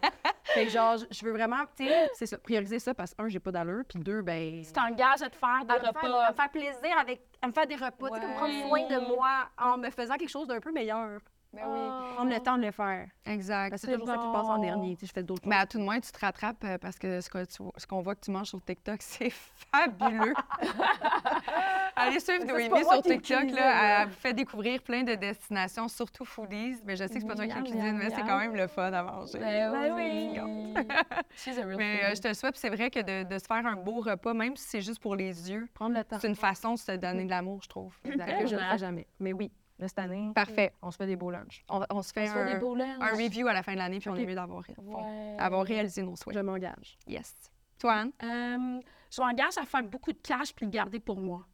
Fait 0.44 0.64
que 0.64 0.70
genre, 0.70 0.96
je 1.10 1.24
veux 1.24 1.32
vraiment, 1.32 1.64
tu 1.76 1.86
sais, 1.86 2.10
c'est 2.14 2.26
ça, 2.26 2.38
prioriser 2.38 2.78
ça 2.78 2.94
parce 2.94 3.14
que, 3.14 3.22
un, 3.22 3.28
j'ai 3.28 3.40
pas 3.40 3.50
d'allure, 3.52 3.82
puis 3.88 3.98
deux, 3.98 4.22
ben. 4.22 4.62
Tu 4.64 4.72
t'engages 4.72 5.22
à 5.22 5.30
te 5.30 5.36
faire 5.36 5.64
des 5.64 5.74
à 5.74 5.78
me, 5.78 5.82
faire, 5.82 5.94
repas. 5.94 6.24
à 6.24 6.30
me 6.30 6.36
faire 6.36 6.50
plaisir 6.50 6.98
avec. 7.00 7.20
à 7.42 7.48
me 7.48 7.52
faire 7.52 7.66
des 7.66 7.74
repas, 7.76 8.08
tu 8.08 8.14
sais, 8.14 8.20
comme 8.20 8.34
prendre 8.34 8.68
soin 8.68 8.86
de 8.88 9.06
moi 9.08 9.48
en 9.58 9.78
me 9.78 9.90
faisant 9.90 10.14
quelque 10.16 10.30
chose 10.30 10.46
d'un 10.46 10.60
peu 10.60 10.72
meilleur. 10.72 11.20
Ben 11.56 11.62
oui. 11.66 12.14
Prendre 12.14 12.30
le 12.32 12.40
temps 12.40 12.56
de 12.58 12.62
le 12.66 12.70
faire. 12.70 13.06
Exact. 13.24 13.70
Parce 13.70 13.82
que 13.82 13.88
c'est 13.88 13.94
toujours 13.94 14.06
ça 14.08 14.14
qui 14.20 14.32
passe 14.32 14.46
en 14.46 14.58
dernier. 14.58 14.94
Tu 14.96 15.00
sais, 15.00 15.06
je 15.08 15.12
fais 15.12 15.22
d'autres 15.22 15.42
choses. 15.42 15.48
Mais 15.50 15.56
à 15.56 15.66
tout 15.66 15.78
de 15.78 15.82
moins, 15.82 15.98
tu 16.00 16.12
te 16.12 16.18
rattrapes 16.20 16.62
euh, 16.64 16.78
parce 16.78 16.98
que 16.98 17.20
ce 17.20 17.28
que 17.30 17.44
tu- 17.44 17.62
ce 17.76 17.86
qu'on 17.86 18.00
voit 18.02 18.14
que 18.14 18.20
tu 18.20 18.30
manges 18.30 18.48
sur 18.48 18.62
TikTok, 18.62 18.98
c'est 19.00 19.30
fabuleux. 19.72 20.34
Allez 21.96 22.20
suivre 22.20 22.44
Noémie 22.44 22.80
sur 22.84 22.92
le 22.92 23.02
TikTok. 23.02 23.50
Là, 23.52 24.02
elle 24.02 24.08
vous 24.08 24.14
fait 24.14 24.32
découvrir 24.34 24.82
plein 24.82 25.02
de 25.02 25.14
destinations, 25.14 25.88
surtout 25.88 26.24
foodies. 26.24 26.76
Mais 26.84 26.94
je 26.96 27.04
sais 27.06 27.14
que 27.14 27.20
c'est 27.20 27.26
pas 27.26 27.34
toi 27.34 27.46
qui 27.46 27.54
le 27.56 27.62
cuisine, 27.62 27.96
mais 27.96 28.10
c'est 28.10 28.22
quand 28.22 28.38
même 28.38 28.54
le 28.54 28.66
fun 28.66 28.92
à 28.92 29.02
manger. 29.02 29.38
Ben 29.38 29.72
Ben 29.72 29.94
oui. 29.94 30.74
She's 31.36 31.58
a 31.58 31.62
real 31.64 31.76
Mais 31.76 32.04
euh, 32.04 32.14
je 32.14 32.20
te 32.20 32.28
le 32.28 32.34
souhaite, 32.34 32.56
c'est 32.56 32.68
vrai 32.68 32.90
que 32.90 33.00
de, 33.00 33.28
de 33.28 33.38
se 33.38 33.44
faire 33.46 33.66
un 33.66 33.76
beau 33.76 34.00
repas, 34.00 34.34
même 34.34 34.56
si 34.56 34.68
c'est 34.68 34.80
juste 34.82 35.00
pour 35.00 35.16
les 35.16 35.50
yeux, 35.50 35.66
Prendre 35.74 35.96
le 35.96 36.04
temps. 36.04 36.18
c'est 36.20 36.28
une 36.28 36.34
façon 36.36 36.74
de 36.74 36.78
se 36.78 36.92
donner 36.92 37.24
de 37.24 37.30
l'amour, 37.30 37.60
je 37.62 37.68
trouve. 37.68 37.96
Que 38.04 38.12
je 38.46 38.54
ne 38.54 38.60
ferai 38.60 38.78
jamais. 38.78 39.06
Mais 39.18 39.32
oui, 39.32 39.50
là, 39.78 39.88
cette 39.88 39.98
année, 39.98 40.30
Parfait. 40.34 40.72
on 40.82 40.90
se 40.90 40.96
fait 40.96 41.06
des 41.06 41.16
beaux 41.16 41.30
lunchs. 41.30 41.64
On, 41.68 41.84
on 41.90 42.02
se 42.02 42.12
fait, 42.12 42.24
On 42.28 42.32
se 42.32 42.38
fait 42.38 42.44
des 42.46 42.52
un, 42.52 42.58
beaux 42.58 42.74
lunchs. 42.74 42.98
un 43.00 43.10
review 43.16 43.46
à 43.48 43.52
la 43.52 43.62
fin 43.62 43.72
de 43.72 43.78
l'année, 43.78 43.98
puis 43.98 44.08
on 44.10 44.16
est 44.16 44.24
mieux 44.26 44.34
d'avoir 44.34 44.62
Ouais. 44.78 45.36
avoir 45.38 45.64
réalisé 45.64 46.02
nos 46.02 46.16
souhaits. 46.16 46.36
Je 46.36 46.40
m'engage. 46.42 46.98
Yes. 47.06 47.50
Toi, 47.78 47.92
Anne? 47.92 48.12
Euh, 48.22 48.80
je 49.10 49.20
m'engage 49.20 49.58
à 49.58 49.64
faire 49.66 49.82
beaucoup 49.82 50.12
de 50.12 50.18
cash 50.18 50.54
puis 50.54 50.64
le 50.66 50.70
garder 50.72 50.98
pour 51.00 51.18
moi. 51.18 51.46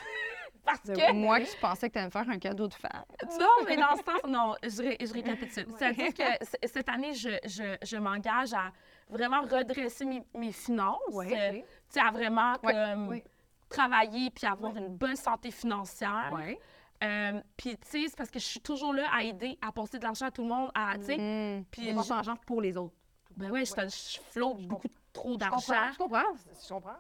Parce 0.66 0.80
C'est 0.86 0.94
que, 0.94 1.12
Moi 1.12 1.42
qui 1.42 1.58
pensais 1.58 1.90
que 1.90 1.94
tu 1.94 2.00
allais 2.00 2.08
me 2.08 2.12
faire 2.12 2.30
un 2.30 2.40
cadeau 2.40 2.68
de 2.70 2.74
femme. 2.74 3.04
non, 3.40 3.50
mais 3.68 3.76
dans 3.76 3.98
ce 3.98 4.04
sens, 4.04 4.24
non, 4.30 4.56
je, 4.64 4.82
ré- 4.82 4.98
je 5.06 5.12
récapitule. 5.14 5.66
C'est-à-dire 5.78 6.14
que 6.14 6.46
cette 6.68 6.88
année, 6.88 7.14
je, 7.14 7.32
je, 7.46 7.76
je 7.86 7.98
m'engage 7.98 8.54
à 8.54 8.72
vraiment 9.10 9.42
redresser 9.42 10.06
mes, 10.06 10.24
mes 10.34 10.54
finances. 10.54 11.00
Ouais, 11.12 11.28
euh, 11.38 11.52
tu 11.60 11.64
sais, 11.90 12.00
à 12.00 12.12
vraiment 12.12 12.54
Ouais, 12.64 12.72
comme, 12.74 13.08
ouais. 13.10 13.24
travailler 13.68 14.30
puis 14.30 14.48
avoir 14.48 14.76
une 14.78 14.88
bonne 14.96 15.18
santé 15.18 15.52
financière. 15.52 16.32
Ouais. 17.04 17.34
Euh, 17.38 17.42
puis, 17.58 17.78
tu 17.78 17.88
sais, 18.02 18.06
c'est 18.08 18.18
parce 18.18 18.30
que 18.32 18.40
je 18.40 18.46
suis 18.46 18.60
toujours 18.60 18.94
là 18.94 19.04
à 19.14 19.24
aider, 19.24 19.58
à 19.62 19.72
passer 19.72 19.98
de 20.00 20.04
l'argent 20.04 20.26
à 20.28 20.32
tout 20.32 20.42
le 20.44 20.48
monde, 20.50 20.72
à, 20.74 20.98
tu 20.98 21.06
sais. 21.06 21.18
Mm. 21.18 21.66
Puis, 21.72 21.90
je- 21.90 22.10
l'argent 22.10 22.36
pour 22.46 22.62
les 22.62 22.76
autres. 22.78 22.96
ben 23.36 23.52
ouais, 23.52 23.66
je, 23.66 23.74
je 23.74 24.20
flotte 24.32 24.62
beaucoup 24.68 24.88
trop 25.12 25.34
Je 25.34 25.38
d'argent. 25.38 25.92
Je 25.94 25.98
comprends. 25.98 26.22
Je 26.64 26.70
comprends. 26.74 26.96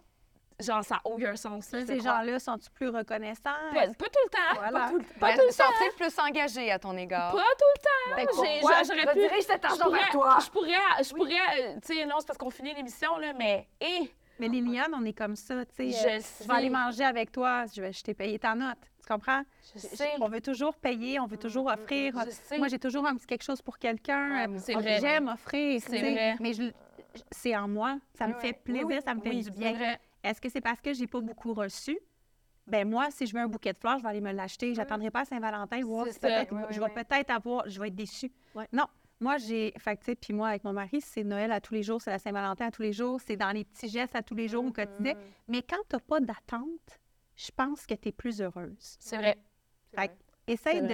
Genre, 0.59 0.83
ça 0.83 0.95
n'a 0.95 1.01
aucun 1.05 1.35
sens. 1.35 1.71
là, 1.71 1.79
je 1.81 1.85
Ces 1.87 1.99
gens-là 1.99 2.39
sont-tu 2.39 2.69
plus 2.69 2.87
reconnaissants? 2.89 3.41
Pas, 3.73 3.87
pas 3.87 4.05
tout 4.05 4.19
le 4.23 4.29
temps. 4.29 4.59
Voilà. 4.59 4.79
Pas 4.81 4.89
tout, 4.89 4.97
le- 4.99 5.03
pas 5.19 5.27
Ben, 5.31 5.35
tout 5.35 5.41
le 5.41 5.53
temps. 5.53 5.63
sont-ils 5.63 5.95
plus 5.97 6.19
engagés 6.19 6.71
à 6.71 6.77
ton 6.79 6.95
égard? 6.95 7.31
Pas 7.33 7.41
tout 7.41 7.65
le 7.75 7.81
temps. 7.81 8.15
Ben, 8.15 8.27
j'aurais 8.31 8.59
je 8.83 9.35
pu- 9.35 9.41
cet 9.41 9.61
Je 9.63 9.67
argent 9.67 9.83
pourrais, 9.85 9.99
vers 9.99 10.09
toi? 10.11 10.37
je 10.39 10.49
pourrais, 10.51 11.03
je 11.03 11.13
pourrais, 11.13 11.33
euh, 11.33 11.79
tu 11.85 11.95
sais, 11.95 12.05
non, 12.05 12.15
c'est 12.19 12.27
parce 12.27 12.37
qu'on 12.37 12.51
finit 12.51 12.73
l'émission, 12.75 13.17
là, 13.17 13.33
mais, 13.33 13.67
hé, 13.81 14.13
Mais 14.49 14.61
les 14.61 14.81
on 14.93 15.05
est 15.05 15.13
comme 15.13 15.35
ça, 15.35 15.65
tu 15.65 15.73
sais. 15.75 15.89
je 15.91 16.07
euh. 16.17 16.21
Je 16.41 16.47
vais 16.47 16.53
aller 16.53 16.69
manger 16.69 17.03
avec 17.03 17.31
toi, 17.31 17.65
je, 17.73 17.81
vais, 17.81 17.91
je 17.93 18.01
t'ai 18.03 18.13
payé 18.13 18.39
ta 18.39 18.55
note. 18.55 18.77
Tu 19.01 19.07
comprends? 19.13 19.41
Je 19.75 19.79
sais. 19.79 20.09
On 20.21 20.27
veut 20.29 20.39
toujours 20.41 20.75
payer, 20.75 21.19
on 21.19 21.25
veut 21.25 21.37
toujours 21.37 21.67
offrir. 21.67 22.13
Je 22.25 22.29
sais. 22.31 22.57
Moi, 22.57 22.67
j'ai 22.69 22.79
toujours 22.79 23.05
un 23.05 23.15
petit 23.15 23.25
quelque 23.27 23.43
chose 23.43 23.61
pour 23.61 23.77
quelqu'un. 23.77 24.47
Ouais, 24.47 24.57
c'est 24.59 24.75
Euh, 24.75 24.79
vrai. 24.79 24.99
J'aime 25.01 25.27
offrir. 25.27 25.81
C'est 25.81 25.99
vrai. 25.99 26.35
Mais 26.39 26.53
je- 26.53 26.63
je- 27.15 27.21
c'est 27.31 27.55
en 27.55 27.67
moi. 27.67 27.97
Ça 28.17 28.27
me 28.27 28.33
Ouais. 28.33 28.39
fait 28.39 28.53
plaisir, 28.53 29.01
ça 29.03 29.13
me 29.13 29.21
fait 29.21 29.29
Oui, 29.29 29.43
du 29.43 29.51
bien. 29.51 29.97
Est-ce 30.23 30.39
que 30.39 30.47
c'est 30.49 30.61
parce 30.61 30.79
que 30.79 30.93
j'ai 30.93 31.07
pas 31.07 31.19
beaucoup 31.19 31.53
reçu? 31.53 31.97
Ben 32.65 32.89
moi, 32.89 33.07
si 33.11 33.25
je 33.27 33.33
veux 33.33 33.41
un 33.41 33.47
bouquet 33.47 33.73
de 33.73 33.77
fleurs, 33.77 33.97
je 33.97 34.03
vais 34.03 34.09
aller 34.09 34.21
me 34.21 34.31
l'acheter. 34.31 34.73
J'attendrai 34.73 35.11
pas 35.11 35.21
à 35.21 35.25
Saint-Valentin, 35.25 35.81
je 35.81 36.79
vais 36.79 36.89
peut-être 37.03 37.29
avoir, 37.29 37.67
je 37.69 37.77
vais 37.79 37.89
être 37.89 37.95
déçue. 37.95 38.31
Non, 38.71 38.85
moi 39.23 39.37
j'ai, 39.37 39.73
fait 39.79 39.95
tu 39.97 40.05
sais, 40.05 40.15
puis 40.15 40.33
moi 40.33 40.49
avec 40.49 40.63
mon 40.63 40.73
mari, 40.73 40.99
c'est 41.01 41.23
Noël 41.23 41.51
à 41.51 41.61
tous 41.61 41.73
les 41.73 41.81
jours, 41.83 42.01
c'est 42.01 42.11
la 42.11 42.19
Saint-Valentin 42.19 42.67
à 42.67 42.71
tous 42.71 42.81
les 42.81 42.93
jours, 42.93 43.19
c'est 43.25 43.37
dans 43.37 43.51
les 43.51 43.63
petits 43.63 43.87
gestes 43.89 44.15
à 44.15 44.21
tous 44.21 44.35
les 44.35 44.47
jours 44.47 44.65
au 44.65 44.71
quotidien. 44.71 45.13
Mais 45.47 45.61
quand 45.61 45.81
t'as 45.87 45.99
pas 45.99 46.19
d'attente, 46.19 46.99
je 47.35 47.49
pense 47.55 47.85
que 47.87 47.95
tu 47.95 48.09
es 48.09 48.11
plus 48.11 48.41
heureuse. 48.41 48.97
C'est 48.99 49.17
vrai. 49.17 49.37
Fait 49.95 50.09
que 50.09 50.13
essaye 50.47 50.81
de, 50.81 50.87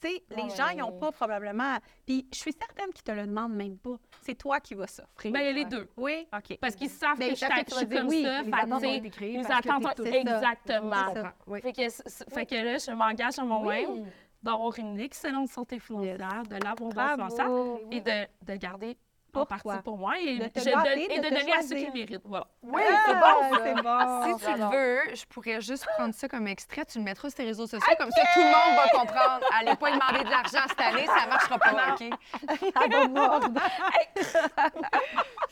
tu 0.00 0.08
sais, 0.08 0.22
les 0.30 0.42
Ouais, 0.42 0.48
gens 0.56 0.68
ils 0.68 0.76
ouais. 0.76 0.82
ont 0.82 0.96
pas 0.98 1.10
probablement, 1.10 1.76
puis 2.06 2.26
je 2.32 2.38
suis 2.38 2.52
certaine 2.52 2.92
qu'ils 2.92 3.02
te 3.02 3.10
le 3.10 3.26
demandent 3.26 3.54
même 3.56 3.76
pas. 3.78 3.96
C'est 4.22 4.36
toi 4.36 4.60
qui 4.60 4.74
vas 4.74 4.86
s'offrir. 4.86 5.32
Ben, 5.32 5.40
il 5.40 5.46
y 5.46 5.48
a 5.48 5.52
les 5.52 5.64
deux. 5.64 5.88
oui, 5.96 6.26
ok. 6.32 6.56
Parce 6.60 6.76
qu'ils 6.76 6.88
savent 6.90 7.18
Ben, 7.18 7.30
que 7.30 7.34
je 7.36 7.44
ils 7.44 7.52
suis 7.52 7.64
tu 7.64 7.74
je 7.80 7.96
comme 7.98 8.08
oui, 8.08 8.22
ça. 8.22 8.44
Fait 8.44 8.44
tu 8.44 9.94
tout- 9.96 10.06
été 10.06 10.18
exactement. 10.20 11.30
Oui. 11.48 11.60
Fait 11.62 11.72
que, 11.72 11.88
c- 11.88 12.24
fait 12.28 12.46
que 12.46 12.54
là, 12.54 12.78
je 12.78 12.90
m'engage 12.92 13.38
à 13.40 13.44
moi-même 13.44 14.06
d'avoir 14.42 14.78
une 14.78 14.98
excellente 15.00 15.48
santé 15.48 15.78
financière, 15.78 16.42
de 16.48 16.56
l'abondance 16.62 17.12
financière 17.12 17.48
et 17.90 18.00
de, 18.00 18.26
de 18.52 18.56
garder 18.56 18.96
en 19.34 19.40
Pour 19.40 19.46
partie 19.46 19.82
pour 19.84 19.98
moi 19.98 20.18
et 20.18 20.38
De 20.38 20.44
et 20.44 21.20
donner 21.20 21.52
à 21.52 21.62
ceux 21.62 21.76
qui 21.76 21.84
le 21.86 21.92
méritent. 21.92 22.22
Voilà. 22.24 22.46
Oui, 22.62 22.80
c'est 23.06 23.14
bon, 23.14 23.58
c'est 23.62 23.74
bon. 23.82 24.38
Si 24.38 24.44
tu 24.46 24.52
le 24.58 24.64
veux, 24.70 25.14
je 25.14 25.24
pourrais 25.26 25.60
juste 25.60 25.86
prendre 25.96 26.14
ça 26.14 26.28
comme 26.28 26.46
extrait, 26.46 26.84
tu 26.86 26.98
le 26.98 27.04
mettras 27.04 27.28
sur 27.28 27.36
tes 27.36 27.44
réseaux 27.44 27.66
sociaux, 27.66 27.94
comme 27.98 28.10
ça 28.10 28.22
tout 28.32 28.40
le 28.40 28.46
monde 28.46 28.76
va 28.76 28.88
comprendre. 28.98 29.44
Allez 29.58 29.76
pas 29.76 29.90
demander 29.92 30.24
de 30.24 30.30
l'argent 30.30 30.60
cette 30.68 30.80
année, 30.80 31.06
ça 31.06 31.26
marchera 31.26 31.58
pas, 31.58 31.94
OK? 31.94 32.02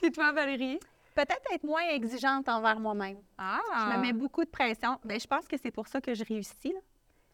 Et 0.03 0.11
toi, 0.11 0.33
Valérie? 0.33 0.79
Peut-être 1.15 1.43
être 1.53 1.65
moins 1.65 1.83
exigeante 1.91 2.49
envers 2.49 2.79
moi-même. 2.79 3.19
Ah! 3.39 3.59
Je 3.91 3.97
me 3.97 4.03
mets 4.03 4.13
beaucoup 4.13 4.45
de 4.45 4.51
pression. 4.51 4.99
Ben, 5.05 5.19
je 5.19 5.27
pense 5.27 5.47
que 5.49 5.57
c'est 5.57 5.71
pour 5.71 5.89
ça 5.89 6.01
que 6.01 6.15
je 6.15 6.25
réussis. 6.25 6.73
là. 6.73 6.81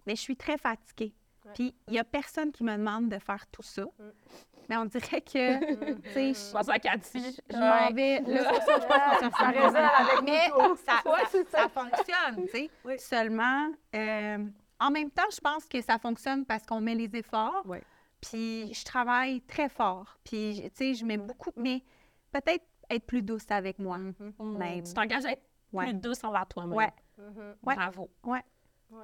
Mais 0.07 0.17
je 0.17 0.21
suis 0.21 0.37
très 0.37 0.59
fatiguée. 0.59 1.13
Puis 1.55 1.75
il 1.89 1.93
n'y 1.93 1.99
a 1.99 2.05
personne 2.05 2.53
qui 2.53 2.65
me 2.65 2.77
demande 2.77 3.09
de 3.09 3.19
faire 3.19 3.47
tout 3.49 3.63
ça. 3.63 3.85
Mais 4.69 4.77
on 4.77 4.85
dirait 4.85 5.21
que, 5.21 5.59
tu 6.03 6.11
sais, 6.13 6.35
Je 6.35 6.39
je- 6.49 6.53
pense 6.53 6.69
à 6.69 6.79
Cathy. 6.79 7.37
je 7.51 7.57
m'en 7.57 7.91
vais. 7.95 8.21
Là, 8.21 8.55
ça, 8.61 8.79
je 8.81 8.87
pense 8.87 9.37
se 9.37 9.45
résonne 9.45 9.77
avec 9.77 10.23
Mais 10.25 10.49
ça, 10.49 11.11
Ouais, 11.11 11.25
ça- 11.27 11.45
ça. 11.51 11.63
ça 11.63 11.69
fonctionne, 11.69 12.47
tu 12.47 12.69
sais. 12.87 12.99
Seulement, 12.99 13.71
euh, 13.95 14.39
en 14.81 14.91
même 14.91 15.11
temps, 15.11 15.29
je 15.33 15.41
pense 15.41 15.67
que 15.67 15.81
ça 15.81 15.99
fonctionne 15.99 16.47
parce 16.47 16.65
qu'on 16.65 16.81
met 16.81 16.95
les 16.95 17.11
efforts. 17.17 17.63
Ouais. 17.67 17.83
Puis 18.21 18.73
je 18.73 18.85
travaille 18.85 19.41
très 19.43 19.69
fort. 19.69 20.17
Puis, 20.25 20.63
tu 20.65 20.71
sais, 20.75 20.95
je 20.95 21.05
mets 21.05 21.19
beaucoup. 21.19 21.51
Mais 21.57 21.83
peut-être 22.31 22.65
être 22.89 23.05
plus 23.05 23.23
douce 23.23 23.45
avec 23.51 23.79
moi. 23.81 23.99
Même. 23.99 24.83
Tu 24.85 24.95
t'engages 24.95 25.25
à 25.25 25.33
être 25.33 25.43
Ouais. 25.73 25.87
plus 25.87 25.95
douce 25.95 26.23
envers 26.23 26.47
toi-même. 26.47 26.75
Ouais. 26.77 26.93
Ouais. 27.65 27.75
Bravo. 27.75 28.09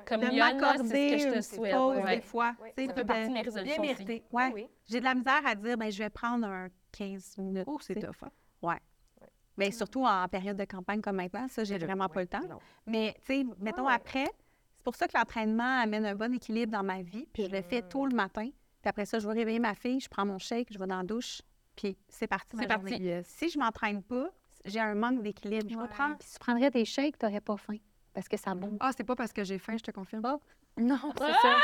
Comme 0.07 0.21
de 0.21 0.39
m'accorder 0.39 0.89
c'est 0.89 1.09
ce 1.11 1.15
que 1.15 1.19
je 1.19 1.27
une 1.27 1.33
te 1.33 1.39
petite 1.39 1.55
souhaite. 1.55 1.75
pause 1.75 1.97
ouais. 1.99 2.17
des 2.17 2.23
fois. 2.23 2.55
Ouais, 2.61 2.73
tu 2.77 2.83
sais, 2.83 2.89
Ça 2.89 2.95
fait 2.95 3.05
partie 3.05 3.29
de- 3.29 3.33
mes 3.35 3.41
résolutions 3.43 3.83
Bien 3.83 3.93
aussi. 3.95 4.23
Oui. 4.33 4.67
J'ai 4.87 4.99
de 5.01 5.05
la 5.05 5.15
misère 5.15 5.41
à 5.47 5.55
dire, 5.55 5.77
ben, 5.77 5.91
je 5.91 5.99
vais 5.99 6.11
prendre 6.11 6.47
un 6.47 6.69
15 6.93 7.39
minutes. 7.39 7.65
Oh, 7.67 7.79
c'est 7.81 7.95
tu 7.95 8.01
tough. 8.01 8.15
hein? 8.63 8.77
Ben, 9.57 9.73
surtout 9.73 10.05
en 10.05 10.29
période 10.29 10.57
de 10.57 10.65
campagne 10.65 11.01
comme 11.01 11.17
maintenant, 11.17 11.49
ça, 11.49 11.65
j'ai 11.65 11.79
vraiment 11.79 12.09
pas 12.09 12.21
le 12.21 12.29
temps. 12.29 12.47
non. 12.49 12.59
Mais, 12.87 13.15
tu 13.27 13.41
sais, 13.41 13.47
mettons 13.59 13.89
après, 13.89 14.27
c'est 14.77 14.85
pour 14.85 14.95
ça 14.95 15.09
que 15.09 15.19
l'entraînement 15.19 15.81
amène 15.83 16.07
un 16.07 16.15
bon 16.15 16.33
équilibre 16.33 16.71
dans 16.71 16.85
ma 16.85 17.03
vie. 17.03 17.27
Puis 17.33 17.45
je 17.47 17.51
le 17.51 17.61
fais 17.63 17.83
tôt 17.83 18.07
le 18.07 18.15
matin. 18.15 18.49
Puis 18.81 18.89
après 18.89 19.05
ça, 19.05 19.19
je 19.19 19.27
vais 19.27 19.35
réveiller 19.35 19.59
ma 19.59 19.75
fille, 19.75 19.99
je 19.99 20.09
prends 20.09 20.25
mon 20.25 20.39
shake, 20.39 20.73
je 20.73 20.79
vais 20.79 20.87
dans 20.87 20.99
la 20.99 21.03
douche. 21.03 21.43
Puis 21.75 21.97
c'est 22.09 22.29
parti. 22.29 22.57
C'est 22.57 22.69
parti. 22.69 22.91
journée. 22.91 23.21
Si 23.25 23.49
je 23.51 23.59
m'entraîne 23.59 24.01
pas, 24.03 24.31
j'ai 24.65 24.79
un 24.79 24.95
manque 24.95 25.23
d'équilibre. 25.23 25.67
Je 25.69 25.75
Ouais. 25.77 25.83
comprends. 25.89 26.15
Puis 26.15 26.29
si 26.29 26.35
tu 26.35 26.39
prendrais 26.39 26.71
tes 26.71 26.85
shakes, 26.85 27.19
t'aurais 27.19 27.41
pas 27.41 27.57
faim. 27.57 27.79
Parce 28.15 28.29
que 28.29 28.37
ça 28.37 28.55
bombe. 28.55 28.77
Ah, 28.81 28.91
c'est 28.97 29.05
pas 29.05 29.17
parce 29.17 29.33
que 29.33 29.45
j'ai 29.45 29.59
faim, 29.59 29.77
je 29.77 29.85
te 29.85 29.91
confirme. 29.91 30.23
Bon. 30.23 30.41
Non, 30.79 30.99
c'est 31.19 31.33
ça. 31.33 31.57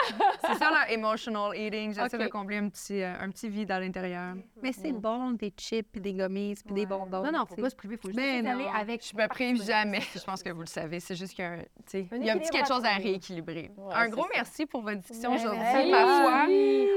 c'est 0.48 0.58
ça, 0.58 0.70
le 0.70 0.92
emotional 0.92 1.56
eating. 1.56 1.94
J'essaie 1.94 2.18
de 2.18 2.28
combler 2.28 2.58
un 2.58 2.68
petit, 2.68 3.02
euh, 3.02 3.14
un 3.20 3.30
petit 3.30 3.48
vide 3.48 3.70
à 3.70 3.80
l'intérieur. 3.80 4.34
Mais 4.62 4.72
c'est 4.72 4.92
bon, 4.92 5.32
des 5.32 5.52
chips, 5.56 5.86
puis 5.92 6.00
des 6.00 6.12
gommises, 6.14 6.62
puis 6.62 6.74
des 6.74 6.86
bonbons. 6.86 7.22
Non, 7.22 7.32
non, 7.32 7.46
faut 7.46 7.56
pas 7.56 7.70
se 7.70 7.76
priver, 7.76 7.96
faut 7.96 8.08
juste 8.08 8.18
d'aller 8.18 8.42
non. 8.42 8.72
avec. 8.74 9.06
Je 9.06 9.16
me 9.16 9.26
prive 9.28 9.62
jamais. 9.62 10.00
Je 10.14 10.24
pense 10.24 10.42
que 10.42 10.50
vous 10.50 10.60
le 10.60 10.66
savez. 10.66 11.00
C'est 11.00 11.14
juste 11.14 11.34
qu'il 11.34 11.44
y 11.44 11.48
a 11.48 11.52
un, 11.52 11.58
il 11.92 12.24
y 12.24 12.30
a 12.30 12.34
un 12.34 12.38
petit 12.38 12.50
quelque 12.50 12.68
chose 12.68 12.84
à 12.84 12.94
rééquilibrer. 12.96 13.70
Ouais, 13.76 13.94
un 13.94 14.08
gros 14.08 14.22
ça. 14.22 14.28
merci 14.34 14.66
pour 14.66 14.82
votre 14.82 14.98
discussion 14.98 15.30
Ouais, 15.30 15.36
aujourd'hui. 15.36 15.62
foi, 15.62 16.46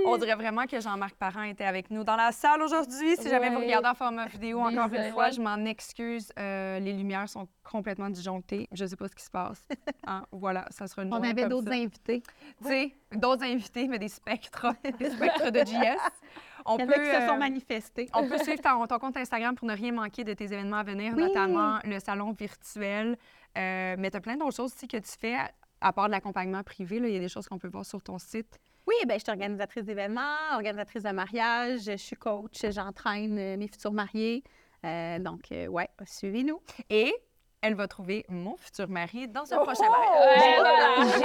on 0.06 0.18
dirait 0.18 0.36
vraiment 0.36 0.66
que 0.66 0.80
Jean-Marc 0.80 1.16
Parent 1.16 1.44
était 1.44 1.66
avec 1.66 1.92
nous 1.92 2.04
dans 2.04 2.16
la 2.16 2.32
salle 2.32 2.62
aujourd'hui. 2.62 3.16
Si 3.18 3.30
jamais 3.30 3.50
vous 3.50 3.60
regardez 3.60 3.90
en 3.90 3.96
format 3.96 4.28
vidéo, 4.28 4.60
encore 4.60 4.94
une 4.94 5.12
fois, 5.12 5.30
je 5.30 5.42
m'en 5.42 5.64
excuse. 5.66 6.32
Euh, 6.40 6.80
les 6.80 6.94
lumières 6.94 7.30
sont 7.30 7.48
complètement 7.64 8.10
disjonctées. 8.10 8.68
Je 8.72 8.86
sais 8.86 8.96
pas 8.96 9.08
ce 9.08 9.16
qui 9.16 9.24
se 9.24 9.32
passe. 9.32 9.66
Hein, 10.10 10.26
voilà, 10.32 10.66
ça 10.70 10.88
sera 10.88 11.04
une 11.04 11.14
On 11.14 11.22
avait 11.22 11.50
d'autres 11.50 11.68
ça. 11.68 11.76
Invités. 12.14 12.24
Tu 12.62 12.68
sais, 12.68 12.92
d'autres 13.14 13.44
invités, 13.44 13.88
mais 13.88 14.00
des 14.00 14.08
spectres, 14.08 14.68
des 15.00 15.10
spectres 15.10 15.52
de 15.52 15.60
JS. 15.60 16.00
On 16.70 16.76
peut, 16.76 16.86
qui 16.86 17.06
se 17.06 17.26
sont 17.28 17.36
euh, 17.36 17.38
manifestés. 17.38 18.10
on 18.14 18.28
peut 18.28 18.38
suivre 18.44 18.62
ton, 18.62 18.86
ton 18.88 19.00
compte 19.00 19.16
Instagram 19.16 19.56
pour 19.56 19.70
ne 19.70 19.74
rien 19.74 19.94
manquer 19.94 20.26
de 20.26 20.34
tes 20.34 20.44
événements 20.46 20.78
à 20.78 20.84
venir, 20.84 21.14
Oui. 21.16 21.24
notamment 21.24 21.80
le 21.86 21.98
salon 22.00 22.34
virtuel. 22.34 23.18
Euh, 23.58 23.96
mais 23.98 24.12
tu 24.12 24.18
as 24.18 24.20
plein 24.20 24.36
d'autres 24.36 24.58
choses 24.58 24.74
aussi 24.74 24.86
que 24.86 24.98
tu 24.98 25.12
fais, 25.18 25.36
à, 25.36 25.50
à 25.80 25.94
part 25.94 26.08
de 26.08 26.12
l'accompagnement 26.12 26.64
privé. 26.64 27.00
là, 27.00 27.08
Il 27.08 27.14
y 27.14 27.18
a 27.18 27.22
des 27.22 27.30
choses 27.30 27.48
qu'on 27.48 27.58
peut 27.58 27.70
voir 27.70 27.86
sur 27.86 28.04
ton 28.04 28.18
site. 28.18 28.60
Oui, 28.86 28.96
ben, 29.08 29.16
je 29.18 29.24
suis 29.24 29.32
organisatrice 29.32 29.86
d'événements, 29.86 30.36
organisatrice 30.56 31.04
de 31.04 31.12
mariage, 31.12 31.82
je 31.86 31.96
suis 31.96 32.16
coach, 32.18 32.66
j'entraîne 32.70 33.38
euh, 33.38 33.56
mes 33.58 33.68
futurs 33.70 33.94
mariés. 33.94 34.44
Euh, 34.86 35.20
donc, 35.20 35.52
euh, 35.52 35.68
ouais, 35.68 35.90
suivez-nous. 36.06 36.62
Et 36.90 37.14
elle 37.62 37.76
va 37.76 37.88
trouver 37.88 38.26
mon 38.30 38.56
futur 38.58 38.88
mari 38.88 39.28
dans 39.28 39.44
Oh! 39.52 39.56
un 39.56 39.64
prochain 39.64 39.90
mariage. 39.90 41.24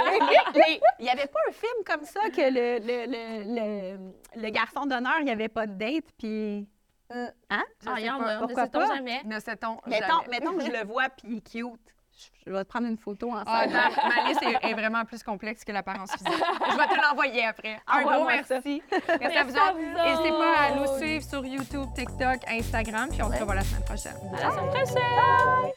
Il 0.99 1.03
n'y 1.03 1.09
avait 1.09 1.27
pas 1.27 1.39
un 1.49 1.51
film 1.51 1.83
comme 1.85 2.03
ça 2.05 2.21
que 2.29 2.41
le, 2.41 2.79
le, 2.79 3.05
le, 3.07 3.99
le, 4.35 4.41
le 4.41 4.49
garçon 4.49 4.85
d'honneur, 4.85 5.15
il 5.19 5.25
n'y 5.25 5.31
avait 5.31 5.49
pas 5.49 5.67
de 5.67 5.73
date, 5.73 6.05
puis... 6.17 6.67
Hein? 7.09 7.27
Ah, 7.49 7.63
pas, 7.85 7.91
on 7.91 8.19
ne 8.21 8.39
pourquoi 8.39 8.65
sait-on 8.65 8.85
jamais. 8.87 9.21
Ne 9.25 9.39
sait-on 9.39 9.77
Mettons, 9.85 10.07
jamais. 10.23 10.27
mettons 10.39 10.57
que 10.57 10.65
je 10.65 10.71
le 10.71 10.83
vois, 10.85 11.09
puis 11.09 11.27
il 11.29 11.37
est 11.37 11.41
cute. 11.51 11.92
Je, 12.45 12.51
vais 12.51 12.63
te 12.63 12.69
prendre 12.69 12.87
une 12.87 12.97
photo 12.97 13.31
ensemble. 13.31 13.47
Ah, 13.47 13.65
non, 13.67 13.73
ma 14.07 14.27
liste 14.29 14.43
est, 14.43 14.69
est 14.69 14.73
vraiment 14.79 15.03
plus 15.05 15.23
complexe 15.23 15.63
que 15.63 15.71
l'apparence 15.71 16.11
physique. 16.11 16.27
Je 16.71 16.77
vais 16.77 16.87
te 16.87 17.01
l'envoyer 17.01 17.45
après. 17.45 17.79
Un 17.87 18.01
gros 18.01 18.29
ça. 18.29 18.59
merci. 18.59 18.81
Merci 19.19 19.37
à 19.37 19.43
vous 19.43 19.51
autres. 19.51 19.77
N'hésitez 19.77 20.29
pas 20.29 20.59
à 20.59 20.75
nous 20.75 20.97
suivre 20.97 21.23
sur 21.23 21.45
YouTube, 21.45 21.87
TikTok, 21.95 22.39
Instagram, 22.47 23.09
puis 23.09 23.21
on 23.23 23.31
se 23.31 23.39
revoit 23.39 23.55
la 23.55 23.63
semaine 23.63 23.83
prochaine. 23.83 24.17
À 24.37 24.41
la 24.43 24.51
semaine 24.51 24.69
prochaine! 24.69 25.73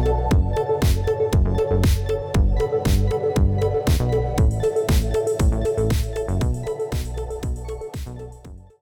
Bye. 0.00 0.28